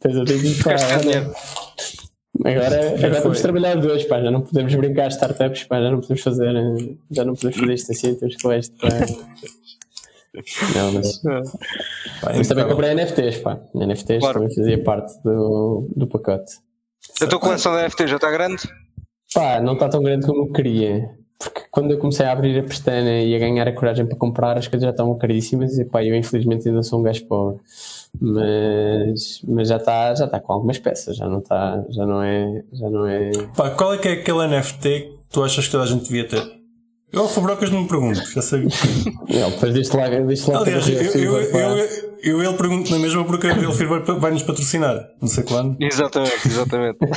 depois 0.00 0.16
eu 0.16 0.24
digo, 0.24 0.64
pá, 0.64 0.76
olha, 0.98 1.30
agora, 2.44 3.06
agora 3.06 3.30
de 3.30 3.42
trabalhar 3.42 3.78
os 3.78 3.86
dois, 3.86 4.04
pá, 4.04 4.22
já 4.22 4.30
não 4.30 4.40
podemos 4.40 4.74
brincar 4.74 5.08
startups, 5.08 5.64
pá, 5.64 5.80
já 5.80 5.90
não 5.90 6.00
podemos 6.00 6.22
fazer, 6.22 6.56
eh, 6.56 6.94
já 7.10 7.24
não 7.24 7.34
podemos 7.34 7.56
fazer 7.56 7.74
isto 7.74 7.92
assim, 7.92 8.14
temos 8.14 8.36
que 8.36 8.46
levar 8.46 8.58
isto 8.60 8.76
para. 8.78 9.06
Não, 10.74 10.92
mas, 10.92 11.18
Pá, 11.18 12.32
mas 12.34 12.48
também 12.48 12.64
impecável. 12.64 12.68
comprei 12.68 12.94
NFTs, 12.94 13.38
pá. 13.38 13.58
NFTs 13.74 14.18
Claro. 14.20 14.40
também 14.40 14.54
fazia 14.54 14.82
parte 14.82 15.22
do, 15.22 15.88
do 15.96 16.06
pacote. 16.06 16.52
A 17.20 17.26
tua 17.26 17.38
coleção 17.38 17.74
de 17.76 17.82
NFT 17.84 18.06
já 18.08 18.16
está 18.16 18.30
grande? 18.30 18.62
Pá, 19.34 19.60
não 19.60 19.74
está 19.74 19.88
tão 19.88 20.02
grande 20.02 20.26
como 20.26 20.42
eu 20.46 20.52
queria. 20.52 21.10
Porque 21.38 21.62
quando 21.70 21.90
eu 21.90 21.98
comecei 21.98 22.24
a 22.24 22.32
abrir 22.32 22.58
a 22.58 22.62
pestana 22.62 23.10
e 23.20 23.34
a 23.34 23.38
ganhar 23.38 23.68
a 23.68 23.72
coragem 23.72 24.06
para 24.06 24.16
comprar, 24.16 24.56
as 24.56 24.66
coisas 24.68 24.84
já 24.86 24.90
estavam 24.90 25.18
caríssimas 25.18 25.78
e 25.78 25.84
pá, 25.84 26.02
eu 26.02 26.14
infelizmente 26.16 26.66
ainda 26.68 26.82
sou 26.82 26.98
um 27.00 27.02
gajo 27.02 27.26
pobre. 27.26 27.60
Mas, 28.18 29.42
mas 29.46 29.68
já 29.68 29.76
está 29.76 30.14
já 30.14 30.26
tá 30.26 30.40
com 30.40 30.52
algumas 30.52 30.78
peças, 30.78 31.16
já 31.16 31.28
não 31.28 31.38
está, 31.40 31.84
já 31.90 32.06
não 32.06 32.22
é, 32.22 32.62
já 32.72 32.88
não 32.90 33.06
é. 33.06 33.30
Pá, 33.56 33.70
qual 33.70 33.94
é 33.94 33.98
que 33.98 34.08
é 34.08 34.12
aquele 34.12 34.46
NFT 34.48 35.00
que 35.00 35.18
tu 35.30 35.42
achas 35.44 35.66
que 35.66 35.72
toda 35.72 35.84
a 35.84 35.86
gente 35.86 36.04
devia 36.04 36.26
ter? 36.26 36.55
Eu 37.16 37.22
ao 37.22 37.28
Fubrocas 37.30 37.70
não 37.70 37.82
me 37.82 37.88
pergunto, 37.88 38.22
já 38.30 38.42
sei. 38.42 38.64
Não, 39.26 39.50
depois 39.50 39.72
diz-te 39.72 39.96
lá, 39.96 40.06
diz 40.08 40.46
lá 40.46 40.60
Aliás, 40.60 40.86
eu, 40.86 41.00
eu, 41.00 41.40
eu, 41.40 41.58
eu, 41.58 41.88
eu 42.22 42.42
ele 42.42 42.56
pergunto 42.58 42.90
na 42.90 42.98
mesma 42.98 43.24
porque 43.24 43.46
a 43.46 43.54
Real 43.54 43.72
Fever 43.72 44.02
vai 44.20 44.32
nos 44.32 44.42
patrocinar. 44.42 45.08
Não 45.18 45.26
sei 45.26 45.42
quando. 45.44 45.78
Exatamente, 45.80 46.46
exatamente. 46.46 46.98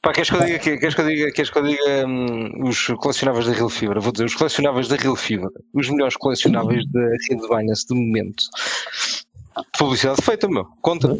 Pá, 0.00 0.14
queres 0.14 0.30
que 0.30 0.36
eu 0.36 0.40
diga, 0.40 0.58
queres 0.58 0.94
que 0.94 1.00
eu 1.02 1.06
diga, 1.06 1.30
queres 1.30 1.50
que 1.50 1.58
eu 1.58 1.62
diga 1.62 2.06
hum, 2.06 2.66
os 2.66 2.86
colecionáveis 2.86 3.46
da 3.46 3.52
Real 3.52 3.68
Fibra? 3.68 4.00
Vou 4.00 4.12
dizer, 4.12 4.24
os 4.24 4.34
colecionáveis 4.34 4.88
da 4.88 4.96
Real 4.96 5.14
Fibra, 5.14 5.50
os 5.74 5.90
melhores 5.90 6.16
colecionáveis 6.16 6.90
da 6.90 7.02
rede 7.28 7.46
Binance 7.46 7.86
do 7.86 7.96
momento. 7.96 8.44
Publicidade 9.78 10.22
feita, 10.22 10.48
meu, 10.48 10.64
conta. 10.80 11.18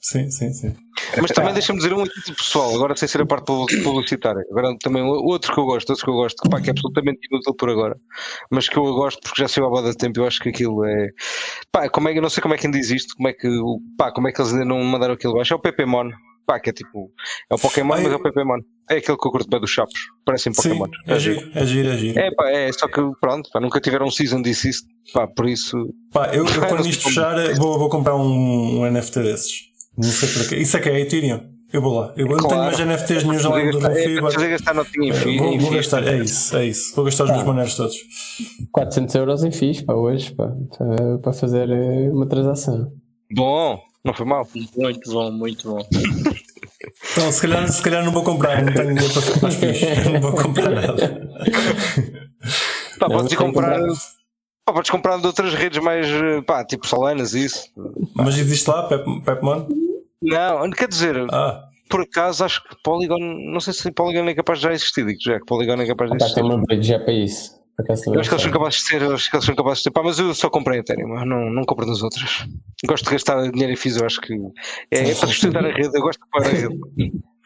Sim, 0.00 0.30
sim, 0.30 0.52
sim. 0.52 0.74
Mas 1.20 1.30
também 1.32 1.52
deixa-me 1.52 1.78
dizer 1.78 1.92
um 1.92 2.04
do 2.04 2.34
pessoal, 2.36 2.74
agora 2.74 2.96
sem 2.96 3.08
ser 3.08 3.20
a 3.22 3.26
parte 3.26 3.46
publi- 3.46 3.82
publicitária. 3.82 4.42
Agora 4.50 4.76
também 4.80 5.02
outro 5.02 5.52
que 5.52 5.60
eu 5.60 5.64
gosto, 5.64 5.90
outro 5.90 6.04
que 6.04 6.10
eu 6.10 6.14
gosto, 6.14 6.48
pá, 6.48 6.60
que 6.60 6.70
é 6.70 6.72
absolutamente 6.72 7.20
inútil 7.30 7.54
por 7.54 7.68
agora, 7.70 7.96
mas 8.50 8.68
que 8.68 8.76
eu 8.78 8.84
gosto 8.84 9.20
porque 9.22 9.42
já 9.42 9.48
saiu 9.48 9.66
há 9.66 9.70
boa 9.70 9.82
de 9.82 9.96
tempo. 9.96 10.20
Eu 10.20 10.26
acho 10.26 10.40
que 10.40 10.48
aquilo 10.50 10.84
é. 10.84 11.08
Pá, 11.72 11.88
como 11.88 12.08
é 12.08 12.12
que 12.12 12.18
eu 12.18 12.22
não 12.22 12.30
sei 12.30 12.42
como 12.42 12.54
é 12.54 12.58
que 12.58 12.66
ainda 12.66 12.78
existe, 12.78 13.14
como 13.16 13.28
é 13.28 13.32
que, 13.32 13.48
pá, 13.96 14.12
como 14.12 14.28
é 14.28 14.32
que 14.32 14.40
eles 14.40 14.52
ainda 14.52 14.64
não 14.64 14.82
mandaram 14.84 15.14
aquilo 15.14 15.34
baixo. 15.34 15.52
É 15.52 15.56
o 15.56 15.60
Pokémon, 15.60 16.10
pá, 16.46 16.58
que 16.60 16.70
é 16.70 16.72
tipo. 16.72 17.10
É 17.50 17.54
o 17.54 17.58
Pokémon, 17.58 17.94
Ai, 17.94 18.02
mas 18.04 18.12
é 18.12 18.16
o 18.16 18.22
Pokémon. 18.22 18.58
É 18.90 18.96
aquele 18.96 19.18
que 19.18 19.26
eu 19.26 19.30
curto 19.30 19.50
bem 19.50 19.60
dos 19.60 19.70
chapos, 19.70 19.94
parecem 20.24 20.52
Sim, 20.54 20.62
Pokémon. 20.70 20.86
é 21.06 21.18
giro, 21.18 21.50
é 21.54 21.66
giro, 21.66 21.88
é 21.88 21.96
giro. 21.96 22.18
É, 22.18 22.30
pá, 22.34 22.50
é, 22.50 22.72
só 22.72 22.88
que 22.88 23.00
pronto, 23.20 23.50
pá, 23.52 23.60
nunca 23.60 23.80
tiveram 23.80 24.06
um 24.06 24.10
season 24.10 24.40
disso, 24.42 24.68
isso, 24.68 24.82
pá, 25.12 25.26
por 25.26 25.46
isso. 25.48 25.76
Pá, 26.12 26.28
eu, 26.34 26.46
eu 26.46 26.60
quando 26.68 26.86
isto 26.86 27.04
fechar 27.04 27.34
vou, 27.56 27.78
vou 27.78 27.88
comprar 27.88 28.16
um, 28.16 28.80
um 28.80 28.90
NFT 28.90 29.20
desses. 29.22 29.68
Não 29.98 30.04
sei 30.04 30.28
para 30.28 30.44
quê. 30.48 30.56
Isso 30.56 30.76
é 30.76 30.80
que 30.80 30.88
é 30.88 31.00
Ethereum. 31.00 31.40
Eu 31.70 31.82
vou 31.82 32.00
lá. 32.00 32.14
Eu 32.16 32.26
não 32.26 32.38
tenho 32.38 32.60
mais 32.62 32.78
NFTs 32.78 33.24
nenhum 33.24 33.38
já 33.38 33.48
do 33.50 33.78
para 33.78 33.90
fazer 34.32 34.48
gastar 34.48 34.74
notinha 34.74 35.10
em 35.10 35.12
fi- 35.12 35.36
Vou, 35.38 35.58
vou 35.58 35.70
gastar, 35.72 36.08
é 36.08 36.16
isso, 36.18 36.56
é 36.56 36.64
isso. 36.66 36.94
Vou 36.96 37.04
gastar 37.04 37.24
os 37.24 37.30
meus 37.30 37.44
maneiros 37.44 37.74
todos. 37.74 37.94
400 38.72 39.14
euros 39.16 39.44
em 39.44 39.50
FIIs 39.50 39.82
para 39.82 39.94
hoje, 39.96 40.34
pá, 40.34 40.50
para, 40.78 41.18
para 41.18 41.32
fazer 41.34 41.68
eh, 41.68 42.10
uma 42.10 42.26
transação. 42.26 42.90
Bom, 43.34 43.78
não 44.02 44.14
foi 44.14 44.24
mal. 44.24 44.48
Muito 44.76 45.12
bom, 45.12 45.30
muito 45.30 45.68
bom. 45.70 45.86
Então, 47.12 47.30
se 47.32 47.42
calhar, 47.42 47.68
se 47.70 47.82
calhar 47.82 48.02
não 48.02 48.12
vou 48.12 48.22
comprar, 48.22 48.64
não 48.64 48.72
tenho 48.72 48.94
dinheiro 48.94 49.12
para 49.12 49.38
para 49.40 49.48
os 49.48 49.54
fichos. 49.56 50.04
Não 50.10 50.20
vou 50.22 50.32
comprar 50.32 50.70
nada. 50.70 51.28
Pá, 52.98 53.08
podes 53.08 53.32
ir 53.32 53.36
comprar. 53.36 53.78
comprar. 53.78 53.94
Pá, 54.64 54.72
podes 54.72 54.90
comprar 54.90 55.18
de 55.18 55.26
outras 55.26 55.52
redes 55.52 55.82
mais, 55.82 56.06
eh, 56.06 56.40
pá, 56.42 56.64
tipo 56.64 56.86
Solanas 56.86 57.34
e 57.34 57.44
isso. 57.44 57.64
Mas 58.14 58.38
existe 58.38 58.68
lá, 58.70 58.84
Pep, 58.84 59.04
Pepmon? 59.22 59.66
Não, 60.22 60.68
quer 60.70 60.88
dizer, 60.88 61.16
Ah, 61.32 61.62
por 61.88 62.02
acaso 62.02 62.44
acho 62.44 62.62
que 62.68 62.76
Polygon, 62.82 63.18
não 63.18 63.60
sei 63.60 63.72
se 63.72 63.90
Polygon 63.92 64.28
é 64.28 64.34
capaz 64.34 64.58
de 64.58 64.64
já 64.64 64.72
existir, 64.72 65.06
digo 65.06 65.18
já 65.22 65.38
que 65.38 65.46
Polygon 65.46 65.74
é 65.80 65.86
capaz 65.86 66.10
de 66.10 66.16
existir. 66.16 66.42
uma 66.42 66.58
bridge 66.62 66.88
já 66.88 66.98
para 66.98 67.12
isso. 67.12 67.56
Eu 67.78 67.94
acho 67.94 68.02
que 68.04 68.18
eles 68.18 68.28
são 68.28 68.38
sei. 68.40 68.50
capazes 68.50 68.80
de 68.80 68.86
ser, 68.86 69.02
acho 69.04 69.30
que 69.30 69.36
eles 69.36 69.46
são 69.46 69.54
capazes 69.54 69.78
de 69.78 69.82
ser, 69.84 69.90
pá, 69.92 70.02
mas 70.02 70.18
eu 70.18 70.34
só 70.34 70.50
comprei 70.50 70.80
Ethereum, 70.80 71.16
eu 71.16 71.24
não, 71.24 71.48
não 71.48 71.62
compro 71.62 71.86
nas 71.86 72.02
outras. 72.02 72.44
Gosto 72.84 73.04
de 73.04 73.12
gastar 73.12 73.50
dinheiro 73.52 73.72
em 73.72 73.76
FIS, 73.76 73.98
eu 73.98 74.04
acho 74.06 74.20
que 74.20 74.34
é, 74.90 75.10
é 75.10 75.14
para 75.14 75.28
sustentar 75.28 75.64
a 75.64 75.70
rede, 75.70 75.96
eu 75.96 76.02
gosto 76.02 76.18
de 76.20 76.30
pagar 76.30 76.48
a 76.48 76.52
rede. 76.52 76.76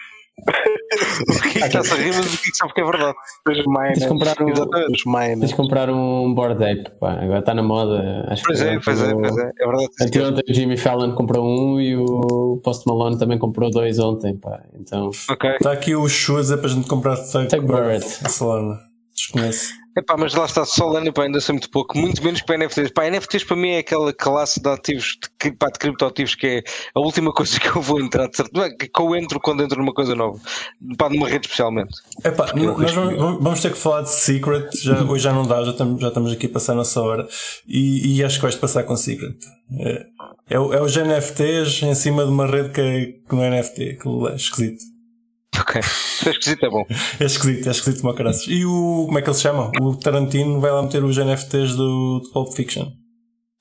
o 0.42 1.42
que 1.42 1.58
é 1.58 1.60
que 1.62 1.66
está-se 1.66 1.92
a 1.92 1.96
rir, 1.96 2.14
mas 2.14 2.34
o 2.34 2.38
que 2.38 2.48
é 2.48 2.50
que 2.50 2.56
sabe 2.56 2.72
que 2.74 2.80
é 2.80 2.84
verdade? 2.84 3.14
Os 3.48 3.66
miners, 3.66 3.88
Tens 3.98 4.00
de 4.02 4.08
comprar 4.08 4.42
um- 4.42 4.48
Exatamente. 4.50 4.92
os 4.92 5.04
miners. 5.06 5.38
Tens 5.40 5.50
de 5.50 5.56
comprar 5.56 5.90
um 5.90 6.34
board 6.34 6.64
ape, 6.64 6.90
pá. 7.00 7.12
Agora 7.12 7.38
está 7.38 7.54
na 7.54 7.62
moda. 7.62 8.24
Acho 8.28 8.42
Pois 8.44 8.60
que 8.62 8.68
é, 8.68 8.80
pois 8.80 9.02
é, 9.02 9.12
pois 9.14 9.36
é, 9.38 9.50
é 9.58 9.66
verdade. 9.66 9.88
Anteontem 10.02 10.44
o 10.48 10.54
Jimmy 10.54 10.76
Fallon 10.76 11.14
comprou 11.14 11.44
um 11.46 11.80
e 11.80 11.96
o 11.96 12.60
Post 12.62 12.86
Malone 12.86 13.18
também 13.18 13.38
comprou 13.38 13.70
dois 13.70 13.98
ontem, 13.98 14.36
pá. 14.36 14.60
Então, 14.78 15.10
Ok. 15.30 15.50
está 15.50 15.72
aqui 15.72 15.94
o 15.94 16.08
shoes 16.08 16.50
é 16.50 16.56
para 16.56 16.66
a 16.66 16.70
gente 16.70 16.88
comprar 16.88 17.16
Bird. 17.16 18.04
A 18.24 18.28
Solana. 18.28 18.91
Desconheço. 19.14 19.82
Epá, 19.96 20.16
mas 20.16 20.32
lá 20.34 20.46
está 20.46 20.64
Solana 20.64 21.12
pá, 21.12 21.24
ainda 21.24 21.38
sei 21.38 21.52
muito 21.52 21.68
pouco, 21.70 21.98
muito 21.98 22.22
menos 22.24 22.40
para 22.40 22.56
NFTs. 22.56 22.90
Pá, 22.92 23.10
NFTs 23.10 23.44
para 23.44 23.56
mim 23.56 23.70
é 23.70 23.78
aquela 23.78 24.10
classe 24.12 24.60
de 24.60 24.68
ativos, 24.68 25.18
de, 25.42 25.52
pá, 25.52 25.68
de 25.68 25.78
criptoativos 25.78 26.34
que 26.34 26.46
é 26.46 26.62
a 26.94 27.00
última 27.00 27.30
coisa 27.34 27.60
que 27.60 27.68
eu 27.68 27.82
vou 27.82 28.00
entrar, 28.00 28.26
de 28.28 28.36
certo, 28.36 28.62
é, 28.62 28.70
que 28.70 28.90
eu 28.98 29.14
entro 29.14 29.38
quando 29.38 29.62
entro 29.62 29.78
numa 29.78 29.92
coisa 29.92 30.14
nova, 30.14 30.40
pá, 30.96 31.10
numa 31.10 31.28
rede 31.28 31.46
especialmente. 31.46 31.94
Epá, 32.24 32.52
nós 32.54 32.92
vamos, 32.92 33.42
vamos 33.42 33.60
ter 33.60 33.70
que 33.70 33.78
falar 33.78 34.02
de 34.02 34.10
Secret. 34.10 34.70
Já, 34.80 35.02
hoje 35.02 35.24
já 35.24 35.32
não 35.32 35.46
dá, 35.46 35.62
já 35.62 35.72
estamos, 35.72 36.00
já 36.00 36.08
estamos 36.08 36.32
aqui 36.32 36.46
a 36.46 36.50
passar 36.50 36.72
a 36.72 36.76
nossa 36.76 37.00
hora. 37.02 37.28
E, 37.68 38.16
e 38.16 38.24
acho 38.24 38.36
que 38.36 38.42
vais 38.42 38.54
passar 38.54 38.84
com 38.84 38.96
Secret. 38.96 39.36
É, 39.78 40.06
é, 40.48 40.54
é 40.54 40.82
os 40.82 40.96
NFTs 40.96 41.82
em 41.82 41.94
cima 41.94 42.24
de 42.24 42.30
uma 42.30 42.46
rede 42.46 42.70
que, 42.70 42.80
é, 42.80 43.06
que 43.28 43.34
não 43.34 43.42
é 43.42 43.60
NFT. 43.60 43.90
Aquilo 43.90 44.28
é 44.28 44.36
esquisito. 44.36 44.91
Ok. 45.60 45.82
Se 45.82 46.28
é 46.28 46.32
esquisito, 46.32 46.64
é 46.66 46.70
bom. 46.70 46.84
É 47.20 47.24
esquisito, 47.24 47.66
é 47.68 47.70
esquisito 47.70 48.00
como 48.02 48.14
caraças. 48.14 48.46
E 48.48 48.64
o. 48.64 49.04
Como 49.06 49.18
é 49.18 49.22
que 49.22 49.28
ele 49.28 49.34
se 49.36 49.42
chama? 49.42 49.70
O 49.80 49.94
Tarantino 49.96 50.60
vai 50.60 50.70
lá 50.72 50.82
meter 50.82 51.04
os 51.04 51.16
NFTs 51.16 51.76
do, 51.76 52.20
do 52.20 52.30
Pulp 52.32 52.54
Fiction. 52.54 52.90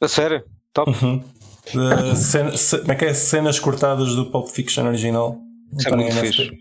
A 0.01 0.07
sério? 0.07 0.43
Top. 0.73 0.89
Uhum. 0.89 1.23
De 1.65 2.17
cena- 2.17 2.57
ce- 2.57 2.79
como 2.79 2.91
é 2.91 2.95
que 2.95 3.05
é? 3.05 3.13
Cenas 3.13 3.59
cortadas 3.59 4.15
do 4.15 4.31
Pulp 4.31 4.47
Fiction 4.47 4.85
original. 4.87 5.37
Isso 5.77 5.87
é 5.89 5.95
muito 5.95 6.13
NFT. 6.15 6.27
fixe. 6.27 6.51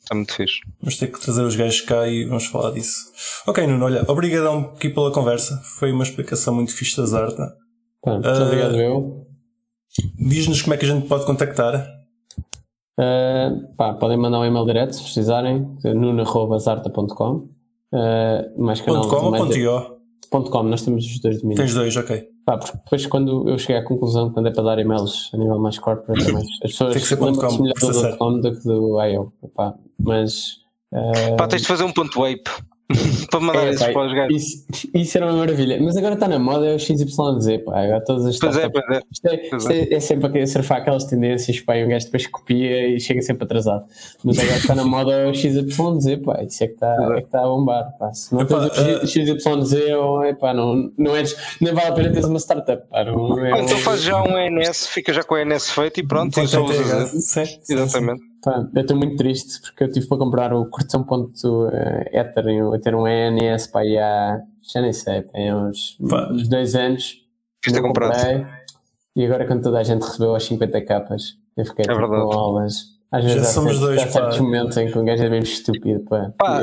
Está 0.00 0.14
muito 0.14 0.34
fixe. 0.34 0.54
Vamos 0.80 0.96
ter 0.96 1.06
que 1.08 1.20
trazer 1.20 1.42
os 1.42 1.56
gajos 1.56 1.80
cá 1.82 2.06
e 2.08 2.24
vamos 2.24 2.46
falar 2.46 2.70
disso. 2.70 2.96
Ok, 3.46 3.66
Nuno, 3.66 3.84
olha, 3.84 4.04
obrigadão 4.08 4.72
aqui 4.76 4.88
pela 4.88 5.10
conversa. 5.12 5.60
Foi 5.78 5.90
uma 5.92 6.04
explicação 6.04 6.54
muito 6.54 6.72
fixe 6.72 6.96
da 6.96 7.04
Zarta. 7.06 7.52
muito 8.06 8.26
Ah. 8.26 8.44
obrigado 8.44 8.76
eu. 8.80 9.26
Diz-nos 10.18 10.62
como 10.62 10.74
é 10.74 10.76
que 10.76 10.84
a 10.84 10.88
gente 10.88 11.06
pode 11.08 11.26
contactar. 11.26 11.86
Uh, 12.98 13.74
pá, 13.76 13.94
podem 13.94 14.16
mandar 14.16 14.40
um 14.40 14.44
e-mail 14.44 14.64
direto 14.64 14.94
se 14.94 15.02
precisarem, 15.02 15.68
nuno.zarta.com. 15.84 17.48
Uh, 17.92 18.62
mais 18.62 18.80
canal 18.80 19.06
.com 19.08 19.16
ou 19.16 19.52
.io? 19.52 19.96
ponto 20.30 20.50
.com, 20.50 20.62
nós 20.64 20.82
temos 20.82 21.04
os 21.04 21.20
dois 21.20 21.40
domínios. 21.40 21.60
Tens 21.60 21.74
dois, 21.74 21.96
ok. 21.96 22.28
Pá, 22.44 22.58
porque 22.58 22.76
depois 22.76 23.06
quando 23.06 23.48
eu 23.48 23.58
cheguei 23.58 23.76
à 23.76 23.84
conclusão, 23.84 24.30
quando 24.32 24.48
é 24.48 24.50
para 24.50 24.62
dar 24.62 24.78
e-mails 24.78 25.30
a 25.34 25.36
nível 25.36 25.58
mais 25.58 25.78
corporate, 25.78 26.28
é 26.28 26.32
mais, 26.32 26.46
as 26.64 26.70
pessoas 26.72 26.92
Tem 26.92 27.02
que 27.02 27.08
ser 27.08 27.16
com, 27.16 27.26
melhor 27.26 27.74
precisa 27.74 28.10
do. 28.12 28.18
.com 28.18 28.40
do 28.40 28.52
que 28.52 28.64
do 28.64 29.02
IO. 29.02 29.32
Pá, 29.54 29.74
mas... 29.98 30.56
uh, 30.92 31.36
Pá, 31.36 31.46
tens 31.46 31.62
de 31.62 31.68
fazer 31.68 31.84
um 31.84 31.92
ponto 31.92 32.20
wape 32.20 32.50
para 33.30 33.40
mandar 33.40 33.66
é, 33.66 33.70
isso 33.70 33.84
pá, 33.84 33.92
para 33.92 34.06
os 34.06 34.14
gajos. 34.14 34.36
isso, 34.70 34.88
isso 34.94 35.16
era 35.18 35.26
uma 35.26 35.36
maravilha. 35.38 35.78
Mas 35.82 35.96
agora 35.96 36.14
está 36.14 36.28
na 36.28 36.38
moda 36.38 36.66
é 36.66 36.74
o 36.74 36.78
XYZ, 36.78 37.16
pá. 37.64 37.80
Agora 37.82 38.00
todas 38.04 38.26
as 38.26 38.38
Pois 38.38 38.56
é, 38.56 38.60
startups- 38.66 38.82
pois 38.86 38.98
é. 38.98 39.02
Isto 39.12 39.26
é, 39.26 39.36
Pois 39.50 39.62
isto 39.64 39.72
é, 39.72 39.94
é 39.94 40.00
sempre 40.00 40.42
a 40.42 40.46
surfar 40.46 40.78
aquelas 40.78 41.04
tendências, 41.04 41.60
pá, 41.60 41.76
e 41.76 41.84
um 41.84 41.88
gajo 41.88 42.06
depois 42.06 42.26
copia 42.28 42.88
e 42.88 43.00
chega 43.00 43.20
sempre 43.22 43.44
atrasado. 43.44 43.84
Mas 44.22 44.38
agora 44.38 44.56
está 44.56 44.74
na 44.74 44.84
moda 44.84 45.28
o 45.28 45.34
XYZ, 45.34 46.16
pá, 46.24 46.42
isso 46.44 46.62
é 46.62 46.68
que 46.68 46.74
está 46.74 46.94
é 47.12 47.20
que 47.20 47.26
está 47.26 47.40
a 47.40 47.46
bombar, 47.46 47.92
pá. 47.98 48.12
Se 48.12 48.32
não 48.32 48.42
Epá, 48.42 48.68
tens 48.70 49.02
o 49.02 49.06
XYZ, 49.06 49.74
ou, 49.98 50.22
é, 50.22 50.32
pá, 50.34 50.54
não, 50.54 50.90
não 50.96 51.16
és, 51.16 51.36
nem 51.60 51.74
vale 51.74 51.88
a 51.88 51.92
pena 51.92 52.10
teres 52.10 52.26
uma 52.26 52.38
startup, 52.38 52.82
pá. 52.88 53.04
Não, 53.04 53.44
é 53.44 53.60
então 53.62 53.78
faz 53.78 54.02
já 54.02 54.22
um 54.22 54.38
ENS, 54.38 54.86
fica 54.86 55.12
já 55.12 55.24
com 55.24 55.34
o 55.34 55.38
ENS 55.38 55.70
feito 55.70 55.98
e 56.00 56.06
pronto, 56.06 56.40
e 56.40 56.46
só 56.46 56.62
usas 56.64 56.76
.th. 56.88 57.02
esse. 57.02 57.20
Sim, 57.20 57.44
sim, 57.46 57.58
sim. 57.62 57.74
Exatamente. 57.74 58.35
Eu 58.74 58.82
estou 58.82 58.96
muito 58.96 59.16
triste 59.16 59.60
porque 59.60 59.84
eu 59.84 59.90
tive 59.90 60.06
para 60.06 60.18
comprar 60.18 60.52
o 60.54 60.66
correção.ether 60.66 62.44
a 62.74 62.78
ter 62.78 62.94
um 62.94 63.06
ENS 63.06 63.66
pá, 63.68 63.84
e 63.84 63.98
há, 63.98 64.40
já 64.62 64.80
nem 64.80 64.92
sei, 64.92 65.24
há 65.34 65.56
uns, 65.56 65.96
uns 66.00 66.48
dois 66.48 66.74
anos. 66.74 67.24
Isto 67.66 67.78
é 67.78 67.82
comprado. 67.82 68.12
comprei, 68.14 68.46
E 69.16 69.24
agora 69.24 69.46
quando 69.46 69.62
toda 69.62 69.78
a 69.78 69.82
gente 69.82 70.02
recebeu 70.02 70.34
as 70.34 70.44
50 70.44 70.80
capas, 70.84 71.36
eu 71.56 71.64
fiquei 71.64 71.84
É 71.84 71.88
tipo, 71.88 72.06
com 72.06 72.14
aulas. 72.32 72.96
Às 73.10 73.24
vezes 73.24 73.42
há, 73.42 73.52
somos 73.52 73.72
certos- 73.72 73.88
dois, 73.88 74.02
há 74.02 74.06
certos 74.08 74.38
momentos 74.40 74.76
em 74.76 74.90
que 74.90 74.98
um 74.98 75.04
gajo 75.04 75.24
é 75.24 75.30
mesmo 75.30 75.44
estúpido. 75.44 76.00
Pá, 76.04 76.32
Pá, 76.38 76.60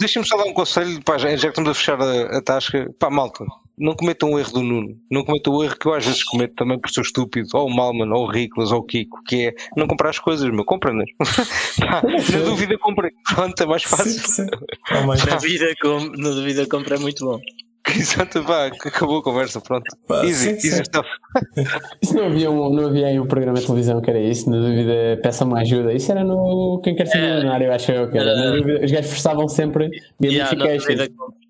deixa-me 0.00 0.26
só 0.26 0.36
dar 0.36 0.44
um 0.44 0.54
conselho, 0.54 1.02
pá, 1.04 1.18
já, 1.18 1.28
já 1.30 1.36
que 1.42 1.46
estamos 1.48 1.70
a 1.70 1.74
fechar 1.74 2.00
a, 2.00 2.38
a 2.38 2.42
tasca, 2.42 2.92
pá, 2.98 3.10
malta, 3.10 3.44
não 3.78 3.94
cometam 3.94 4.30
o 4.32 4.38
erro 4.38 4.52
do 4.52 4.62
Nuno, 4.62 4.96
não 5.10 5.24
cometam 5.24 5.52
o 5.52 5.64
erro 5.64 5.76
que 5.78 5.86
eu 5.86 5.94
às 5.94 6.04
vezes 6.04 6.22
cometo 6.22 6.54
também 6.54 6.78
por 6.78 6.90
ser 6.90 7.00
estúpido, 7.00 7.48
ou 7.54 7.66
o 7.66 7.74
Malman, 7.74 8.10
ou 8.12 8.24
o 8.24 8.30
Riclas, 8.30 8.70
ou 8.72 8.78
o 8.80 8.82
Kiko, 8.84 9.22
que 9.26 9.48
é 9.48 9.54
não 9.76 9.86
comprar 9.86 10.10
as 10.10 10.18
coisas, 10.18 10.48
meu, 10.50 10.64
compra-nas. 10.64 11.08
Pá, 11.80 12.02
na 12.02 12.38
dúvida, 12.44 12.78
comprem, 12.78 13.10
pronto, 13.34 13.60
é 13.62 13.66
mais 13.66 13.82
Sim, 13.82 13.88
fácil. 13.88 14.28
sim. 14.28 14.46
Oh, 14.92 15.06
Na 15.06 15.36
vida, 15.38 15.66
com, 15.82 15.98
na 16.16 16.30
dúvida, 16.30 16.66
compra 16.66 16.96
é 16.96 16.98
muito 16.98 17.24
bom. 17.24 17.40
Exato, 17.86 18.42
pá, 18.44 18.66
acabou 18.68 19.18
a 19.18 19.22
conversa, 19.22 19.60
pronto. 19.60 19.84
Pá, 20.08 20.24
easy, 20.24 20.58
sim, 20.58 20.68
easy 20.68 20.70
sim. 20.76 20.84
stuff. 20.84 21.06
Isso 22.00 22.14
não 22.14 22.26
havia, 22.26 22.50
um, 22.50 22.70
não 22.70 22.86
havia 22.86 23.08
aí 23.08 23.20
um 23.20 23.26
programa 23.26 23.58
de 23.58 23.66
televisão 23.66 24.00
que 24.00 24.08
era 24.08 24.18
isso, 24.20 24.48
na 24.48 24.56
dúvida, 24.58 25.20
peça 25.22 25.44
uma 25.44 25.60
ajuda. 25.60 25.92
Isso 25.92 26.10
era 26.10 26.24
no 26.24 26.80
Quem 26.82 26.94
Quer 26.96 27.06
Ser 27.08 27.18
É. 27.18 27.34
Milionário, 27.34 27.70
acho 27.72 27.92
eu 27.92 28.10
que 28.10 28.16
era. 28.16 28.52
Dúvida, 28.56 28.84
os 28.86 28.90
gajos 28.90 29.10
forçavam 29.10 29.48
sempre 29.48 29.90
Yeah, 30.22 30.56
na 30.56 30.64
gamification. 30.64 30.96
dúvida, 30.96 31.14
compra. 31.14 31.43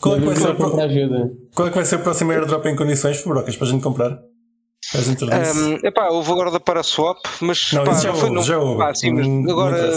Qual 0.00 0.16
é, 0.16 0.20
que 0.20 0.26
vai 0.26 0.36
ser 0.36 0.54
pro- 0.56 0.80
ajuda. 0.80 1.30
qual 1.54 1.68
é 1.68 1.70
que 1.70 1.76
vai 1.76 1.84
ser 1.84 1.96
o 1.96 2.02
próximo 2.02 2.32
airdrop 2.32 2.64
em 2.66 2.76
condições, 2.76 3.18
Fubrocas, 3.20 3.56
para 3.56 3.66
a 3.66 3.70
gente 3.70 3.82
comprar? 3.82 4.10
Para 4.90 5.00
a 5.00 5.02
gente? 5.02 5.24
Um, 5.24 5.74
epá, 5.86 6.08
houve 6.08 6.30
agora 6.32 6.50
da 6.50 6.60
Paraswap, 6.60 7.18
mas 7.40 7.72
Não, 7.72 7.84
pá, 7.84 7.92
já 7.94 8.12
foi 8.14 8.22
houve, 8.24 8.34
não. 8.34 8.42
já 8.42 8.58
houve. 8.58 8.78
Pá, 8.78 8.94
sim, 8.94 9.12
mas 9.12 9.26
Não- 9.26 9.42
não 9.42 9.52
agora 9.52 9.92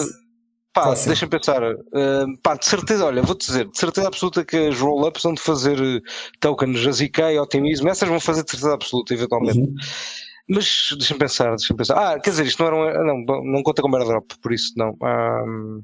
pá, 0.73 0.83
Próximo. 0.83 1.07
deixa-me 1.07 1.29
pensar. 1.29 1.63
Uh, 1.63 2.37
pá, 2.43 2.55
de 2.55 2.65
certeza, 2.65 3.05
olha, 3.05 3.21
vou-te 3.21 3.45
dizer, 3.45 3.65
de 3.69 3.77
certeza 3.77 4.07
absoluta 4.07 4.43
que 4.43 4.57
as 4.57 4.79
roll-ups 4.79 5.21
vão 5.23 5.33
de 5.33 5.41
fazer 5.41 5.79
uh, 5.79 6.01
tokens, 6.39 6.85
a 6.87 6.91
ZK 6.91 7.19
e 7.33 7.39
otimismo, 7.39 7.87
essas 7.89 8.09
vão 8.09 8.19
fazer 8.19 8.43
de 8.43 8.51
certeza 8.51 8.73
absoluta, 8.73 9.13
eventualmente. 9.13 9.59
Uhum. 9.59 9.75
Mas 10.49 10.89
deixa-me 10.97 11.19
pensar, 11.19 11.49
deixa-me 11.55 11.77
pensar. 11.77 11.95
Ah, 11.95 12.19
quer 12.19 12.31
dizer, 12.31 12.45
isto 12.45 12.59
não 12.61 12.67
era 12.85 13.03
um, 13.03 13.23
não, 13.25 13.43
não 13.45 13.63
conta 13.63 13.81
como 13.81 13.95
airdrop, 13.95 14.25
por 14.41 14.51
isso 14.51 14.73
não. 14.75 14.97
Um, 15.01 15.81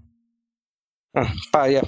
Pá, 1.52 1.66
yeah, 1.68 1.88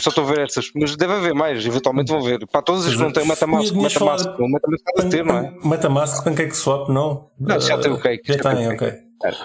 só 0.00 0.10
estou 0.10 0.24
a 0.24 0.26
ver 0.26 0.40
essas, 0.40 0.70
mas 0.74 0.96
deve 0.96 1.12
haver 1.12 1.34
mais, 1.34 1.64
eventualmente 1.64 2.10
vão 2.12 2.20
ver. 2.22 2.46
Pá, 2.46 2.60
todas 2.62 2.86
as 2.86 2.94
que 2.94 3.00
não 3.02 3.12
têm 3.12 3.26
Metamask, 3.26 3.74
Metamask, 3.74 4.26
Metamask 4.38 4.84
deve 4.96 5.08
ter, 5.08 5.24
não 5.24 5.38
é? 5.38 5.54
Metamask, 5.64 6.24
Pancake 6.24 6.56
Swap, 6.56 6.88
não? 6.88 7.28
Não, 7.40 7.60
já 7.60 7.78
tem 7.78 7.92
o 7.92 8.00
cake, 8.00 8.22
Já 8.32 8.34
já 8.42 8.54
tem 8.54 8.68
ok. 8.68 8.92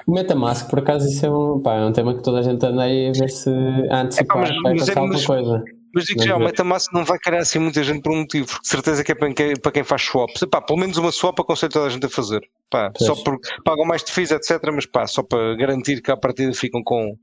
O 0.06 0.12
Metamask, 0.14 0.70
por 0.70 0.80
acaso, 0.80 1.08
isso 1.08 1.26
é 1.26 1.30
um, 1.32 1.60
pá, 1.60 1.76
é 1.76 1.86
um 1.86 1.92
tema 1.92 2.14
que 2.14 2.22
toda 2.22 2.40
a 2.40 2.42
gente 2.44 2.64
anda 2.66 2.84
aí 2.84 3.10
a 3.10 3.12
ver 3.12 3.30
se 3.30 3.50
a 3.90 4.02
antecipar 4.02 4.38
mas- 4.38 4.50
vai 4.50 4.58
mas 4.76 4.88
é- 4.88 4.92
acontecer 4.92 5.00
alguma 5.00 5.14
mas- 5.14 5.26
coisa. 5.26 5.64
Mas 5.94 6.06
digo 6.06 6.24
já, 6.24 6.36
o. 6.36 6.40
Metamask 6.40 6.92
não 6.92 7.06
vai 7.06 7.20
calhar 7.20 7.42
assim 7.42 7.60
muita 7.60 7.84
gente 7.84 8.02
por 8.02 8.12
um 8.12 8.22
motivo, 8.22 8.48
porque 8.48 8.64
de 8.64 8.68
certeza 8.68 9.04
que 9.04 9.12
é 9.12 9.16
para 9.16 9.34
quem, 9.34 9.56
para 9.56 9.72
quem 9.72 9.84
faz 9.84 10.02
swaps. 10.02 10.44
Pá, 10.50 10.62
pelo 10.62 10.80
menos 10.80 10.98
uma 10.98 11.12
swap 11.12 11.40
aconselho 11.40 11.72
toda 11.72 11.86
a 11.86 11.90
gente 11.90 12.06
a 12.06 12.10
fazer. 12.10 12.42
Pá, 12.70 12.92
só 12.98 13.16
porque 13.16 13.48
pagam 13.64 13.86
mais 13.86 14.04
de 14.04 14.12
fees, 14.12 14.32
etc. 14.32 14.60
Mas 14.74 14.86
pá, 14.86 15.06
só 15.06 15.22
para 15.22 15.56
garantir 15.56 16.02
que 16.02 16.12
à 16.12 16.18
partida 16.18 16.52
ficam 16.54 16.82
com. 16.84 17.16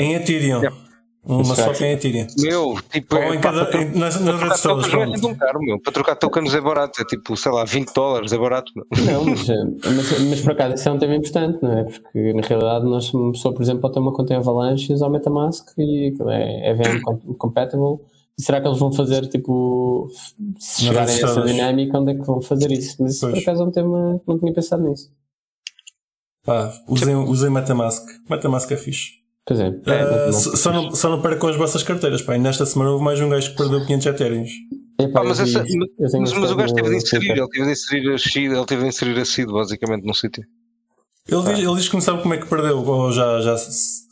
Em 0.00 0.14
Ethereum. 0.14 0.60
Uma 1.28 1.42
Isso 1.42 1.56
swap 1.56 1.80
é. 1.80 1.86
em 1.90 1.92
Ethereum. 1.94 2.26
Meu, 2.38 2.76
tipo, 2.92 3.16
Ou 3.16 3.22
é, 3.22 3.28
em 3.34 3.40
pá, 3.40 3.52
cada, 3.52 3.66
para, 3.66 3.82
em- 3.82 3.98
nas, 3.98 4.20
nas 4.20 4.36
para 4.36 4.44
redes 4.46 4.60
trocar 4.60 4.74
todas, 4.76 4.90
tokens 4.90 5.08
não 5.08 5.14
é 5.16 5.20
tão 5.20 5.34
caro, 5.34 5.60
meu. 5.60 5.80
Para 5.80 5.92
trocar 5.92 6.14
tokens 6.16 6.54
é 6.54 6.60
barato, 6.60 7.02
é 7.02 7.04
tipo, 7.04 7.36
sei 7.36 7.50
lá, 7.50 7.64
20 7.64 7.92
dólares, 7.92 8.32
é 8.32 8.38
barato. 8.38 8.70
meu. 8.76 8.86
Não, 9.04 9.24
mas, 9.24 9.48
eh, 9.48 9.64
mas, 9.84 10.20
mas 10.20 10.40
por 10.42 10.52
acaso 10.52 10.74
isso 10.76 10.88
é 10.88 10.92
um 10.92 10.98
tema 10.98 11.16
importante, 11.16 11.58
não 11.60 11.72
é? 11.78 11.82
Porque 11.84 12.32
na 12.32 12.42
realidade 12.42 12.84
nós, 12.84 13.12
uma 13.12 13.32
pessoa, 13.32 13.52
por 13.52 13.62
exemplo, 13.62 13.80
pode 13.80 13.94
ter 13.94 14.00
uma 14.00 14.12
conta 14.12 14.34
em 14.34 14.36
Avalanche 14.36 14.92
e 14.92 14.94
usar 14.94 15.08
o 15.08 15.10
Metamask 15.10 15.68
e 15.78 16.14
é 16.28 16.70
EVM 16.70 17.00
com- 17.02 17.34
compatible. 17.34 17.98
E 18.38 18.42
será 18.42 18.60
que 18.60 18.68
eles 18.68 18.78
vão 18.78 18.92
fazer 18.92 19.26
tipo 19.28 20.08
se 20.58 20.82
chegarem 20.84 21.12
a 21.14 21.18
essa 21.18 21.40
dinâmica, 21.42 21.98
onde 21.98 22.12
é 22.12 22.14
que 22.14 22.22
vão 22.22 22.40
fazer 22.40 22.70
isso? 22.70 22.96
Mas 23.02 23.14
isso 23.16 23.28
por 23.28 23.36
acaso 23.38 23.62
é 23.62 23.66
um 23.66 23.70
tema 23.72 24.20
que 24.22 24.28
não 24.28 24.38
tinha 24.38 24.52
pensado 24.52 24.82
nisso. 24.88 25.10
Pá, 26.44 26.72
usem, 26.86 27.16
usem 27.16 27.50
Metamask. 27.50 28.04
Metamask 28.30 28.70
é 28.70 28.76
fixe. 28.76 29.25
Pois 29.46 29.60
é. 29.60 29.72
Ah, 29.86 29.92
é, 29.92 30.26
não- 30.26 30.32
só, 30.32 30.72
não, 30.72 30.90
só 30.94 31.08
não 31.08 31.22
percam 31.22 31.48
as 31.48 31.56
vossas 31.56 31.82
carteiras. 31.82 32.20
Pá. 32.22 32.34
E 32.36 32.38
nesta 32.38 32.66
semana 32.66 32.90
houve 32.90 33.04
mais 33.04 33.20
um 33.20 33.28
gajo 33.28 33.50
que 33.50 33.56
perdeu 33.56 33.84
500 33.86 34.06
Ethereums. 34.06 34.50
Epá, 35.00 35.20
Pá, 35.20 35.24
mas, 35.28 35.38
essa- 35.40 35.60
mas, 35.60 36.14
isso 36.14 36.40
mas 36.40 36.50
o 36.50 36.56
gajo 36.56 36.74
teve 36.74 36.88
de 36.90 36.96
inserir, 36.96 37.30
ele 37.32 37.48
teve 37.48 37.64
de 37.66 37.72
inserir 37.72 38.12
a 38.14 38.18
seed, 38.18 38.52
ele 38.52 38.64
teve 38.66 38.82
de 38.82 38.88
inserir 38.88 39.20
a 39.20 39.24
seed 39.24 39.48
basicamente 39.48 40.04
no 40.04 40.14
sítio. 40.14 40.42
Ele, 41.28 41.42
diz, 41.42 41.58
ele 41.58 41.74
diz 41.74 41.88
que 41.88 41.94
não 41.94 42.00
sabe 42.00 42.22
como 42.22 42.34
é 42.34 42.38
que 42.38 42.46
perdeu, 42.46 42.78
ou 42.86 43.10
já, 43.12 43.40
já, 43.40 43.56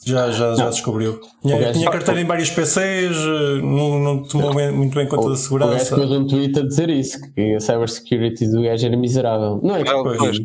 já, 0.05 0.31
já, 0.33 0.55
já 0.57 0.69
descobriu. 0.69 1.21
Tinha, 1.43 1.57
O 1.57 1.61
gajo- 1.61 1.73
tinha 1.79 1.91
carteira 1.91 2.21
em 2.21 2.25
vários 2.25 2.51
PCs, 2.51 3.17
não, 3.63 3.99
não 4.01 4.23
tomou 4.25 4.53
bem- 4.55 4.73
muito 4.73 4.95
bem 4.97 5.07
conta 5.09 5.23
da 5.23 5.27
O 5.29 5.31
gajo 5.31 5.43
segurança. 5.43 5.95
pôs 5.97 6.11
um 6.11 6.27
tweet 6.27 6.59
a 6.59 6.63
dizer 6.67 6.91
isso, 6.91 7.19
que 7.35 7.55
a 7.55 7.61
cybersecurity 7.61 8.49
do 8.51 8.63
gajo 8.63 8.87
era 8.87 8.97
miserável. 8.97 9.61
Não 9.63 9.77
é 9.77 9.83
Ah, 9.83 10.03
pois. 10.03 10.19
pois, 10.19 10.39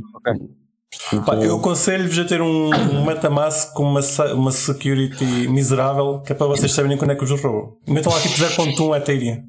Pá, 1.26 1.36
eu 1.36 1.58
aconselho-vos 1.58 2.18
a 2.18 2.26
ter 2.26 2.42
um, 2.42 2.70
um 2.74 3.06
Metamask 3.06 3.74
com 3.74 3.84
uma, 3.84 4.00
uma 4.34 4.52
security 4.52 5.24
miserável, 5.48 6.22
que 6.22 6.32
é 6.32 6.36
para 6.36 6.48
vocês 6.48 6.72
saberem 6.72 6.98
quando 6.98 7.12
é 7.12 7.16
que 7.16 7.24
os 7.24 7.30
roubam. 7.30 7.78
Metam 7.88 8.12
lá 8.12 8.20
tipo 8.20 8.36
0.1 8.36 8.98
Ethereum. 8.98 9.44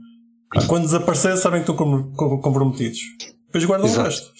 Quando 0.68 0.84
desaparecer, 0.84 1.36
sabem 1.38 1.62
que 1.62 1.70
estão 1.70 1.76
com- 1.76 2.12
com- 2.12 2.40
comprometidos. 2.40 2.98
Depois 3.46 3.64
guardam 3.64 3.88
o 3.88 3.90
Exato. 3.90 4.08
resto. 4.08 4.30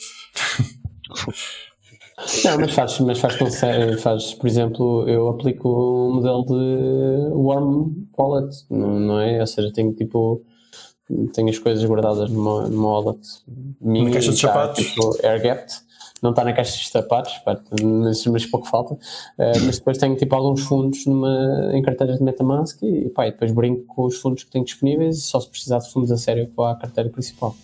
Não, 2.45 2.59
mas 2.59 2.73
faz, 2.73 3.01
mas 3.01 3.19
faz, 3.19 3.37
faz, 4.03 4.35
por 4.35 4.47
exemplo, 4.47 5.09
eu 5.09 5.29
aplico 5.29 5.69
um 5.69 6.15
modelo 6.17 6.45
de 6.45 7.33
warm 7.35 7.93
wallet, 8.19 8.55
não, 8.69 9.19
é? 9.21 9.41
Ou 9.41 9.47
seja, 9.47 9.73
tenho 9.73 9.93
tipo, 9.95 10.43
tenho 11.33 11.49
as 11.49 11.59
coisas 11.59 11.83
guardadas 11.85 12.31
numa, 12.31 12.69
numa 12.69 12.89
wallet 13.01 13.21
minha. 13.81 14.11
caixa 14.13 14.33
de 14.33 14.39
e 14.39 14.43
tá, 14.43 14.49
sapatos? 14.49 14.85
Tipo, 14.87 15.17
air-gapped. 15.27 15.73
Não 16.23 16.31
está 16.31 16.45
na 16.45 16.53
caixa 16.53 16.79
de 16.79 16.89
sapatos, 16.89 17.39
pá, 17.39 17.59
mas, 17.83 18.27
mas 18.27 18.47
pouco 18.47 18.69
falta. 18.69 18.97
Eh, 19.39 19.59
mas 19.65 19.79
depois 19.79 19.97
tenho 19.97 20.15
tipo 20.17 20.35
alguns 20.35 20.63
fundos 20.63 21.07
numa, 21.07 21.71
em 21.73 21.83
carteiras 21.83 22.19
de 22.19 22.25
Metamask 22.25 22.83
e, 22.83 23.09
pá, 23.09 23.27
e 23.27 23.33
depois 23.33 23.53
brinco 23.53 23.85
com 23.87 24.05
os 24.05 24.17
fundos 24.17 24.45
que 24.45 24.51
tenho 24.51 24.65
disponíveis 24.65 25.17
e 25.17 25.21
só 25.23 25.41
se 25.41 25.49
precisar 25.49 25.79
de 25.79 25.91
fundos 25.91 26.13
a 26.13 26.17
sério 26.17 26.49
com 26.55 26.65
a 26.65 26.77
carteira 26.77 27.09
principal. 27.09 27.55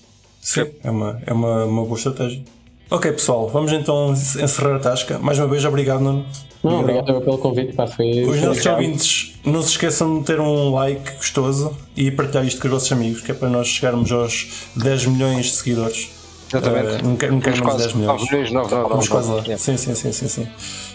Sim, 0.41 0.67
é 0.83 0.91
uma, 0.91 1.21
é 1.27 1.33
uma, 1.33 1.65
uma 1.65 1.85
boa 1.85 1.97
estratégia. 1.97 2.43
Ok, 2.89 3.11
pessoal, 3.13 3.49
vamos 3.49 3.73
então 3.73 4.13
encerrar 4.13 4.77
a 4.77 4.79
tasca. 4.79 5.19
Mais 5.19 5.39
uma 5.41 5.49
vez, 5.49 5.65
obrigado, 5.65 6.01
Nuno. 6.01 6.25
Não, 6.63 6.81
obrigado 6.81 7.11
eu 7.11 7.21
pelo 7.21 7.39
convite, 7.39 7.73
pá, 7.73 7.87
foi. 7.87 8.23
Os 8.25 8.41
nossos 8.41 8.65
legal. 8.65 8.81
ouvintes, 8.81 9.35
não 9.45 9.61
se 9.61 9.71
esqueçam 9.71 10.21
de 10.21 10.25
ter 10.25 10.39
um 10.39 10.73
like 10.73 11.17
gostoso 11.17 11.77
e 11.97 12.13
partilhar 12.13 12.47
isto 12.47 12.61
com 12.61 12.69
os 12.69 12.75
vossos 12.75 12.93
amigos, 12.93 13.23
que 13.23 13.33
é 13.33 13.35
para 13.35 13.49
nós 13.49 13.67
chegarmos 13.67 14.13
aos 14.13 14.69
10 14.77 15.07
milhões 15.07 15.47
de 15.47 15.53
seguidores. 15.53 16.16
Exatamente. 16.49 17.03
Não 17.05 17.17
quero 17.17 17.33
Vamos 17.33 17.47
menos 17.47 17.61
10 17.61 17.61
quase 17.61 17.97
milhões. 17.97 18.21
9 18.21 18.25
milhões, 18.31 18.53
9, 18.53 18.75
9, 18.75 18.89
Vamos 18.89 19.09
quase 19.09 19.31
lá. 19.31 19.59
Sim, 19.59 19.77
sim, 19.77 19.95
sim, 19.95 20.13
sim, 20.13 20.29
sim. 20.29 20.49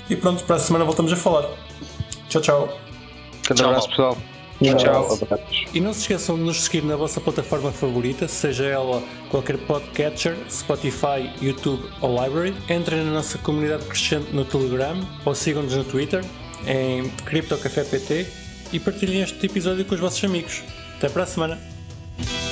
E 0.09 0.15
pronto, 0.15 0.43
para 0.43 0.55
a 0.55 0.59
semana 0.59 0.85
voltamos 0.85 1.11
a 1.11 1.15
falar. 1.15 1.49
Tchau, 2.29 2.41
tchau. 2.41 2.79
Grande 3.45 3.61
Tchau, 3.61 3.69
abraço, 3.69 3.89
pessoal. 3.89 4.17
Um 4.61 4.75
Tchau. 4.75 4.95
abraço. 4.95 5.27
E 5.73 5.79
não 5.79 5.91
se 5.93 6.01
esqueçam 6.01 6.35
de 6.35 6.43
nos 6.43 6.61
seguir 6.63 6.83
na 6.83 6.95
vossa 6.95 7.19
plataforma 7.19 7.71
favorita, 7.71 8.27
seja 8.27 8.65
ela 8.65 9.01
qualquer 9.29 9.57
podcatcher, 9.57 10.37
Spotify, 10.49 11.29
YouTube 11.41 11.83
ou 11.99 12.23
Library. 12.23 12.53
Entrem 12.69 13.03
na 13.03 13.11
nossa 13.11 13.37
comunidade 13.39 13.85
crescente 13.85 14.33
no 14.33 14.45
Telegram 14.45 14.95
ou 15.25 15.33
sigam-nos 15.33 15.75
no 15.75 15.83
Twitter 15.83 16.23
em 16.67 17.09
CryptoCafépt 17.25 18.27
e 18.71 18.79
partilhem 18.79 19.21
este 19.21 19.45
episódio 19.45 19.83
com 19.83 19.95
os 19.95 19.99
vossos 19.99 20.23
amigos. 20.23 20.61
Até 20.97 21.09
para 21.09 21.23
a 21.23 21.25
semana! 21.25 22.50